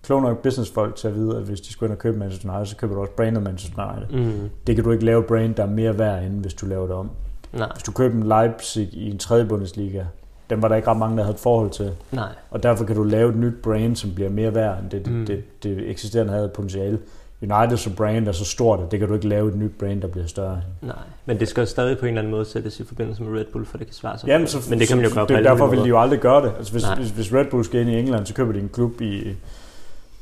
kloge 0.07 0.21
nok 0.21 0.37
businessfolk 0.43 0.95
til 0.95 1.07
at 1.07 1.15
vide, 1.15 1.37
at 1.37 1.43
hvis 1.43 1.61
de 1.61 1.71
skulle 1.71 1.87
ind 1.87 1.93
og 1.97 1.99
købe 1.99 2.17
Manchester 2.19 2.49
United, 2.49 2.65
så 2.65 2.75
køber 2.75 2.95
du 2.95 3.01
også 3.01 3.13
brandet 3.13 3.43
Manchester 3.43 3.91
United. 3.95 4.33
Mm. 4.41 4.49
Det 4.67 4.75
kan 4.75 4.83
du 4.83 4.91
ikke 4.91 5.05
lave 5.05 5.23
brand, 5.23 5.55
der 5.55 5.63
er 5.63 5.67
mere 5.67 5.99
værd, 5.99 6.23
end 6.23 6.41
hvis 6.41 6.53
du 6.53 6.65
laver 6.65 6.87
det 6.87 6.95
om. 6.95 7.09
Nej. 7.53 7.67
Hvis 7.73 7.83
du 7.83 7.91
køber 7.91 8.15
en 8.15 8.23
Leipzig 8.27 8.89
i 8.93 9.09
en 9.11 9.17
tredje 9.17 9.45
Bundesliga, 9.45 10.03
den 10.49 10.61
var 10.61 10.67
der 10.67 10.75
ikke 10.75 10.87
ret 10.87 10.97
mange, 10.97 11.17
der 11.17 11.23
havde 11.23 11.33
et 11.33 11.39
forhold 11.39 11.69
til. 11.69 11.91
Nej. 12.11 12.27
Og 12.51 12.63
derfor 12.63 12.85
kan 12.85 12.95
du 12.95 13.03
lave 13.03 13.29
et 13.29 13.35
nyt 13.35 13.53
brand, 13.63 13.95
som 13.95 14.11
bliver 14.15 14.29
mere 14.29 14.55
værd, 14.55 14.79
end 14.81 14.89
det, 14.89 15.05
det, 15.05 15.13
Mm. 15.13 15.25
det, 15.25 15.63
det 15.63 15.89
eksisterende 15.89 16.33
havde 16.33 16.49
potentiale. 16.49 16.99
United 17.41 17.77
som 17.77 17.93
brand 17.93 18.27
er 18.27 18.31
så 18.31 18.45
stort, 18.45 18.79
at 18.79 18.91
det 18.91 18.99
kan 18.99 19.07
du 19.07 19.13
ikke 19.13 19.27
lave 19.27 19.49
et 19.49 19.55
nyt 19.55 19.71
brand, 19.79 20.01
der 20.01 20.07
bliver 20.07 20.27
større. 20.27 20.61
Nej. 20.81 20.95
Men 21.25 21.39
det 21.39 21.47
skal 21.47 21.61
jo 21.61 21.65
stadig 21.67 21.97
på 21.97 22.05
en 22.05 22.09
eller 22.09 22.21
anden 22.21 22.31
måde 22.31 22.45
sættes 22.45 22.79
i 22.79 22.83
forbindelse 22.83 23.23
med 23.23 23.39
Red 23.39 23.45
Bull, 23.53 23.65
for 23.65 23.77
det 23.77 23.87
kan 23.87 23.93
svare 23.93 24.17
sig. 24.19 24.27
Jamen, 24.27 24.47
så, 24.47 24.57
men 24.69 24.79
det 24.79 24.87
kan 24.87 24.97
man 24.97 25.05
jo 25.05 25.11
gøre 25.13 25.27
på 25.27 25.33
det, 25.33 25.43
Derfor 25.43 25.67
vil 25.67 25.79
de 25.79 25.85
jo 25.87 25.99
aldrig 26.01 26.19
gøre 26.19 26.41
det. 26.45 26.51
Altså, 26.57 26.71
hvis, 26.71 26.83
Nej. 26.83 26.95
hvis, 26.95 27.09
hvis 27.09 27.33
Red 27.33 27.45
Bull 27.45 27.63
skal 27.65 27.81
ind 27.81 27.89
i 27.89 27.99
England, 27.99 28.25
så 28.25 28.33
køber 28.33 28.51
de 28.53 28.59
en 28.59 28.69
klub 28.73 29.01
i... 29.01 29.35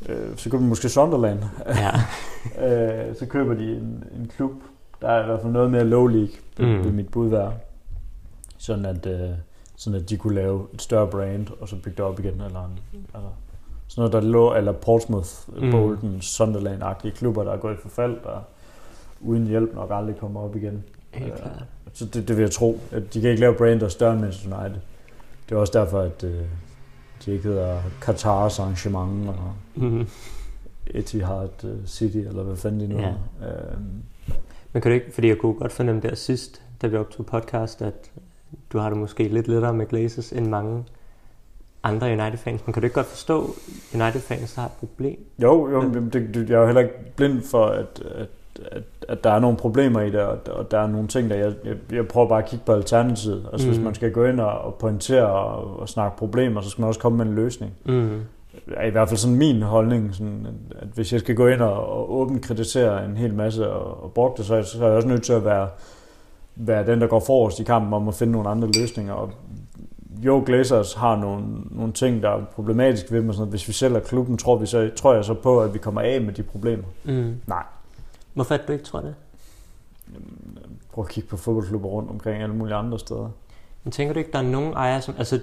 Øh, 0.10 0.38
så 0.38 0.50
køber 0.50 0.64
de 0.64 0.70
måske 0.70 0.90
Sunderland. 0.90 1.40
Ja. 1.68 1.92
øh, 3.10 3.16
så 3.16 3.26
køber 3.26 3.54
de 3.54 3.72
en, 3.78 4.04
en 4.20 4.32
klub, 4.36 4.52
der 5.02 5.08
er 5.08 5.24
i 5.24 5.26
hvert 5.26 5.42
fald 5.42 5.52
noget 5.54 5.72
mere 5.72 5.84
low 5.84 6.08
league, 6.08 6.30
Mm. 6.60 6.84
vil 6.84 6.94
mit 6.94 7.10
bud 7.12 7.30
være. 7.30 7.54
Sådan 8.58 8.86
at, 8.86 9.06
øh, 9.06 9.30
sådan 9.76 10.02
at 10.02 10.10
de 10.10 10.18
kunne 10.18 10.36
lave 10.36 10.68
et 10.74 10.82
større 10.82 11.08
brand, 11.08 11.48
og 11.62 11.68
så 11.70 11.76
bygge 11.76 11.98
det 11.98 12.06
op 12.06 12.20
igen. 12.20 12.42
Eller 12.42 12.66
en, 12.66 12.80
altså, 13.14 13.30
sådan 13.88 14.02
noget, 14.02 14.14
der 14.14 14.22
lå, 14.32 14.54
eller 14.56 14.72
Portsmouth, 14.72 15.30
Mm. 15.48 15.66
mm. 15.66 15.72
Bolton, 15.72 16.18
Sunderland-agtige 16.22 17.12
klubber, 17.12 17.44
der 17.44 17.52
er 17.52 17.58
gået 17.58 17.74
i 17.74 17.78
forfald, 17.82 18.18
der 18.24 18.40
uden 19.22 19.48
hjælp 19.48 19.76
nok 19.76 19.90
aldrig 19.94 20.16
kommer 20.18 20.42
op 20.42 20.56
igen. 20.56 20.84
Helt 21.12 21.32
Øh, 21.32 21.38
klart. 21.38 21.64
Så 21.94 22.06
det, 22.06 22.28
det 22.28 22.38
vil 22.38 22.44
jeg 22.44 22.52
tro, 22.52 22.80
at 22.92 23.14
de 23.14 23.22
kan 23.22 23.30
ikke 23.30 23.42
lave 23.42 23.54
brand, 23.56 23.80
der 23.80 23.86
er 23.86 23.90
større 23.90 24.14
end 24.14 24.22
Manchester 24.22 24.60
United. 24.60 24.82
Det 25.50 25.56
er 25.56 25.60
også 25.60 25.80
derfor, 25.80 26.00
at 26.00 26.24
øh, 26.24 26.42
ikke 27.28 27.44
hedder 27.44 27.82
Qatar's 28.02 28.62
arrangement 28.62 29.30
og 29.30 29.54
Mm. 29.76 30.08
Etihad 30.88 31.64
øh, 31.64 31.86
City, 31.88 32.18
eller 32.18 32.44
hvad 32.44 32.58
fanden 32.58 32.80
de 32.80 32.88
nu 32.88 33.00
Ja. 33.00 33.10
Øhm, 33.48 34.04
Men 34.74 34.82
kan 34.82 34.92
du 34.92 34.94
ikke, 34.94 35.12
fordi 35.12 35.28
jeg 35.28 35.38
kunne 35.38 35.54
godt 35.54 35.72
fornemme 35.72 36.02
der 36.02 36.16
sidst, 36.16 36.62
da 36.82 36.88
vi 36.88 36.98
optog 36.98 37.26
podcast, 37.26 37.82
at 37.82 38.12
du 38.74 38.78
har 38.78 38.90
det 38.90 38.98
måske 38.98 39.28
lidt 39.28 39.48
lettere 39.48 39.74
med 39.74 39.86
Glazers 39.86 40.32
end 40.32 40.48
mange 40.48 40.84
andre 41.84 42.08
United-fans. 42.08 42.62
Men 42.66 42.74
kan 42.74 42.82
du 42.82 42.86
ikke 42.86 42.96
godt 42.96 43.08
forstå, 43.08 43.56
at 43.94 44.02
United-fans 44.02 44.54
der 44.54 44.62
har 44.62 44.68
et 44.68 44.74
problem? 44.74 45.26
jo, 45.42 45.70
jo 45.70 45.94
det, 45.94 46.14
det, 46.14 46.50
jeg 46.50 46.56
er 46.56 46.60
jo 46.60 46.66
heller 46.66 46.82
ikke 46.82 46.94
blind 47.16 47.42
for, 47.44 47.66
at, 47.66 48.04
at, 48.16 48.28
at, 48.72 48.84
at 49.10 49.24
der 49.24 49.30
er 49.32 49.40
nogle 49.40 49.58
problemer 49.58 50.02
i 50.02 50.10
det, 50.12 50.20
og, 50.20 50.38
og 50.52 50.72
der 50.72 50.80
er 50.80 50.88
nogle 50.88 51.08
ting, 51.08 51.30
der 51.30 51.36
jeg, 51.36 51.54
jeg, 51.66 51.76
jeg 51.92 52.08
prøver 52.08 52.28
bare 52.28 52.44
at 52.44 52.50
kigge 52.50 52.66
på 52.66 52.72
alternativet. 52.74 53.48
Altså 53.54 53.68
mm. 53.68 53.74
hvis 53.74 53.84
man 53.84 53.96
skal 53.96 54.12
gå 54.12 54.26
ind 54.26 54.40
og, 54.40 54.52
og 54.62 54.76
pointere 54.76 55.26
og, 55.28 55.80
og 55.80 55.90
snakke 55.90 56.18
problemer, 56.18 56.62
så 56.62 56.70
skal 56.70 56.82
man 56.82 56.88
også 56.88 57.00
komme 57.00 57.18
med 57.18 57.26
en 57.26 57.36
løsning. 57.36 57.72
Mm. 57.86 58.20
er 58.76 58.88
i 58.88 58.90
hvert 58.90 59.10
fald 59.10 59.18
sådan 59.18 59.38
min 59.38 59.62
holdning, 59.62 60.16
sådan, 60.16 60.48
at 60.82 60.88
hvis 60.94 61.14
jeg 61.14 61.20
skal 61.20 61.36
gå 61.36 61.48
ind 61.48 61.62
og, 61.62 61.90
og 61.90 62.14
åbent 62.16 62.42
kritisere 62.42 63.06
en 63.06 63.18
hel 63.18 63.34
masse 63.34 63.72
og, 63.72 64.04
og 64.04 64.12
bruge 64.14 64.32
det, 64.38 64.46
så, 64.46 64.54
er 64.54 64.58
jeg- 64.58 64.66
så 64.66 64.84
er 64.84 64.88
jeg 64.88 64.96
også 64.96 65.08
nødt 65.08 65.24
til 65.24 65.34
at 65.34 65.46
være, 65.46 65.68
være 66.56 66.86
den, 66.86 67.02
der 67.02 67.08
går 67.08 67.20
forrest 67.20 67.60
i 67.60 67.64
kampen 67.64 67.94
om 67.94 68.08
at 68.08 68.14
finde 68.16 68.34
nogle 68.34 68.50
andre 68.50 68.68
løsninger. 68.80 69.14
Og 69.14 69.32
jo, 70.26 70.44
Glazers 70.46 70.94
har 70.94 71.16
nogle, 71.16 71.44
nogle 71.72 71.94
ting, 71.94 72.24
der 72.24 72.30
er 72.30 72.40
problematiske 72.56 73.12
ved 73.12 73.20
dem. 73.20 73.30
og 73.30 73.36
Sådan 73.36 73.42
noget. 73.42 73.52
Hvis 73.52 73.68
vi 73.68 73.74
sælger 73.74 74.00
klubben, 74.00 74.38
tror, 74.38 74.56
vi 74.58 74.66
så, 74.66 74.90
tror 74.96 75.14
jeg 75.14 75.26
så 75.26 75.34
på, 75.34 75.62
at 75.62 75.74
vi 75.74 75.80
kommer 75.80 76.02
af 76.02 76.22
med 76.22 76.34
de 76.34 76.44
problemer. 76.44 76.84
Mm. 77.04 77.34
Nej. 77.48 77.64
Hvorfor 78.36 78.54
er 78.54 78.58
det, 78.58 78.68
du 78.68 78.72
ikke 78.74 78.86
tror 78.86 79.02
det? 79.02 79.16
Prøv 80.94 81.04
at 81.04 81.10
kigge 81.10 81.30
på 81.30 81.38
fodboldklubber 81.38 81.90
rundt 81.90 82.10
omkring 82.10 82.44
alle 82.44 82.56
mulige 82.56 82.76
andre 82.76 83.00
steder. 83.00 83.30
Men 83.84 83.92
tænker 83.92 84.14
du 84.14 84.20
ikke, 84.20 84.32
der 84.32 84.40
er 84.40 84.44
nogen 84.44 84.74
ejere, 84.74 85.02
som... 85.02 85.16
Altså, 85.18 85.40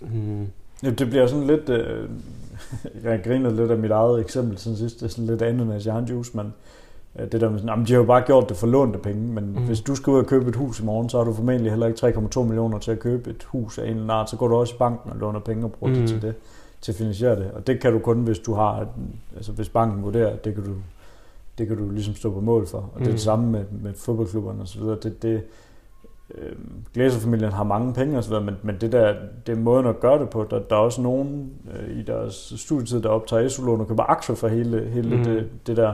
mm, 0.00 0.46
Ja, 0.82 0.90
det 0.90 1.10
bliver 1.10 1.26
sådan 1.26 1.46
lidt... 1.46 1.68
Øh, 1.68 2.08
jeg 3.04 3.20
griner 3.24 3.50
lidt 3.50 3.70
af 3.70 3.78
mit 3.78 3.90
eget 3.90 4.20
eksempel 4.20 4.58
siden 4.58 4.76
sidst. 4.76 5.00
Det 5.00 5.06
er 5.06 5.08
sådan 5.10 5.26
lidt 5.26 5.42
ananas 5.42 5.86
i 5.86 5.90
juice, 5.90 6.36
men 6.36 6.52
øh, 7.18 7.32
det 7.32 7.40
der 7.40 7.50
med 7.50 7.58
sådan, 7.58 7.68
jamen, 7.68 7.86
de 7.86 7.92
har 7.92 8.00
jo 8.00 8.06
bare 8.06 8.22
gjort 8.26 8.48
det 8.48 8.56
for 8.56 8.66
lånte 8.66 8.98
penge, 8.98 9.22
men 9.22 9.44
Mhm. 9.44 9.58
mm. 9.60 9.66
hvis 9.66 9.80
du 9.80 9.94
skal 9.94 10.10
ud 10.10 10.18
og 10.18 10.26
købe 10.26 10.48
et 10.48 10.56
hus 10.56 10.80
i 10.80 10.84
morgen, 10.84 11.08
så 11.08 11.16
har 11.18 11.24
du 11.24 11.32
formentlig 11.32 11.72
heller 11.72 11.86
ikke 11.86 12.06
3,2 12.36 12.42
millioner 12.42 12.78
til 12.78 12.90
at 12.90 12.98
købe 12.98 13.30
et 13.30 13.44
hus 13.44 13.78
af 13.78 13.82
en 13.82 13.88
eller 13.88 13.96
anden 14.00 14.10
art. 14.10 14.30
Så 14.30 14.36
går 14.36 14.48
du 14.48 14.54
også 14.56 14.74
i 14.74 14.78
banken 14.78 15.10
og 15.10 15.16
låner 15.16 15.40
penge 15.40 15.64
og 15.64 15.72
bruger 15.72 15.92
mm. 15.94 15.98
Mhm. 15.98 16.06
det 16.08 16.20
til 16.20 16.22
det, 16.28 16.34
til 16.80 16.92
at 16.92 16.96
finansiere 16.96 17.36
det. 17.36 17.50
Og 17.50 17.66
det 17.66 17.80
kan 17.80 17.92
du 17.92 17.98
kun, 17.98 18.18
hvis 18.18 18.38
du 18.38 18.54
har, 18.54 18.86
altså 19.36 19.52
hvis 19.52 19.68
banken 19.68 20.02
vurderer, 20.02 20.30
at 20.32 20.44
det 20.44 20.54
kan 20.54 20.64
du, 20.64 20.70
det 21.58 21.68
kan 21.68 21.76
du 21.76 21.90
ligesom 21.90 22.14
stå 22.14 22.30
på 22.30 22.40
mål 22.40 22.66
for. 22.66 22.78
Og 22.78 22.90
mm. 22.94 22.98
det 22.98 23.06
er 23.06 23.12
det 23.12 23.20
samme 23.20 23.50
med, 23.50 23.64
med 23.82 23.94
fodboldklubberne 23.94 24.64
videre. 24.78 24.98
Det, 25.02 25.22
det, 25.22 25.42
øh, 26.34 26.52
Glazer-familien 26.94 27.52
har 27.52 27.64
mange 27.64 27.94
penge 27.94 28.18
og 28.18 28.24
så 28.24 28.30
videre, 28.30 28.44
men, 28.44 28.56
men 28.62 28.76
det 28.80 28.92
der, 28.92 29.14
det 29.46 29.52
er 29.52 29.56
måden 29.56 29.86
at 29.86 30.00
gøre 30.00 30.18
det 30.18 30.30
på. 30.30 30.46
Der, 30.50 30.58
der 30.58 30.76
er 30.76 30.80
også 30.80 31.02
nogen 31.02 31.50
øh, 31.74 31.98
i 31.98 32.02
deres 32.02 32.52
studietid, 32.56 33.02
der 33.02 33.08
optager 33.08 33.48
SU-lån 33.48 33.80
og 33.80 33.88
køber 33.88 34.02
aktier 34.02 34.36
for 34.36 34.48
hele, 34.48 34.88
hele 34.92 35.16
mm. 35.16 35.24
det, 35.24 35.48
det 35.66 35.76
der. 35.76 35.92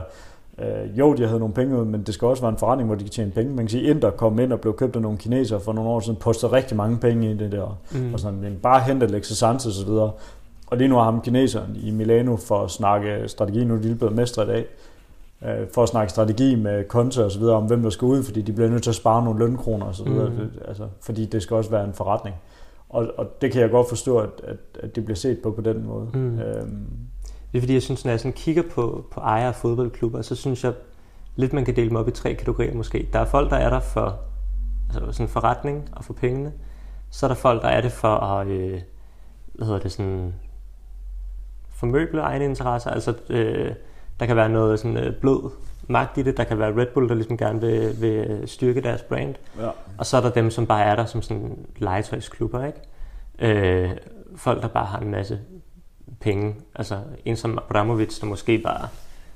Øh, 0.59 0.99
jo, 0.99 1.13
de 1.13 1.27
havde 1.27 1.39
nogle 1.39 1.53
penge 1.53 1.79
ud, 1.79 1.85
men 1.85 2.03
det 2.03 2.13
skal 2.13 2.27
også 2.27 2.43
være 2.43 2.51
en 2.51 2.57
forretning, 2.57 2.87
hvor 2.87 2.95
de 2.95 3.03
kan 3.03 3.11
tjene 3.11 3.31
penge. 3.31 3.55
Man 3.55 3.65
kan 3.65 3.69
sige, 3.69 3.83
Inter 3.83 4.09
kom 4.09 4.39
ind 4.39 4.53
og 4.53 4.61
blev 4.61 4.75
købt 4.75 4.95
af 4.95 5.01
nogle 5.01 5.17
kinesere 5.17 5.59
for 5.59 5.73
nogle 5.73 5.89
år 5.89 5.99
siden, 5.99 6.15
postede 6.19 6.51
rigtig 6.51 6.77
mange 6.77 6.97
penge 6.97 7.31
i 7.31 7.37
det 7.37 7.51
der. 7.51 7.77
mm. 7.91 8.13
Og 8.13 8.19
sådan, 8.19 8.39
men 8.39 8.59
bare 8.63 8.79
hente 8.79 9.05
Alexis 9.05 9.37
Sanchez 9.37 9.65
og 9.65 9.73
så 9.73 9.85
videre. 9.85 10.11
Og 10.67 10.77
lige 10.77 10.87
nu 10.87 10.95
har 10.95 11.03
ham 11.03 11.21
kineseren 11.21 11.75
i 11.75 11.91
Milano 11.91 12.35
for 12.35 12.63
at 12.63 12.71
snakke 12.71 13.23
strategi, 13.27 13.63
nu 13.63 13.73
er 13.73 13.81
de 13.81 13.95
blevet 13.95 14.15
mestre 14.15 14.43
i 14.43 14.47
dag, 14.47 14.65
øh, 15.45 15.67
for 15.73 15.83
at 15.83 15.89
snakke 15.89 16.11
strategi 16.11 16.55
med 16.55 16.87
Conte 16.87 17.25
og 17.25 17.31
så 17.31 17.39
videre 17.39 17.55
om, 17.55 17.65
hvem 17.65 17.83
der 17.83 17.89
skal 17.89 18.05
ud, 18.05 18.23
fordi 18.23 18.41
de 18.41 18.53
bliver 18.53 18.69
nødt 18.69 18.83
til 18.83 18.89
at 18.89 18.95
spare 18.95 19.23
nogle 19.23 19.39
lønkroner 19.39 19.85
og 19.85 19.95
så 19.95 20.03
videre, 20.03 20.29
mm. 20.29 20.49
altså, 20.67 20.87
fordi 21.01 21.25
det 21.25 21.41
skal 21.43 21.57
også 21.57 21.69
være 21.69 21.83
en 21.83 21.93
forretning. 21.93 22.35
Og, 22.89 23.07
og 23.17 23.41
det 23.41 23.51
kan 23.51 23.61
jeg 23.61 23.69
godt 23.69 23.89
forstå, 23.89 24.17
at, 24.17 24.29
at, 24.43 24.57
at 24.79 24.95
det 24.95 25.05
bliver 25.05 25.15
set 25.15 25.39
på 25.43 25.51
på 25.51 25.61
den 25.61 25.87
måde. 25.87 26.07
Mm. 26.13 26.39
Øhm, 26.39 26.87
Det 27.51 27.57
er 27.57 27.61
fordi, 27.61 27.73
jeg 27.73 27.81
synes, 27.81 28.05
når 28.05 28.11
jeg 28.11 28.19
sådan 28.19 28.33
kigger 28.33 28.63
på, 28.71 29.05
på 29.11 29.19
ejere 29.19 29.47
af 29.47 29.55
fodboldklubber, 29.55 30.21
så 30.21 30.35
synes 30.35 30.63
jeg 30.63 30.73
lidt, 31.35 31.53
man 31.53 31.65
kan 31.65 31.75
dele 31.75 31.89
dem 31.89 31.97
op 31.97 32.07
i 32.07 32.11
tre 32.11 32.33
kategorier 32.33 32.73
måske. 32.73 33.09
Der 33.13 33.19
er 33.19 33.25
folk, 33.25 33.49
der 33.49 33.57
er 33.57 33.69
der 33.69 33.79
for 33.79 34.19
altså 34.89 35.11
sådan 35.11 35.27
forretning 35.27 35.89
og 35.91 36.03
for 36.03 36.13
pengene. 36.13 36.51
Så 37.09 37.25
er 37.25 37.27
der 37.27 37.35
folk, 37.35 37.61
der 37.61 37.67
er 37.67 37.81
det 37.81 37.91
for 37.91 38.07
at, 38.07 38.47
øh, 38.47 38.81
hvad 39.53 39.67
hedder 39.67 39.79
det, 39.79 39.91
sådan, 39.91 40.33
formøble 41.69 42.21
egne 42.21 42.45
interesser. 42.45 42.89
Altså, 42.89 43.13
øh, 43.29 43.71
der 44.19 44.25
kan 44.25 44.35
være 44.35 44.49
noget 44.49 44.79
sådan 44.79 44.97
øh, 44.97 45.15
blød 45.15 45.49
magt 45.87 46.17
i 46.17 46.21
det. 46.21 46.37
Der 46.37 46.43
kan 46.43 46.59
være 46.59 46.75
Red 46.81 46.87
Bull, 46.93 47.09
der 47.09 47.15
ligesom 47.15 47.37
gerne 47.37 47.61
vil, 47.61 48.01
vil 48.01 48.41
styrke 48.45 48.81
deres 48.81 49.01
brand. 49.01 49.35
ja. 49.59 49.69
Og 49.97 50.05
så 50.05 50.17
er 50.17 50.21
der 50.21 50.29
dem, 50.29 50.51
som 50.51 50.65
bare 50.67 50.83
er 50.83 50.95
der 50.95 51.05
som 51.05 51.21
sådan 51.21 51.57
legetøjsklubber, 51.77 52.65
ikke? 52.65 52.79
Øh, 53.39 53.89
folk, 54.35 54.61
der 54.61 54.67
bare 54.67 54.85
har 54.85 54.99
en 54.99 55.11
masse 55.11 55.39
penge. 56.19 56.55
Altså 56.75 56.99
en 57.25 57.35
som 57.37 57.57
Abramovic, 57.57 58.19
der 58.19 58.25
måske 58.27 58.57
bare 58.57 58.87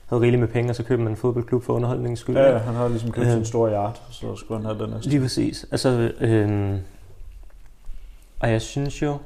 havde 0.05 0.21
rigeligt 0.21 0.39
med 0.39 0.47
penge, 0.47 0.71
og 0.71 0.75
så 0.75 0.83
køber 0.83 1.03
man 1.03 1.11
en 1.13 1.17
fodboldklub 1.17 1.63
for 1.63 1.73
underholdningens 1.73 2.19
skyld. 2.19 2.37
ja, 2.37 2.57
han 2.57 2.73
har 2.75 2.87
ligesom 2.87 3.11
købt 3.11 3.27
Øh. 3.27 3.33
sin 3.33 3.45
store 3.45 3.71
yacht, 3.71 4.01
så 4.11 4.35
skulle 4.35 4.57
han 4.61 4.65
have 4.75 4.83
den 4.85 4.93
næste. 4.93 5.09
Lige 5.09 5.21
præcis. 5.21 5.65
Altså, 5.71 6.11
øh, 6.19 6.75
og 8.39 8.51
jeg 8.51 8.61
synes 8.61 9.01
jo, 9.01 9.17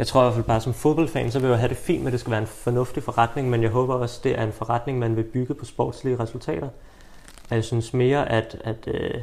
jeg 0.00 0.06
tror 0.06 0.20
i 0.20 0.24
hvert 0.24 0.34
fald 0.34 0.44
bare 0.44 0.60
som 0.60 0.74
fodboldfan, 0.74 1.30
så 1.30 1.38
vil 1.38 1.48
jeg 1.48 1.58
have 1.58 1.68
det 1.68 1.76
fint 1.76 2.00
med, 2.00 2.06
at 2.06 2.12
det 2.12 2.20
skal 2.20 2.30
være 2.30 2.40
en 2.40 2.46
fornuftig 2.46 3.02
forretning, 3.02 3.50
men 3.50 3.62
jeg 3.62 3.70
håber 3.70 3.94
også, 3.94 4.20
det 4.24 4.38
er 4.38 4.42
en 4.42 4.52
forretning, 4.52 4.98
man 4.98 5.16
vil 5.16 5.22
bygge 5.22 5.54
på 5.54 5.64
sportslige 5.64 6.20
resultater. 6.20 6.68
Og 7.50 7.56
jeg 7.56 7.64
synes 7.64 7.94
mere, 7.94 8.32
at, 8.32 8.56
at 8.64 8.88
øh, 8.88 9.20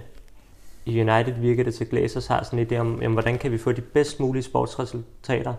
United 0.87 1.33
virker 1.33 1.63
det 1.63 1.73
til 1.73 1.89
Glazers 1.89 2.27
har 2.27 2.43
sådan 2.43 2.59
en 2.59 2.67
idé 2.67 2.77
om, 2.77 3.01
jamen, 3.01 3.13
hvordan 3.13 3.37
kan 3.37 3.51
vi 3.51 3.57
få 3.57 3.71
de 3.71 3.81
bedst 3.81 4.19
mulige 4.19 4.43
sportsresultater 4.43 5.53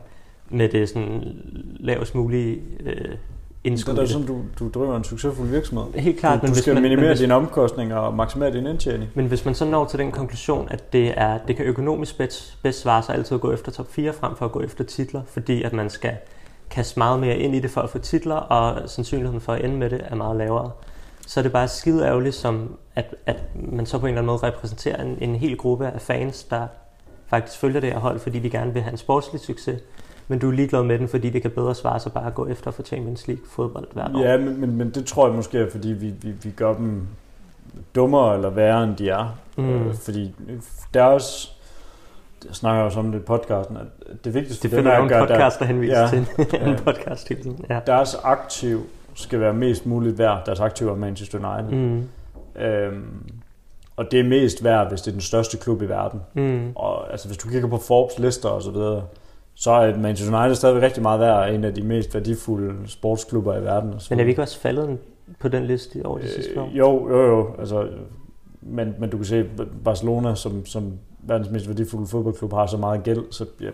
med 0.50 0.68
det 0.68 0.88
sådan 0.88 1.22
lavest 1.80 2.14
mulige 2.14 2.62
øh, 2.80 3.14
det 3.70 3.72
indskud. 3.72 3.94
er 3.94 4.00
det. 4.00 4.10
sådan, 4.10 4.26
du, 4.26 4.40
du 4.58 4.68
driver 4.68 4.96
en 4.96 5.04
succesfuld 5.04 5.48
virksomhed. 5.48 5.84
Helt 5.94 6.18
klart, 6.20 6.34
du, 6.34 6.42
men 6.42 6.46
du 6.48 6.52
hvis 6.52 6.62
skal 6.62 6.74
man- 6.74 6.82
men 6.82 6.90
minimere 6.90 7.08
hvis- 7.10 7.20
dine 7.20 7.34
omkostninger 7.34 7.96
og 7.96 8.14
maksimere 8.14 8.52
din 8.52 8.66
indtjening. 8.66 9.10
Men 9.14 9.26
hvis 9.26 9.44
man 9.44 9.54
så 9.54 9.64
når 9.64 9.84
til 9.84 9.98
den 9.98 10.12
konklusion, 10.12 10.68
at 10.70 10.92
det, 10.92 11.12
er, 11.16 11.38
det 11.48 11.56
kan 11.56 11.64
økonomisk 11.64 12.18
bedst, 12.18 12.58
bedst 12.62 12.80
svare 12.80 13.02
sig 13.02 13.14
altid 13.14 13.34
at 13.34 13.40
gå 13.40 13.52
efter 13.52 13.72
top 13.72 13.86
4 13.92 14.12
frem 14.12 14.36
for 14.36 14.44
at 14.44 14.52
gå 14.52 14.60
efter 14.60 14.84
titler, 14.84 15.22
fordi 15.26 15.62
at 15.62 15.72
man 15.72 15.90
skal 15.90 16.12
kaste 16.70 16.98
meget 16.98 17.20
mere 17.20 17.36
ind 17.36 17.54
i 17.54 17.60
det 17.60 17.70
for 17.70 17.80
at 17.80 17.90
få 17.90 17.98
titler, 17.98 18.34
og 18.34 18.88
sandsynligheden 18.90 19.40
for 19.40 19.52
at 19.52 19.64
ende 19.64 19.76
med 19.76 19.90
det 19.90 20.00
er 20.10 20.14
meget 20.14 20.36
lavere, 20.36 20.70
så 21.26 21.40
er 21.40 21.42
det 21.42 21.52
bare 21.52 21.68
skide 21.68 22.06
ærgerligt, 22.06 22.34
som 22.34 22.76
at, 22.96 23.14
at 23.26 23.42
man 23.54 23.86
så 23.86 23.98
på 23.98 24.06
en 24.06 24.10
eller 24.10 24.18
anden 24.22 24.26
måde 24.26 24.38
repræsenterer 24.42 25.02
en, 25.02 25.18
en 25.20 25.34
hel 25.36 25.56
gruppe 25.56 25.86
af 25.86 26.00
fans, 26.00 26.44
der 26.44 26.66
faktisk 27.26 27.58
følger 27.58 27.80
det 27.80 27.92
her 27.92 27.98
hold, 27.98 28.18
fordi 28.18 28.38
de 28.38 28.50
gerne 28.50 28.72
vil 28.72 28.82
have 28.82 28.92
en 28.92 28.98
sportslig 28.98 29.40
succes, 29.40 29.80
Men 30.28 30.38
du 30.38 30.48
er 30.48 30.52
ligeglad 30.52 30.82
med 30.82 30.98
den, 30.98 31.08
fordi 31.08 31.30
det 31.30 31.42
kan 31.42 31.50
bedre 31.50 31.74
svare 31.74 32.00
sig 32.00 32.12
bare 32.12 32.26
at 32.26 32.34
gå 32.34 32.46
efter 32.46 32.70
for 32.70 32.82
Champions 32.82 33.28
League 33.28 33.44
fodbold 33.50 33.86
hvert 33.92 34.10
år. 34.14 34.20
Ja, 34.20 34.38
men, 34.38 34.60
men, 34.60 34.76
men 34.76 34.90
det 34.90 35.06
tror 35.06 35.26
jeg 35.26 35.36
måske 35.36 35.58
er, 35.58 35.70
fordi 35.70 35.88
vi, 35.88 36.14
vi, 36.20 36.30
vi 36.42 36.50
gør 36.50 36.74
dem 36.74 37.06
dummere 37.94 38.34
eller 38.34 38.50
værre, 38.50 38.84
end 38.84 38.96
de 38.96 39.08
er. 39.08 39.38
Mm. 39.56 39.70
Øh, 39.70 39.94
fordi 39.94 40.34
deres... 40.94 41.54
Jeg 42.46 42.54
snakker 42.54 42.82
også 42.82 42.98
om 42.98 43.12
det 43.12 43.18
i 43.18 43.22
podcasten, 43.22 43.76
at 43.76 44.24
det 44.24 44.34
vigtigste 44.34 44.62
Det 44.62 44.70
for 44.70 44.76
dem 44.76 44.84
finder 44.84 44.92
er 44.92 45.18
at 45.18 45.22
en 45.22 45.28
podcast, 45.28 45.58
der 45.58 45.64
henviser 45.64 46.00
ja, 46.00 46.08
til 46.08 46.18
en 46.38 46.46
ja. 46.52 46.58
anden 46.58 46.84
podcast 46.84 47.28
hele 47.28 47.42
tiden. 47.42 47.64
Ja. 47.70 47.80
deres 47.86 48.14
aktiv 48.14 48.86
skal 49.14 49.40
være 49.40 49.54
mest 49.54 49.86
muligt 49.86 50.18
værd. 50.18 50.42
Deres 50.46 50.60
aktiv 50.60 50.88
er 50.88 50.94
Manchester 50.94 51.38
United. 51.38 51.78
Mm. 51.78 52.08
Øhm, 52.62 53.30
og 53.96 54.10
det 54.10 54.20
er 54.20 54.24
mest 54.24 54.64
værd, 54.64 54.88
hvis 54.88 55.00
det 55.00 55.10
er 55.10 55.12
den 55.12 55.20
største 55.20 55.56
klub 55.56 55.82
i 55.82 55.84
verden. 55.84 56.20
Mm. 56.34 56.72
Og 56.74 57.12
altså, 57.12 57.28
hvis 57.28 57.38
du 57.38 57.48
kigger 57.48 57.68
på 57.68 57.78
Forbes 57.78 58.18
lister 58.18 58.48
og 58.48 58.62
så 58.62 58.70
videre, 58.70 59.02
så 59.60 59.70
er 59.70 59.96
Manchester 59.96 60.38
United 60.38 60.54
stadigvæk 60.54 60.82
rigtig 60.82 61.02
meget 61.02 61.20
værd 61.20 61.54
en 61.54 61.64
af 61.64 61.74
de 61.74 61.82
mest 61.82 62.14
værdifulde 62.14 62.74
sportsklubber 62.86 63.56
i 63.56 63.62
verden. 63.62 63.94
Og 63.94 64.02
så 64.02 64.06
Men 64.10 64.20
er 64.20 64.24
vi 64.24 64.30
ikke 64.30 64.42
også 64.42 64.58
faldet 64.58 64.98
på 65.40 65.48
den 65.48 65.64
liste 65.64 66.00
over 66.04 66.18
de 66.18 66.28
sidste 66.28 66.60
år? 66.60 66.66
Øh, 66.66 66.78
jo, 66.78 67.08
jo, 67.10 67.26
jo. 67.26 67.54
Altså, 67.58 67.88
men, 68.60 68.94
men 68.98 69.10
du 69.10 69.16
kan 69.16 69.26
se, 69.26 69.44
Barcelona 69.84 70.34
som, 70.34 70.66
som 70.66 70.92
verdens 71.18 71.50
mest 71.50 71.68
værdifulde 71.68 72.06
fodboldklub 72.06 72.52
har 72.52 72.66
så 72.66 72.76
meget 72.76 73.02
gæld, 73.02 73.24
så 73.30 73.44
ja, 73.60 73.70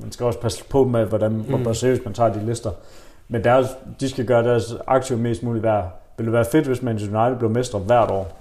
man 0.00 0.12
skal 0.12 0.26
også 0.26 0.38
passe 0.38 0.64
på 0.64 0.84
med, 0.84 1.04
hvordan, 1.04 1.32
mm. 1.32 1.62
hvor 1.62 1.72
seriøst 1.72 2.04
man 2.04 2.14
tager 2.14 2.32
de 2.32 2.46
lister. 2.46 2.70
Men 3.28 3.44
deres, 3.44 3.66
de 4.00 4.08
skal 4.08 4.24
gøre 4.24 4.44
deres 4.44 4.74
aktiv 4.86 5.18
mest 5.18 5.42
muligt 5.42 5.62
værd. 5.62 6.00
Vil 6.16 6.26
det 6.26 6.32
være 6.32 6.44
fedt, 6.52 6.66
hvis 6.66 6.82
Manchester 6.82 7.24
United 7.24 7.38
blev 7.38 7.50
mestre 7.50 7.78
hvert 7.78 8.10
år? 8.10 8.38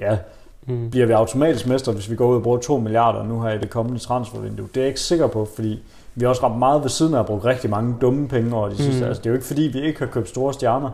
Ja. 0.00 0.18
Mm. 0.66 0.90
Bliver 0.90 1.06
vi 1.06 1.12
automatisk 1.12 1.66
mestre, 1.66 1.92
hvis 1.92 2.10
vi 2.10 2.16
går 2.16 2.28
ud 2.28 2.36
og 2.36 2.42
bruger 2.42 2.58
2 2.58 2.78
milliarder 2.78 3.24
nu 3.24 3.42
her 3.42 3.50
i 3.50 3.58
det 3.58 3.70
kommende 3.70 3.98
transfervindue? 3.98 4.68
Det 4.68 4.76
er 4.76 4.80
jeg 4.80 4.88
ikke 4.88 5.00
sikker 5.00 5.26
på, 5.26 5.48
fordi 5.56 5.82
vi 6.14 6.24
har 6.24 6.28
også 6.28 6.42
ramt 6.42 6.58
meget 6.58 6.82
ved 6.82 6.88
siden 6.88 7.14
af 7.14 7.20
at 7.20 7.26
bruge 7.26 7.44
rigtig 7.44 7.70
mange 7.70 7.96
dumme 8.00 8.28
penge 8.28 8.56
over 8.56 8.68
de 8.68 8.76
sidste. 8.76 9.00
Mm. 9.00 9.08
Altså, 9.08 9.20
det 9.20 9.26
er 9.26 9.30
jo 9.30 9.34
ikke 9.34 9.46
fordi, 9.46 9.62
vi 9.62 9.80
ikke 9.80 9.98
har 9.98 10.06
købt 10.06 10.28
store 10.28 10.52
stjerner 10.52 10.90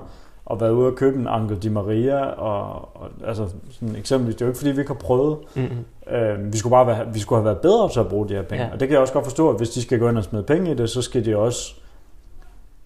og 0.46 0.60
været 0.60 0.70
ude 0.70 0.86
og 0.86 0.94
købe 0.94 1.18
en 1.18 1.26
Angel 1.26 1.62
Di 1.62 1.68
Maria. 1.68 2.24
Og, 2.24 2.88
og, 2.94 3.08
altså, 3.26 3.46
sådan 3.70 3.96
eksempelvis, 3.96 4.34
det 4.34 4.42
er 4.42 4.46
jo 4.46 4.50
ikke 4.50 4.58
fordi, 4.58 4.70
vi 4.70 4.80
ikke 4.80 4.92
har 4.92 5.00
prøvet. 5.00 5.38
Mm. 5.54 6.14
Øh, 6.14 6.52
vi, 6.52 6.58
skulle 6.58 6.70
bare 6.70 6.86
være, 6.86 7.06
vi 7.12 7.18
skulle 7.18 7.38
have 7.38 7.44
været 7.44 7.58
bedre 7.58 7.88
til 7.88 8.00
at 8.00 8.08
bruge 8.08 8.28
de 8.28 8.34
her 8.34 8.42
penge. 8.42 8.64
Ja. 8.64 8.72
Og 8.72 8.80
det 8.80 8.88
kan 8.88 8.92
jeg 8.92 9.00
også 9.00 9.12
godt 9.12 9.24
forstå, 9.24 9.50
at 9.50 9.56
hvis 9.56 9.70
de 9.70 9.82
skal 9.82 9.98
gå 9.98 10.08
ind 10.08 10.18
og 10.18 10.24
smide 10.24 10.42
penge 10.42 10.70
i 10.70 10.74
det, 10.74 10.90
så 10.90 11.02
skal 11.02 11.24
de 11.24 11.36
også 11.36 11.74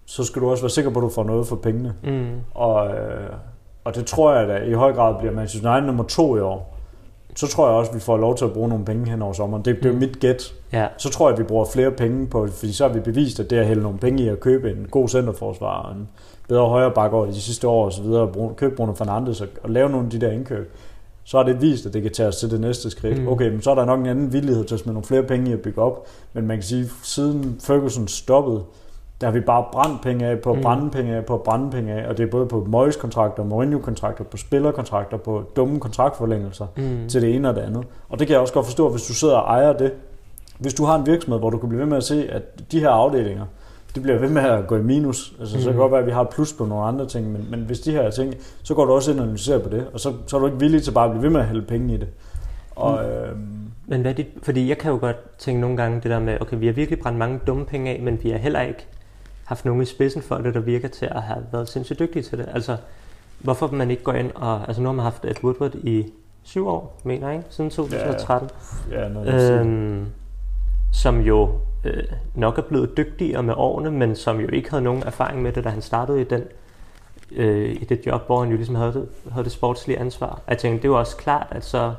så 0.05 0.23
skal 0.23 0.41
du 0.41 0.49
også 0.49 0.63
være 0.63 0.69
sikker 0.69 0.91
på, 0.91 0.99
at 0.99 1.03
du 1.03 1.09
får 1.09 1.23
noget 1.23 1.47
for 1.47 1.55
pengene. 1.55 1.93
Mm. 2.03 2.31
Og, 2.53 2.87
øh, 2.87 3.29
og 3.83 3.95
det 3.95 4.05
tror 4.05 4.33
jeg 4.33 4.47
da 4.47 4.57
i 4.57 4.73
høj 4.73 4.93
grad 4.93 5.15
bliver 5.19 5.33
Manchester 5.33 5.71
United 5.71 5.87
nummer 5.87 6.03
to 6.03 6.37
i 6.37 6.39
år. 6.39 6.72
Så 7.35 7.47
tror 7.47 7.67
jeg 7.67 7.75
også, 7.75 7.91
at 7.91 7.95
vi 7.95 7.99
får 7.99 8.17
lov 8.17 8.35
til 8.37 8.45
at 8.45 8.53
bruge 8.53 8.69
nogle 8.69 8.85
penge 8.85 9.09
hen 9.09 9.21
over 9.21 9.33
sommeren. 9.33 9.65
Det, 9.65 9.75
det 9.83 9.85
er 9.89 9.93
Mm. 9.93 9.99
mit 9.99 10.19
gæt. 10.19 10.53
Ja. 10.73 10.87
Så 10.97 11.09
tror 11.09 11.29
jeg, 11.29 11.33
at 11.33 11.39
vi 11.39 11.43
bruger 11.47 11.65
flere 11.65 11.91
penge 11.91 12.27
på 12.27 12.47
fordi 12.47 12.73
så 12.73 12.87
har 12.87 12.93
vi 12.93 12.99
bevist, 12.99 13.39
at 13.39 13.49
det 13.49 13.57
at 13.57 13.65
hælde 13.67 13.81
nogle 13.83 13.97
penge 13.97 14.23
i 14.23 14.27
at 14.27 14.39
købe 14.39 14.69
en 14.71 14.87
god 14.91 15.07
centerforsvar, 15.09 15.81
og 15.81 15.95
en 15.95 16.07
bedre 16.47 16.65
højre 16.69 16.91
bakke 16.91 17.17
over 17.17 17.25
de 17.25 17.41
sidste 17.41 17.67
år 17.67 18.01
videre, 18.03 18.21
og 18.21 18.53
købe 18.57 18.75
Bruno 18.75 18.93
Fernandes 18.93 19.41
og, 19.41 19.47
og 19.63 19.69
lave 19.69 19.89
nogle 19.89 20.05
af 20.05 20.11
de 20.11 20.21
der 20.21 20.31
indkøb, 20.31 20.71
så 21.23 21.37
har 21.37 21.43
det 21.43 21.61
vist, 21.61 21.85
at 21.85 21.93
det 21.93 22.01
kan 22.01 22.11
tage 22.11 22.27
os 22.29 22.35
til 22.35 22.51
det 22.51 22.61
næste 22.61 22.89
skridt. 22.89 23.21
Mm. 23.21 23.27
Okay, 23.27 23.49
men 23.51 23.61
så 23.61 23.71
er 23.71 23.75
der 23.75 23.85
nok 23.85 23.99
en 23.99 24.05
anden 24.05 24.33
villighed 24.33 24.65
til 24.65 24.75
at 24.75 24.79
smide 24.79 24.93
nogle 24.93 25.05
flere 25.07 25.23
penge 25.23 25.49
i 25.49 25.53
at 25.53 25.61
bygge 25.61 25.81
op, 25.81 26.07
men 26.33 26.47
man 26.47 26.57
kan 26.57 26.63
sige, 26.63 26.89
siden 27.03 27.57
Ferguson 27.63 28.07
stoppede, 28.07 28.61
der 29.23 29.29
har 29.29 29.33
vi 29.33 29.39
bare 29.39 29.65
brændt 29.71 30.01
penge 30.01 30.25
af 30.25 30.39
på 30.39 30.53
Mm. 30.53 30.61
brænde 30.61 30.89
penge 30.89 31.15
af 31.15 31.25
på 31.25 31.37
brænde 31.37 31.71
penge 31.71 31.93
af, 31.93 32.07
og 32.09 32.17
det 32.17 32.23
er 32.23 32.31
både 32.31 32.45
på 32.45 32.65
Moyes 32.69 32.95
kontrakter, 32.95 33.43
Mourinho 33.43 33.79
kontrakter, 33.79 34.23
på 34.23 34.37
spillerkontrakter, 34.37 35.17
på 35.17 35.43
dumme 35.55 35.79
kontraktforlængelser 35.79 36.65
Mm. 36.77 37.07
til 37.09 37.21
det 37.21 37.35
ene 37.35 37.49
og 37.49 37.55
det 37.55 37.61
andet. 37.61 37.83
Og 38.09 38.19
det 38.19 38.27
kan 38.27 38.33
jeg 38.33 38.41
også 38.41 38.53
godt 38.53 38.65
forstå, 38.65 38.89
hvis 38.89 39.03
du 39.07 39.13
sidder 39.13 39.35
og 39.35 39.49
ejer 39.57 39.73
det. 39.73 39.91
Hvis 40.59 40.73
du 40.73 40.85
har 40.85 40.95
en 40.95 41.05
virksomhed, 41.05 41.39
hvor 41.39 41.49
du 41.49 41.57
kan 41.57 41.69
blive 41.69 41.79
ved 41.79 41.87
med 41.87 41.97
at 41.97 42.03
se, 42.03 42.27
at 42.31 42.71
de 42.71 42.79
her 42.79 42.89
afdelinger, 42.89 43.45
de 43.95 43.99
bliver 43.99 44.19
ved 44.19 44.29
med 44.29 44.41
at 44.41 44.67
gå 44.67 44.75
i 44.75 44.81
minus. 44.81 45.33
Altså, 45.39 45.55
mm. 45.57 45.61
så 45.61 45.67
kan 45.67 45.73
det 45.73 45.75
Mm. 45.75 45.79
godt 45.81 45.91
være, 45.91 46.01
at 46.01 46.05
vi 46.07 46.11
har 46.11 46.21
et 46.21 46.29
plus 46.29 46.53
på 46.53 46.65
nogle 46.65 46.83
andre 46.85 47.05
ting, 47.07 47.31
men, 47.31 47.47
men 47.51 47.59
hvis 47.59 47.79
de 47.79 47.91
her 47.91 48.09
ting, 48.09 48.33
så 48.63 48.73
går 48.73 48.85
du 48.85 48.91
også 48.93 49.11
ind 49.11 49.19
og 49.19 49.23
analyserer 49.25 49.59
på 49.59 49.69
det, 49.69 49.85
og 49.93 49.99
så, 49.99 50.13
så 50.27 50.35
er 50.35 50.39
du 50.39 50.45
ikke 50.45 50.59
villig 50.59 50.83
til 50.83 50.91
bare 50.91 51.05
at 51.05 51.11
blive 51.11 51.23
ved 51.23 51.29
med 51.29 51.39
at 51.39 51.45
hælde 51.47 51.61
penge 51.61 51.93
i 51.93 51.97
det. 51.97 52.07
Og, 52.75 52.93
Mm. 53.03 53.09
øhm, 53.09 53.47
Men 53.87 54.01
hvad 54.01 54.11
er 54.11 54.15
det, 54.15 54.25
fordi 54.43 54.69
jeg 54.69 54.77
kan 54.77 54.91
jo 54.91 54.97
godt 55.01 55.15
tænke 55.37 55.61
nogle 55.61 55.77
gange 55.77 55.95
det 56.01 56.11
der 56.11 56.19
med, 56.19 56.37
okay, 56.41 56.57
vi 56.59 56.65
har 56.65 56.73
virkelig 56.73 56.99
brændt 56.99 57.19
mange 57.19 57.39
dumme 57.47 57.65
penge 57.65 57.91
af, 57.91 58.01
men 58.03 58.19
vi 58.23 58.29
har 58.29 58.37
heller 58.37 58.61
ikke 58.61 58.87
haft 59.53 59.65
nogen 59.65 59.81
i 59.81 59.85
spidsen 59.85 60.21
for 60.21 60.37
det, 60.37 60.53
der 60.53 60.59
virker 60.59 60.87
til 60.87 61.05
at 61.05 61.21
have 61.21 61.45
været 61.51 61.69
sindssygt 61.69 61.99
dygtige 61.99 62.23
til 62.23 62.37
det. 62.37 62.49
Altså, 62.53 62.77
hvorfor 63.39 63.67
man 63.67 63.91
ikke 63.91 64.03
går 64.03 64.13
ind 64.13 64.31
og, 64.35 64.67
altså 64.67 64.81
nu 64.81 64.89
har 64.89 64.93
man 64.93 65.03
haft 65.03 65.25
Ed 65.25 65.43
Woodward 65.43 65.75
i 65.75 66.05
syv 66.43 66.67
år, 66.67 67.01
mener 67.03 67.27
jeg, 67.27 67.37
ikke? 67.37 67.47
Siden 67.49 67.69
2013. 67.69 68.49
ja, 68.91 69.07
noget, 69.07 69.59
øhm, 69.59 70.05
som 70.93 71.21
jo 71.21 71.49
øh, 71.83 72.03
nok 72.35 72.57
er 72.57 72.61
blevet 72.61 72.97
dygtigere 72.97 73.43
med 73.43 73.53
årene, 73.57 73.91
men 73.91 74.15
som 74.15 74.39
jo 74.39 74.47
ikke 74.47 74.69
havde 74.69 74.83
nogen 74.83 75.03
erfaring 75.03 75.41
med 75.41 75.51
det, 75.51 75.63
da 75.63 75.69
han 75.69 75.81
startede 75.81 76.21
i 76.21 76.23
den 76.23 76.43
øh, 77.31 77.69
i 77.69 77.85
det 77.89 78.05
job, 78.05 78.25
hvor 78.25 78.39
han 78.39 78.49
jo 78.49 78.55
ligesom 78.55 78.75
havde 78.75 78.93
det, 78.93 79.07
havde 79.31 79.43
det 79.43 79.51
sportslige 79.51 79.99
ansvar. 79.99 80.41
Jeg 80.47 80.57
tænkte, 80.57 80.81
det 80.81 80.87
jo 80.87 80.99
også 80.99 81.17
klart, 81.17 81.47
at 81.51 81.65
så, 81.65 81.93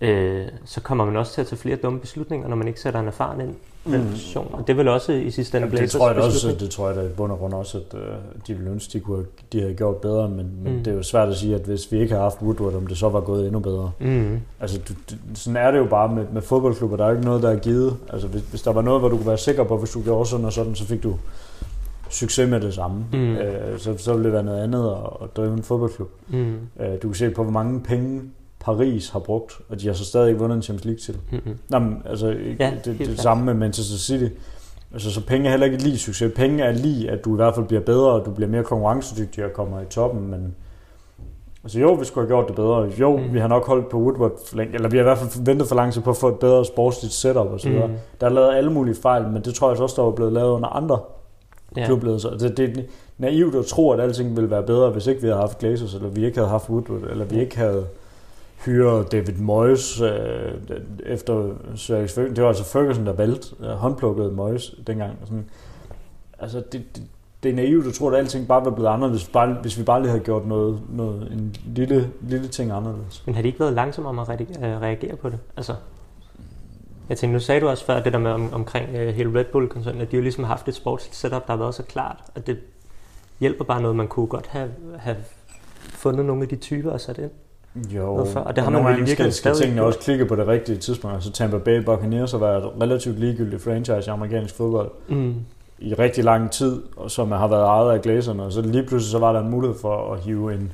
øh, 0.00 0.46
så 0.64 0.80
kommer 0.80 1.04
man 1.04 1.16
også 1.16 1.32
til 1.32 1.40
at 1.40 1.46
tage 1.46 1.58
flere 1.58 1.76
dumme 1.76 1.98
beslutninger, 2.00 2.48
når 2.48 2.56
man 2.56 2.68
ikke 2.68 2.80
sætter 2.80 3.00
en 3.00 3.06
erfaren 3.06 3.40
ind 3.40 3.54
Mm. 3.84 4.10
position. 4.10 4.48
Og 4.52 4.66
det 4.66 4.72
er 4.72 4.76
vel 4.76 4.88
også 4.88 5.12
i 5.12 5.30
sidste 5.30 5.56
ende 5.58 5.66
Jamen, 5.66 5.70
det 5.72 5.78
Blazers 5.78 5.98
tror 6.00 6.10
jeg 6.10 6.22
også, 6.22 6.56
det 6.60 6.70
tror 6.70 6.86
jeg 6.88 6.96
da 6.96 7.02
i 7.02 7.08
bund 7.08 7.32
og 7.32 7.38
grund 7.38 7.54
også, 7.54 7.78
at 7.78 7.98
øh, 7.98 8.08
de 8.46 8.54
ville 8.54 8.70
ønske, 8.70 8.92
de, 8.92 9.00
kunne, 9.00 9.24
de 9.52 9.60
havde 9.60 9.74
gjort 9.74 9.96
bedre, 9.96 10.28
men, 10.28 10.50
men 10.62 10.72
Mm. 10.76 10.78
det 10.84 10.90
er 10.90 10.94
jo 10.96 11.02
svært 11.02 11.28
at 11.28 11.36
sige, 11.36 11.54
at 11.54 11.60
hvis 11.60 11.92
vi 11.92 12.00
ikke 12.00 12.14
har 12.14 12.22
haft 12.22 12.42
Woodward, 12.42 12.74
om 12.74 12.86
det 12.86 12.98
så 12.98 13.08
var 13.08 13.20
gået 13.20 13.44
endnu 13.46 13.58
bedre. 13.60 13.90
Mm. 14.00 14.40
Altså, 14.60 14.78
du, 14.88 14.94
du, 15.10 15.14
sådan 15.34 15.56
er 15.56 15.70
det 15.70 15.78
jo 15.78 15.84
bare 15.86 16.14
med, 16.14 16.24
med 16.32 16.42
fodboldklubber. 16.42 16.96
Der 16.96 17.04
er 17.04 17.08
jo 17.08 17.14
ikke 17.14 17.26
noget, 17.26 17.42
der 17.42 17.50
er 17.50 17.56
givet. 17.58 17.96
Altså, 18.12 18.28
hvis, 18.28 18.42
hvis 18.42 18.62
der 18.62 18.72
var 18.72 18.82
noget, 18.82 19.00
hvor 19.00 19.08
du 19.08 19.16
kunne 19.16 19.26
være 19.26 19.38
sikker 19.38 19.64
på, 19.64 19.76
hvis 19.78 19.90
du 19.90 20.02
gjorde 20.02 20.28
sådan 20.28 20.46
og 20.46 20.52
sådan, 20.52 20.74
så 20.74 20.84
fik 20.86 21.02
du 21.02 21.14
succes 22.10 22.50
med 22.50 22.60
det 22.60 22.74
samme. 22.74 23.04
Mm. 23.12 23.18
Øh, 23.36 23.78
så, 23.78 23.94
så 23.98 24.12
ville 24.12 24.24
det 24.24 24.32
være 24.32 24.42
noget 24.42 24.62
andet 24.62 24.90
at, 24.90 24.96
at 25.22 25.36
drive 25.36 25.52
en 25.52 25.62
fodboldklub. 25.62 26.10
Mm. 26.28 26.54
Øh, 26.80 26.92
du 27.02 27.08
kan 27.08 27.14
se 27.14 27.30
på, 27.30 27.42
hvor 27.42 27.52
mange 27.52 27.80
penge 27.80 28.20
Paris 28.60 29.08
har 29.08 29.18
brugt, 29.18 29.52
og 29.68 29.80
de 29.80 29.86
har 29.86 29.94
så 29.94 30.04
stadig 30.04 30.28
ikke 30.28 30.40
vundet 30.40 30.56
en 30.56 30.62
Champions 30.62 30.84
League 30.84 30.98
til. 31.30 31.42
Mm. 31.46 31.58
Nå, 31.68 31.78
men, 31.78 32.02
altså, 32.04 32.26
Ja, 32.60 32.72
det, 32.84 32.98
det, 32.98 33.06
det 33.06 33.20
samme 33.20 33.44
med 33.44 33.54
Manchester 33.54 33.96
City. 33.98 34.34
Altså, 34.92 35.10
så 35.10 35.26
penge 35.26 35.46
er 35.46 35.50
heller 35.50 35.66
ikke 35.66 35.78
lige 35.82 35.98
succes. 35.98 36.32
Penge 36.36 36.64
er 36.64 36.72
lige, 36.72 37.10
at 37.10 37.24
du 37.24 37.32
i 37.32 37.36
hvert 37.36 37.54
fald 37.54 37.66
bliver 37.66 37.80
bedre, 37.82 38.10
og 38.10 38.26
du 38.26 38.30
bliver 38.30 38.48
mere 38.50 38.62
konkurrencedygtig 38.64 39.44
og 39.44 39.52
kommer 39.52 39.80
i 39.80 39.84
toppen, 39.90 40.30
men 40.30 40.54
altså 41.64 41.80
jo, 41.80 41.92
vi 41.92 42.04
skulle 42.04 42.26
have 42.28 42.36
gjort 42.36 42.48
det 42.48 42.56
bedre. 42.56 42.90
Jo, 43.00 43.16
Mm. 43.16 43.32
vi 43.34 43.38
har 43.38 43.48
nok 43.48 43.66
holdt 43.66 43.88
på 43.88 43.98
Woodward 43.98 44.32
for 44.48 44.56
længe, 44.56 44.74
eller 44.74 44.88
vi 44.88 44.96
har 44.96 45.02
i 45.02 45.04
hvert 45.04 45.18
fald 45.18 45.44
ventet 45.44 45.68
for 45.68 45.74
lang 45.74 45.92
tid 45.92 46.02
på 46.02 46.10
at 46.10 46.16
få 46.16 46.28
et 46.28 46.38
bedre 46.38 46.64
sportsligt 46.64 47.14
setup 47.14 47.46
og 47.46 47.60
så 47.60 47.68
videre. 47.68 47.86
Mm. 47.86 47.94
Der 48.20 48.26
er 48.26 48.30
lavet 48.30 48.54
alle 48.54 48.72
mulige 48.72 48.94
fejl, 48.94 49.28
men 49.28 49.42
det 49.42 49.54
tror 49.54 49.70
jeg 49.72 49.80
også, 49.80 49.96
der 49.96 50.02
var 50.02 50.10
blevet 50.10 50.32
lavet 50.32 50.50
under 50.50 50.68
andre 50.68 50.98
Ja. 51.76 51.86
klubledelser. 51.86 52.30
Det, 52.36 52.56
det 52.56 52.78
er 52.78 52.82
naivt 53.18 53.54
at 53.54 53.64
tro, 53.66 53.90
at 53.90 54.00
alting 54.00 54.36
ville 54.36 54.50
være 54.50 54.62
bedre, 54.62 54.90
hvis 54.90 55.06
ikke 55.06 55.20
vi 55.20 55.26
havde 55.26 55.40
haft 55.40 55.58
Glazers, 55.58 55.94
eller 55.94 56.08
vi 56.08 56.24
ikke 56.26 56.38
havde 56.38 56.48
haft 56.50 56.70
Woodward, 56.70 57.10
eller 57.10 57.24
vi 57.24 57.40
ikke 57.40 57.56
havde 57.58 57.84
hyre 58.64 59.04
David 59.12 59.34
Moyes 59.34 60.00
øh, 60.00 60.52
efter 61.06 61.50
Sveriges 61.74 62.12
Ferguson. 62.12 62.36
Det 62.36 62.42
var 62.42 62.48
altså 62.48 62.64
Ferguson, 62.64 63.06
der 63.06 63.12
valgte 63.12 63.56
øh, 63.60 63.68
håndplukkede 63.68 64.32
Moyes 64.32 64.74
dengang. 64.86 65.18
Sådan, 65.24 65.44
altså, 66.38 66.62
det, 66.72 66.96
det, 66.96 67.02
det 67.42 67.50
er 67.50 67.54
naivt 67.54 67.86
at 67.86 67.94
tro, 67.94 68.08
at 68.08 68.18
alting 68.18 68.48
bare 68.48 68.64
var 68.64 68.70
blevet 68.70 68.88
anderledes, 68.88 69.22
hvis, 69.22 69.32
bare, 69.32 69.54
hvis 69.62 69.78
vi 69.78 69.82
bare 69.82 70.00
lige 70.00 70.10
havde 70.10 70.24
gjort 70.24 70.46
noget, 70.46 70.80
noget 70.90 71.32
en 71.32 71.56
lille, 71.66 72.10
lille 72.20 72.48
ting 72.48 72.70
anderledes. 72.70 73.26
Men 73.26 73.34
har 73.34 73.42
de 73.42 73.48
ikke 73.48 73.60
været 73.60 73.72
langsomme 73.72 74.08
om 74.08 74.18
at 74.18 74.40
øh, 74.40 74.46
reagere 74.62 75.16
på 75.16 75.28
det? 75.28 75.38
Altså, 75.56 75.74
jeg 77.08 77.18
tænkte, 77.18 77.32
nu 77.32 77.40
sagde 77.40 77.60
du 77.60 77.68
også 77.68 77.84
før 77.84 78.02
det 78.02 78.12
der 78.12 78.18
med 78.18 78.30
om, 78.30 78.52
omkring 78.52 78.96
øh, 78.96 79.14
hele 79.14 79.38
Red 79.38 79.44
Bull-koncernen, 79.44 80.00
at 80.00 80.10
de 80.10 80.16
jo 80.16 80.22
ligesom 80.22 80.44
har 80.44 80.48
haft 80.48 80.68
et 80.68 80.74
sportsligt 80.74 81.16
setup, 81.16 81.46
der 81.46 81.52
har 81.52 81.56
været 81.56 81.74
så 81.74 81.82
klart, 81.82 82.24
at 82.34 82.46
det 82.46 82.58
hjælper 83.40 83.64
bare 83.64 83.82
noget, 83.82 83.96
man 83.96 84.08
kunne 84.08 84.26
godt 84.26 84.46
have, 84.46 84.70
have 84.98 85.16
fundet 85.76 86.24
nogle 86.24 86.42
af 86.42 86.48
de 86.48 86.56
typer 86.56 86.90
og 86.90 87.00
sat 87.00 87.18
ind. 87.18 87.30
Jo, 87.96 88.14
Noget 88.16 88.28
før, 88.28 88.40
og 88.40 88.56
det 88.56 88.64
har 88.64 88.70
man 88.70 88.82
gange 88.82 89.06
skal, 89.06 89.32
skal 89.32 89.54
tingene 89.54 89.82
også 89.82 89.98
klikke 89.98 90.26
på 90.26 90.36
det 90.36 90.46
rigtige 90.48 90.78
tidspunkt. 90.78 91.14
Altså 91.14 91.32
Tampa 91.32 91.58
Bay 91.58 91.78
Buccaneers 91.84 92.30
har 92.32 92.38
været 92.38 92.64
et 92.64 92.70
relativt 92.82 93.18
ligegyldigt 93.18 93.62
franchise 93.62 94.10
i 94.10 94.12
amerikansk 94.12 94.54
fodbold 94.56 94.90
Mm. 95.08 95.34
i 95.78 95.94
rigtig 95.94 96.24
lang 96.24 96.50
tid, 96.50 96.82
og 96.96 97.10
som 97.10 97.32
har 97.32 97.48
været 97.48 97.64
ejet 97.64 97.92
af 97.92 98.02
Glazerne. 98.02 98.42
Og 98.42 98.52
så 98.52 98.62
lige 98.62 98.82
pludselig 98.82 99.10
så 99.10 99.18
var 99.18 99.32
der 99.32 99.40
en 99.40 99.50
mulighed 99.50 99.76
for 99.80 100.12
at 100.12 100.20
hive 100.20 100.54
en 100.54 100.72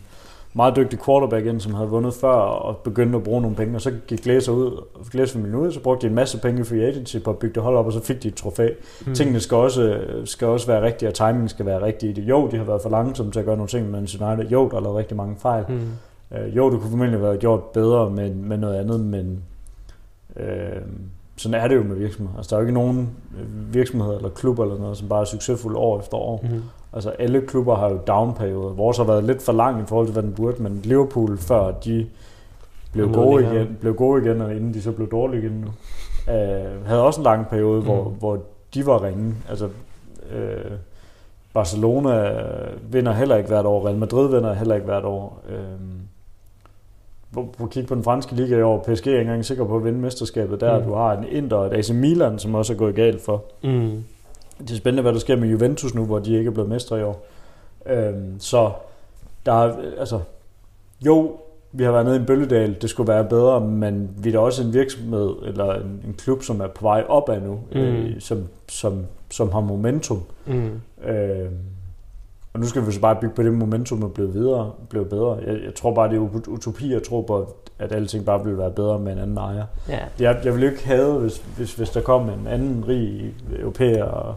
meget 0.57 0.77
dygtig 0.77 0.99
quarterback 1.07 1.47
ind, 1.47 1.61
som 1.61 1.75
havde 1.75 1.88
vundet 1.88 2.14
før 2.14 2.29
og 2.29 2.77
begyndte 2.77 3.17
at 3.17 3.23
bruge 3.25 3.40
nogle 3.43 3.57
penge. 3.57 3.75
Og 3.77 3.81
så 3.81 3.93
gik 4.07 4.23
Glazer 4.23 4.53
ud, 4.53 4.83
Glazer 5.11 5.57
ud, 5.57 5.73
så 5.73 5.81
brugte 5.81 6.02
de 6.07 6.09
en 6.11 6.15
masse 6.15 6.38
penge 6.38 6.61
i 6.61 6.65
free 6.65 6.83
agency 6.87 7.17
på 7.25 7.31
at 7.31 7.38
bygge 7.38 7.55
det 7.55 7.63
hold 7.63 7.77
op, 7.77 7.87
og 7.87 7.92
så 7.92 8.00
fik 8.00 8.23
de 8.23 8.29
et 8.29 8.35
trofæ. 8.35 8.69
Mm. 9.07 9.15
Tingene 9.15 9.40
skal 9.40 9.57
også, 9.57 9.98
skal 10.25 10.48
også 10.48 10.67
være 10.67 10.83
rigtige, 10.83 11.09
og 11.09 11.15
timingen 11.15 11.48
skal 11.48 11.67
være 11.67 11.83
rigtig 11.83 12.11
i 12.11 12.13
det. 12.13 12.23
Jo, 12.23 12.48
de 12.50 12.57
har 12.57 12.65
været 12.65 12.83
for 12.83 12.90
langsomme 12.90 13.33
til 13.33 13.38
at 13.38 13.44
gøre 13.44 13.57
nogle 13.57 13.69
ting 13.69 13.90
med 13.90 13.98
United. 13.98 14.50
Jo, 14.50 14.69
der 14.69 14.77
er 14.77 14.81
lavet 14.81 14.96
rigtig 14.96 15.17
mange 15.17 15.37
fejl. 15.38 15.65
Mm. 15.69 15.81
Øh, 16.37 16.57
jo, 16.57 16.71
det 16.71 16.81
kunne 16.81 16.91
formentlig 16.91 17.23
være 17.23 17.37
gjort 17.37 17.63
bedre 17.63 18.11
med, 18.11 18.35
med 18.35 18.57
noget 18.57 18.75
andet, 18.77 19.01
men 19.01 19.43
øh, 20.37 20.83
sådan 21.37 21.61
er 21.61 21.69
det 21.69 21.77
jo 21.77 21.83
med 21.83 21.97
virksomheder. 21.97 22.37
Altså, 22.37 22.51
der 22.51 22.57
er 22.57 22.61
jo 22.61 22.67
ikke 22.67 22.81
nogen 22.81 23.11
øh, 23.41 23.75
virksomheder 23.75 24.17
eller 24.17 24.29
klubber 24.29 24.65
eller 24.65 24.79
noget, 24.79 24.97
som 24.97 25.09
bare 25.09 25.21
er 25.21 25.25
succesfulde 25.25 25.79
år 25.79 25.99
efter 26.01 26.17
år. 26.17 26.41
Mm. 26.43 26.63
Altså, 26.93 27.11
alle 27.11 27.41
klubber 27.41 27.75
har 27.75 27.91
jo 27.91 27.99
downperioder. 28.07 28.73
Vores 28.75 28.97
har 28.97 29.05
været 29.05 29.25
lidt 29.25 29.43
for 29.43 29.53
lang 29.53 29.83
i 29.83 29.87
forhold 29.87 30.07
til, 30.07 30.13
hvad 30.13 30.23
den 30.23 30.33
burde, 30.33 30.63
men 30.63 30.81
Liverpool, 30.85 31.39
før 31.39 31.71
de 31.71 32.07
blev 32.93 33.13
gode, 33.13 33.43
igen, 33.43 33.77
blev 33.81 33.95
gode 33.95 34.23
igen, 34.25 34.41
og 34.41 34.55
inden 34.55 34.75
de 34.75 34.83
så 34.83 34.93
blev 34.93 35.11
dårlige 35.11 35.43
igen 35.43 35.53
nu, 35.61 35.67
øh, 36.33 36.87
havde 36.87 37.03
også 37.03 37.21
en 37.21 37.25
lang 37.25 37.49
periode, 37.49 37.83
hvor, 37.83 38.05
Mm. 38.09 38.15
hvor 38.19 38.39
de 38.75 38.87
var 38.87 39.05
ringe. 39.05 39.35
Altså, 39.49 39.69
øh, 40.33 40.71
Barcelona 41.55 42.31
vinder 42.91 43.13
heller 43.13 43.37
ikke 43.37 43.49
hvert 43.49 43.67
år, 43.67 43.87
Real 43.87 43.97
Madrid 43.99 44.29
vinder 44.35 44.53
heller 44.55 44.75
ikke 44.75 44.85
hvert 44.85 45.05
år. 45.05 45.41
Øh, 45.49 45.57
på 47.35 47.67
kigge 47.67 47.89
på 47.89 47.95
den 47.95 48.05
franske 48.05 48.35
liga 48.35 48.57
i 48.59 48.63
år, 48.63 48.79
PSG 48.79 49.07
er 49.07 49.11
ikke 49.11 49.21
engang 49.21 49.45
sikker 49.45 49.65
på 49.65 49.77
at 49.77 49.85
vinde 49.85 49.99
mesterskabet 49.99 50.61
der. 50.61 50.79
Mm. 50.79 50.85
Du 50.85 50.95
har 50.95 51.13
en 51.13 51.25
Inter 51.29 51.57
og 51.57 51.67
et 51.67 51.73
AC 51.73 51.91
Milan, 51.91 52.39
som 52.39 52.55
også 52.55 52.73
er 52.73 52.77
gået 52.77 52.95
galt 52.95 53.23
for. 53.23 53.45
Mm. 53.63 54.05
Det 54.59 54.71
er 54.71 54.77
spændende, 54.77 55.03
hvad 55.03 55.13
der 55.13 55.19
sker 55.19 55.37
med 55.37 55.49
Juventus 55.49 55.95
nu, 55.95 56.05
hvor 56.05 56.19
de 56.19 56.39
ikke 56.39 56.49
er 56.49 56.53
blevet 56.53 56.71
mestre 56.71 57.01
i 57.01 57.03
år. 57.03 57.27
Øhm, 57.87 58.35
så 58.39 58.71
der 59.47 59.53
er, 59.53 59.77
altså, 59.99 60.21
jo, 61.07 61.37
vi 61.73 61.85
har 61.85 61.93
været 61.93 62.05
nede 62.05 62.17
i 62.17 62.21
en 62.21 62.27
bølgedal, 62.27 62.77
det 62.83 62.91
skulle 62.91 63.13
være 63.13 63.25
bedre, 63.25 63.61
men 63.61 64.11
vi 64.19 64.29
er 64.29 64.33
da 64.33 64.39
også 64.39 64.63
en 64.63 64.75
virksomhed, 64.75 65.35
eller 65.47 65.75
en, 65.75 66.03
en 66.07 66.15
klub, 66.19 66.43
som 66.43 66.61
er 66.61 66.67
på 66.67 66.83
vej 66.83 67.05
opad 67.09 67.41
nu, 67.41 67.61
mm. 67.73 67.79
øh, 67.79 68.21
som, 68.21 68.49
som, 68.69 69.07
som 69.31 69.53
har 69.53 69.61
momentum. 69.61 70.23
Mm. 70.47 70.81
Øh, 71.09 71.51
og 72.55 72.61
nu 72.61 72.67
skal 72.67 72.87
vi 72.87 72.92
så 72.92 73.00
bare 73.00 73.17
bygge 73.21 73.35
på 73.35 73.42
det 73.42 73.52
momentum 73.52 74.02
og 74.02 74.13
blive, 74.13 74.33
videre, 74.33 74.73
blive 74.88 75.05
bedre. 75.05 75.38
Jeg, 75.46 75.65
jeg 75.65 75.75
tror 75.75 75.94
bare, 75.94 76.09
det 76.09 76.17
er 76.17 76.48
utopi 76.48 76.92
at 76.92 77.02
tro 77.02 77.21
på, 77.21 77.55
at 77.79 77.92
alting 77.92 78.25
bare 78.25 78.44
vil 78.44 78.59
være 78.59 78.71
bedre 78.71 78.98
med 78.98 79.13
en 79.13 79.19
anden 79.19 79.37
ejer. 79.37 79.65
Ja. 79.88 79.98
Jeg, 80.21 80.40
jeg 80.44 80.55
vil 80.55 80.63
ikke 80.63 80.87
have, 80.87 81.19
hvis, 81.21 81.42
hvis, 81.57 81.75
hvis 81.75 81.90
der 81.90 82.00
kom 82.00 82.29
en 82.29 82.46
anden 82.46 82.85
rig 82.88 83.35
europæer 83.59 84.05
og 84.05 84.35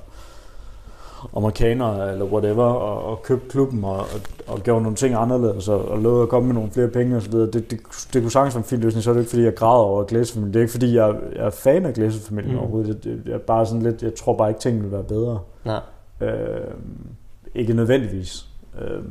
amerikanere 1.35 2.11
eller 2.11 2.25
whatever, 2.25 2.63
og, 2.63 3.11
og 3.11 3.21
købte 3.23 3.49
klubben 3.49 3.83
og, 3.83 3.97
og, 3.97 4.21
og 4.47 4.59
gjorde 4.59 4.81
nogle 4.81 4.95
ting 4.95 5.15
anderledes 5.15 5.67
og, 5.67 5.89
og 5.89 5.99
lovede 5.99 6.23
at 6.23 6.29
komme 6.29 6.47
med 6.47 6.55
nogle 6.55 6.71
flere 6.71 6.87
penge 6.87 7.17
osv. 7.17 7.33
Det, 7.33 7.53
det, 7.53 7.79
det 8.13 8.21
kunne 8.21 8.31
sagtens 8.31 8.55
være 8.55 8.59
en 8.59 8.69
fin 8.69 8.79
løsning, 8.79 9.03
så 9.03 9.09
er 9.09 9.13
det 9.13 9.21
ikke 9.21 9.29
fordi, 9.29 9.43
jeg 9.43 9.55
græder 9.55 9.83
over 9.83 10.03
Glæsefamilien. 10.03 10.53
Det 10.53 10.59
er 10.59 10.63
ikke 10.63 10.71
fordi, 10.71 10.95
jeg, 10.95 11.15
jeg 11.35 11.45
er 11.45 11.49
fan 11.49 11.85
af 11.85 11.93
Glæsefamilien 11.93 12.53
mm. 12.53 12.59
overhovedet. 12.59 13.03
Det, 13.03 13.21
det, 13.25 13.33
er 13.33 13.37
bare 13.37 13.65
sådan 13.65 13.81
lidt, 13.81 14.03
jeg 14.03 14.15
tror 14.15 14.37
bare 14.37 14.49
ikke, 14.49 14.59
tingene 14.59 14.83
vil 14.83 14.91
være 14.91 15.03
bedre. 15.03 15.39
Nej. 15.65 15.79
Øh, 16.21 16.27
ikke 17.57 17.73
nødvendigvis. 17.73 18.47
Øh, 18.81 19.03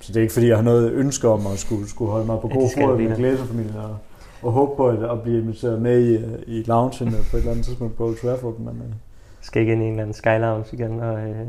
så 0.00 0.12
det 0.12 0.16
er 0.16 0.20
ikke 0.20 0.32
fordi, 0.32 0.48
jeg 0.48 0.56
har 0.56 0.64
noget 0.64 0.92
ønske 0.92 1.28
om 1.28 1.46
at 1.46 1.58
skulle, 1.58 1.88
skulle 1.88 2.10
holde 2.10 2.26
mig 2.26 2.40
på 2.40 2.48
god 2.48 2.70
fod 2.78 2.98
med 2.98 3.16
Glæsefamilien 3.16 3.76
og, 3.76 3.96
og 4.42 4.52
håbe 4.52 4.76
på 4.76 4.88
at, 4.88 5.10
at 5.10 5.22
blive 5.22 5.40
inviteret 5.40 5.82
med 5.82 6.00
i, 6.00 6.14
i 6.58 6.62
loungen 6.62 7.14
på 7.30 7.36
et 7.36 7.40
eller 7.40 7.50
andet 7.50 7.66
tidspunkt 7.66 7.96
på 7.96 8.06
Old 8.06 8.16
Trafford. 8.16 8.58
Men, 8.58 8.82
øh, 8.88 8.94
skal 9.40 9.60
ikke 9.60 9.72
ind 9.72 9.82
i 9.82 9.84
en 9.84 9.90
eller 9.90 10.02
anden 10.02 10.14
Sky 10.14 10.40
Lounge 10.40 10.66
igen 10.72 11.00
og 11.00 11.20
øh, 11.20 11.46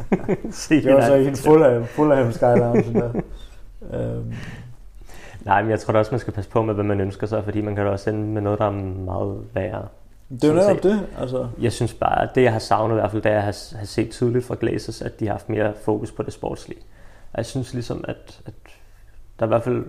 se 0.50 0.82
det. 0.82 0.94
var 0.94 1.06
så 1.06 1.14
ikke 1.14 1.30
en 1.30 1.36
fuld 1.86 2.12
af 2.12 2.34
Sky 2.34 2.42
Lounge 2.42 2.94
der. 2.94 3.12
um. 4.18 4.32
Nej, 5.44 5.62
men 5.62 5.70
jeg 5.70 5.80
tror 5.80 5.92
da 5.92 5.98
også, 5.98 6.12
man 6.12 6.20
skal 6.20 6.32
passe 6.32 6.50
på 6.50 6.62
med, 6.62 6.74
hvad 6.74 6.84
man 6.84 7.00
ønsker 7.00 7.26
sig, 7.26 7.44
fordi 7.44 7.60
man 7.60 7.74
kan 7.74 7.84
da 7.84 7.90
også 7.90 8.10
ende 8.10 8.22
med 8.28 8.42
noget, 8.42 8.58
der 8.58 8.64
er 8.64 8.70
meget 9.04 9.36
værre. 9.54 9.86
Det 10.30 10.44
er 10.44 10.48
jo 10.48 10.54
netop 10.54 10.82
det. 10.82 11.06
Altså. 11.18 11.48
Jeg 11.60 11.72
synes 11.72 11.94
bare, 11.94 12.22
at 12.22 12.34
det 12.34 12.42
jeg 12.42 12.52
har 12.52 12.58
savnet 12.58 12.94
i 12.94 12.98
hvert 12.98 13.10
fald, 13.10 13.22
det 13.22 13.32
er, 13.32 13.38
at 13.38 13.44
jeg 13.44 13.44
har, 13.44 13.78
har 13.78 13.86
set 13.86 14.10
tydeligt 14.10 14.44
fra 14.44 14.56
Glazers, 14.60 15.02
at 15.02 15.20
de 15.20 15.26
har 15.26 15.32
haft 15.32 15.48
mere 15.48 15.72
fokus 15.84 16.12
på 16.12 16.22
det 16.22 16.32
sportslige. 16.32 16.80
Og 17.32 17.36
jeg 17.36 17.46
synes 17.46 17.74
ligesom, 17.74 18.04
at, 18.08 18.40
at 18.46 18.54
der 19.38 19.46
i 19.46 19.48
hvert 19.48 19.62
fald 19.62 19.84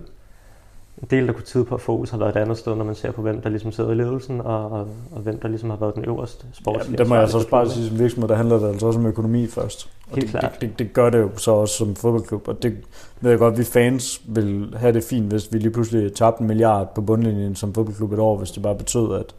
en 1.02 1.08
del, 1.10 1.26
der 1.26 1.32
kunne 1.32 1.44
tyde 1.44 1.64
på, 1.64 1.74
at 1.74 1.80
fokus 1.80 2.10
har 2.10 2.18
været 2.18 2.36
et 2.36 2.40
andet 2.40 2.58
sted, 2.58 2.74
når 2.74 2.84
man 2.84 2.94
ser 2.94 3.10
på, 3.10 3.22
hvem 3.22 3.40
der 3.40 3.48
ligesom 3.48 3.72
sidder 3.72 3.90
i 3.90 3.94
ledelsen, 3.94 4.40
og, 4.40 4.70
og, 4.70 4.88
og 5.12 5.20
hvem 5.20 5.40
der 5.40 5.48
ligesom 5.48 5.70
har 5.70 5.76
været 5.76 5.94
den 5.94 6.04
øverste 6.04 6.46
sportslige. 6.52 6.92
Ja, 6.92 7.02
det 7.02 7.08
må 7.08 7.14
jeg 7.14 7.28
så 7.28 7.36
også 7.36 7.48
bare 7.48 7.70
sige, 7.70 7.88
som 7.88 7.98
virksomhed, 7.98 8.28
der 8.28 8.34
handler 8.34 8.58
det 8.58 8.68
altså 8.68 8.86
også 8.86 8.98
om 8.98 9.06
økonomi 9.06 9.46
først. 9.46 9.90
Og 10.10 10.14
Helt 10.14 10.32
det, 10.32 10.40
klart. 10.40 10.52
Det, 10.52 10.60
det, 10.60 10.78
det, 10.78 10.92
gør 10.92 11.10
det 11.10 11.18
jo 11.18 11.30
så 11.36 11.50
også 11.50 11.74
som 11.74 11.96
fodboldklub, 11.96 12.48
og 12.48 12.62
det 12.62 12.76
ved 13.20 13.30
jeg 13.30 13.38
godt, 13.38 13.52
at 13.52 13.58
vi 13.58 13.64
fans 13.64 14.22
vil 14.24 14.74
have 14.76 14.92
det 14.92 15.04
fint, 15.04 15.26
hvis 15.26 15.52
vi 15.52 15.58
lige 15.58 15.70
pludselig 15.70 16.14
tabte 16.14 16.40
en 16.40 16.46
milliard 16.46 16.94
på 16.94 17.00
bundlinjen 17.00 17.56
som 17.56 17.74
fodboldklub 17.74 18.12
et 18.12 18.18
år, 18.18 18.38
hvis 18.38 18.50
det 18.50 18.62
bare 18.62 18.74
betød, 18.74 19.14
at, 19.14 19.34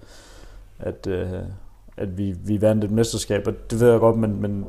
at, 0.84 1.07
øh, 1.07 1.27
at 1.97 2.17
vi, 2.17 2.36
vi 2.45 2.61
vandt 2.61 2.84
et 2.84 2.91
mesterskab. 2.91 3.47
Og 3.47 3.53
det 3.71 3.79
ved 3.79 3.91
jeg 3.91 3.99
godt, 3.99 4.17
men, 4.17 4.41
men 4.41 4.65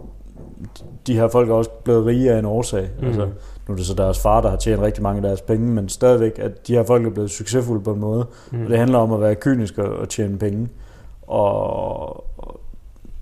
de 1.06 1.14
her 1.14 1.28
folk 1.28 1.50
er 1.50 1.54
også 1.54 1.70
blevet 1.84 2.06
rige 2.06 2.32
af 2.32 2.38
en 2.38 2.44
årsag. 2.44 2.90
Mm. 3.00 3.06
Altså, 3.06 3.26
nu 3.68 3.72
er 3.72 3.76
det 3.76 3.86
så 3.86 3.94
deres 3.94 4.18
far, 4.18 4.40
der 4.40 4.50
har 4.50 4.56
tjent 4.56 4.82
rigtig 4.82 5.02
mange 5.02 5.16
af 5.16 5.22
deres 5.22 5.40
penge, 5.40 5.66
men 5.66 5.88
stadigvæk, 5.88 6.38
at 6.38 6.66
de 6.66 6.74
her 6.74 6.82
folk 6.82 7.06
er 7.06 7.10
blevet 7.10 7.30
succesfulde 7.30 7.84
på 7.84 7.92
en 7.92 8.00
måde. 8.00 8.26
Mm. 8.52 8.64
Og 8.64 8.70
det 8.70 8.78
handler 8.78 8.98
om 8.98 9.12
at 9.12 9.20
være 9.20 9.34
kynisk 9.34 9.78
og 9.78 10.08
tjene 10.08 10.38
penge. 10.38 10.68
Og 11.26 12.24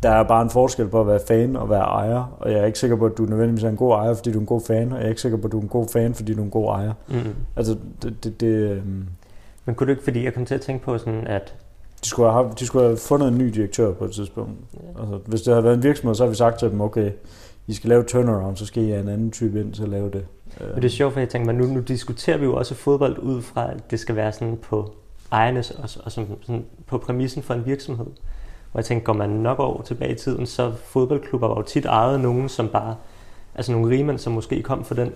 der 0.02 0.10
er 0.10 0.22
bare 0.22 0.42
en 0.42 0.50
forskel 0.50 0.88
på 0.88 1.00
at 1.00 1.06
være 1.06 1.20
fan 1.28 1.56
og 1.56 1.70
være 1.70 1.84
ejer, 1.84 2.36
og 2.40 2.52
jeg 2.52 2.60
er 2.60 2.64
ikke 2.64 2.78
sikker 2.78 2.96
på, 2.96 3.06
at 3.06 3.18
du 3.18 3.24
nødvendigvis 3.24 3.64
er 3.64 3.68
en 3.68 3.76
god 3.76 3.92
ejer, 3.92 4.14
fordi 4.14 4.32
du 4.32 4.38
er 4.38 4.40
en 4.40 4.46
god 4.46 4.60
fan, 4.66 4.92
og 4.92 4.98
jeg 4.98 5.04
er 5.04 5.08
ikke 5.08 5.20
sikker 5.20 5.38
på, 5.38 5.46
at 5.46 5.52
du 5.52 5.58
er 5.58 5.62
en 5.62 5.68
god 5.68 5.88
fan, 5.92 6.14
fordi 6.14 6.34
du 6.34 6.40
er 6.40 6.44
en 6.44 6.50
god 6.50 6.68
ejer. 6.68 6.92
Mm. 7.08 7.14
Altså, 7.56 7.76
det... 8.02 8.24
det, 8.24 8.40
det 8.40 8.46
øhm, 8.46 9.06
men 9.64 9.74
kunne 9.74 9.86
du 9.86 9.90
ikke, 9.90 10.04
fordi 10.04 10.24
jeg 10.24 10.34
kom 10.34 10.46
til 10.46 10.54
at 10.54 10.60
tænke 10.60 10.84
på 10.84 10.98
sådan, 10.98 11.26
at 11.26 11.54
de 12.04 12.08
skulle, 12.08 12.32
have, 12.32 12.52
de 12.58 12.66
skulle 12.66 12.84
have 12.84 12.96
fundet 12.96 13.28
en 13.28 13.38
ny 13.38 13.48
direktør 13.48 13.92
på 13.92 14.04
et 14.04 14.12
tidspunkt. 14.12 14.52
Ja. 14.74 15.00
Altså, 15.00 15.18
hvis 15.26 15.42
det 15.42 15.52
havde 15.52 15.64
været 15.64 15.74
en 15.74 15.82
virksomhed, 15.82 16.14
så 16.14 16.24
har 16.24 16.30
vi 16.30 16.36
sagt 16.36 16.58
til 16.58 16.70
dem, 16.70 16.80
okay, 16.80 17.10
I 17.66 17.74
skal 17.74 17.88
lave 17.88 18.02
turnaround, 18.02 18.56
så 18.56 18.66
skal 18.66 18.82
I 18.82 18.88
have 18.88 19.00
en 19.00 19.08
anden 19.08 19.30
type 19.30 19.60
ind 19.60 19.72
til 19.72 19.82
at 19.82 19.88
lave 19.88 20.10
det. 20.10 20.26
Men 20.60 20.76
det 20.76 20.84
er 20.84 20.88
sjovt, 20.88 21.12
for 21.12 21.20
jeg 21.20 21.28
tænker, 21.28 21.52
nu, 21.52 21.64
nu 21.64 21.80
diskuterer 21.80 22.36
vi 22.36 22.44
jo 22.44 22.56
også 22.56 22.74
fodbold 22.74 23.18
ud 23.18 23.42
fra, 23.42 23.70
at 23.70 23.90
det 23.90 24.00
skal 24.00 24.16
være 24.16 24.32
sådan 24.32 24.56
på 24.62 24.92
ejernes 25.32 25.70
og, 25.70 25.82
og 26.04 26.12
sådan, 26.12 26.30
sådan 26.40 26.64
på 26.86 26.98
præmissen 26.98 27.42
for 27.42 27.54
en 27.54 27.66
virksomhed. 27.66 28.06
Hvor 28.72 28.78
jeg 28.80 28.84
tænker, 28.84 29.04
går 29.04 29.12
man 29.12 29.30
nok 29.30 29.58
over 29.58 29.82
tilbage 29.82 30.12
i 30.12 30.14
tiden, 30.14 30.46
så 30.46 30.72
fodboldklubber 30.84 31.48
var 31.48 31.56
jo 31.56 31.62
tit 31.62 31.84
ejet 31.84 32.20
nogen, 32.20 32.48
som 32.48 32.68
bare, 32.68 32.96
altså 33.54 33.72
nogle 33.72 33.96
rigmænd, 33.96 34.18
som 34.18 34.32
måske 34.32 34.62
kom 34.62 34.84
fra 34.84 34.94
den 34.94 35.12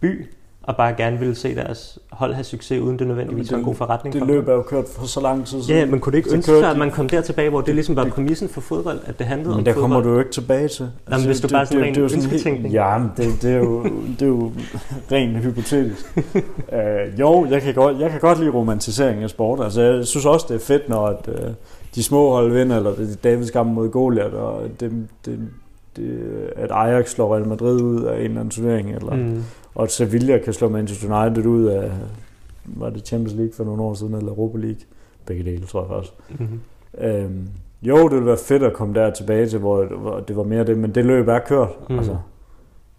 by, 0.00 0.26
og 0.66 0.76
bare 0.76 0.94
gerne 0.94 1.18
ville 1.18 1.34
se 1.34 1.54
deres 1.54 1.98
hold 2.10 2.34
have 2.34 2.44
succes, 2.44 2.80
uden 2.80 2.98
det 2.98 3.06
nødvendigvis 3.06 3.52
var 3.52 3.58
en 3.58 3.64
god 3.64 3.74
forretning 3.74 4.12
det 4.12 4.20
for 4.20 4.26
løb 4.26 4.48
er 4.48 4.52
jo 4.52 4.62
kørt 4.62 4.84
for 4.96 5.06
så 5.06 5.20
lang 5.20 5.46
tid 5.46 5.62
siden. 5.62 5.80
Ja, 5.80 5.86
men 5.86 6.00
kunne 6.00 6.10
det 6.10 6.18
ikke 6.18 6.34
ønske 6.34 6.58
sig, 6.58 6.70
at 6.70 6.78
man 6.78 6.90
kom 6.90 7.08
der 7.08 7.20
tilbage, 7.20 7.50
hvor 7.50 7.60
det 7.60 7.74
ligesom 7.74 7.96
var 7.96 8.04
præmissen 8.04 8.48
for 8.48 8.60
fodbold, 8.60 9.00
at 9.06 9.18
det 9.18 9.26
handlede 9.26 9.50
men 9.50 9.58
om 9.58 9.64
der 9.64 9.72
fodbold? 9.72 9.90
kommer 9.90 10.00
du 10.00 10.12
jo 10.12 10.18
ikke 10.18 10.30
tilbage 10.30 10.68
til. 10.68 10.68
Altså, 10.68 10.90
Jamen, 11.10 11.26
hvis 11.26 11.40
du 11.40 11.48
bare 11.48 11.66
sådan 11.66 11.94
det, 11.94 12.10
det, 12.10 12.32
det, 12.32 12.64
det 12.64 12.72
Ja, 12.72 12.98
men 12.98 13.10
det, 13.16 13.42
det, 13.42 13.52
er 13.52 13.58
jo, 13.58 13.84
det 13.84 14.22
er 14.22 14.26
jo 14.26 14.52
rent 15.12 15.38
hypotetisk. 15.38 16.16
uh, 16.16 17.20
jo, 17.20 17.46
jeg 17.50 17.62
kan, 17.62 17.74
godt, 17.74 18.00
jeg 18.00 18.10
kan 18.10 18.20
godt 18.20 18.38
lide 18.38 18.50
romantisering 18.50 19.22
af 19.22 19.30
sport. 19.30 19.60
Altså, 19.64 19.82
jeg 19.82 20.06
synes 20.06 20.26
også, 20.26 20.46
det 20.48 20.54
er 20.54 20.64
fedt, 20.64 20.88
når 20.88 21.06
at, 21.06 21.28
uh, 21.28 21.50
de 21.94 22.02
små 22.02 22.30
hold 22.30 22.52
vinder, 22.52 22.76
eller 22.76 22.94
det 22.94 23.10
er 23.12 23.16
Davids 23.16 23.50
kamp 23.50 23.72
mod 23.72 23.88
Goliath, 23.88 24.34
og 24.34 24.62
det, 24.80 25.08
det, 25.24 25.38
det, 25.96 26.52
at 26.56 26.70
Ajax 26.70 27.10
slår 27.10 27.34
Real 27.34 27.48
Madrid 27.48 27.82
ud 27.82 28.02
af 28.02 28.16
en 28.16 28.24
eller 28.24 28.40
anden 28.40 28.50
turnering, 28.50 28.94
eller 28.94 29.14
mm 29.14 29.42
og 29.74 29.82
at 29.82 29.92
Sevilla 29.92 30.38
kan 30.38 30.52
slå 30.52 30.68
Manchester 30.68 31.24
United 31.24 31.46
ud 31.46 31.64
af, 31.64 31.92
var 32.64 32.90
det 32.90 33.06
Champions 33.06 33.34
League 33.34 33.52
for 33.56 33.64
nogle 33.64 33.82
år 33.82 33.94
siden, 33.94 34.14
eller 34.14 34.28
Europa 34.28 34.58
League? 34.58 34.80
Begge 35.26 35.44
dele, 35.44 35.66
tror 35.66 35.80
jeg 35.80 35.88
faktisk. 35.88 36.12
Mm-hmm. 36.28 36.60
Øhm, 36.98 37.48
jo, 37.82 38.04
det 38.04 38.12
ville 38.12 38.26
være 38.26 38.36
fedt 38.36 38.62
at 38.62 38.72
komme 38.72 38.94
der 38.94 39.10
tilbage 39.10 39.46
til, 39.48 39.58
hvor, 39.58 39.84
hvor 39.84 40.20
det 40.20 40.36
var 40.36 40.42
mere 40.42 40.64
det, 40.64 40.78
men 40.78 40.94
det 40.94 41.04
løb 41.04 41.28
er 41.28 41.38
kørt. 41.38 41.68
Mm. 41.90 41.98
Altså, 41.98 42.16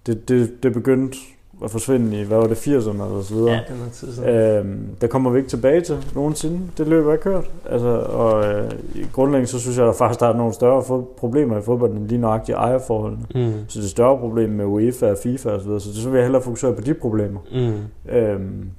det, 0.05 0.29
det, 0.29 0.63
det 0.63 0.73
begyndte 0.73 1.17
at 1.63 1.71
forsvinde 1.71 2.21
i, 2.21 2.23
hvad 2.23 2.37
var 2.37 2.47
det, 2.47 2.55
80'erne 2.55 3.01
og 3.01 3.23
så 3.23 3.33
videre. 3.33 3.51
Ja, 3.51 3.59
det 3.67 3.79
var 3.79 3.89
tid. 3.89 4.25
Øhm, 4.25 4.95
der 5.01 5.07
kommer 5.07 5.31
vi 5.31 5.37
ikke 5.37 5.49
tilbage 5.49 5.81
til 5.81 5.97
nogensinde. 6.15 6.59
Det 6.77 6.87
løb 6.87 7.07
er 7.07 7.15
kørt. 7.15 7.51
Altså, 7.65 7.87
og 7.99 8.45
øh, 8.45 8.71
grundlæggende 9.13 9.51
så 9.51 9.59
synes 9.59 9.77
jeg, 9.77 9.85
at 9.85 9.87
der 9.87 9.97
faktisk 9.97 10.19
der 10.19 10.27
er 10.27 10.37
nogle 10.37 10.53
større 10.53 11.03
problemer 11.17 11.57
i 11.57 11.61
fodbold, 11.61 11.91
end 11.91 12.07
lige 12.07 12.21
nøjagtigt 12.21 12.57
ejerforholdene. 12.57 13.25
Mm. 13.35 13.53
Så 13.67 13.81
det 13.81 13.89
større 13.89 14.17
problem 14.17 14.49
med 14.49 14.65
UEFA 14.65 15.11
og 15.11 15.17
FIFA 15.23 15.49
og 15.49 15.59
så 15.59 15.65
videre. 15.65 15.79
Så 15.81 15.89
det 15.89 15.97
så 15.97 16.09
vil 16.09 16.17
jeg 16.17 16.25
hellere 16.25 16.41
fokusere 16.41 16.73
på 16.73 16.81
de 16.81 16.93
problemer. 16.93 17.39
Mm. 17.51 18.13
Øhm, 18.15 18.69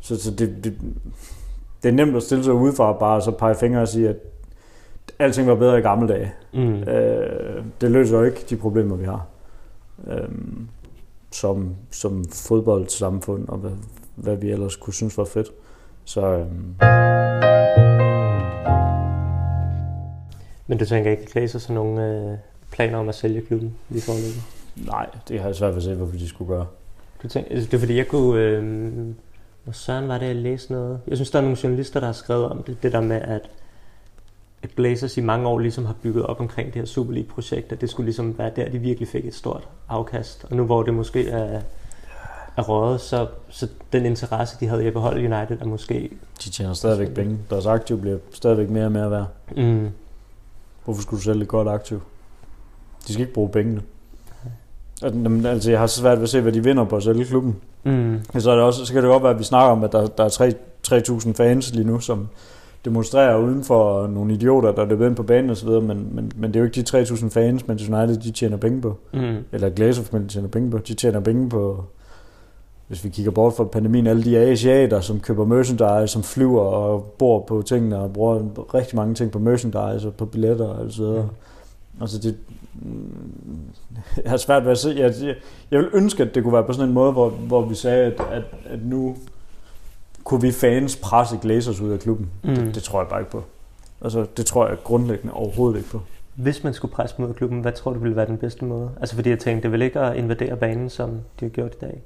så, 0.00 0.22
så 0.22 0.30
det, 0.30 0.64
det, 0.64 0.74
det 1.82 1.88
er 1.88 1.92
nemt 1.92 2.16
at 2.16 2.22
stille 2.22 2.44
sig 2.44 2.52
udefra 2.52 2.92
bare 2.92 3.22
så 3.22 3.30
pege 3.30 3.54
fingre 3.54 3.80
og 3.80 3.88
sige, 3.88 4.08
at 4.08 4.16
alting 5.18 5.48
var 5.48 5.54
bedre 5.54 5.78
i 5.78 5.82
gamle 5.82 6.08
dage. 6.08 6.32
Mm. 6.52 6.82
Øh, 6.82 7.64
det 7.80 7.90
løser 7.90 8.18
jo 8.18 8.24
ikke 8.24 8.44
de 8.50 8.56
problemer, 8.56 8.96
vi 8.96 9.04
har. 9.04 9.26
Øhm, 10.10 10.68
som, 11.34 11.76
som 11.90 12.24
fodboldsamfund, 12.24 13.48
og 13.48 13.58
hvad, 13.58 13.70
hvad 14.14 14.36
vi 14.36 14.50
ellers 14.50 14.76
kunne 14.76 14.94
synes 14.94 15.18
var 15.18 15.24
fedt. 15.24 15.48
Så, 16.04 16.26
øhm. 16.26 16.74
Men 20.66 20.78
du 20.78 20.84
tænker 20.84 21.10
ikke, 21.10 21.22
at 21.22 21.28
Glazer 21.28 21.58
sådan 21.58 21.74
nogle 21.74 22.06
øh, 22.06 22.38
planer 22.70 22.98
om 22.98 23.08
at 23.08 23.14
sælge 23.14 23.40
klubben 23.40 23.74
lige 23.88 24.02
forløbet? 24.02 24.42
Nej, 24.86 25.10
det 25.28 25.40
har 25.40 25.46
jeg 25.46 25.56
svært 25.56 25.70
ved 25.70 25.76
at 25.76 25.82
se, 25.82 25.94
hvorfor 25.94 26.16
de 26.16 26.28
skulle 26.28 26.48
gøre. 26.48 26.66
Du 27.22 27.28
tænker, 27.28 27.50
altså, 27.50 27.66
det 27.70 27.74
er 27.74 27.78
fordi, 27.78 27.96
jeg 27.96 28.08
kunne... 28.08 28.40
Øh, 28.40 29.14
hvor 29.64 29.72
søren 29.72 30.08
var 30.08 30.18
det, 30.18 30.26
jeg 30.26 30.36
læste 30.36 30.72
noget? 30.72 31.00
Jeg 31.08 31.16
synes, 31.16 31.30
der 31.30 31.38
er 31.38 31.42
nogle 31.42 31.58
journalister, 31.62 32.00
der 32.00 32.06
har 32.06 32.12
skrevet 32.12 32.44
om 32.44 32.62
det, 32.62 32.82
det 32.82 32.92
der 32.92 33.00
med, 33.00 33.16
at 33.16 33.50
at 34.64 34.70
Blazers 34.76 35.16
i 35.16 35.20
mange 35.20 35.48
år 35.48 35.58
ligesom 35.58 35.84
har 35.84 35.94
bygget 36.02 36.26
op 36.26 36.40
omkring 36.40 36.66
det 36.66 36.74
her 36.74 36.86
Super 36.86 37.12
League-projekt, 37.12 37.72
at 37.72 37.80
det 37.80 37.90
skulle 37.90 38.04
ligesom 38.04 38.38
være 38.38 38.50
der, 38.56 38.70
de 38.70 38.78
virkelig 38.78 39.08
fik 39.08 39.24
et 39.26 39.34
stort 39.34 39.68
afkast. 39.88 40.46
Og 40.50 40.56
nu 40.56 40.64
hvor 40.64 40.82
det 40.82 40.94
måske 40.94 41.28
er, 41.28 41.60
er 42.56 42.62
røget, 42.62 43.00
så, 43.00 43.26
så 43.48 43.68
den 43.92 44.06
interesse, 44.06 44.56
de 44.60 44.66
havde 44.66 44.84
i 44.84 44.86
at 44.86 44.92
beholde 44.92 45.18
United, 45.18 45.60
er 45.60 45.66
måske... 45.66 46.10
De 46.44 46.50
tjener 46.50 46.74
stadigvæk 46.74 47.14
penge. 47.14 47.38
Deres 47.50 47.66
aktiv 47.66 48.00
bliver 48.00 48.18
stadigvæk 48.32 48.70
mere 48.70 48.84
og 48.84 48.92
mere 48.92 49.10
værd. 49.10 49.26
Mm. 49.56 49.88
Hvorfor 50.84 51.02
skulle 51.02 51.18
du 51.18 51.24
sælge 51.24 51.42
et 51.42 51.48
godt 51.48 51.68
aktiv? 51.68 52.02
De 53.06 53.12
skal 53.12 53.20
ikke 53.20 53.34
bruge 53.34 53.48
pengene. 53.48 53.82
Altså, 55.02 55.70
jeg 55.70 55.80
har 55.80 55.86
så 55.86 56.00
svært 56.00 56.18
ved 56.18 56.22
at 56.22 56.30
se, 56.30 56.40
hvad 56.40 56.52
de 56.52 56.64
vinder 56.64 56.84
på 56.84 56.96
at 56.96 57.02
sælge 57.02 57.24
klubben. 57.24 57.56
Mm. 57.84 58.20
Så, 58.38 58.50
er 58.50 58.54
det 58.54 58.64
også, 58.64 58.86
så 58.86 58.92
kan 58.92 59.02
det 59.02 59.10
godt 59.10 59.22
være, 59.22 59.32
at 59.32 59.38
vi 59.38 59.44
snakker 59.44 59.72
om, 59.72 59.84
at 59.84 59.92
der, 59.92 60.06
der 60.06 60.24
er 60.24 60.54
3.000 60.88 61.32
fans 61.32 61.74
lige 61.74 61.86
nu, 61.86 62.00
som, 62.00 62.28
demonstrerer 62.84 63.36
uden 63.36 63.64
for 63.64 64.06
nogle 64.06 64.34
idioter, 64.34 64.72
der 64.72 64.84
løber 64.84 65.06
ind 65.06 65.16
på 65.16 65.22
banen 65.22 65.50
osv., 65.50 65.68
men, 65.68 66.08
men, 66.12 66.32
men 66.36 66.50
det 66.50 66.56
er 66.56 66.60
jo 66.60 66.64
ikke 66.66 66.82
de 66.82 67.02
3.000 67.02 67.28
fans, 67.28 67.68
men 67.68 67.78
United 67.90 68.16
de 68.16 68.30
tjener 68.30 68.56
penge 68.56 68.80
på. 68.80 68.96
Mm. 69.12 69.36
Eller 69.52 69.70
Glazer 69.70 70.26
tjener 70.28 70.48
penge 70.48 70.70
på. 70.70 70.78
De 70.78 70.94
tjener 70.94 71.20
penge 71.20 71.48
på, 71.48 71.84
hvis 72.88 73.04
vi 73.04 73.08
kigger 73.08 73.32
bort 73.32 73.54
fra 73.54 73.64
pandemien, 73.64 74.06
alle 74.06 74.24
de 74.24 74.38
asiater, 74.38 75.00
som 75.00 75.20
køber 75.20 75.44
merchandise, 75.44 76.12
som 76.12 76.22
flyver 76.22 76.60
og 76.60 77.14
bor 77.18 77.44
på 77.48 77.62
tingene 77.62 77.98
og 77.98 78.12
bruger 78.12 78.40
rigtig 78.74 78.96
mange 78.96 79.14
ting 79.14 79.30
på 79.30 79.38
merchandise 79.38 80.08
og 80.08 80.14
på 80.14 80.24
billetter 80.24 80.66
og 80.66 80.92
så 80.92 81.02
videre. 81.02 81.22
Mm. 81.22 82.00
Altså 82.00 82.18
det, 82.18 82.36
jeg 84.22 84.30
har 84.30 84.36
svært 84.36 84.64
ved 84.64 84.72
at 84.72 84.78
se. 84.78 84.88
Jeg, 84.88 85.14
jeg, 85.22 85.34
jeg 85.70 85.78
vil 85.78 85.88
ønske, 85.92 86.22
at 86.22 86.34
det 86.34 86.42
kunne 86.42 86.52
være 86.52 86.64
på 86.64 86.72
sådan 86.72 86.88
en 86.88 86.94
måde, 86.94 87.12
hvor, 87.12 87.28
hvor 87.30 87.64
vi 87.64 87.74
sagde, 87.74 88.04
at, 88.04 88.20
at, 88.32 88.42
at 88.66 88.78
nu 88.84 89.16
kunne 90.24 90.40
vi 90.40 90.52
fans 90.52 90.96
presse 90.96 91.38
Glazers 91.42 91.80
ud 91.80 91.90
af 91.90 92.00
klubben. 92.00 92.30
Mm. 92.44 92.54
Det, 92.54 92.74
det 92.74 92.82
tror 92.82 93.00
jeg 93.00 93.08
bare 93.08 93.20
ikke 93.20 93.30
på. 93.30 93.42
Altså, 94.02 94.26
det 94.36 94.46
tror 94.46 94.68
jeg 94.68 94.76
grundlæggende 94.84 95.34
overhovedet 95.34 95.78
ikke 95.78 95.90
på. 95.90 96.00
Hvis 96.34 96.64
man 96.64 96.74
skulle 96.74 96.94
presse 96.94 97.22
af 97.22 97.34
klubben, 97.34 97.60
hvad 97.60 97.72
tror 97.72 97.92
du 97.92 97.98
ville 97.98 98.16
være 98.16 98.26
den 98.26 98.38
bedste 98.38 98.64
måde? 98.64 98.90
Altså 99.00 99.14
fordi 99.14 99.30
jeg 99.30 99.38
tænkte, 99.38 99.62
det 99.62 99.72
vil 99.72 99.82
ikke 99.82 100.00
at 100.00 100.16
invadere 100.16 100.56
banen, 100.56 100.90
som 100.90 101.10
de 101.10 101.44
har 101.44 101.50
gjort 101.50 101.74
i 101.74 101.78
dag. 101.80 102.02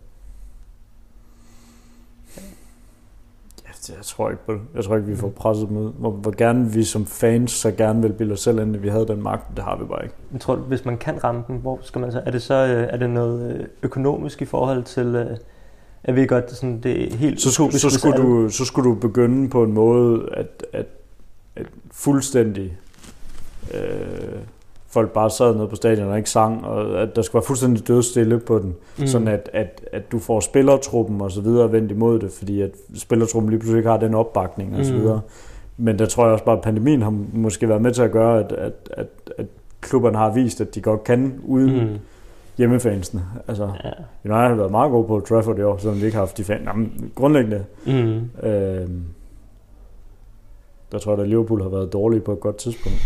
Ja, 3.64 3.94
jeg 3.96 4.04
tror 4.04 4.30
ikke 4.30 4.46
på 4.46 4.52
det. 4.52 4.60
Jeg 4.74 4.84
tror 4.84 4.96
ikke, 4.96 5.08
vi 5.08 5.16
får 5.16 5.28
presset 5.28 5.68
ud. 5.70 5.92
Hvor, 5.92 6.10
hvor 6.10 6.36
gerne 6.36 6.72
vi 6.72 6.84
som 6.84 7.06
fans 7.06 7.50
så 7.50 7.70
gerne 7.70 8.02
vil 8.02 8.12
bilde 8.12 8.32
os 8.32 8.40
selv 8.40 8.58
ind, 8.58 8.76
at 8.76 8.82
vi 8.82 8.88
havde 8.88 9.06
den 9.06 9.22
magt. 9.22 9.56
Det 9.56 9.64
har 9.64 9.76
vi 9.76 9.84
bare 9.84 10.04
ikke. 10.04 10.14
Jeg 10.32 10.40
tror, 10.40 10.56
hvis 10.56 10.84
man 10.84 10.98
kan 10.98 11.24
ramme 11.24 11.44
dem, 11.48 11.56
hvor 11.56 11.78
skal 11.82 12.00
man 12.00 12.12
så? 12.12 12.22
Er 12.26 12.30
det 12.30 12.42
så 12.42 12.54
øh, 12.54 12.88
er 12.90 12.96
det 12.96 13.10
noget 13.10 13.52
øh, 13.52 13.66
økonomisk 13.82 14.42
i 14.42 14.44
forhold 14.44 14.82
til, 14.82 15.06
øh, 15.06 15.36
at 16.08 16.16
vi 16.16 16.26
godt 16.26 16.50
sådan 16.50 16.80
det 16.80 17.12
er 17.12 17.16
helt 17.16 17.40
så, 17.40 17.52
skulle, 17.52 17.78
så, 17.78 17.90
skulle 17.90 18.16
du, 18.16 18.48
så 18.48 18.64
skulle 18.64 18.90
du 18.90 18.94
begynde 18.94 19.48
på 19.48 19.62
en 19.62 19.72
måde, 19.72 20.28
at, 20.32 20.66
at, 20.72 20.86
at 21.56 21.66
fuldstændig 21.90 22.76
øh, 23.74 23.80
folk 24.88 25.10
bare 25.10 25.30
sad 25.30 25.54
nede 25.54 25.68
på 25.68 25.76
stadion 25.76 26.08
og 26.08 26.16
ikke 26.16 26.30
sang, 26.30 26.64
og 26.64 27.02
at 27.02 27.16
der 27.16 27.22
skulle 27.22 27.40
være 27.40 27.46
fuldstændig 27.46 27.88
dødstille 27.88 28.38
på 28.38 28.58
den, 28.58 28.74
mm. 28.98 29.06
sådan 29.06 29.28
at, 29.28 29.50
at, 29.52 29.84
at 29.92 30.12
du 30.12 30.18
får 30.18 30.40
spillertruppen 30.40 31.20
og 31.20 31.30
så 31.30 31.40
videre 31.40 31.72
vendt 31.72 31.92
imod 31.92 32.18
det, 32.18 32.32
fordi 32.32 32.60
at 32.60 32.70
spillertruppen 32.94 33.50
lige 33.50 33.60
pludselig 33.60 33.78
ikke 33.78 33.90
har 33.90 33.96
den 33.96 34.14
opbakning 34.14 34.76
og 34.76 34.84
så 34.84 34.92
mm. 34.92 35.00
videre. 35.00 35.20
Men 35.76 35.98
der 35.98 36.06
tror 36.06 36.24
jeg 36.24 36.32
også 36.32 36.44
bare, 36.44 36.56
at 36.56 36.62
pandemien 36.62 37.02
har 37.02 37.14
måske 37.32 37.68
været 37.68 37.82
med 37.82 37.92
til 37.92 38.02
at 38.02 38.12
gøre, 38.12 38.38
at, 38.44 38.52
at, 38.52 38.72
at, 38.90 39.06
at 39.38 39.46
klubberne 39.80 40.18
har 40.18 40.34
vist, 40.34 40.60
at 40.60 40.74
de 40.74 40.80
godt 40.80 41.04
kan 41.04 41.40
uden 41.44 41.90
mm. 41.90 41.98
Hjemmefansene. 42.58 43.24
Altså, 43.48 43.64
ja. 43.64 43.90
United 44.24 44.48
har 44.48 44.54
været 44.54 44.70
meget 44.70 44.90
gode 44.90 45.06
på 45.06 45.20
Trafford 45.20 45.58
i 45.58 45.62
år, 45.62 45.78
selvom 45.78 46.00
vi 46.00 46.04
ikke 46.04 46.14
har 46.14 46.22
haft 46.22 46.38
de 46.38 46.44
fans. 46.44 46.66
Jamen, 46.66 47.12
grundlæggende. 47.14 47.64
Mm. 47.86 48.48
Øh, 48.48 48.88
der 50.92 50.98
tror 50.98 51.12
jeg, 51.12 51.22
at 51.22 51.28
Liverpool 51.28 51.62
har 51.62 51.68
været 51.68 51.92
dårlige 51.92 52.20
på 52.20 52.32
et 52.32 52.40
godt 52.40 52.56
tidspunkt. 52.56 52.98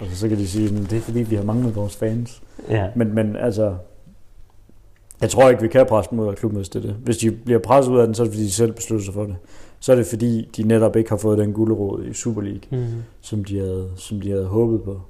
Og 0.00 0.06
så 0.06 0.28
kan 0.28 0.38
de 0.38 0.48
sige, 0.48 0.64
at 0.66 0.90
det 0.90 0.98
er 0.98 1.00
fordi, 1.00 1.22
vi 1.22 1.36
har 1.36 1.42
manglet 1.42 1.76
vores 1.76 1.96
fans. 1.96 2.42
Ja. 2.70 2.86
Men, 2.96 3.14
men 3.14 3.36
altså, 3.36 3.74
jeg 5.20 5.30
tror 5.30 5.50
ikke, 5.50 5.62
vi 5.62 5.68
kan 5.68 5.86
presse 5.86 6.10
dem 6.10 6.18
ud 6.18 6.28
af 6.28 6.36
klubben, 6.36 6.56
hvis 6.56 6.68
det 6.68 6.84
er 6.84 6.86
det. 6.86 6.96
Hvis 7.04 7.16
de 7.16 7.30
bliver 7.30 7.58
presset 7.58 7.92
ud 7.92 7.98
af 7.98 8.06
den, 8.06 8.14
så 8.14 8.22
er 8.22 8.24
det 8.24 8.34
fordi, 8.34 8.44
de 8.44 8.52
selv 8.52 8.72
beslutter 8.72 9.04
sig 9.04 9.14
for 9.14 9.24
det. 9.24 9.36
Så 9.80 9.92
er 9.92 9.96
det 9.96 10.06
fordi, 10.06 10.50
de 10.56 10.62
netop 10.62 10.96
ikke 10.96 11.10
har 11.10 11.16
fået 11.16 11.38
den 11.38 11.52
guldråd 11.52 12.04
i 12.04 12.12
Super 12.12 12.40
League, 12.40 12.60
mm. 12.70 12.86
som, 13.20 13.44
de 13.44 13.58
havde, 13.58 13.90
som 13.96 14.20
de 14.20 14.30
havde 14.30 14.46
håbet 14.46 14.82
på. 14.82 15.00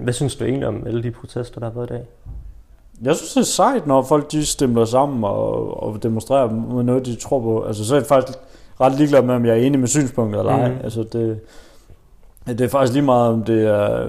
Hvad 0.00 0.12
synes 0.12 0.36
du 0.36 0.44
egentlig 0.44 0.68
om 0.68 0.86
alle 0.86 1.02
de 1.02 1.10
protester, 1.10 1.60
der 1.60 1.66
har 1.66 1.74
været 1.74 1.90
i 1.90 1.92
dag? 1.92 2.06
Jeg 3.02 3.16
synes, 3.16 3.32
det 3.32 3.40
er 3.40 3.44
sejt, 3.44 3.86
når 3.86 4.02
folk 4.02 4.32
de 4.32 4.46
stemmer 4.46 4.84
sammen 4.84 5.24
og, 5.24 5.82
og 5.82 6.02
demonstrerer 6.02 6.50
med 6.50 6.82
noget, 6.82 7.06
de 7.06 7.16
tror 7.16 7.40
på. 7.40 7.62
Altså, 7.62 7.84
så 7.84 7.94
er 7.94 7.98
det 7.98 8.08
faktisk 8.08 8.38
ret 8.80 8.94
ligeglad 8.94 9.22
med, 9.22 9.34
om 9.34 9.44
jeg 9.46 9.58
er 9.58 9.62
enig 9.62 9.80
med 9.80 9.88
synspunktet 9.88 10.38
eller 10.38 10.52
ej. 10.52 10.68
Mm. 10.68 10.78
Altså, 10.84 11.02
det, 11.02 11.40
det 12.46 12.60
er 12.60 12.68
faktisk 12.68 12.92
lige 12.92 13.04
meget, 13.04 13.32
om 13.32 13.42
det 13.42 13.66
er 13.66 14.06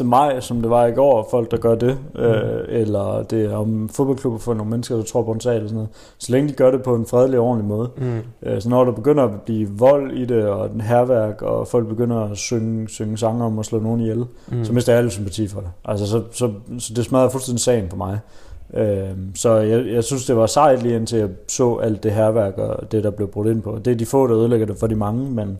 1. 0.00 0.06
maj, 0.06 0.40
som 0.40 0.60
det 0.60 0.70
var 0.70 0.86
i 0.86 0.92
går, 0.92 1.28
folk 1.30 1.50
der 1.50 1.56
gør 1.56 1.74
det, 1.74 1.98
mm. 2.14 2.20
øh, 2.20 2.64
eller 2.68 3.22
det 3.22 3.44
er 3.44 3.56
om 3.56 3.88
fodboldklubber 3.88 4.38
for 4.38 4.54
nogle 4.54 4.70
mennesker, 4.70 4.96
der 4.96 5.02
tror 5.02 5.22
på 5.22 5.32
en 5.32 5.40
sag 5.40 5.54
eller 5.54 5.68
sådan 5.68 5.74
noget. 5.74 5.88
Så 6.18 6.32
længe 6.32 6.48
de 6.48 6.54
gør 6.54 6.70
det 6.70 6.82
på 6.82 6.94
en 6.94 7.06
fredelig 7.06 7.38
og 7.38 7.46
ordentlig 7.46 7.68
måde. 7.68 7.90
Mm. 7.96 8.18
Øh, 8.42 8.62
så 8.62 8.68
når 8.68 8.84
der 8.84 8.92
begynder 8.92 9.24
at 9.24 9.40
blive 9.40 9.68
vold 9.70 10.12
i 10.12 10.24
det, 10.24 10.46
og 10.46 10.70
den 10.70 10.80
herværk, 10.80 11.42
og 11.42 11.68
folk 11.68 11.88
begynder 11.88 12.30
at 12.30 12.36
synge, 12.36 12.88
synge 12.88 13.18
sanger 13.18 13.44
om 13.44 13.58
at 13.58 13.66
slå 13.66 13.80
nogen 13.80 14.00
ihjel, 14.00 14.24
mm. 14.48 14.64
så 14.64 14.72
mister 14.72 14.92
jeg 14.92 14.98
alle 14.98 15.10
sympati 15.10 15.48
for 15.48 15.60
det. 15.60 15.70
Altså, 15.84 16.06
så, 16.06 16.22
så, 16.32 16.52
så 16.78 16.94
det 16.94 17.04
smadrer 17.04 17.28
fuldstændig 17.28 17.60
sagen 17.60 17.88
for 17.90 17.96
mig. 17.96 18.18
Øh, 18.74 19.10
så 19.34 19.54
jeg, 19.54 19.86
jeg 19.86 20.04
synes, 20.04 20.26
det 20.26 20.36
var 20.36 20.46
sejt 20.46 20.82
lige 20.82 20.96
indtil 20.96 21.18
jeg 21.18 21.28
så 21.48 21.76
alt 21.76 22.02
det 22.02 22.12
herværk 22.12 22.58
og 22.58 22.92
det, 22.92 23.04
der 23.04 23.10
blev 23.10 23.28
brudt 23.28 23.48
ind 23.48 23.62
på. 23.62 23.78
Det 23.84 23.90
er 23.90 23.94
de 23.94 24.06
få, 24.06 24.26
der 24.26 24.36
ødelægger 24.36 24.66
det 24.66 24.78
for 24.78 24.86
de 24.86 24.94
mange, 24.94 25.30
men 25.30 25.58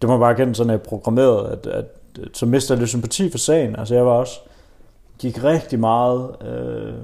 det 0.00 0.08
må 0.08 0.18
bare 0.18 0.34
kende 0.34 0.54
sådan, 0.54 0.70
at 0.70 0.74
jeg 0.74 0.82
programmeret, 0.82 1.46
at, 1.46 1.66
at, 1.66 1.84
at 2.22 2.28
så 2.32 2.46
mister 2.46 2.74
jeg 2.74 2.78
lidt 2.78 2.90
sympati 2.90 3.30
for 3.30 3.38
sagen. 3.38 3.76
Altså 3.76 3.94
jeg 3.94 4.06
var 4.06 4.12
også, 4.12 4.40
gik 5.18 5.44
rigtig 5.44 5.80
meget, 5.80 6.36
øh, 6.46 6.94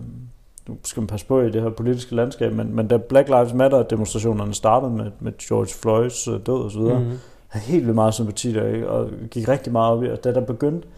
nu 0.69 0.77
skal 0.85 1.01
man 1.01 1.07
passe 1.07 1.27
på 1.27 1.41
i 1.41 1.51
det 1.51 1.63
her 1.63 1.71
politiske 1.71 2.15
landskab, 2.15 2.53
men, 2.53 2.77
men 2.77 2.89
da 2.89 2.97
Black 2.97 3.29
Lives 3.29 3.55
Matter 3.55 3.83
demonstrationerne 3.83 4.55
startede 4.55 4.93
med, 4.93 5.11
med 5.21 5.33
George 5.39 5.75
Floyds 5.83 6.29
øh, 6.29 6.35
død 6.47 6.79
videre, 6.79 6.99
mm-hmm. 6.99 7.19
havde 7.49 7.65
helt 7.65 7.85
vildt 7.85 7.95
meget 7.95 8.15
sympati 8.15 8.53
der, 8.53 8.87
og 8.87 9.11
gik 9.31 9.49
rigtig 9.49 9.73
meget 9.73 9.93
op 9.93 10.05
i, 10.05 10.09
og 10.09 10.25
da 10.25 10.35
der 10.35 10.41
begyndte, 10.41 10.89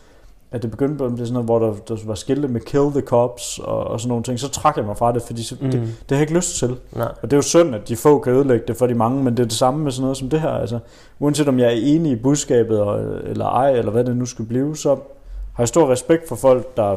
at 0.53 0.62
det 0.62 0.70
begyndte 0.70 0.96
på 0.96 1.09
det 1.09 1.18
sådan 1.18 1.32
noget, 1.32 1.46
hvor 1.46 1.59
der, 1.59 1.74
der 1.88 1.96
var 2.07 2.14
skilte 2.14 2.48
med 2.48 2.61
kill 2.61 2.90
the 2.90 3.00
cops 3.00 3.59
og, 3.59 3.84
og 3.84 4.00
sådan 4.00 4.09
nogle 4.09 4.24
ting, 4.24 4.40
så 4.40 4.48
trak 4.48 4.76
jeg 4.76 4.84
mig 4.84 4.96
fra 4.96 5.12
det, 5.12 5.22
fordi 5.22 5.42
så, 5.42 5.57
mm. 5.61 5.70
det, 5.70 5.80
det 5.80 5.88
har 6.09 6.16
jeg 6.16 6.20
ikke 6.20 6.34
lyst 6.34 6.59
til. 6.59 6.76
Nej. 6.96 7.09
Og 7.22 7.30
det 7.30 7.32
er 7.32 7.36
jo 7.36 7.42
synd, 7.42 7.74
at 7.74 7.88
de 7.88 7.96
få 7.96 8.18
kan 8.18 8.32
ødelægge 8.32 8.64
det 8.68 8.76
for 8.76 8.86
de 8.86 8.94
mange, 8.94 9.24
men 9.24 9.36
det 9.36 9.42
er 9.42 9.48
det 9.48 9.53
samme 9.53 9.84
med 9.84 9.92
sådan 9.92 10.03
noget 10.03 10.16
som 10.16 10.28
det 10.28 10.40
her. 10.40 10.50
Altså, 10.50 10.78
uanset 11.18 11.48
om 11.48 11.59
jeg 11.59 11.66
er 11.66 11.80
enig 11.82 12.12
i 12.12 12.16
budskabet 12.16 12.80
og, 12.80 13.00
eller 13.24 13.44
ej, 13.46 13.70
eller 13.70 13.92
hvad 13.92 14.05
det 14.05 14.16
nu 14.16 14.26
skal 14.26 14.44
blive, 14.44 14.76
så 14.76 14.88
har 15.55 15.62
jeg 15.62 15.68
stor 15.68 15.90
respekt 15.90 16.28
for 16.28 16.36
folk, 16.36 16.76
der, 16.76 16.96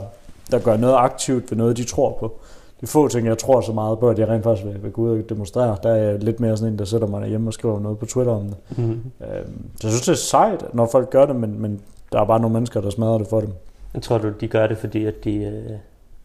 der 0.51 0.59
gør 0.59 0.77
noget 0.77 0.95
aktivt 0.95 1.51
ved 1.51 1.57
noget, 1.57 1.77
de 1.77 1.83
tror 1.83 2.17
på. 2.19 2.39
Det 2.81 2.83
er 2.83 2.91
få 2.91 3.07
ting, 3.07 3.27
jeg 3.27 3.37
tror 3.37 3.61
så 3.61 3.73
meget 3.73 3.99
på, 3.99 4.09
at 4.09 4.19
jeg 4.19 4.27
rent 4.27 4.43
faktisk 4.43 4.67
vil, 4.67 4.83
vil 4.83 4.91
gå 4.91 5.01
ud 5.01 5.09
og 5.09 5.29
demonstrere. 5.29 5.77
Der 5.83 5.89
er 5.89 5.95
jeg 5.95 6.23
lidt 6.23 6.39
mere 6.39 6.57
sådan 6.57 6.73
en, 6.73 6.79
der 6.79 6.85
sætter 6.85 7.07
mig 7.07 7.21
derhjemme 7.21 7.49
og 7.49 7.53
skriver 7.53 7.79
noget 7.79 7.99
på 7.99 8.05
Twitter 8.05 8.33
om 8.33 8.43
det. 8.43 8.77
Mm. 8.77 8.83
Øhm, 8.91 9.65
så 9.81 9.87
jeg 9.87 9.91
synes, 9.91 10.01
det 10.01 10.11
er 10.11 10.15
sejt, 10.15 10.73
når 10.73 10.89
folk 10.91 11.09
gør 11.09 11.25
det, 11.25 11.35
men, 11.35 11.61
men 11.61 11.81
der 12.15 12.21
er 12.21 12.25
bare 12.25 12.39
nogle 12.39 12.53
mennesker, 12.53 12.81
der 12.81 12.89
smadrer 12.89 13.17
det 13.17 13.27
for 13.27 13.39
dem. 13.39 13.49
Jeg 13.93 14.01
tror 14.01 14.17
du, 14.17 14.29
de 14.41 14.47
gør 14.47 14.67
det, 14.67 14.77
fordi 14.77 15.05
at 15.05 15.23
de... 15.23 15.35
Øh, 15.35 15.71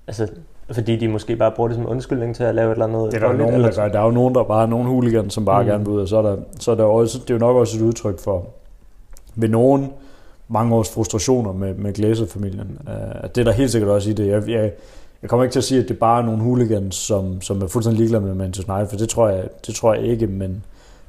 altså, 0.07 0.29
fordi 0.73 0.97
de 0.97 1.09
måske 1.09 1.37
bare 1.37 1.53
bruger 1.57 1.69
det 1.69 1.77
som 1.77 1.89
undskyldning 1.89 2.37
til 2.37 2.45
at 2.45 2.55
lave 2.55 2.71
et 2.71 2.73
eller 2.73 2.87
andet... 2.87 3.13
Det 3.13 3.23
er 3.23 3.27
der, 3.27 3.37
nogen, 3.37 3.55
eller 3.55 3.71
der 3.71 3.83
gør. 3.83 3.89
Der 3.89 4.01
er 4.01 4.05
jo 4.05 4.11
nogen, 4.11 4.35
der 4.35 4.45
bare 4.45 4.63
er 4.63 4.67
nogen 4.67 4.87
hooligans, 4.87 5.35
som 5.35 5.45
bare 5.45 5.63
mm. 5.63 5.69
gerne 5.69 5.85
vil 5.85 5.95
ud, 5.95 6.01
og 6.01 6.09
så 6.09 6.17
er, 6.17 6.23
der, 6.23 6.37
så 6.59 6.71
er 6.71 6.75
der 6.75 6.85
også, 6.85 7.19
det 7.19 7.31
er 7.31 7.35
jo 7.35 7.39
nok 7.39 7.57
også 7.57 7.79
et 7.79 7.83
udtryk 7.83 8.19
for, 8.19 8.47
ved 9.35 9.49
nogen 9.49 9.93
mange 10.49 10.75
års 10.75 10.95
frustrationer 10.95 11.53
med, 11.53 11.75
med 11.75 11.93
Glazer-familien. 11.93 12.79
Uh, 12.87 13.29
det 13.35 13.39
er 13.39 13.45
der 13.45 13.53
helt 13.53 13.71
sikkert 13.71 13.91
også 13.91 14.11
i 14.11 14.13
det. 14.13 14.27
Jeg, 14.29 14.49
jeg, 14.49 14.73
jeg 15.23 15.31
kommer 15.31 15.45
ikke 15.45 15.53
til 15.53 15.61
at 15.61 15.65
sige, 15.65 15.83
at 15.83 15.89
det 15.89 15.99
bare 15.99 16.23
er 16.23 16.27
nogle 16.27 16.43
hooligans, 16.43 16.95
som, 16.95 17.41
som 17.41 17.63
er 17.63 17.67
fuldstændig 17.67 17.99
ligeglade 17.99 18.25
med 18.25 18.35
Manchester 18.35 18.75
United, 18.75 18.91
for 18.91 18.97
det 18.97 19.09
tror, 19.09 19.29
jeg, 19.29 19.45
det 19.67 19.75
tror 19.75 19.95
jeg 19.95 20.05
ikke, 20.05 20.27
men 20.27 20.65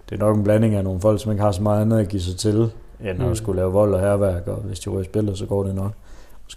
det 0.09 0.15
er 0.15 0.19
nok 0.19 0.37
en 0.37 0.43
blanding 0.43 0.75
af 0.75 0.83
nogle 0.83 1.01
folk, 1.01 1.21
som 1.21 1.31
ikke 1.31 1.43
har 1.43 1.51
så 1.51 1.61
meget 1.61 1.81
andet 1.81 1.99
at 1.99 2.07
give 2.07 2.21
sig 2.21 2.37
til, 2.37 2.71
end 3.03 3.17
mm. 3.17 3.31
at 3.31 3.37
skulle 3.37 3.55
lave 3.55 3.71
vold 3.71 3.93
og 3.93 3.99
herværk, 3.99 4.47
og 4.47 4.55
hvis 4.55 4.79
de 4.79 4.89
ryger 4.89 5.03
spillet, 5.03 5.37
så 5.37 5.45
går 5.45 5.63
det 5.63 5.75
nok. 5.75 5.91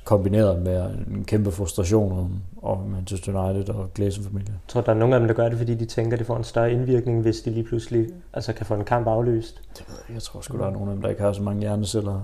Kombineret 0.05 0.63
med 0.63 0.91
en 1.11 1.25
kæmpe 1.25 1.51
frustration 1.51 2.13
om, 2.13 2.31
om 2.63 2.79
Manchester 2.79 3.49
United 3.49 3.75
og 3.75 3.91
Glazer-familien. 3.95 4.53
Jeg 4.53 4.69
tror, 4.69 4.81
der 4.81 4.93
er 4.93 4.97
nogle 4.97 5.15
af 5.15 5.21
dem, 5.21 5.29
der 5.29 5.35
gør 5.35 5.49
det, 5.49 5.59
fordi 5.59 5.75
de 5.75 5.85
tænker, 5.85 6.13
at 6.13 6.19
det 6.19 6.27
får 6.27 6.37
en 6.37 6.45
større 6.45 6.73
indvirkning, 6.73 7.23
hvis 7.23 7.41
de 7.41 7.51
lige 7.51 7.65
pludselig 7.65 8.07
altså 8.33 8.53
kan 8.53 8.67
få 8.67 8.75
en 8.75 8.85
kamp 8.85 9.07
aflyst. 9.07 9.63
Det 9.79 9.85
ved 9.89 9.97
jeg 10.09 10.15
Jeg 10.15 10.23
tror 10.23 10.41
sgu, 10.41 10.59
der 10.59 10.67
er 10.67 10.71
nogle 10.71 10.91
af 10.91 10.95
dem, 10.95 11.03
der 11.03 11.09
ikke 11.09 11.23
har 11.23 11.33
så 11.33 11.43
mange 11.43 11.61
hjerneceller 11.61 12.15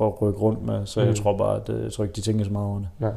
at 0.00 0.20
rykke 0.22 0.40
rundt 0.40 0.66
med, 0.66 0.86
så 0.86 1.00
mm. 1.00 1.06
jeg 1.06 1.16
tror 1.16 1.36
bare, 1.36 1.56
at 1.56 1.82
jeg 1.82 1.92
tror 1.92 2.04
ikke, 2.04 2.16
de 2.16 2.20
tænker 2.20 2.44
så 2.44 2.50
meget 2.50 2.66
over 2.66 2.78
det. 2.78 2.88
Nej. 2.98 3.12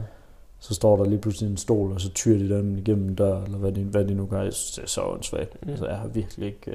Så 0.60 0.74
står 0.74 0.98
der 0.98 1.06
lige 1.06 1.20
pludselig 1.20 1.50
en 1.50 1.58
stol, 1.58 1.92
og 1.92 2.02
så 2.02 2.10
tyrer 2.10 2.38
de 2.38 2.50
den 2.50 2.78
igennem 2.78 3.10
en 3.10 3.16
dør, 3.16 3.42
eller 3.42 3.58
hvad 3.58 3.72
de, 3.72 3.84
hvad 3.84 4.06
de 4.06 4.14
nu 4.14 4.26
gør. 4.26 4.42
Jeg 4.42 4.54
synes, 4.54 4.72
det 4.72 4.84
er 4.84 4.88
så 4.88 5.02
åndssvagt. 5.02 5.64
Mm. 5.64 5.70
Altså, 5.70 5.88
jeg 5.88 5.98
har 5.98 6.08
virkelig 6.08 6.48
ikke... 6.48 6.72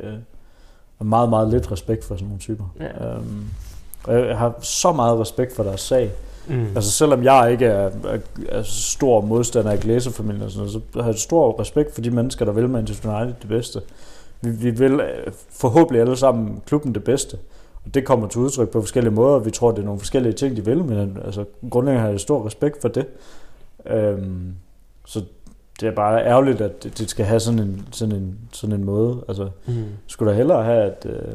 Uh, 1.01 1.07
meget, 1.07 1.28
meget 1.28 1.49
lidt 1.49 1.72
respekt 1.72 2.05
for 2.05 2.14
sådan 2.14 2.26
nogle 2.26 2.41
typer. 2.41 2.74
Ja. 2.80 3.16
Um, 3.16 3.45
og 4.05 4.28
jeg 4.28 4.38
har 4.38 4.55
så 4.61 4.92
meget 4.92 5.20
respekt 5.20 5.57
for 5.57 5.62
deres 5.62 5.80
sag. 5.80 6.11
Mm. 6.49 6.66
Altså 6.74 6.90
selvom 6.90 7.24
jeg 7.24 7.53
ikke 7.53 7.64
er, 7.64 7.90
er, 8.05 8.18
er 8.49 8.62
stor 8.62 9.20
modstander 9.20 9.70
af 9.70 9.80
glæserfamilien 9.80 10.42
og 10.42 10.51
sådan 10.51 10.66
noget, 10.66 10.82
så 10.94 11.03
har 11.03 11.11
jeg 11.11 11.18
stor 11.18 11.61
respekt 11.61 11.94
for 11.94 12.01
de 12.01 12.11
mennesker, 12.11 12.44
der 12.44 12.53
vil 12.53 12.68
Manchester 12.68 13.16
United 13.16 13.34
det 13.40 13.49
bedste. 13.49 13.80
Vi, 14.40 14.51
vi 14.51 14.70
vil 14.70 14.92
øh, 14.92 15.32
forhåbentlig 15.51 16.01
alle 16.01 16.16
sammen 16.16 16.62
klubben 16.66 16.94
det 16.94 17.05
bedste. 17.05 17.38
Og 17.84 17.94
det 17.94 18.05
kommer 18.05 18.28
til 18.28 18.40
udtryk 18.40 18.68
på 18.68 18.80
forskellige 18.80 19.14
måder. 19.14 19.38
Vi 19.38 19.51
tror, 19.51 19.70
det 19.70 19.78
er 19.78 19.84
nogle 19.84 20.01
forskellige 20.01 20.32
ting, 20.32 20.57
de 20.57 20.64
vil, 20.64 20.84
men 20.84 21.18
altså, 21.24 21.44
grundlæggende 21.70 22.03
har 22.03 22.11
jeg 22.11 22.20
stor 22.20 22.47
respekt 22.47 22.80
for 22.80 22.88
det. 22.88 23.07
Øhm, 23.86 24.55
så 25.07 25.22
det 25.80 25.88
er 25.88 25.92
bare 25.92 26.24
ærgerligt, 26.24 26.61
at 26.61 26.99
det 26.99 27.11
skal 27.11 27.24
have 27.24 27.40
sådan 27.40 27.59
en, 27.59 27.88
sådan 27.92 28.14
en, 28.14 28.38
sådan 28.53 28.74
en 28.74 28.84
måde. 28.84 29.24
Altså, 29.28 29.49
mm. 29.66 29.84
skulle 30.07 30.30
der 30.30 30.36
hellere 30.36 30.64
have, 30.64 30.82
at... 30.82 31.07
Øh, 31.09 31.34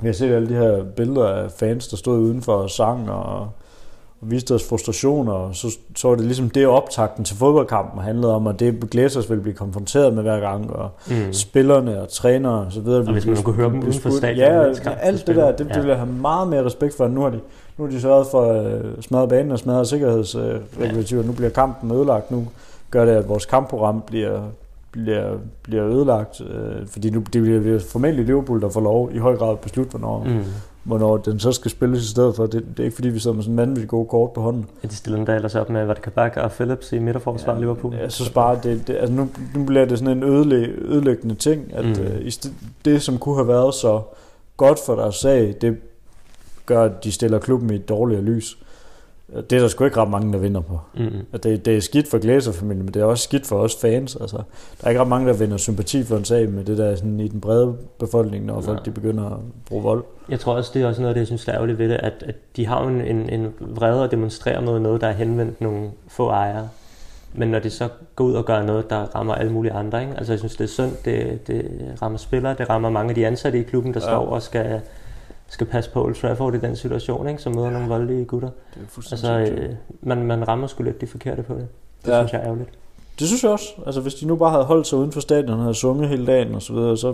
vi 0.00 0.08
har 0.08 0.12
set 0.12 0.32
alle 0.32 0.48
de 0.48 0.54
her 0.54 0.84
billeder 0.84 1.28
af 1.28 1.50
fans, 1.50 1.88
der 1.88 1.96
stod 1.96 2.18
udenfor 2.18 2.52
og 2.52 2.70
sang 2.70 3.10
og, 3.10 3.40
og 3.40 3.50
viste 4.20 4.54
deres 4.54 4.68
frustrationer, 4.68 5.32
og 5.32 5.54
så, 5.54 5.78
så 5.96 6.08
var 6.08 6.14
det 6.14 6.24
ligesom 6.24 6.50
det 6.50 6.66
optakten 6.66 7.24
til 7.24 7.36
fodboldkampen 7.36 8.02
handlede 8.02 8.34
om, 8.34 8.46
at 8.46 8.60
det 8.60 8.90
Glazers 8.90 9.30
ville 9.30 9.42
blive 9.42 9.54
konfronteret 9.54 10.14
med 10.14 10.22
hver 10.22 10.40
gang, 10.40 10.70
og 10.70 10.90
mm. 11.06 11.32
spillerne 11.32 12.02
og 12.02 12.08
trænere 12.08 12.66
og 12.66 12.72
så 12.72 12.80
videre. 12.80 13.00
Og 13.00 13.12
hvis 13.12 13.26
man 13.26 13.42
kunne 13.42 13.54
høre 13.54 13.70
dem 13.70 13.78
uden 13.78 13.92
for 13.92 14.10
stadion. 14.10 14.38
Ja, 14.38 14.74
kampen 14.74 14.92
alt 15.00 15.26
det 15.26 15.36
der, 15.36 15.56
det, 15.56 15.68
det 15.68 15.82
vil 15.82 15.88
jeg 15.88 15.96
have 15.96 16.12
meget 16.12 16.48
mere 16.48 16.64
respekt 16.64 16.96
for. 16.96 17.08
Nu 17.08 17.20
har 17.20 17.30
de, 17.30 17.40
nu 17.78 17.84
har 17.84 17.90
de 17.90 18.00
sørget 18.00 18.26
for 18.30 18.42
at 18.42 18.84
uh, 18.84 18.90
smadre 19.00 19.28
banen 19.28 19.52
og 19.52 19.58
smadre 19.58 19.86
sikkerhedsregulativer. 19.86 21.22
Ja. 21.22 21.26
Nu 21.26 21.32
bliver 21.32 21.50
kampen 21.50 21.90
ødelagt. 21.90 22.30
Nu 22.30 22.46
gør 22.90 23.04
det, 23.04 23.12
at 23.12 23.28
vores 23.28 23.46
kampprogram 23.46 24.02
bliver, 24.06 24.40
bliver, 25.02 25.36
bliver 25.62 25.86
ødelagt. 25.86 26.40
Uh, 26.40 26.86
fordi 26.86 27.10
nu 27.10 27.22
det 27.32 27.42
bliver 27.42 27.78
formentlig 27.78 28.24
Liverpool, 28.26 28.60
der 28.60 28.68
får 28.68 28.80
lov 28.80 29.10
i 29.12 29.18
høj 29.18 29.36
grad 29.36 29.52
at 29.52 29.60
beslutte, 29.60 29.90
hvornår, 29.90 30.24
mm. 30.24 30.44
hvornår 30.84 31.16
den 31.16 31.38
så 31.38 31.52
skal 31.52 31.70
spilles 31.70 32.04
i 32.04 32.08
stedet 32.08 32.36
for. 32.36 32.46
Det, 32.46 32.64
det 32.70 32.80
er 32.80 32.84
ikke 32.84 32.94
fordi, 32.94 33.08
vi 33.08 33.18
sidder 33.18 33.34
med 33.34 33.42
sådan 33.42 33.52
en 33.52 33.58
vanvittig 33.58 33.88
god 33.88 34.06
kort 34.06 34.32
på 34.32 34.40
hånden. 34.40 34.66
Ja, 34.82 34.88
de 34.88 34.94
stiller 34.94 35.18
endda 35.18 35.34
ellers 35.34 35.54
op 35.54 35.70
med, 35.70 35.86
var 35.86 35.94
det 35.94 36.02
Kabak 36.02 36.36
og 36.36 36.50
Phillips 36.50 36.92
i 36.92 36.98
midterforsvar 36.98 37.54
ja, 37.54 37.60
Liverpool? 37.60 37.94
Jeg 37.94 38.12
synes 38.12 38.30
bare, 38.30 38.58
det, 38.62 38.88
det, 38.88 38.96
altså 38.96 39.14
nu, 39.14 39.28
nu 39.54 39.64
bliver 39.64 39.84
det 39.84 39.98
sådan 39.98 40.16
en 40.16 40.22
ødelæg, 40.22 40.68
ødelæggende 40.78 41.34
ting, 41.34 41.74
at 41.74 41.84
mm. 41.84 42.30
sted, 42.30 42.50
det, 42.84 43.02
som 43.02 43.18
kunne 43.18 43.36
have 43.36 43.48
været 43.48 43.74
så 43.74 44.02
godt 44.56 44.78
for 44.86 44.94
deres 44.94 45.14
sag, 45.14 45.54
det 45.60 45.76
gør, 46.66 46.84
at 46.84 47.04
de 47.04 47.12
stiller 47.12 47.38
klubben 47.38 47.70
i 47.70 47.74
et 47.74 47.88
dårligere 47.88 48.22
lys. 48.22 48.58
Det 49.34 49.52
er 49.52 49.60
der 49.60 49.68
sgu 49.68 49.84
ikke 49.84 50.00
ret 50.00 50.10
mange, 50.10 50.32
der 50.32 50.38
vinder 50.38 50.60
på. 50.60 50.80
Mm-hmm. 50.94 51.40
Det, 51.40 51.64
det 51.64 51.76
er 51.76 51.80
skidt 51.80 52.10
for 52.10 52.18
Glazer-familien, 52.18 52.84
men 52.84 52.94
det 52.94 53.02
er 53.02 53.06
også 53.06 53.24
skidt 53.24 53.46
for 53.46 53.56
os 53.56 53.76
fans. 53.80 54.16
Altså, 54.20 54.36
der 54.80 54.84
er 54.84 54.88
ikke 54.88 55.00
ret 55.00 55.08
mange, 55.08 55.28
der 55.28 55.32
vinder 55.34 55.56
sympati 55.56 56.04
for 56.04 56.16
en 56.16 56.24
sag 56.24 56.48
med 56.48 56.64
det 56.64 56.78
der 56.78 56.96
sådan, 56.96 57.20
i 57.20 57.28
den 57.28 57.40
brede 57.40 57.76
befolkning, 57.98 58.44
når 58.44 58.60
folk 58.60 58.84
de 58.84 58.90
begynder 58.90 59.30
at 59.30 59.38
bruge 59.68 59.82
vold. 59.82 60.04
Jeg 60.28 60.40
tror 60.40 60.54
også, 60.54 60.70
det 60.74 60.82
er 60.82 60.86
også 60.86 61.00
noget 61.00 61.08
af 61.10 61.14
det, 61.14 61.20
jeg 61.20 61.26
synes 61.26 61.48
er 61.48 61.54
ærgerligt 61.54 61.78
ved 61.78 61.88
det, 61.88 61.94
at, 61.94 62.12
at 62.26 62.34
de 62.56 62.66
har 62.66 62.86
en, 62.86 63.00
en, 63.00 63.30
en 63.30 63.54
vrede 63.60 64.04
at 64.04 64.10
demonstrere 64.10 64.62
mod 64.62 64.80
noget, 64.80 65.00
der 65.00 65.06
er 65.06 65.12
henvendt 65.12 65.60
nogle 65.60 65.90
få 66.08 66.28
ejere. 66.28 66.68
Men 67.34 67.48
når 67.48 67.58
de 67.58 67.70
så 67.70 67.88
går 68.16 68.24
ud 68.24 68.34
og 68.34 68.44
gør 68.44 68.62
noget, 68.62 68.90
der 68.90 68.96
rammer 68.96 69.34
alle 69.34 69.52
mulige 69.52 69.72
andre, 69.72 70.00
ikke? 70.00 70.14
altså 70.16 70.32
jeg 70.32 70.38
synes, 70.38 70.56
det 70.56 70.64
er 70.64 70.68
synd, 70.68 70.92
det, 71.04 71.46
det 71.46 71.70
rammer 72.02 72.18
spillere, 72.18 72.54
det 72.58 72.70
rammer 72.70 72.90
mange 72.90 73.08
af 73.08 73.14
de 73.14 73.26
ansatte 73.26 73.58
i 73.58 73.62
klubben, 73.62 73.94
der 73.94 74.00
ja. 74.00 74.06
står 74.06 74.26
og 74.26 74.42
skal, 74.42 74.80
skal 75.48 75.66
passe 75.66 75.90
på 75.90 76.04
Old 76.04 76.14
Trafford 76.14 76.54
i 76.54 76.58
den 76.58 76.76
situation, 76.76 77.28
ikke? 77.28 77.42
som 77.42 77.54
møder 77.54 77.66
ja. 77.66 77.72
nogle 77.72 77.88
voldelige 77.88 78.24
gutter. 78.24 78.48
Det 78.74 78.80
er 78.82 79.12
Altså, 79.12 79.38
øh, 79.38 79.74
man, 80.02 80.26
man 80.26 80.48
rammer 80.48 80.66
sgu 80.66 80.82
lidt 80.82 81.00
de 81.00 81.06
forkerte 81.06 81.42
på 81.42 81.54
det. 81.54 81.66
Det 82.04 82.10
Ja. 82.10 82.20
synes 82.20 82.32
jeg 82.32 82.40
er 82.40 82.44
ærgerligt. 82.44 82.70
Det 83.18 83.26
synes 83.26 83.42
jeg 83.44 83.50
også. 83.52 83.68
Altså, 83.86 84.00
hvis 84.00 84.14
de 84.14 84.26
nu 84.26 84.36
bare 84.36 84.50
havde 84.50 84.64
holdt 84.64 84.86
sig 84.86 84.98
uden 84.98 85.12
for 85.12 85.20
stadion 85.20 85.50
og 85.50 85.60
havde 85.62 85.74
sunget 85.74 86.08
hele 86.08 86.26
dagen 86.26 86.54
og 86.54 86.62
så 86.62 86.72
videre, 86.72 86.96
så... 86.96 87.08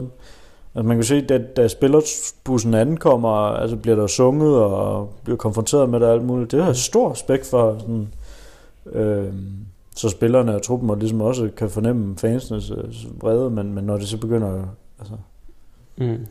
Altså, 0.74 0.88
man 0.88 0.96
kan 0.96 1.04
se, 1.04 1.20
da, 1.20 1.38
da 1.38 1.68
spillerbussen 1.68 2.74
ankommer, 2.74 3.30
altså 3.36 3.76
bliver 3.76 3.96
der 3.96 4.06
sunget 4.06 4.56
og 4.56 5.10
bliver 5.24 5.36
konfronteret 5.36 5.88
med 5.88 6.00
det 6.00 6.08
og 6.08 6.14
alt 6.14 6.24
muligt. 6.24 6.52
Det 6.52 6.64
har 6.64 6.72
stor 6.72 7.12
respekt 7.12 7.46
for. 7.46 7.76
Sådan, 7.78 8.08
øh, 8.92 9.32
så 9.96 10.08
spillerne 10.08 10.54
og 10.54 10.62
truppen 10.62 10.90
og 10.90 10.96
ligesom 10.96 11.20
også 11.20 11.50
kan 11.56 11.70
fornemme 11.70 12.16
fansenes 12.18 12.70
øh, 12.70 12.84
vrede, 13.22 13.50
men, 13.50 13.74
men 13.74 13.84
når 13.84 13.96
det 13.96 14.08
så 14.08 14.16
begynder... 14.16 14.62
Altså, 14.98 15.14
Mm. 15.96 16.26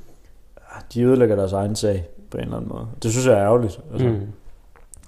De 0.94 1.02
ødelægger 1.04 1.36
deres 1.36 1.54
egen 1.54 1.76
sag 1.76 2.08
på 2.32 2.38
en 2.38 2.44
eller 2.44 2.58
anden 2.58 2.70
måde. 2.74 2.88
Det 3.04 3.12
synes 3.12 3.28
jeg 3.28 3.34
er 3.34 3.44
ærgerligt. 3.44 3.80
Altså, 3.92 4.08
mm. 4.08 4.14
Mm. 4.14 4.20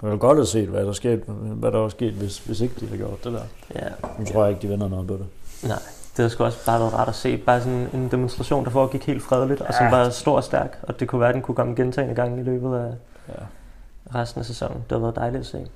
Jeg 0.02 0.10
ville 0.10 0.18
godt 0.18 0.38
have 0.38 0.46
set, 0.46 0.68
hvad 0.68 0.86
der, 0.86 0.92
skete, 0.92 1.22
hvad 1.32 1.72
der 1.72 1.78
var 1.78 1.88
sket, 1.88 2.12
hvis, 2.12 2.38
hvis 2.38 2.60
ikke 2.60 2.74
de 2.80 2.86
havde 2.86 2.98
gjort 2.98 3.24
det 3.24 3.32
der. 3.32 3.42
Ja. 3.74 3.88
Nu 4.18 4.24
tror 4.24 4.42
jeg 4.44 4.50
ikke, 4.50 4.62
de 4.62 4.68
vinder 4.68 4.88
noget 4.88 5.06
på 5.06 5.14
det. 5.14 5.26
Nej, 5.68 5.78
det 6.16 6.22
har 6.22 6.28
sgu 6.28 6.44
også 6.44 6.66
bare 6.66 6.80
været 6.80 6.92
rart 6.94 7.08
at 7.08 7.14
se. 7.14 7.36
Bare 7.36 7.60
sådan 7.60 7.88
en 7.94 8.08
demonstration, 8.10 8.64
der 8.64 8.70
foregik 8.70 9.04
helt 9.06 9.22
fredeligt, 9.22 9.60
og 9.60 9.74
som 9.74 9.84
Ja. 9.86 9.90
var 9.90 10.08
stor 10.10 10.36
og 10.36 10.44
stærk. 10.44 10.78
Og 10.82 11.00
det 11.00 11.08
kunne 11.08 11.20
være, 11.20 11.28
at 11.28 11.34
den 11.34 11.42
kunne 11.42 11.54
komme 11.54 11.74
gentagende 11.74 12.14
gange 12.14 12.40
i 12.40 12.44
løbet 12.44 12.76
af 12.76 12.92
Ja. 13.28 13.34
resten 14.18 14.38
af 14.38 14.44
sæsonen. 14.46 14.76
Det 14.76 14.92
har 14.92 14.98
været 14.98 15.16
dejligt 15.16 15.40
at 15.40 15.46
se. 15.46 15.66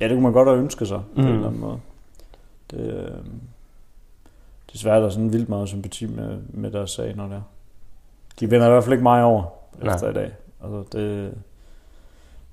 Ja, 0.00 0.04
det 0.08 0.12
kunne 0.14 0.22
man 0.22 0.32
godt 0.32 0.48
have 0.48 0.58
ønsket 0.60 0.88
sig 0.88 0.98
mm. 0.98 1.14
på 1.14 1.20
Mm. 1.22 1.26
en 1.28 1.34
eller 1.34 1.46
anden 1.46 1.60
måde. 1.60 1.78
Det, 2.70 2.80
øh, 2.80 3.10
desværre 4.72 4.96
er 4.96 5.00
der 5.00 5.08
sådan 5.08 5.32
vildt 5.32 5.48
meget 5.48 5.68
sympati 5.68 6.06
med, 6.06 6.38
med 6.48 6.70
deres 6.70 6.90
sag, 6.90 7.16
når 7.16 7.24
det 7.24 7.34
er. 7.34 7.42
De 8.40 8.50
vinder 8.50 8.66
i 8.66 8.70
hvert 8.70 8.84
fald 8.84 8.92
ikke 8.92 9.02
mig 9.02 9.24
over 9.24 9.44
Nej. 9.82 9.94
efter 9.94 10.10
i 10.10 10.12
dag. 10.12 10.30
Altså, 10.64 10.98
det, 10.98 11.34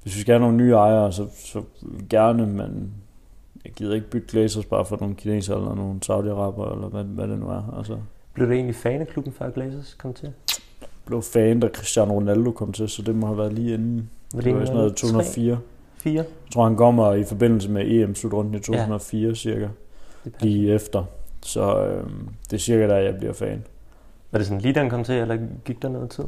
hvis 0.04 0.16
vi 0.16 0.22
skal 0.22 0.34
have 0.34 0.42
nogle 0.42 0.58
nye 0.58 0.74
ejere, 0.74 1.12
så, 1.12 1.28
så 1.36 1.62
gerne, 2.10 2.46
men 2.46 2.94
jeg 3.66 3.72
gider 3.72 3.96
ikke 3.96 4.10
bytte 4.10 4.28
Glazers 4.32 4.66
bare 4.66 4.86
for 4.86 4.98
nogle 5.00 5.16
kinesere 5.16 5.58
eller 5.58 5.76
nogle 5.76 6.00
saudi-araber, 6.04 6.74
eller 6.74 6.88
hvad, 6.88 7.04
hvad 7.04 7.28
det 7.28 7.40
nu 7.40 7.50
er. 7.50 7.76
Altså, 7.78 7.98
Blev 8.34 8.48
du 8.48 8.54
egentlig 8.54 8.76
fan 8.76 9.02
af 9.02 9.08
klubben, 9.08 9.34
før 9.34 9.50
Glazers 9.50 9.94
kom 9.94 10.14
til? 10.14 10.34
jeg 10.82 10.88
blev 11.06 11.22
fan, 11.22 11.60
da 11.60 11.68
Cristiano 11.68 12.14
Ronaldo 12.14 12.52
kom 12.52 12.74
til, 12.74 12.90
så 12.90 13.02
det 13.02 13.16
må 13.16 13.26
have 13.26 13.38
været 13.38 13.54
lige 13.54 13.74
inden. 13.74 14.10
Var 14.34 14.42
Det 14.42 14.56
var 14.56 14.62
i 14.62 14.66
sådan 14.66 14.78
noget 14.78 14.96
tre, 14.96 15.08
2004. 15.08 15.60
Fire? 15.98 16.14
Jeg 16.16 16.26
tror, 16.54 16.64
han 16.64 16.76
kommer 16.76 17.14
i 17.14 17.24
forbindelse 17.24 17.72
med 17.72 17.92
EM-slutrunden 17.92 18.56
i 18.56 18.60
2004 18.60 19.28
ja. 19.28 19.34
cirka. 19.34 19.68
Det 20.24 20.34
lige 20.42 20.74
efter. 20.74 21.04
Så 21.42 21.86
øh, 21.86 22.04
det 22.50 22.54
er 22.54 22.58
cirka 22.58 22.88
der, 22.88 22.98
jeg 22.98 23.18
bliver 23.18 23.34
fan. 23.34 23.64
Var 24.34 24.40
det 24.40 24.48
sådan 24.48 24.62
lige 24.62 24.74
da 24.74 24.80
han 24.80 24.90
kom 24.90 25.04
til, 25.04 25.16
eller 25.16 25.38
gik 25.66 25.82
der 25.82 25.90
noget 25.90 26.10
tid? 26.10 26.24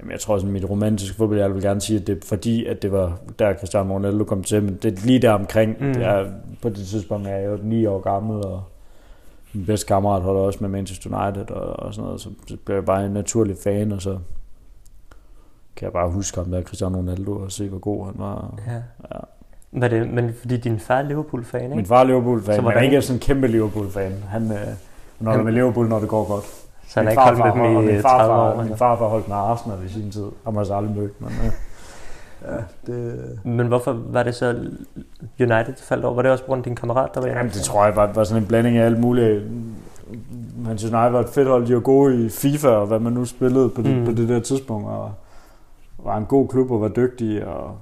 Jamen, 0.00 0.12
jeg 0.12 0.20
tror, 0.20 0.36
at 0.36 0.44
mit 0.44 0.70
romantiske 0.70 1.16
fodbold, 1.16 1.38
jeg 1.38 1.54
vil 1.54 1.62
gerne 1.62 1.80
sige, 1.80 2.00
at 2.00 2.06
det 2.06 2.16
er 2.16 2.26
fordi, 2.26 2.66
at 2.66 2.82
det 2.82 2.92
var 2.92 3.18
der 3.38 3.54
Cristiano 3.54 3.94
Ronaldo 3.94 4.24
kom 4.24 4.42
til, 4.42 4.62
men 4.62 4.78
det 4.82 4.92
er 4.92 5.06
lige 5.06 5.18
der 5.18 5.30
omkring. 5.30 5.76
Mm. 5.80 6.00
Jeg, 6.00 6.26
på 6.62 6.68
det 6.68 6.86
tidspunkt 6.86 7.28
er 7.28 7.36
jeg 7.36 7.50
jo 7.50 7.58
9 7.62 7.86
år 7.86 8.00
gammel, 8.00 8.44
og 8.44 8.62
min 9.52 9.66
bedste 9.66 9.86
kammerat 9.86 10.22
holder 10.22 10.40
også 10.40 10.58
med 10.60 10.68
Manchester 10.68 11.26
United 11.26 11.50
og, 11.50 11.86
og 11.86 11.94
sådan 11.94 12.04
noget, 12.04 12.20
så, 12.20 12.30
bliver 12.64 12.76
jeg 12.78 12.84
bare 12.84 13.06
en 13.06 13.12
naturlig 13.12 13.56
fan, 13.64 13.92
og 13.92 14.02
så 14.02 14.18
kan 15.76 15.84
jeg 15.84 15.92
bare 15.92 16.10
huske 16.10 16.40
ham 16.40 16.50
der 16.50 16.62
Cristiano 16.62 16.98
Ronaldo 16.98 17.32
og 17.32 17.52
se, 17.52 17.68
hvor 17.68 17.78
god 17.78 18.06
han 18.06 18.14
var. 18.18 18.54
Ja. 18.66 18.74
Ja. 18.74 19.20
Var 19.72 19.88
det, 19.88 20.10
men 20.10 20.34
fordi 20.40 20.56
din 20.56 20.80
far 20.80 20.98
er 20.98 21.02
Liverpool-fan, 21.02 21.62
ikke? 21.62 21.76
Min 21.76 21.86
far 21.86 22.00
er 22.00 22.04
Liverpool-fan, 22.04 22.64
men 22.64 22.72
han 22.72 22.78
er 22.78 22.82
ikke 22.82 23.02
sådan 23.02 23.16
en 23.16 23.20
kæmpe 23.20 23.46
Liverpool-fan. 23.46 24.12
Han, 24.28 24.42
øh, 24.42 24.58
han 25.18 25.26
holder 25.26 25.44
med 25.44 25.52
Liverpool, 25.52 25.88
når 25.88 25.98
det 25.98 26.08
går 26.08 26.28
godt. 26.28 26.65
Så 26.88 27.00
han 27.00 27.04
har 27.06 27.10
ikke 27.10 27.22
holdt 27.22 27.38
med 27.38 27.52
dem 27.52 27.76
og 27.76 27.82
i 27.82 27.86
min 27.86 28.02
30 28.02 28.02
farfar, 28.02 28.50
år. 28.50 28.54
Min 28.56 28.64
eller? 28.64 28.76
farfar 28.76 29.08
holdt 29.08 29.28
med 29.28 29.36
Arsenal 29.36 29.78
i 29.86 29.88
sin 29.88 30.10
tid. 30.10 30.26
Han 30.44 30.56
har 30.56 30.64
så 30.64 30.74
aldrig 30.74 30.96
mødt, 30.96 31.20
men... 31.20 31.30
Øh, 31.44 31.52
ja, 32.52 32.92
det... 32.92 33.38
Men 33.44 33.66
hvorfor 33.66 33.92
var 33.92 34.22
det 34.22 34.34
så 34.34 34.50
United 35.40 35.74
faldt 35.76 36.04
over? 36.04 36.14
Var 36.14 36.22
det 36.22 36.30
også 36.30 36.44
på 36.44 36.48
grund 36.48 36.58
af 36.60 36.64
din 36.64 36.76
kammerat, 36.76 37.14
der 37.14 37.20
var 37.20 37.28
Jamen, 37.28 37.52
det 37.52 37.62
tror 37.62 37.84
jeg 37.84 37.96
var, 37.96 38.12
var 38.12 38.24
sådan 38.24 38.42
en 38.42 38.48
blanding 38.48 38.76
af 38.76 38.84
alt 38.84 39.00
muligt. 39.00 39.44
Manchester 40.56 40.98
United 40.98 41.12
var 41.12 41.20
et 41.20 41.28
fedt 41.28 41.48
hold. 41.48 41.66
De 41.66 41.74
var 41.74 41.80
gode 41.80 42.24
i 42.26 42.28
FIFA, 42.28 42.68
og 42.68 42.86
hvad 42.86 42.98
man 42.98 43.12
nu 43.12 43.24
spillede 43.24 43.68
på 43.68 43.82
det, 43.82 43.96
Mm. 43.98 44.04
på 44.04 44.10
det 44.12 44.28
der 44.28 44.40
tidspunkt. 44.40 44.88
Og 44.88 45.12
var 45.98 46.16
en 46.16 46.24
god 46.24 46.48
klub 46.48 46.70
og 46.70 46.80
var 46.80 46.88
dygtig, 46.88 47.46
og 47.46 47.76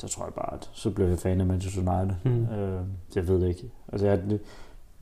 så 0.00 0.08
tror 0.08 0.24
jeg 0.24 0.34
bare, 0.34 0.52
at 0.54 0.70
så 0.72 0.90
blev 0.90 1.08
jeg 1.08 1.18
fan 1.18 1.40
af 1.40 1.46
Manchester 1.46 1.80
United. 1.80 2.16
Mm. 2.24 2.42
Øh, 2.58 2.80
jeg 3.16 3.28
ved 3.28 3.40
det 3.40 3.48
ikke. 3.48 3.62
Altså, 3.92 4.06
jeg, 4.06 4.18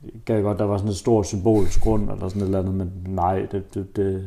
jeg 0.03 0.21
gad 0.25 0.41
godt, 0.41 0.59
der 0.59 0.65
var 0.65 0.77
sådan 0.77 0.89
et 0.89 0.95
stort 0.97 1.25
symbolsk 1.27 1.81
grund, 1.81 2.09
eller 2.11 2.27
sådan 2.27 2.41
et 2.41 2.45
eller 2.45 2.59
andet, 2.59 2.73
men 2.73 2.91
nej, 3.05 3.47
det, 3.51 3.73
det, 3.73 3.95
det 3.95 4.23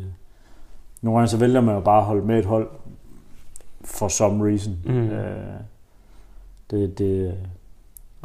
nogle 1.02 1.18
gange 1.18 1.28
så 1.28 1.36
vælger 1.38 1.60
man 1.60 1.74
jo 1.74 1.80
bare 1.80 1.98
at 1.98 2.04
holde 2.04 2.26
med 2.26 2.38
et 2.38 2.44
hold, 2.44 2.68
for 3.84 4.08
some 4.08 4.44
reason. 4.50 4.76
Mm. 4.84 5.08
Øh, 5.08 5.36
det, 6.70 6.98
det, 6.98 7.34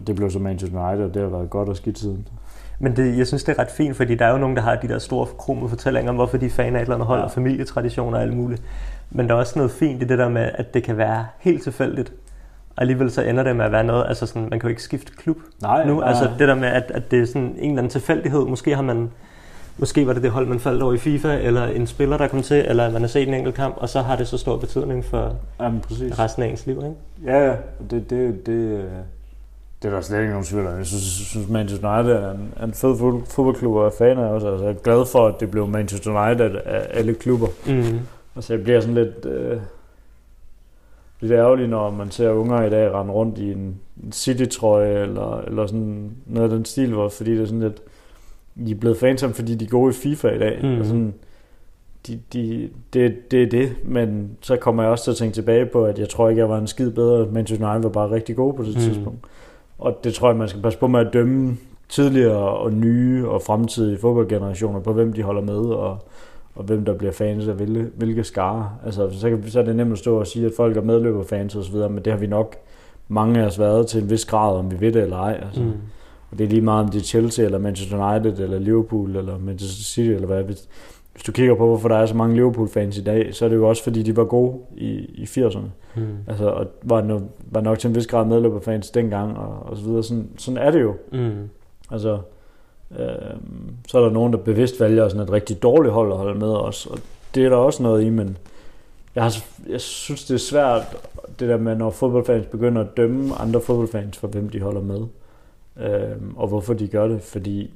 det 0.07 0.15
blev 0.15 0.31
så 0.31 0.39
Manchester 0.39 0.87
United, 0.89 1.05
og 1.05 1.13
det 1.13 1.21
har 1.21 1.29
været 1.29 1.49
godt 1.49 1.69
og 1.69 1.75
skidt 1.77 1.99
siden. 1.99 2.27
Men 2.79 2.95
det, 2.95 3.17
jeg 3.17 3.27
synes, 3.27 3.43
det 3.43 3.55
er 3.57 3.59
ret 3.61 3.71
fint, 3.71 3.95
fordi 3.95 4.15
der 4.15 4.25
er 4.25 4.31
jo 4.31 4.37
nogen, 4.37 4.55
der 4.55 4.61
har 4.61 4.75
de 4.75 4.87
der 4.87 4.99
store 4.99 5.25
krumme 5.37 5.69
fortællinger 5.69 6.09
om, 6.09 6.15
hvorfor 6.15 6.37
de 6.37 6.45
er 6.45 6.49
fan 6.49 6.75
af 6.75 6.79
et 6.79 6.81
eller 6.81 6.95
andet 6.95 7.07
hold, 7.07 7.19
Ja. 7.19 7.25
og 7.25 7.31
familietraditioner 7.31 8.17
og 8.17 8.23
alt 8.23 8.37
muligt. 8.37 8.63
Men 9.11 9.27
der 9.29 9.35
er 9.35 9.39
også 9.39 9.59
noget 9.59 9.71
fint 9.71 10.01
i 10.03 10.05
det 10.05 10.17
der 10.19 10.29
med, 10.29 10.51
at 10.53 10.73
det 10.73 10.83
kan 10.83 10.97
være 10.97 11.25
helt 11.39 11.63
tilfældigt, 11.63 12.13
alligevel 12.77 13.11
så 13.11 13.21
ender 13.21 13.43
det 13.43 13.55
med 13.55 13.65
at 13.65 13.71
være 13.71 13.83
noget, 13.83 14.05
altså 14.07 14.25
sådan, 14.25 14.41
man 14.41 14.59
kan 14.59 14.61
jo 14.61 14.69
ikke 14.69 14.83
skifte 14.83 15.11
klub 15.17 15.37
Nej, 15.61 15.85
nu. 15.85 15.99
nej. 15.99 16.09
Altså 16.09 16.29
det 16.39 16.47
der 16.47 16.55
med, 16.55 16.67
at, 16.67 16.91
at 16.93 17.11
det 17.11 17.21
er 17.21 17.25
sådan 17.25 17.41
en 17.41 17.55
eller 17.57 17.77
anden 17.77 17.89
tilfældighed. 17.89 18.45
Måske 18.45 18.75
har 18.75 18.81
man, 18.81 19.11
måske 19.77 20.07
var 20.07 20.13
det 20.13 20.23
det 20.23 20.31
hold, 20.31 20.47
man 20.47 20.59
faldt 20.59 20.83
over 20.83 20.93
i 20.93 20.97
FIFA, 20.97 21.37
eller 21.41 21.65
en 21.65 21.87
spiller, 21.87 22.17
der 22.17 22.27
kom 22.27 22.41
til, 22.41 22.65
eller 22.67 22.91
man 22.91 23.01
har 23.01 23.07
set 23.07 23.27
en 23.27 23.33
enkelt 23.33 23.55
kamp, 23.55 23.75
og 23.77 23.89
så 23.89 24.01
har 24.01 24.15
det 24.15 24.27
så 24.27 24.37
stor 24.37 24.57
betydning 24.57 25.05
for 25.05 25.35
Jamen, 25.59 25.79
præcis. 25.79 26.19
resten 26.19 26.43
af 26.43 26.47
ens 26.47 26.65
liv, 26.65 26.75
ikke? 26.77 26.95
Ja, 27.37 27.47
ja. 27.47 27.55
Det, 27.91 28.09
det, 28.09 28.45
det, 28.45 28.85
det 29.81 29.87
er 29.91 29.93
der 29.95 30.01
slet 30.01 30.17
ikke 30.19 30.29
nogen 30.29 30.45
tvivl 30.45 30.67
om. 30.67 30.77
Jeg 30.77 30.85
synes, 30.85 31.03
synes 31.03 31.49
Manchester 31.49 31.97
United 31.99 32.15
er 32.15 32.31
en, 32.31 32.53
en 32.63 32.73
fed 32.73 32.95
fod- 32.97 33.25
fodboldklub, 33.35 33.75
og 33.75 33.85
er 33.85 33.91
fan 33.97 34.17
af 34.17 34.23
også. 34.25 34.47
Altså, 34.47 34.65
jeg 34.65 34.73
er 34.75 34.79
glad 34.79 35.05
for, 35.11 35.27
at 35.27 35.39
det 35.39 35.51
blev 35.51 35.67
Manchester 35.67 36.27
United 36.27 36.55
af 36.65 36.87
alle 36.89 37.13
klubber. 37.13 37.47
Mm. 37.67 37.99
Altså, 38.35 38.53
jeg 38.53 38.63
bliver 38.63 38.79
sådan 38.81 38.95
lidt... 38.95 39.25
Øh, 39.25 39.57
lidt 41.21 41.31
ærgerlig, 41.31 41.67
når 41.67 41.89
man 41.89 42.11
ser 42.11 42.29
unger 42.31 42.63
i 42.63 42.69
dag 42.69 42.91
rende 42.93 43.13
rundt 43.13 43.37
i 43.37 43.51
en, 43.51 43.75
City-trøje, 44.11 45.01
eller, 45.01 45.41
eller 45.41 45.65
sådan 45.67 46.11
noget 46.25 46.51
af 46.51 46.55
den 46.57 46.65
stil, 46.65 46.93
hvor, 46.93 47.09
fordi 47.09 47.31
det 47.31 47.41
er 47.41 47.45
sådan 47.45 47.59
lidt... 47.59 47.81
De 48.65 48.71
er 48.71 48.75
blevet 48.75 48.97
fans 48.97 49.21
dem, 49.21 49.33
fordi 49.33 49.55
de 49.55 49.65
er 49.65 49.69
gode 49.69 49.89
i 49.89 49.93
FIFA 49.93 50.27
i 50.29 50.39
dag. 50.39 50.59
Mhm. 50.63 50.79
Og 50.79 50.85
sådan, 50.85 51.13
de, 52.07 52.19
de, 52.33 52.69
det, 52.93 53.31
det 53.31 53.43
er 53.43 53.47
det, 53.49 53.71
men 53.85 54.31
så 54.41 54.55
kommer 54.55 54.83
jeg 54.83 54.91
også 54.91 55.03
til 55.03 55.11
at 55.11 55.17
tænke 55.17 55.33
tilbage 55.33 55.65
på, 55.65 55.85
at 55.85 55.99
jeg 55.99 56.09
tror 56.09 56.29
ikke, 56.29 56.39
jeg 56.39 56.49
var 56.49 56.57
en 56.57 56.67
skid 56.67 56.91
bedre. 56.91 57.27
Manchester 57.31 57.67
United 57.71 57.83
var 57.83 57.89
bare 57.89 58.11
rigtig 58.11 58.35
gode 58.35 58.53
på 58.53 58.63
det 58.63 58.75
Mm. 58.75 58.81
tidspunkt. 58.81 59.19
Og 59.79 59.99
det 60.03 60.13
tror 60.13 60.29
jeg, 60.29 60.37
man 60.37 60.47
skal 60.47 60.61
passe 60.61 60.79
på 60.79 60.87
med 60.87 60.99
at 60.99 61.13
dømme 61.13 61.57
tidligere 61.89 62.37
og 62.57 62.73
nye 62.73 63.27
og 63.29 63.41
fremtidige 63.41 63.97
fodboldgenerationer 63.97 64.79
på, 64.79 64.93
hvem 64.93 65.13
de 65.13 65.21
holder 65.23 65.41
med, 65.41 65.59
og, 65.59 65.97
og 66.55 66.63
hvem 66.63 66.85
der 66.85 66.93
bliver 66.93 67.11
fans 67.11 67.47
af 67.47 67.55
hvilke, 67.55 67.89
hvilke 67.95 68.23
skare. 68.23 68.69
Altså, 68.85 69.09
så, 69.19 69.29
kan, 69.29 69.43
så 69.47 69.59
er 69.59 69.63
det 69.63 69.75
nemt 69.75 69.91
at 69.91 69.97
stå 69.97 70.19
og 70.19 70.27
sige, 70.27 70.45
at 70.45 70.51
folk 70.57 70.77
er 70.77 70.81
medløberfans 70.81 71.73
videre, 71.73 71.89
men 71.89 72.05
det 72.05 72.13
har 72.13 72.19
vi 72.19 72.27
nok 72.27 72.55
mange 73.07 73.41
af 73.41 73.45
os 73.45 73.59
været 73.59 73.87
til 73.87 74.03
en 74.03 74.09
vis 74.09 74.25
grad, 74.25 74.57
om 74.57 74.71
vi 74.71 74.79
ved 74.79 74.91
det 74.91 75.01
eller 75.01 75.17
ej. 75.17 75.39
Altså. 75.45 75.61
Mm. 75.61 75.73
Og 76.31 76.37
det 76.37 76.43
er 76.43 76.49
lige 76.49 76.61
meget, 76.61 76.83
om 76.83 76.89
det 76.89 76.99
er 76.99 77.03
Chelsea, 77.03 77.45
eller 77.45 77.57
Manchester 77.57 78.11
United, 78.11 78.39
eller 78.39 78.59
Liverpool, 78.59 79.15
eller 79.15 79.37
Manchester 79.37 79.83
City, 79.83 80.09
eller 80.09 80.27
hvad. 80.27 80.43
Hvis, 80.43 80.69
hvis 81.13 81.23
du 81.23 81.31
kigger 81.31 81.55
på, 81.55 81.65
hvorfor 81.65 81.87
der 81.87 81.95
er 81.95 82.05
så 82.05 82.15
mange 82.15 82.35
Liverpool-fans 82.35 82.97
i 82.97 83.03
dag, 83.03 83.35
så 83.35 83.45
er 83.45 83.49
det 83.49 83.55
jo 83.55 83.69
også, 83.69 83.83
fordi 83.83 84.03
de 84.03 84.17
var 84.17 84.23
gode 84.23 84.57
i, 84.77 84.89
i 84.97 85.23
80'erne. 85.23 85.59
Mm. 85.95 86.01
Altså, 86.27 86.45
og 86.45 86.67
var, 86.83 87.01
no, 87.01 87.19
var 87.51 87.61
nok 87.61 87.79
til 87.79 87.87
en 87.87 87.95
vis 87.95 88.07
grad 88.07 88.25
medløberfans 88.25 88.91
dengang, 88.91 89.37
og, 89.37 89.69
og 89.69 89.77
så 89.77 89.83
videre. 89.83 90.03
Sådan, 90.03 90.29
sådan 90.37 90.57
er 90.57 90.71
det 90.71 90.81
jo. 90.81 90.95
Mm. 91.11 91.49
Altså, 91.91 92.19
så 93.87 93.97
er 93.97 94.01
der 94.01 94.09
nogen, 94.09 94.33
der 94.33 94.39
bevidst 94.39 94.79
vælger 94.79 95.09
sådan 95.09 95.23
et 95.23 95.31
rigtig 95.31 95.63
dårligt 95.63 95.93
hold 95.93 96.11
at 96.11 96.17
holde 96.17 96.39
med 96.39 96.53
os, 96.53 96.85
og 96.85 96.99
det 97.35 97.45
er 97.45 97.49
der 97.49 97.57
også 97.57 97.83
noget 97.83 98.03
i, 98.03 98.09
men 98.09 98.37
jeg, 99.15 99.23
har, 99.23 99.43
jeg 99.69 99.81
synes, 99.81 100.25
det 100.25 100.33
er 100.33 100.39
svært, 100.39 100.81
det 101.39 101.49
der 101.49 101.57
med, 101.57 101.75
når 101.75 101.89
fodboldfans 101.89 102.45
begynder 102.45 102.81
at 102.81 102.97
dømme 102.97 103.35
andre 103.35 103.61
fodboldfans 103.61 104.17
for, 104.17 104.27
hvem 104.27 104.49
de 104.49 104.61
holder 104.61 104.81
med, 104.81 105.01
øh, 105.79 106.17
og 106.35 106.47
hvorfor 106.47 106.73
de 106.73 106.87
gør 106.87 107.07
det, 107.07 107.21
fordi 107.21 107.73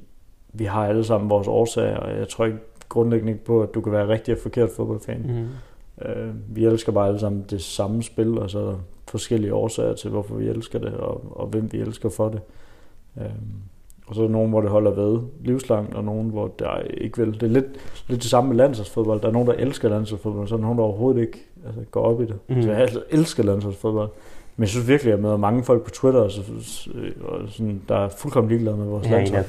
vi 0.52 0.64
har 0.64 0.86
alle 0.86 1.04
sammen 1.04 1.30
vores 1.30 1.48
årsager, 1.48 1.96
og 1.96 2.18
jeg 2.18 2.28
tror 2.28 2.44
ikke 2.44 2.58
grundlæggende 2.88 3.32
ikke 3.32 3.44
på, 3.44 3.62
at 3.62 3.74
du 3.74 3.80
kan 3.80 3.92
være 3.92 4.08
rigtig 4.08 4.34
og 4.34 4.40
forkert 4.42 4.70
fodboldfan. 4.76 5.22
Mm. 5.26 6.08
Øh, 6.08 6.34
vi 6.48 6.64
elsker 6.64 6.92
bare 6.92 7.08
alle 7.08 7.20
sammen 7.20 7.44
det 7.50 7.62
samme 7.62 8.02
spil, 8.02 8.38
og 8.38 8.50
så 8.50 8.58
er 8.58 8.64
der 8.64 8.78
forskellige 9.08 9.54
årsager 9.54 9.94
til, 9.94 10.10
hvorfor 10.10 10.34
vi 10.34 10.48
elsker 10.48 10.78
det, 10.78 10.94
og, 10.94 11.40
og 11.40 11.46
hvem 11.46 11.72
vi 11.72 11.78
elsker 11.78 12.08
for 12.08 12.28
det. 12.28 12.40
Øh, 13.20 13.30
og 14.06 14.14
så 14.14 14.20
er 14.20 14.26
der 14.26 14.32
nogen, 14.32 14.50
hvor 14.50 14.60
det 14.60 14.70
holder 14.70 14.90
ved 14.90 15.20
livslangt, 15.40 15.94
og 15.94 16.04
nogen, 16.04 16.30
hvor 16.30 16.54
der 16.58 16.78
ikke 16.78 17.18
vil. 17.18 17.34
Det 17.34 17.42
er 17.42 17.46
lidt, 17.46 17.66
lidt 18.08 18.22
det 18.22 18.30
samme 18.30 18.48
med 18.48 18.56
landsholdsfodbold. 18.56 19.20
Der 19.20 19.28
er 19.28 19.32
nogen, 19.32 19.48
der 19.48 19.54
elsker 19.54 19.88
landsholdsfodbold, 19.88 20.42
og 20.42 20.48
så 20.48 20.54
er 20.54 20.56
der 20.56 20.62
nogen, 20.62 20.78
der 20.78 20.84
overhovedet 20.84 21.20
ikke 21.20 21.38
altså, 21.66 21.80
går 21.90 22.02
op 22.02 22.20
i 22.20 22.24
det. 22.26 22.38
Mm. 22.48 22.62
Så 22.62 22.70
jeg 22.70 22.80
altid 22.80 23.02
elsker 23.10 23.42
landsholdsfodbold. 23.42 24.08
Men 24.56 24.62
jeg 24.62 24.68
synes 24.68 24.88
virkelig, 24.88 25.12
at 25.12 25.16
jeg 25.16 25.22
møder 25.22 25.36
mange 25.36 25.64
folk 25.64 25.82
på 25.82 25.90
Twitter, 25.90 26.20
og 26.20 26.30
så, 26.30 26.42
og 27.24 27.40
sådan, 27.48 27.82
der 27.88 27.96
er 27.96 28.08
fuldkommen 28.08 28.48
ligeglade 28.48 28.76
med 28.76 28.86
vores 28.86 29.06
en 29.06 29.12
landshold. 29.12 29.44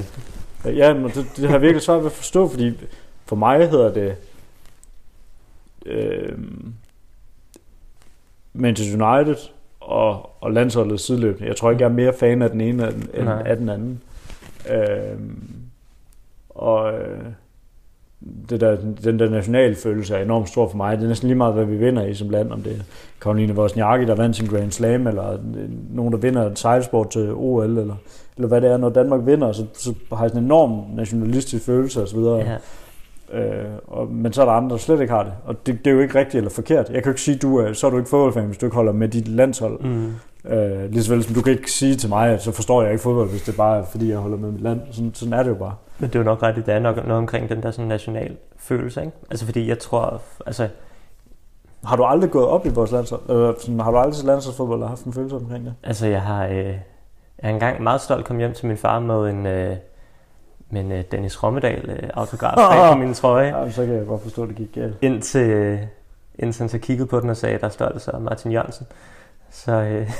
af. 0.65 0.73
Ja, 0.75 0.93
men 0.93 1.03
det, 1.03 1.25
det 1.35 1.45
har 1.45 1.51
jeg 1.51 1.61
virkelig 1.61 1.81
svært 1.81 1.99
ved 1.99 2.05
at 2.05 2.11
forstå, 2.11 2.47
fordi 2.47 2.71
for 3.25 3.35
mig 3.35 3.69
hedder 3.69 3.93
det 3.93 4.15
øh, 5.85 6.37
Manchester 8.53 9.15
United 9.17 9.35
og, 9.79 10.29
og 10.41 10.51
landsholdet 10.51 10.99
sideløbende. 10.99 11.47
Jeg 11.47 11.55
tror 11.55 11.71
ikke, 11.71 11.83
jeg 11.83 11.89
er 11.89 11.93
mere 11.93 12.13
fan 12.13 12.41
af 12.41 12.49
den 12.49 12.61
ene 12.61 12.87
end, 12.87 13.03
end 13.13 13.23
Nej. 13.23 13.43
af 13.45 13.57
den 13.57 13.69
anden. 13.69 14.01
Øh, 14.71 15.19
og 16.49 16.93
øh, 16.93 17.23
det 18.49 18.61
der, 18.61 18.77
den 19.03 19.19
der 19.19 19.29
nationale 19.29 19.75
følelse 19.75 20.15
er 20.15 20.23
enormt 20.23 20.49
stor 20.49 20.69
for 20.69 20.77
mig. 20.77 20.97
Det 20.97 21.03
er 21.03 21.07
næsten 21.07 21.27
lige 21.27 21.37
meget, 21.37 21.53
hvad 21.53 21.65
vi 21.65 21.77
vinder 21.77 22.05
i 22.05 22.13
som 22.13 22.29
land. 22.29 22.51
Om 22.51 22.61
det 22.61 22.71
er 22.71 22.83
Karoline 23.21 23.53
Wozniacki, 23.53 24.05
der 24.05 24.15
vandt 24.15 24.35
sin 24.35 24.47
Grand 24.47 24.71
Slam, 24.71 25.07
eller 25.07 25.37
nogen, 25.89 26.13
der 26.13 26.19
vinder 26.19 26.51
et 26.51 26.59
sejlsport 26.59 27.09
til 27.09 27.33
OL, 27.33 27.77
eller, 27.77 27.95
eller 28.35 28.47
hvad 28.47 28.61
det 28.61 28.71
er. 28.71 28.77
Når 28.77 28.89
Danmark 28.89 29.25
vinder, 29.25 29.51
så, 29.51 29.65
så 29.73 29.93
har 30.13 30.21
jeg 30.23 30.29
sådan 30.29 30.43
en 30.43 30.45
enorm 30.45 30.95
nationalistisk 30.95 31.65
følelse 31.65 32.01
osv. 32.03 32.19
Ja. 32.19 32.57
Øh, 33.33 33.65
og, 33.87 34.07
men 34.11 34.33
så 34.33 34.41
er 34.41 34.45
der 34.45 34.53
andre, 34.53 34.69
der 34.69 34.77
slet 34.77 35.01
ikke 35.01 35.13
har 35.13 35.23
det. 35.23 35.33
Og 35.45 35.65
det, 35.65 35.85
det 35.85 35.91
er 35.91 35.95
jo 35.95 36.01
ikke 36.01 36.19
rigtigt 36.19 36.35
eller 36.35 36.49
forkert. 36.49 36.89
Jeg 36.89 37.03
kan 37.03 37.03
jo 37.03 37.09
ikke 37.09 37.21
sige, 37.21 37.37
du 37.37 37.57
er, 37.57 37.73
så 37.73 37.87
er 37.87 37.91
du 37.91 37.97
ikke 37.97 38.09
fodboldfan, 38.09 38.45
hvis 38.45 38.57
du 38.57 38.65
ikke 38.65 38.75
holder 38.75 38.91
med 38.91 39.09
dit 39.09 39.27
landshold. 39.27 39.83
Mm. 39.83 40.13
Øh, 40.49 40.91
lige 40.91 41.03
så 41.03 41.13
vel 41.13 41.23
som 41.23 41.33
du 41.35 41.41
kan 41.41 41.53
ikke 41.53 41.71
sige 41.71 41.95
til 41.95 42.09
mig, 42.09 42.41
så 42.41 42.51
forstår 42.51 42.81
jeg 42.81 42.91
ikke 42.91 43.03
fodbold, 43.03 43.29
hvis 43.29 43.41
det 43.41 43.55
bare 43.57 43.77
er, 43.79 43.83
fordi 43.83 44.09
jeg 44.09 44.17
holder 44.17 44.37
med 44.37 44.51
mit 44.51 44.61
land. 44.61 44.81
Sådan, 44.91 45.13
sådan 45.13 45.33
er 45.33 45.43
det 45.43 45.49
jo 45.49 45.55
bare. 45.55 45.75
Men 45.99 46.09
det 46.09 46.15
er 46.15 46.19
jo 46.19 46.25
nok 46.25 46.43
ret, 46.43 46.55
det 46.55 46.69
er 46.69 46.79
nok 46.79 46.95
noget 46.95 47.11
omkring 47.11 47.49
den 47.49 47.63
der 47.63 47.71
sådan 47.71 47.87
national 47.87 48.35
følelse, 48.57 49.01
ikke? 49.01 49.13
Altså 49.29 49.45
fordi 49.45 49.67
jeg 49.69 49.79
tror, 49.79 50.21
altså 50.45 50.67
Har 51.83 51.95
du 51.95 52.03
aldrig 52.03 52.31
gået 52.31 52.47
op 52.47 52.65
i 52.65 52.69
vores 52.69 52.91
landshold? 52.91 53.21
Øh, 53.29 53.53
sådan, 53.59 53.79
har 53.79 53.91
du 53.91 53.97
aldrig 53.97 54.15
til 54.15 54.25
landsholdsfodbold 54.25 54.81
og 54.83 54.89
haft 54.89 55.03
en 55.03 55.13
følelse 55.13 55.35
omkring 55.35 55.65
det? 55.65 55.73
Altså, 55.83 56.07
jeg 56.07 56.21
har, 56.21 56.45
øh, 56.45 56.55
jeg 56.57 56.79
har 57.43 57.49
engang 57.49 57.83
meget 57.83 58.01
stolt 58.01 58.25
kom 58.25 58.37
hjem 58.37 58.53
til 58.53 58.67
min 58.67 58.77
far 58.77 58.99
med 58.99 59.29
en, 59.29 59.45
øh, 59.45 59.75
med 60.69 60.81
en 60.81 60.91
øh, 60.91 61.03
Dennis 61.11 61.43
Rommedal 61.43 61.89
øh, 61.89 62.09
autograf 62.13 62.55
bag 62.71 62.93
på 62.93 62.97
min 62.99 63.13
trøje, 63.13 63.57
Ja, 63.63 63.71
så 63.71 63.85
kan 63.85 63.95
jeg 63.95 64.05
godt 64.05 64.21
forstå, 64.21 64.43
at 64.43 64.49
det 64.49 64.57
gik 64.57 64.73
galt. 64.75 64.95
indtil, 65.01 65.49
øh, 65.49 65.79
indtil 66.39 66.59
han 66.61 66.69
så 66.69 66.77
kiggede 66.77 67.07
på 67.07 67.19
den 67.19 67.29
og 67.29 67.37
sagde, 67.37 67.57
der 67.59 67.69
står 67.69 67.85
altså 67.85 68.11
Martin 68.19 68.51
Jørgensen. 68.51 68.85
Så, 69.51 69.71
øh, 69.71 70.11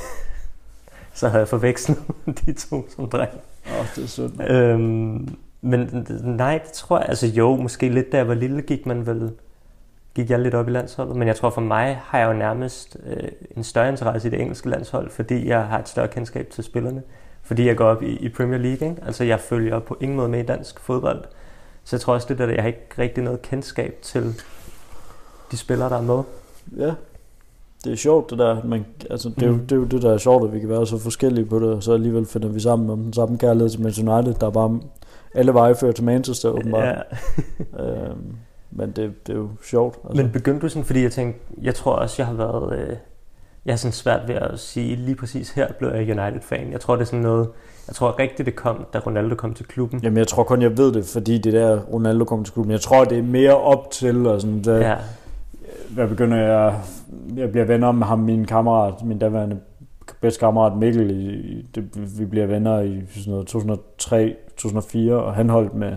så 1.13 1.27
havde 1.27 1.39
jeg 1.39 1.47
forvekslet 1.47 1.97
de 2.45 2.53
to 2.53 2.85
som 2.95 3.09
dreng. 3.09 3.31
Åh, 3.71 3.79
oh, 3.79 3.85
det 3.95 4.03
er 4.03 4.07
sødt. 4.07 4.49
Øhm, 4.49 5.37
men 5.61 6.07
nej, 6.23 6.59
det 6.63 6.71
tror 6.71 6.99
jeg, 6.99 7.09
altså 7.09 7.27
jo, 7.27 7.55
måske 7.55 7.89
lidt 7.89 8.11
da 8.11 8.17
jeg 8.17 8.27
var 8.27 8.33
lille, 8.33 8.61
gik 8.61 8.85
man 8.85 9.05
vel, 9.05 9.31
gik 10.13 10.29
jeg 10.29 10.39
lidt 10.39 10.53
op 10.53 10.67
i 10.67 10.71
landsholdet, 10.71 11.15
men 11.15 11.27
jeg 11.27 11.35
tror 11.35 11.49
for 11.49 11.61
mig 11.61 12.01
har 12.03 12.19
jeg 12.19 12.27
jo 12.27 12.33
nærmest 12.33 12.97
øh, 13.05 13.29
en 13.57 13.63
større 13.63 13.89
interesse 13.89 14.27
i 14.27 14.31
det 14.31 14.41
engelske 14.41 14.69
landshold, 14.69 15.09
fordi 15.09 15.47
jeg 15.47 15.65
har 15.65 15.79
et 15.79 15.89
større 15.89 16.07
kendskab 16.07 16.49
til 16.49 16.63
spillerne, 16.63 17.03
fordi 17.41 17.67
jeg 17.67 17.77
går 17.77 17.85
op 17.85 18.03
i, 18.03 18.17
i 18.17 18.29
Premier 18.29 18.59
League, 18.59 18.89
ikke? 18.89 19.01
altså 19.05 19.23
jeg 19.23 19.39
følger 19.39 19.79
på 19.79 19.97
ingen 20.01 20.17
måde 20.17 20.29
med 20.29 20.39
i 20.39 20.45
dansk 20.45 20.79
fodbold, 20.79 21.23
så 21.83 21.95
jeg 21.95 22.01
tror 22.01 22.13
også 22.13 22.27
lidt, 22.29 22.41
at 22.41 22.55
jeg 22.55 22.63
har 22.63 22.67
ikke 22.67 22.87
rigtig 22.97 23.23
noget 23.23 23.41
kendskab 23.41 23.97
til 24.01 24.41
de 25.51 25.57
spillere, 25.57 25.89
der 25.89 25.97
er 25.97 26.01
med. 26.01 26.23
Ja, 26.77 26.93
det 27.83 27.91
er 27.91 27.95
sjovt 27.95 28.29
det 28.29 28.39
der. 28.39 28.57
Man, 28.63 28.85
altså, 29.09 29.29
det, 29.29 29.43
er 29.43 29.47
jo, 29.47 29.53
Mm. 29.53 29.59
det 29.59 29.71
er 29.71 29.75
jo 29.75 29.83
det, 29.85 30.01
der 30.01 30.13
er 30.13 30.17
sjovt, 30.17 30.47
at 30.47 30.53
vi 30.53 30.59
kan 30.59 30.69
være 30.69 30.87
så 30.87 30.97
forskellige 30.97 31.45
på 31.45 31.59
det, 31.59 31.69
og 31.69 31.83
så 31.83 31.93
alligevel 31.93 32.25
finder 32.25 32.47
vi 32.47 32.59
sammen 32.59 32.89
om 32.89 32.99
den 33.03 33.13
samme 33.13 33.37
kærlighed 33.37 33.69
til 33.69 33.81
Manchester 33.81 34.13
United, 34.17 34.33
der 34.33 34.47
er 34.47 34.51
bare 34.51 34.79
alle 35.35 35.53
veje 35.53 35.75
fører 35.75 35.91
til 35.91 36.03
Manchester, 36.03 36.49
åbenbart. 36.49 36.83
Ja. 36.83 37.01
Øhm, 37.83 38.35
men 38.71 38.91
det, 38.91 39.27
det 39.27 39.33
er 39.33 39.37
jo 39.37 39.49
sjovt. 39.63 39.97
Altså. 40.09 40.23
Men 40.23 40.31
begyndte 40.31 40.61
du 40.61 40.69
sådan, 40.69 40.83
fordi 40.85 41.01
jeg 41.03 41.11
tænkte, 41.11 41.39
jeg 41.61 41.75
tror 41.75 41.91
også, 41.93 42.15
jeg 42.17 42.27
har 42.27 42.33
været, 42.33 42.79
øh, 42.79 42.95
jeg 43.65 43.71
har 43.73 43.77
sådan 43.77 43.93
svært 43.93 44.27
ved 44.27 44.35
at 44.35 44.59
sige, 44.59 44.95
lige 44.95 45.15
præcis 45.15 45.49
her 45.49 45.67
blev 45.79 45.89
jeg 45.89 45.99
United-fan. 46.19 46.71
Jeg 46.71 46.79
tror, 46.79 46.95
det 46.95 47.01
er 47.01 47.05
sådan 47.05 47.19
noget, 47.19 47.47
jeg 47.87 47.95
tror 47.95 48.19
rigtigt, 48.19 48.45
det 48.45 48.55
kom, 48.55 48.85
da 48.93 48.99
Ronaldo 48.99 49.35
kom 49.35 49.53
til 49.53 49.65
klubben. 49.65 49.99
Jamen, 50.03 50.17
jeg 50.17 50.27
tror 50.27 50.43
kun, 50.43 50.61
jeg 50.61 50.77
ved 50.77 50.91
det, 50.93 51.05
fordi 51.05 51.37
det 51.37 51.53
der 51.53 51.79
Ronaldo 51.79 52.25
kom 52.25 52.43
til 52.43 52.53
klubben. 52.53 52.71
Jeg 52.71 52.81
tror, 52.81 53.03
det 53.03 53.17
er 53.17 53.23
mere 53.23 53.57
op 53.57 53.91
til, 53.91 54.27
og 54.27 54.41
sådan, 54.41 54.61
det, 54.63 54.79
Ja, 54.79 54.95
hvad 55.89 56.07
begynder 56.07 56.37
jeg, 56.37 56.75
jeg 57.35 57.51
bliver 57.51 57.65
venner 57.65 57.91
med 57.91 58.05
ham, 58.07 58.19
min 58.19 58.45
kammerat, 58.45 58.93
min 59.03 59.19
daværende 59.19 59.59
bedste 60.21 60.39
kammerat 60.39 60.77
Mikkel, 60.77 61.11
i, 61.11 61.29
i- 61.29 61.67
det, 61.75 62.19
vi 62.19 62.25
bliver 62.25 62.45
venner 62.45 62.79
i 62.81 63.01
sådan 63.15 63.31
noget 63.31 63.47
2003, 63.47 64.35
2004, 64.57 65.15
og 65.15 65.33
han 65.33 65.49
holdt 65.49 65.75
med 65.75 65.91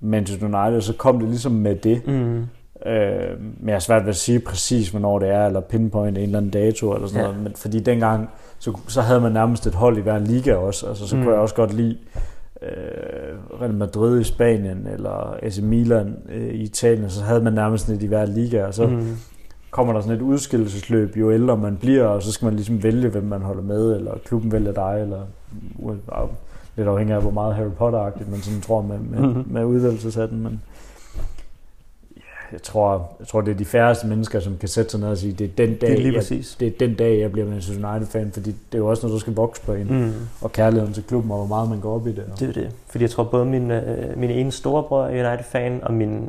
Manchester 0.00 0.46
United, 0.46 0.76
og 0.76 0.82
så 0.82 0.92
kom 0.96 1.18
det 1.20 1.28
ligesom 1.28 1.52
med 1.52 1.74
det. 1.76 2.06
mm, 2.06 2.42
Øh, 2.86 3.40
men 3.40 3.66
jeg 3.68 3.74
har 3.74 3.80
svært 3.80 4.02
ved 4.02 4.08
at 4.08 4.16
sige 4.16 4.40
præcis, 4.40 4.88
hvornår 4.90 5.18
det 5.18 5.28
er, 5.28 5.46
eller 5.46 5.60
pinpoint 5.60 6.18
en 6.18 6.24
eller 6.24 6.38
anden 6.38 6.50
dato, 6.50 6.94
eller 6.94 7.08
sådan 7.08 7.20
Ja. 7.20 7.26
noget. 7.28 7.42
Men 7.42 7.52
fordi 7.56 7.80
dengang, 7.80 8.28
så, 8.58 8.78
så 8.88 9.00
havde 9.00 9.20
man 9.20 9.32
nærmest 9.32 9.66
et 9.66 9.74
hold 9.74 9.98
i 9.98 10.00
hver 10.00 10.18
liga 10.18 10.54
også. 10.54 10.86
Altså, 10.86 11.06
så 11.08 11.16
mm. 11.16 11.22
kunne 11.22 11.32
jeg 11.32 11.40
også 11.40 11.54
godt 11.54 11.72
lide 11.72 11.96
øh, 12.64 13.60
Real 13.60 13.74
Madrid 13.74 14.20
i 14.20 14.24
Spanien, 14.24 14.86
eller 14.92 15.36
AC 15.42 15.58
Milan 15.62 16.16
øh, 16.34 16.46
i 16.48 16.62
Italien, 16.62 17.10
så 17.10 17.22
havde 17.24 17.40
man 17.40 17.52
nærmest 17.52 17.88
lidt 17.88 18.02
i 18.02 18.06
hver 18.06 18.26
liga, 18.26 18.64
og 18.66 18.74
så 18.74 18.86
mm. 18.86 18.92
mm, 18.94 19.16
kommer 19.70 19.92
der 19.92 20.00
sådan 20.00 20.16
et 20.16 20.22
udskillelsesløb, 20.22 21.16
jo 21.16 21.32
ældre 21.32 21.56
man 21.56 21.76
bliver, 21.76 22.04
og 22.04 22.22
så 22.22 22.32
skal 22.32 22.46
man 22.46 22.54
ligesom 22.54 22.82
vælge, 22.82 23.08
hvem 23.08 23.22
man 23.24 23.42
holder 23.42 23.62
med, 23.62 23.96
eller 23.96 24.12
klubben 24.24 24.52
vælger 24.52 24.72
dig, 24.72 24.98
eller 25.02 25.20
lidt 26.76 26.88
afhængig 26.88 27.14
af, 27.16 27.22
hvor 27.22 27.30
meget 27.30 27.54
Harry 27.54 27.70
Potter-agtigt 27.78 28.30
man 28.30 28.40
sådan 28.40 28.60
tror 28.60 28.82
med, 28.82 28.98
med, 28.98 29.18
Mhm. 29.18 29.28
mm-hmm. 29.28 29.52
med 29.52 29.64
udvælgelseshatten, 29.64 30.42
men 30.42 30.60
jeg 32.54 32.62
tror, 32.62 33.16
jeg 33.20 33.28
tror, 33.28 33.40
det 33.40 33.50
er 33.50 33.56
de 33.56 33.64
færreste 33.64 34.06
mennesker, 34.06 34.40
som 34.40 34.56
kan 34.56 34.68
sætte 34.68 34.90
sig 34.90 35.00
ned 35.00 35.08
og 35.08 35.18
sige, 35.18 35.32
det 35.32 35.44
er 35.44 35.66
den 35.66 35.76
dag, 35.76 35.90
det 35.90 35.98
er 35.98 36.02
lige 36.02 36.14
jeg, 36.14 36.44
det 36.60 36.68
er 36.68 36.78
den 36.78 36.94
dag, 36.94 37.20
jeg 37.20 37.32
bliver 37.32 37.46
Manchester 37.46 37.90
United-fan, 37.90 38.30
fordi 38.32 38.50
det 38.50 38.74
er 38.74 38.78
jo 38.78 38.86
også 38.86 39.06
noget, 39.06 39.12
der 39.12 39.20
skal 39.20 39.34
vokse 39.34 39.62
på 39.62 39.72
en, 39.72 39.86
mm. 40.04 40.12
Og 40.40 40.52
kærligheden 40.52 40.94
til 40.94 41.02
klubben, 41.02 41.30
og 41.30 41.36
hvor 41.36 41.46
meget 41.46 41.70
man 41.70 41.80
går 41.80 41.94
op 41.94 42.06
i 42.06 42.12
det. 42.12 42.24
Og, 42.32 42.40
det 42.40 42.48
er 42.48 42.52
det. 42.52 42.70
Fordi 42.88 43.04
jeg 43.04 43.10
tror 43.10 43.24
både 43.24 43.44
min, 43.44 43.70
øh, 43.70 44.18
min 44.18 44.30
ene 44.30 44.52
storebror 44.52 45.04
er 45.04 45.28
United-fan, 45.28 45.80
og 45.82 45.94
min 45.94 46.28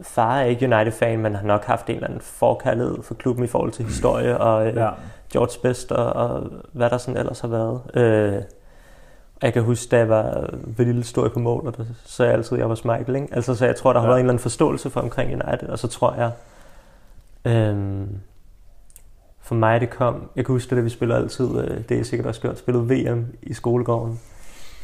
far 0.00 0.40
er 0.40 0.44
ikke 0.44 0.74
United-fan, 0.74 1.18
men 1.18 1.34
har 1.34 1.46
nok 1.46 1.64
haft 1.64 1.86
en 1.86 1.94
eller 1.94 2.06
anden 2.06 2.20
forkærlighed 2.20 3.02
for 3.02 3.14
klubben 3.14 3.44
i 3.44 3.48
forhold 3.48 3.72
til 3.72 3.84
historie 3.84 4.38
og 4.38 4.66
øh, 4.66 4.76
ja. 4.76 4.90
George 5.32 5.60
Best 5.62 5.92
og, 5.92 6.12
og 6.12 6.42
hvad 6.72 6.90
der 6.90 6.98
sådan 6.98 7.20
ellers 7.20 7.40
har 7.40 7.48
været. 7.48 7.80
Øh, 7.94 8.42
jeg 9.42 9.52
kan 9.52 9.62
huske, 9.62 9.90
da 9.90 9.98
jeg 9.98 10.08
var 10.08 10.50
ved 10.76 10.84
lille 10.86 11.04
jeg 11.16 11.32
på 11.32 11.38
mål, 11.38 11.66
og 11.66 11.76
der 11.76 11.84
så 12.04 12.24
jeg 12.24 12.32
altid, 12.32 12.52
at 12.56 12.60
jeg 12.60 12.68
var 12.68 12.80
Michael. 12.98 13.16
Ikke? 13.22 13.34
Altså, 13.34 13.54
så 13.54 13.66
jeg 13.66 13.76
tror, 13.76 13.92
der 13.92 14.00
har 14.00 14.06
Ja. 14.06 14.10
været 14.10 14.20
en 14.20 14.24
eller 14.24 14.32
anden 14.32 14.42
forståelse 14.42 14.90
for 14.90 15.00
omkring 15.00 15.30
United, 15.42 15.68
og 15.68 15.78
så 15.78 15.88
tror 15.88 16.14
jeg, 16.14 16.30
øhm, 17.44 18.08
for 19.42 19.54
mig 19.54 19.80
det 19.80 19.90
kom, 19.90 20.30
jeg 20.36 20.44
kan 20.46 20.52
huske 20.52 20.70
det, 20.70 20.76
da 20.76 20.82
vi 20.82 20.88
spillede 20.90 21.18
altid, 21.18 21.58
øh, 21.58 21.78
det 21.88 21.98
er 22.00 22.04
sikkert 22.04 22.26
også 22.26 22.40
gjort, 22.40 22.58
spillede 22.58 22.88
VM 22.88 23.26
i 23.42 23.54
skolegården, 23.54 24.20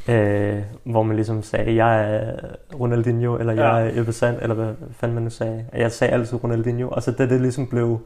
øh, 0.08 0.62
hvor 0.84 1.02
man 1.02 1.16
ligesom 1.16 1.42
sagde, 1.42 1.74
jeg 1.84 2.14
er 2.16 2.32
Ronaldinho, 2.80 3.36
eller 3.38 3.52
Ja. 3.52 3.68
jeg 3.74 3.86
er 3.86 4.00
Ebbe 4.00 4.12
Sand, 4.12 4.38
eller 4.42 4.54
hvad 4.54 4.74
fanden 4.92 5.14
man 5.14 5.22
nu 5.24 5.30
sagde. 5.30 5.64
Jeg 5.72 5.92
sagde 5.92 6.12
altid 6.12 6.44
Ronaldinho, 6.44 6.88
og 6.88 7.02
så 7.02 7.10
da 7.12 7.26
det 7.26 7.40
ligesom 7.40 7.66
blev 7.66 8.00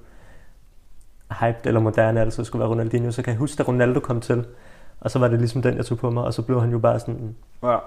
hyped 1.40 1.66
eller 1.66 1.80
moderne 1.80 2.20
altid 2.20 2.44
skulle 2.44 2.60
være 2.60 2.70
Ronaldinho, 2.70 3.10
så 3.10 3.22
kan 3.22 3.30
jeg 3.30 3.38
huske, 3.38 3.58
da 3.58 3.62
Ronaldo 3.68 4.00
kom 4.00 4.20
til, 4.20 4.44
og 5.00 5.10
så 5.10 5.18
var 5.18 5.28
det 5.28 5.38
ligesom 5.38 5.62
den, 5.62 5.76
jeg 5.76 5.86
tog 5.86 5.98
på 5.98 6.10
mig, 6.10 6.24
og 6.24 6.34
så 6.34 6.42
blev 6.42 6.60
han 6.60 6.70
jo 6.70 6.78
bare 6.78 7.00
sådan 7.00 7.36
ja. 7.62 7.78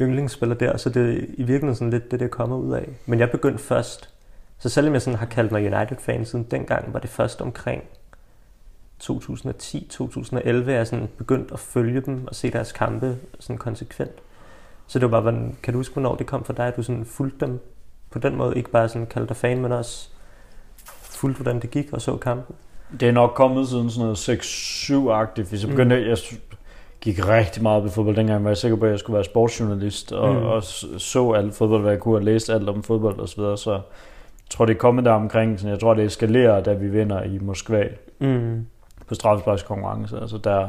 yndlingsspiller 0.00 0.54
der, 0.54 0.76
så 0.76 0.90
det 0.90 1.02
er 1.02 1.16
i 1.16 1.42
virkeligheden 1.42 1.74
sådan 1.74 1.90
lidt 1.90 2.10
det, 2.10 2.20
det 2.20 2.30
kommer 2.30 2.56
ud 2.56 2.72
af. 2.72 2.88
Men 3.06 3.18
jeg 3.18 3.30
begyndte 3.30 3.64
først, 3.64 4.10
så 4.58 4.68
selvom 4.68 4.94
jeg 4.94 5.02
sådan 5.02 5.18
har 5.18 5.26
kaldt 5.26 5.52
mig 5.52 5.74
United-fan 5.74 6.24
siden 6.24 6.46
dengang, 6.50 6.92
var 6.92 6.98
det 6.98 7.10
først 7.10 7.40
omkring 7.42 7.82
2010-2011 9.02 9.08
er 10.46 10.70
jeg 10.70 10.86
sådan 10.86 11.08
begyndt 11.18 11.52
at 11.52 11.58
følge 11.58 12.00
dem 12.00 12.26
og 12.26 12.34
se 12.34 12.50
deres 12.50 12.72
kampe 12.72 13.16
sådan 13.40 13.58
konsekvent. 13.58 14.22
Så 14.86 14.98
det 14.98 15.02
var 15.02 15.10
bare, 15.10 15.20
hvordan, 15.20 15.56
kan 15.62 15.72
du 15.72 15.78
huske, 15.78 15.92
hvornår 15.92 16.14
det 16.14 16.26
kom 16.26 16.44
for 16.44 16.52
dig, 16.52 16.66
at 16.66 16.76
du 16.76 16.82
sådan 16.82 17.04
fulgte 17.04 17.46
dem 17.46 17.60
på 18.10 18.18
den 18.18 18.36
måde? 18.36 18.56
Ikke 18.56 18.70
bare 18.70 18.88
sådan 18.88 19.06
kaldte 19.06 19.28
dig 19.28 19.36
fan, 19.36 19.62
men 19.62 19.72
også 19.72 20.08
fulgte, 21.02 21.42
hvordan 21.42 21.60
det 21.62 21.70
gik 21.70 21.92
og 21.92 22.02
så 22.02 22.16
kampen? 22.16 22.56
Det 23.00 23.08
er 23.08 23.12
nok 23.12 23.32
kommet 23.34 23.68
siden 23.68 23.90
sådan 23.90 24.04
noget 24.04 24.28
6-7-agtigt, 24.28 25.48
hvis 25.48 25.62
jeg 25.62 25.70
begyndte, 25.70 26.00
mm. 26.00 26.08
jeg 26.08 26.18
gik 27.00 27.28
rigtig 27.28 27.62
meget 27.62 27.80
op 27.80 27.86
i 27.86 27.90
fodbold. 27.90 28.16
Dengang 28.16 28.44
var 28.44 28.50
jeg 28.50 28.56
sikker 28.56 28.76
på, 28.76 28.84
at 28.84 28.90
jeg 28.90 28.98
skulle 28.98 29.14
være 29.14 29.24
sportsjournalist, 29.24 30.12
og, 30.12 30.34
mm. 30.34 30.42
og 30.42 30.62
så 30.98 31.32
alt 31.32 31.54
fodbold, 31.54 31.82
hvad 31.82 31.92
jeg 31.92 32.00
kunne, 32.00 32.16
og 32.16 32.22
læste 32.22 32.54
alt 32.54 32.68
om 32.68 32.82
fodbold 32.82 33.18
og 33.18 33.28
så 33.28 33.56
så 33.56 33.72
jeg 33.72 34.50
tror, 34.50 34.66
det 34.66 34.74
er 34.74 34.78
kommet 34.78 35.04
der 35.04 35.12
omkring. 35.12 35.60
Så 35.60 35.68
jeg 35.68 35.80
tror, 35.80 35.94
det 35.94 36.04
eskalerer, 36.04 36.62
da 36.62 36.72
vi 36.72 36.88
vinder 36.88 37.22
i 37.22 37.38
Moskva 37.38 37.88
Mm. 38.18 38.66
på 39.06 39.14
straffesparkskonkurrence. 39.14 40.20
Altså 40.20 40.38
der, 40.38 40.68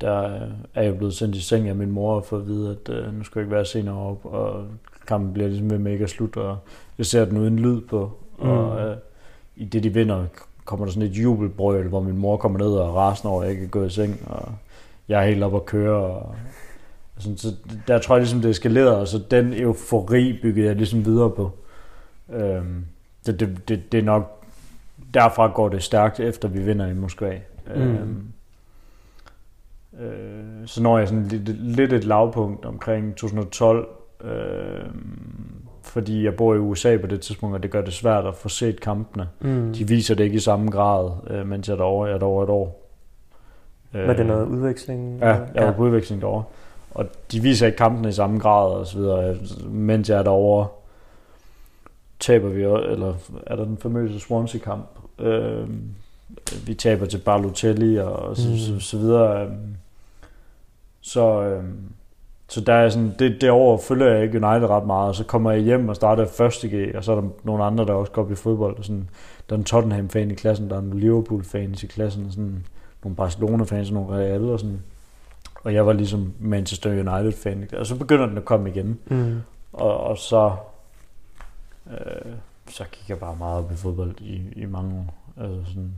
der 0.00 0.30
er 0.74 0.82
jeg 0.82 0.96
blevet 0.96 1.14
sendt 1.14 1.36
i 1.36 1.40
seng 1.40 1.68
af 1.68 1.74
min 1.74 1.90
mor 1.90 2.20
for 2.20 2.36
at 2.36 2.46
vide, 2.46 2.70
at 2.70 2.94
øh, 2.94 3.18
nu 3.18 3.24
skal 3.24 3.40
jeg 3.40 3.44
ikke 3.44 3.54
være 3.54 3.64
senere 3.64 3.96
op, 3.96 4.24
og 4.24 4.64
kampen 5.06 5.32
bliver 5.32 5.48
ligesom 5.48 5.70
ved 5.70 5.78
med 5.78 5.92
ikke 5.92 6.04
at 6.04 6.10
slutte, 6.10 6.38
og 6.38 6.56
jeg 6.98 7.06
ser 7.06 7.24
den 7.24 7.38
uden 7.38 7.58
lyd 7.58 7.80
på, 7.80 8.12
mm. 8.38 8.48
og 8.48 8.80
øh, 8.80 8.96
i 9.56 9.64
det 9.64 9.82
de 9.82 9.88
vinder, 9.88 10.24
kommer 10.64 10.86
der 10.86 10.92
sådan 10.92 11.08
et 11.08 11.14
jubelbrøl, 11.16 11.88
hvor 11.88 12.00
min 12.00 12.18
mor 12.18 12.36
kommer 12.36 12.58
ned 12.58 12.72
og 12.72 12.96
rasen 12.96 13.28
over, 13.28 13.42
at 13.42 13.46
jeg 13.46 13.52
ikke 13.52 13.64
er 13.64 13.68
gået 13.68 13.86
i 13.86 13.94
seng, 13.94 14.20
og 14.26 14.48
jeg 15.08 15.22
er 15.22 15.26
helt 15.26 15.42
op 15.42 15.54
at 15.54 15.66
køre, 15.66 15.96
og 15.96 16.34
sådan, 17.18 17.38
så 17.38 17.48
der 17.88 17.98
tror 17.98 18.14
jeg 18.14 18.22
ligesom, 18.22 18.40
det 18.40 18.50
eskalerer, 18.50 18.92
og 18.92 19.08
så 19.08 19.18
den 19.30 19.52
eufori 19.52 20.38
byggede 20.42 20.66
jeg 20.66 20.76
ligesom 20.76 21.04
videre 21.04 21.30
på. 21.30 21.50
Øhm, 22.32 22.84
det, 23.26 23.40
det, 23.40 23.68
det, 23.68 23.92
det 23.92 23.98
er 23.98 24.04
nok, 24.04 24.44
derfra 25.14 25.46
går 25.46 25.68
det 25.68 25.82
stærkt, 25.82 26.20
efter 26.20 26.48
vi 26.48 26.62
vinder 26.62 26.86
i 26.86 26.94
Moskva. 26.94 27.38
Mm. 27.66 27.82
Øhm, 27.82 28.26
øh, 30.00 30.66
så 30.66 30.82
når 30.82 30.98
jeg 30.98 31.08
sådan 31.08 31.28
lidt, 31.28 31.48
lidt 31.48 31.92
et 31.92 32.04
lavpunkt 32.04 32.64
omkring 32.64 33.16
2012, 33.16 33.88
øh, 34.24 34.84
fordi 35.82 36.24
jeg 36.24 36.34
bor 36.36 36.54
i 36.54 36.58
USA 36.58 36.96
på 36.96 37.06
det 37.06 37.20
tidspunkt, 37.20 37.56
og 37.56 37.62
det 37.62 37.70
gør 37.70 37.82
det 37.82 37.92
svært 37.92 38.26
at 38.26 38.34
få 38.34 38.48
set 38.48 38.80
kampene. 38.80 39.28
Mm. 39.40 39.72
De 39.72 39.88
viser 39.88 40.14
det 40.14 40.24
ikke 40.24 40.36
i 40.36 40.40
samme 40.40 40.70
grad, 40.70 41.10
øh, 41.30 41.46
mens 41.46 41.68
jeg 41.68 41.74
er 41.74 41.76
derovre. 41.76 42.06
Jeg 42.06 42.14
er 42.14 42.18
derovre 42.18 42.44
et 42.44 42.50
år. 42.50 42.81
Var 43.92 44.12
det 44.12 44.26
noget 44.26 44.46
udveksling? 44.46 45.18
Ja, 45.20 45.36
jeg 45.54 45.66
var 45.66 45.72
på 45.72 45.82
udveksling 45.82 46.22
derovre. 46.22 46.44
Og 46.90 47.06
de 47.32 47.40
viser 47.40 47.66
ikke 47.66 47.78
kampene 47.78 48.08
i 48.08 48.12
samme 48.12 48.38
grad 48.38 48.70
og 48.70 48.86
så 48.86 48.98
videre. 48.98 49.36
Mens 49.66 50.08
jeg 50.10 50.18
er 50.18 50.22
derovre, 50.22 50.68
taber 52.20 52.48
vi, 52.48 52.62
eller 52.62 53.14
er 53.46 53.56
der 53.56 53.64
den 53.64 53.76
famøse 53.78 54.20
Swansea-kamp. 54.20 54.86
Øh, 55.18 55.68
vi 56.66 56.74
taber 56.74 57.06
til 57.06 57.18
Balotelli 57.18 57.96
og 57.98 58.36
så, 58.36 58.48
Mm. 58.48 58.56
så, 58.56 58.80
så 58.80 58.98
videre. 58.98 59.44
øh. 59.46 59.52
Så, 61.00 61.42
øh, 61.42 61.64
så 62.48 62.60
der 62.60 62.72
er 62.74 62.88
sådan, 62.88 63.12
det, 63.18 63.40
det 63.40 63.50
år 63.50 63.78
følger 63.88 64.06
jeg 64.06 64.22
ikke 64.22 64.46
United 64.46 64.68
ret 64.68 64.86
meget, 64.86 65.08
og 65.08 65.14
så 65.14 65.24
kommer 65.24 65.50
jeg 65.50 65.60
hjem 65.60 65.88
og 65.88 65.96
starter 65.96 66.26
første 66.26 66.68
G, 66.68 66.96
og 66.96 67.04
så 67.04 67.12
er 67.12 67.20
der 67.20 67.28
nogle 67.44 67.64
andre, 67.64 67.84
der 67.86 67.92
også 67.92 68.12
går 68.12 68.22
op 68.22 68.30
i 68.32 68.34
fodbold. 68.34 68.78
Og 68.78 68.84
sådan, 68.84 69.08
der 69.50 69.54
er 69.56 69.58
en 69.58 69.64
Tottenham-fan 69.64 70.30
i 70.30 70.34
klassen, 70.34 70.70
der 70.70 70.76
er 70.76 70.80
en 70.80 70.98
Liverpool-fans 70.98 71.82
i 71.82 71.86
klassen, 71.86 72.26
og 72.26 72.32
sådan, 72.32 72.66
nogle 73.04 73.16
Barcelona-fans 73.16 73.88
og 73.88 73.94
nogle 73.94 74.16
Real 74.16 74.50
og 74.50 74.60
sådan. 74.60 74.82
Og 75.64 75.74
jeg 75.74 75.86
var 75.86 75.92
ligesom 75.92 76.32
Manchester 76.40 76.90
United-fan. 76.90 77.68
Og 77.78 77.86
så 77.86 77.96
begynder 77.96 78.26
den 78.26 78.38
at 78.38 78.44
komme 78.44 78.70
igen. 78.70 78.98
Mm. 79.06 79.40
Og, 79.72 80.00
og 80.00 80.18
så, 80.18 80.52
øh, 81.90 82.32
så 82.68 82.84
gik 82.92 83.08
jeg 83.08 83.18
bare 83.18 83.36
meget 83.36 83.58
op 83.58 83.72
i 83.72 83.74
fodbold 83.74 84.14
i, 84.20 84.42
i 84.56 84.66
mange 84.66 84.94
år. 84.94 85.14
Altså 85.42 85.72
sådan, 85.72 85.92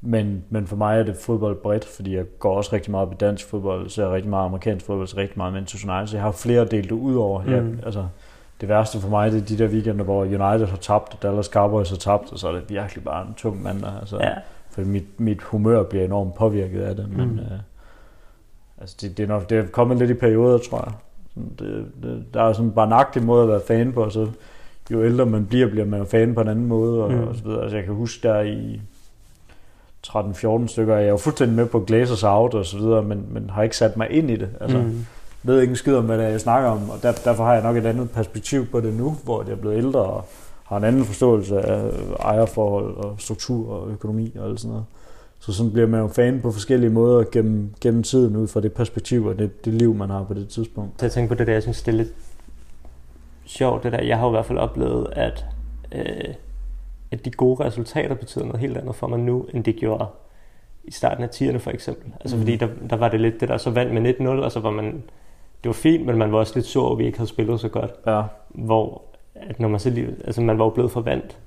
men, 0.00 0.44
men 0.50 0.66
for 0.66 0.76
mig 0.76 0.98
er 0.98 1.02
det 1.02 1.16
fodbold 1.16 1.56
bredt, 1.56 1.84
fordi 1.84 2.16
jeg 2.16 2.24
går 2.38 2.56
også 2.56 2.72
rigtig 2.72 2.90
meget 2.90 3.06
op 3.06 3.12
i 3.12 3.16
dansk 3.16 3.48
fodbold, 3.48 3.88
ser 3.90 4.12
rigtig 4.12 4.30
meget 4.30 4.44
amerikansk 4.44 4.86
fodbold, 4.86 5.08
så 5.08 5.16
rigtig 5.16 5.38
meget 5.38 5.52
Manchester 5.52 5.92
United, 5.92 6.06
så 6.06 6.16
jeg 6.16 6.24
har 6.24 6.32
flere 6.32 6.64
delt 6.64 6.84
det 6.90 6.96
ud 6.96 7.14
over. 7.16 7.42
Mm. 7.42 7.50
Jeg, 7.52 7.84
altså, 7.84 8.06
det 8.60 8.68
værste 8.68 9.00
for 9.00 9.08
mig, 9.08 9.32
det 9.32 9.42
er 9.42 9.46
de 9.46 9.58
der 9.58 9.68
weekender, 9.68 10.04
hvor 10.04 10.20
United 10.20 10.66
har 10.66 10.76
tabt, 10.76 11.14
og 11.14 11.22
Dallas 11.22 11.46
Cowboys 11.46 11.90
har 11.90 11.96
tabt, 11.96 12.32
og 12.32 12.38
så 12.38 12.48
er 12.48 12.52
det 12.52 12.70
virkelig 12.70 13.04
bare 13.04 13.26
en 13.26 13.34
tung 13.34 13.62
mandag. 13.62 13.92
Altså, 14.00 14.16
Ja. 14.16 14.34
For 14.74 14.82
mit, 14.82 15.20
mit 15.20 15.42
humør 15.42 15.82
bliver 15.82 16.04
enormt 16.04 16.34
påvirket 16.34 16.80
af 16.82 16.96
det, 16.96 17.08
men 17.16 17.28
Mm. 17.28 17.38
øh, 17.38 17.44
altså 18.80 18.96
det, 19.00 19.16
det, 19.16 19.22
er 19.22 19.26
nok, 19.28 19.50
det 19.50 19.58
er 19.58 19.66
kommet 19.66 19.98
lidt 19.98 20.10
i 20.10 20.14
perioder, 20.14 20.58
tror 20.58 20.78
jeg. 20.84 20.92
Sådan, 21.34 21.50
det, 21.58 21.86
det, 22.02 22.24
der 22.34 22.42
er 22.42 22.52
sådan 22.52 22.66
en 22.66 22.72
barnagtig 22.72 23.22
måde 23.22 23.42
at 23.42 23.48
være 23.48 23.60
fan 23.66 23.92
på, 23.92 24.02
og 24.04 24.12
så 24.12 24.28
jo 24.90 25.04
ældre 25.04 25.26
man 25.26 25.46
bliver, 25.46 25.68
bliver 25.70 25.86
man 25.86 25.98
jo 25.98 26.04
fan 26.04 26.34
på 26.34 26.40
en 26.40 26.48
anden 26.48 26.66
måde, 26.66 27.02
og, 27.04 27.12
Mm. 27.12 27.22
og 27.28 27.36
så 27.36 27.44
videre. 27.44 27.62
Altså 27.62 27.76
jeg 27.76 27.84
kan 27.84 27.94
huske 27.94 28.28
der 28.28 28.40
i 28.40 28.80
13-14 30.06 30.68
stykker, 30.68 30.94
jeg 30.96 31.04
er 31.04 31.10
jo 31.10 31.16
fuldstændig 31.16 31.56
med 31.56 31.66
på 31.66 31.80
Glazers 31.80 32.24
Out 32.24 32.54
og 32.54 32.66
så 32.66 32.78
videre, 32.78 33.02
men, 33.02 33.26
men 33.30 33.50
har 33.50 33.62
ikke 33.62 33.76
sat 33.76 33.96
mig 33.96 34.10
ind 34.10 34.30
i 34.30 34.36
det. 34.36 34.48
Altså. 34.60 34.78
Mm. 34.78 35.06
ved 35.42 35.60
ikke 35.60 35.70
en 35.70 35.76
skid 35.76 35.94
om, 35.96 36.04
hvad 36.04 36.18
det 36.18 36.24
er, 36.26 36.28
jeg 36.30 36.40
snakker 36.40 36.68
om, 36.70 36.90
og 36.90 37.02
der, 37.02 37.12
derfor 37.12 37.44
har 37.44 37.52
jeg 37.54 37.62
nok 37.62 37.76
et 37.76 37.86
andet 37.86 38.10
perspektiv 38.10 38.66
på 38.66 38.80
det 38.80 38.94
nu, 38.94 39.16
hvor 39.24 39.42
jeg 39.42 39.52
er 39.52 39.56
blevet 39.56 39.76
ældre 39.76 40.00
og 40.00 40.24
har 40.64 40.76
en 40.76 40.84
anden 40.84 41.04
forståelse 41.04 41.60
af 41.60 41.90
ejerforhold 42.20 42.96
og 42.96 43.14
struktur 43.18 43.72
og 43.72 43.90
økonomi 43.90 44.32
og 44.38 44.48
alt 44.48 44.60
sådan 44.60 44.70
noget. 44.70 44.84
Så 45.38 45.52
sådan 45.52 45.72
bliver 45.72 45.86
man 45.88 46.00
jo 46.00 46.08
fan 46.08 46.40
på 46.40 46.52
forskellige 46.52 46.90
måder 46.90 47.24
gennem, 47.32 47.74
gennem 47.80 48.02
tiden 48.02 48.36
ud 48.36 48.46
fra 48.48 48.60
det 48.60 48.72
perspektiv 48.72 49.26
og 49.26 49.38
det, 49.38 49.64
det 49.64 49.74
liv, 49.74 49.94
man 49.94 50.10
har 50.10 50.24
på 50.24 50.34
det 50.34 50.48
tidspunkt. 50.48 51.00
Så 51.00 51.06
jeg 51.06 51.12
tænker 51.12 51.28
på 51.28 51.34
det 51.34 51.46
der, 51.46 51.52
jeg 51.52 51.62
synes, 51.62 51.82
det 51.82 51.92
er 51.92 51.96
lidt 51.96 52.12
sjovt, 53.44 53.82
det 53.82 53.92
der. 53.92 54.02
Jeg 54.02 54.18
har 54.18 54.24
jo 54.26 54.30
i 54.30 54.36
hvert 54.36 54.46
fald 54.46 54.58
oplevet, 54.58 55.06
at, 55.12 55.44
øh, 55.94 56.34
at 57.10 57.24
de 57.24 57.30
gode 57.30 57.64
resultater 57.64 58.14
betyder 58.14 58.44
noget 58.44 58.60
helt 58.60 58.76
andet 58.76 58.94
for 58.94 59.06
mig 59.06 59.18
nu, 59.18 59.46
end 59.54 59.64
det 59.64 59.76
gjorde 59.76 60.06
i 60.84 60.90
starten 60.90 61.24
af 61.24 61.28
10'erne 61.28 61.56
for 61.56 61.70
eksempel. 61.70 62.12
Altså 62.20 62.36
Mhm. 62.36 62.44
fordi 62.44 62.56
der, 62.56 62.68
der 62.90 62.96
var 62.96 63.08
det 63.08 63.20
lidt 63.20 63.40
det 63.40 63.48
der, 63.48 63.56
så 63.56 63.70
vandt 63.70 63.94
med 64.02 64.14
1-0, 64.14 64.26
og 64.44 64.52
så 64.52 64.60
var 64.60 64.70
man, 64.70 64.84
det 65.62 65.68
var 65.68 65.72
fint, 65.72 66.06
men 66.06 66.18
man 66.18 66.32
var 66.32 66.38
også 66.38 66.52
lidt 66.54 66.66
sur, 66.66 66.92
at 66.92 66.98
vi 66.98 67.06
ikke 67.06 67.18
havde 67.18 67.30
spillet 67.30 67.60
så 67.60 67.68
godt. 67.68 67.90
Ja, 68.06 68.22
Hvor, 68.48 69.02
at 69.34 69.60
når 69.60 69.68
man 69.68 69.80
så 69.80 69.90
lige, 69.90 70.08
altså 70.24 70.40
man 70.40 70.58
var 70.58 70.64
jo 70.64 70.70
blevet 70.70 70.90
forvandt. 70.90 71.38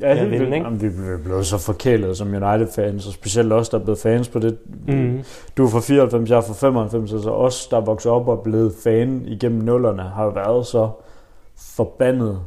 ja 0.00 0.08
Ja, 0.08 0.14
helt 0.14 0.30
vinde, 0.30 0.38
vildt. 0.38 0.54
ikke? 0.54 0.64
Jamen, 0.66 0.82
vi 0.82 0.86
er 0.86 1.18
blevet 1.24 1.46
så 1.46 1.58
forkælet 1.58 2.16
som 2.16 2.28
United-fans, 2.28 3.06
og 3.06 3.12
specielt 3.12 3.52
os, 3.52 3.68
der 3.68 3.78
er 3.78 3.82
blevet 3.84 3.98
fans 3.98 4.28
på 4.28 4.38
det. 4.38 4.58
Mm. 4.88 5.22
Du 5.56 5.64
er 5.64 5.68
fra 5.70 5.80
94, 5.80 6.30
jeg 6.30 6.36
er 6.36 6.40
fra 6.40 6.54
95, 6.54 7.12
altså 7.12 7.30
os, 7.30 7.66
der 7.66 7.76
er 7.76 7.80
vokset 7.80 8.12
op 8.12 8.28
og 8.28 8.42
blevet 8.42 8.72
fan 8.84 9.22
igennem 9.26 9.62
nullerne, 9.62 10.02
har 10.02 10.30
været 10.30 10.66
så 10.66 10.90
forbandet 11.56 12.40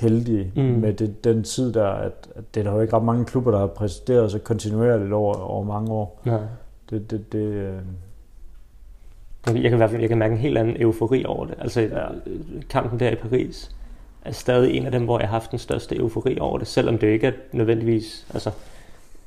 heldige 0.00 0.52
Mm. 0.56 0.62
med 0.62 0.92
det, 0.92 1.24
den 1.24 1.42
tid 1.44 1.72
der, 1.72 1.86
at, 1.86 2.28
at 2.34 2.54
det 2.54 2.60
er 2.60 2.64
der 2.64 2.72
jo 2.72 2.80
ikke 2.80 2.96
ret 2.96 3.04
mange 3.04 3.24
klubber, 3.24 3.50
der 3.50 3.58
har 3.58 3.66
præsteret 3.66 4.30
sig 4.30 4.44
kontinuerligt 4.44 5.12
over, 5.12 5.34
over 5.34 5.64
mange 5.64 5.90
år. 5.92 6.20
Nej. 6.24 6.40
Det, 6.90 7.10
det, 7.10 7.32
det, 7.32 7.38
øh, 7.38 7.72
Jeg 9.46 9.62
kan 9.62 9.72
i 9.72 9.76
hvert 9.76 9.90
fald 9.90 10.00
jeg 10.00 10.08
kan 10.08 10.18
mærke 10.18 10.32
en 10.32 10.38
helt 10.40 10.58
anden 10.58 10.76
eufori 10.82 11.24
over 11.24 11.46
det. 11.46 11.54
Altså 11.60 11.80
ja. 11.80 12.06
kampen 12.70 13.00
der 13.00 13.10
i 13.10 13.14
Paris 13.14 13.75
er 14.28 14.32
stadig 14.32 14.76
en 14.76 14.86
af 14.86 14.92
dem, 14.92 15.04
hvor 15.04 15.18
jeg 15.18 15.28
har 15.28 15.32
haft 15.32 15.50
den 15.50 15.58
største 15.58 15.96
eufori 15.96 16.38
over 16.40 16.58
det, 16.58 16.66
selvom 16.66 16.98
det 16.98 17.06
ikke 17.06 17.26
er 17.26 17.32
nødvendigvis, 17.52 18.26
altså 18.34 18.50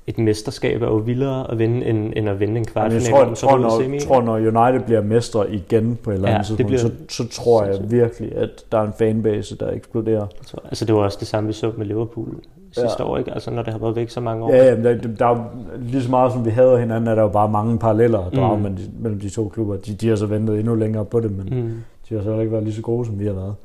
et 0.08 0.18
mesterskab 0.18 0.82
er 0.82 0.86
jo 0.86 0.95
vildere 0.95 1.52
at 1.52 1.60
vinde, 1.60 1.86
end, 1.86 2.14
end 2.16 2.30
at 2.30 2.39
vinde 2.39 2.58
en 2.58 2.66
kvartfinale. 2.66 3.06
jeg 3.06 3.14
tror, 3.14 3.28
jeg 3.28 3.38
tror, 3.38 3.58
når, 3.58 3.82
semi. 3.82 4.00
tror, 4.00 4.22
når 4.22 4.34
United 4.36 4.86
bliver 4.86 5.02
mestre 5.02 5.52
igen 5.54 5.97
på 6.04 6.10
et 6.12 6.14
eller 6.16 6.30
Ja, 6.30 6.36
andet 6.36 6.47
det 6.50 6.58
tidspunkt, 6.58 6.68
bliver- 6.68 7.08
så, 7.10 7.24
så 7.24 7.41
tror 7.41 7.64
jeg 7.64 7.91
virkelig, 7.91 8.36
at 8.36 8.50
der 8.72 8.78
er 8.78 8.84
en 8.84 8.93
fanbase, 8.97 9.58
der 9.58 9.72
eksploderer. 9.72 10.16
Jeg 10.39 10.45
tror- 10.47 10.62
Altså 10.66 10.86
det 10.86 10.95
var 10.95 11.02
også 11.02 11.18
det 11.20 11.28
samme, 11.28 11.47
vi 11.47 11.54
så 11.54 11.72
med 11.78 11.86
Liverpool 11.86 12.36
sidste 12.72 12.95
Ja. 13.00 13.04
år, 13.06 13.18
ikke? 13.18 13.32
Altså 13.34 13.52
når 13.52 13.62
det 13.64 13.74
har 13.74 13.80
været 13.80 13.95
væk 13.95 14.10
så 14.10 14.22
mange 14.22 14.43
år. 14.45 14.54
Ja, 14.54 14.66
ja, 14.70 14.76
men 14.76 14.84
der, 14.86 14.93
der 15.20 15.26
er 15.26 15.43
lige 15.80 16.04
så 16.04 16.10
meget 16.10 16.32
som 16.34 16.45
vi 16.45 16.50
hader 16.50 16.78
hinanden, 16.78 17.08
er 17.08 17.16
der 17.16 17.22
jo 17.22 17.28
bare 17.30 17.50
mange 17.50 17.78
paralleller 17.80 18.20
at 18.20 18.34
drage 18.36 18.56
Mm. 18.58 18.62
mellem, 18.64 18.78
de, 18.78 18.84
mellem 19.00 19.20
de 19.20 19.30
to 19.30 19.47
klubber. 19.47 19.76
De, 19.76 19.93
de 19.93 20.10
har 20.10 20.16
så 20.16 20.26
ventet 20.26 20.60
endnu 20.60 20.76
længere 20.76 21.06
på 21.06 21.20
det, 21.20 21.32
men 21.38 21.62
mm. 21.64 21.72
De 22.10 22.16
har 22.16 22.24
så 22.24 22.39
ikke 22.39 22.52
været 22.52 22.64
lige 22.64 22.74
så 22.76 22.82
gode, 22.82 23.06
som 23.06 23.20
vi 23.20 23.26
har 23.26 23.34
været. 23.34 23.56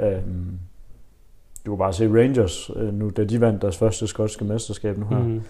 Øhm, 0.00 0.58
du 1.66 1.70
kan 1.70 1.78
bare 1.78 1.92
se 1.92 2.08
Rangers 2.08 2.70
øh, 2.76 2.94
nu, 2.94 3.10
da 3.16 3.24
de 3.24 3.40
vandt 3.40 3.62
deres 3.62 3.76
første 3.78 4.06
skotske 4.06 4.44
mesterskab 4.44 4.98
nu 4.98 5.06
her. 5.10 5.18
Mm. 5.18 5.42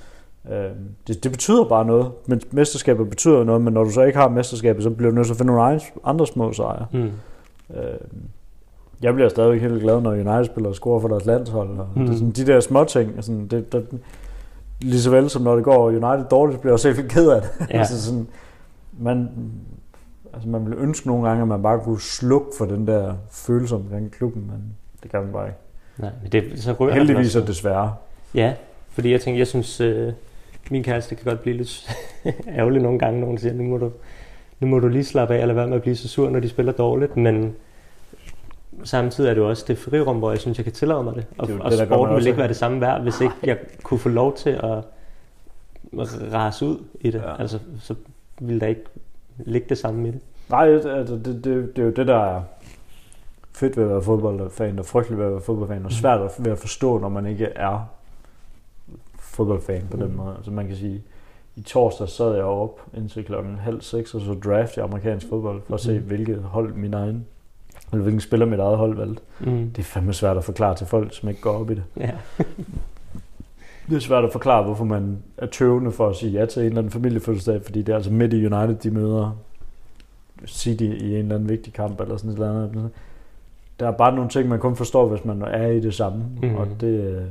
Øhm, 0.53 0.89
det, 1.07 1.25
det 1.25 1.31
betyder 1.33 1.65
bare 1.65 1.85
noget. 1.85 2.11
Men 2.27 2.41
mesterskabet 2.51 3.11
betyder 3.11 3.45
noget, 3.45 3.62
men 3.62 3.75
når 3.75 3.85
du 3.85 3.91
så 3.91 4.03
ikke 4.03 4.19
har 4.19 4.29
mesterskabet, 4.29 4.83
så 4.83 4.91
bliver 4.91 5.11
du 5.11 5.15
nødt 5.15 5.27
til 5.27 5.33
at 5.35 5.39
finde 5.39 5.53
nogle 5.53 5.81
andre 6.05 6.27
små 6.27 6.53
sejre. 6.53 6.87
Mm. 6.93 6.99
Øhm, 7.77 8.23
jeg 9.03 9.15
bliver 9.15 9.29
stadigvæk 9.29 9.61
helt 9.61 9.83
glad, 9.83 10.01
når 10.01 10.11
United-spillere 10.11 10.75
scorer 10.75 11.01
for 11.01 11.09
deres 11.09 11.27
landshold. 11.27 11.79
Og 11.79 11.89
Mm. 11.95 12.03
det 12.07 12.11
er 12.12 12.15
sådan, 12.17 12.31
de 12.31 12.47
der 12.47 12.61
små 12.61 12.85
ting, 12.85 13.25
sådan, 13.25 13.47
det, 13.47 13.73
der, 13.73 13.81
lige 14.81 15.01
så 15.01 15.11
vel 15.11 15.31
som 15.31 15.43
når 15.43 15.55
det 15.55 15.65
går 15.65 15.87
United 15.89 16.25
dårligt, 16.31 16.55
så 16.57 16.61
bliver 16.61 16.71
jeg 16.71 16.75
også 16.75 16.93
helt 16.93 17.11
ked 17.12 17.31
af 17.31 17.43
det. 17.43 17.51
Ja. 17.71 17.79
altså 17.79 18.03
sådan, 18.05 18.27
man, 18.99 19.29
altså 20.33 20.49
man 20.49 20.65
ville 20.65 20.79
ønske 20.79 21.07
nogle 21.07 21.29
gange, 21.29 21.43
at 21.43 21.49
man 21.49 21.62
bare 21.62 21.81
kunne 21.81 22.01
slukke 22.01 22.47
for 22.59 22.65
den 22.65 22.87
der 22.87 23.15
følelse 23.31 23.75
omkring 23.75 24.11
klubben, 24.11 24.43
men 24.47 24.62
det 25.03 25.11
kan 25.11 25.21
man 25.23 25.33
bare 25.33 25.47
ikke. 25.47 25.59
Nej, 25.99 26.11
men 26.22 26.32
det, 26.32 26.62
så 26.62 26.72
rører 26.72 26.95
Heldigvis 26.95 27.26
også. 27.26 27.40
er 27.40 27.45
desværre. 27.45 27.95
Ja, 28.34 28.55
fordi 28.88 29.11
jeg 29.12 29.20
tænker, 29.20 29.38
jeg 29.38 29.47
synes, 29.47 29.80
øh, 29.80 30.12
min 30.70 30.82
kæreste 30.82 31.14
kan 31.14 31.24
godt 31.24 31.42
blive 31.42 31.57
lidt 31.57 31.90
ærgerlig 32.59 32.82
nogle 32.82 32.99
gange, 32.99 33.20
når 33.20 33.26
hun 33.26 33.38
siger, 33.38 33.53
nu 33.55 33.62
må, 33.64 33.78
du, 33.78 33.90
nu 34.61 34.66
må 34.66 34.78
du 34.78 34.88
lige 34.88 35.05
slappe 35.05 35.34
af, 35.34 35.40
eller 35.42 35.55
være 35.55 35.66
med 35.66 35.76
at 35.76 35.82
blive 35.82 35.97
så 35.97 36.09
sur, 36.09 36.30
når 36.30 36.40
de 36.40 36.49
spiller 36.49 36.72
dårligt, 36.72 37.16
men 37.16 37.55
samtidig 38.84 39.30
er 39.30 39.34
det 39.34 39.40
jo 39.40 39.49
også 39.49 39.64
det 39.68 39.78
frirum, 39.78 40.18
hvor 40.18 40.30
jeg 40.30 40.38
synes, 40.40 40.59
jeg 40.59 40.64
kan 40.64 40.72
tillade 40.72 41.03
mig 41.03 41.14
det. 41.14 41.26
Og, 41.38 41.47
Det 41.49 41.61
og 41.61 41.70
det, 41.70 41.78
sporten 41.78 41.95
også- 42.05 42.14
ville 42.14 42.28
ikke 42.28 42.38
være 42.38 42.49
det 42.49 42.57
samme 42.57 42.80
værd, 42.80 43.03
hvis 43.03 43.20
ikke 43.20 43.34
jeg 43.42 43.59
kunne 43.82 44.01
få 44.01 44.09
lov 44.09 44.36
til 44.36 44.51
at 44.51 44.84
rase 46.32 46.66
ud 46.66 46.78
i 47.01 47.11
det. 47.11 47.18
Ja. 47.18 47.40
Altså, 47.40 47.59
så 47.80 47.95
ville 48.40 48.61
der 48.61 48.66
ikke 48.66 48.84
ligge 49.38 49.68
det 49.68 49.78
samme 49.78 50.09
i 50.09 50.11
det. 50.11 50.20
Nej, 50.51 50.68
altså, 50.74 51.14
det, 51.14 51.24
det, 51.45 51.45
det 51.76 51.78
er 51.78 51.86
jo 51.86 51.90
det, 51.90 52.07
der 52.07 52.16
er 52.36 52.42
fedt 53.55 53.77
ved 53.77 53.85
at 53.85 53.91
være 53.91 54.03
fodboldfan, 54.03 54.79
og 54.79 54.85
frygteligt 54.87 55.19
ved 55.19 55.27
at 55.27 55.33
være 55.33 55.41
fodboldfan, 55.41 55.85
og 55.85 55.93
svært 55.93 56.21
ved 56.39 56.53
at 56.53 56.59
forstå, 56.59 56.99
når 56.99 57.09
man 57.09 57.27
ikke 57.27 57.45
er 57.45 57.89
fodboldfan 59.19 59.83
på 59.91 59.97
den 59.97 60.09
Mm. 60.11 60.17
måde. 60.17 60.35
Altså 60.37 60.51
man 60.51 60.67
kan 60.67 60.77
sige, 60.77 61.03
i 61.57 61.61
torsdag 61.63 62.09
sad 62.09 62.35
jeg 62.35 62.45
op 62.45 62.81
indtil 62.97 63.25
klokken 63.25 63.57
halv 63.57 63.81
seks, 63.81 64.15
og 64.15 64.21
så 64.21 64.35
draft 64.45 64.77
jeg 64.77 64.85
amerikansk 64.85 65.29
fodbold, 65.29 65.63
for 65.67 65.75
at 65.75 65.81
se, 65.81 65.93
Mhm. 65.99 66.07
hvilket 66.07 66.43
hold 66.43 66.75
min 66.75 66.95
egen, 66.95 67.27
eller 67.93 68.03
hvilken 68.03 68.21
spiller 68.21 68.47
mit 68.47 68.59
eget 68.61 68.77
hold 68.79 68.97
valgte. 68.97 69.23
Mm. 69.41 69.71
Det 69.71 69.79
er 69.79 69.83
fandme 69.83 70.13
svært 70.13 70.37
at 70.37 70.45
forklare 70.45 70.75
til 70.77 70.87
folk, 70.87 71.15
som 71.15 71.29
ikke 71.29 71.41
går 71.41 71.53
op 71.53 71.71
i 71.71 71.75
det. 71.75 71.85
Ja. 71.97 72.11
Det 73.89 73.97
er 73.97 74.01
svært 74.01 74.25
at 74.25 74.33
forklare, 74.33 74.63
hvorfor 74.65 74.85
man 74.85 75.19
er 75.39 75.47
tøvende 75.47 75.93
for 75.93 76.09
at 76.09 76.17
sige 76.17 76.33
ja 76.33 76.47
til 76.47 76.61
en 76.61 76.67
eller 76.67 76.79
anden 76.79 76.91
familiefødselsdag, 76.93 77.63
fordi 77.65 77.83
det 77.83 77.89
er 77.93 77.97
altså 77.97 78.13
midt 78.13 78.33
i 78.33 78.47
United, 78.47 78.75
de 78.75 78.91
møder 78.91 79.37
City 80.47 80.83
i 80.83 81.11
en 81.13 81.19
eller 81.19 81.35
anden 81.35 81.49
vigtig 81.49 81.73
kamp, 81.73 82.01
eller 82.01 82.17
sådan 82.17 82.31
et 82.31 82.35
eller 82.35 82.65
andet. 82.65 82.91
Der 83.81 83.87
er 83.87 83.91
bare 83.93 84.14
nogle 84.14 84.31
ting, 84.31 84.49
man 84.49 84.59
kun 84.59 84.77
forstår, 84.77 85.07
hvis 85.09 85.25
man 85.25 85.43
er 85.43 85.66
i 85.66 85.81
det 85.81 85.95
samme, 85.95 86.25
mm. 86.43 86.55
Og 86.55 86.66
det, 86.81 87.27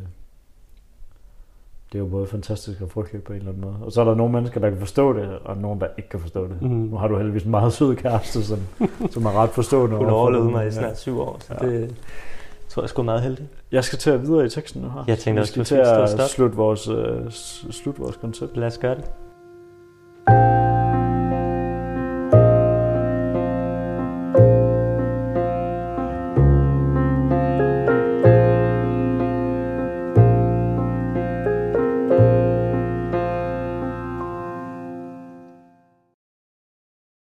det 1.91 1.99
er 1.99 2.03
jo 2.03 2.05
både 2.05 2.27
fantastisk 2.27 2.81
og 2.81 2.89
frygteligt 2.91 3.23
på 3.23 3.33
en 3.33 3.39
eller 3.39 3.51
anden 3.51 3.63
måde. 3.65 3.75
Og 3.81 3.91
så 3.91 4.01
er 4.01 4.05
der 4.05 4.15
nogle 4.15 4.33
mennesker, 4.33 4.59
der 4.59 4.69
kan 4.69 4.79
forstå 4.79 5.13
det, 5.13 5.29
og 5.45 5.57
nogle, 5.57 5.79
der 5.79 5.87
ikke 5.97 6.09
kan 6.09 6.19
forstå 6.19 6.47
det. 6.47 6.61
Mm. 6.61 6.67
Nu 6.69 6.97
har 6.97 7.07
du 7.07 7.17
heldigvis 7.17 7.43
en 7.43 7.51
meget 7.51 7.73
sød 7.73 7.95
kæreste, 7.95 8.43
som, 8.43 8.59
som 9.11 9.25
er 9.25 9.31
ret 9.41 9.49
forstående. 9.49 9.97
Hun 9.97 10.09
overlevede 10.09 10.51
mig 10.51 10.67
i 10.67 10.71
snart 10.71 10.99
syv 10.99 11.19
år, 11.19 11.37
så 11.39 11.53
Ja. 11.61 11.67
det 11.69 11.95
tror 12.69 12.81
jeg 12.81 12.89
sgu 12.89 13.01
er 13.01 13.05
meget 13.05 13.21
heldigt. 13.21 13.47
Jeg 13.71 13.83
skal 13.83 13.99
til 13.99 14.09
at 14.09 14.21
videre 14.21 14.45
i 14.45 14.49
teksten 14.49 14.81
nu 14.81 14.89
her. 14.89 15.03
Jeg 15.07 15.17
tænkte 15.19 15.31
Vi 15.33 15.41
også, 15.41 15.51
skal 15.51 15.59
du 15.59 15.65
til 15.65 15.75
at 15.75 16.09
stop. 16.09 16.29
slutte 16.29 16.55
vores, 16.57 16.87
øh, 16.87 17.31
s- 17.31 17.65
slutte 17.71 18.01
vores 18.01 18.15
koncept. 18.15 18.57
Lad 18.57 18.67
os 18.67 18.77
gøre 18.77 18.95
det. 18.95 19.05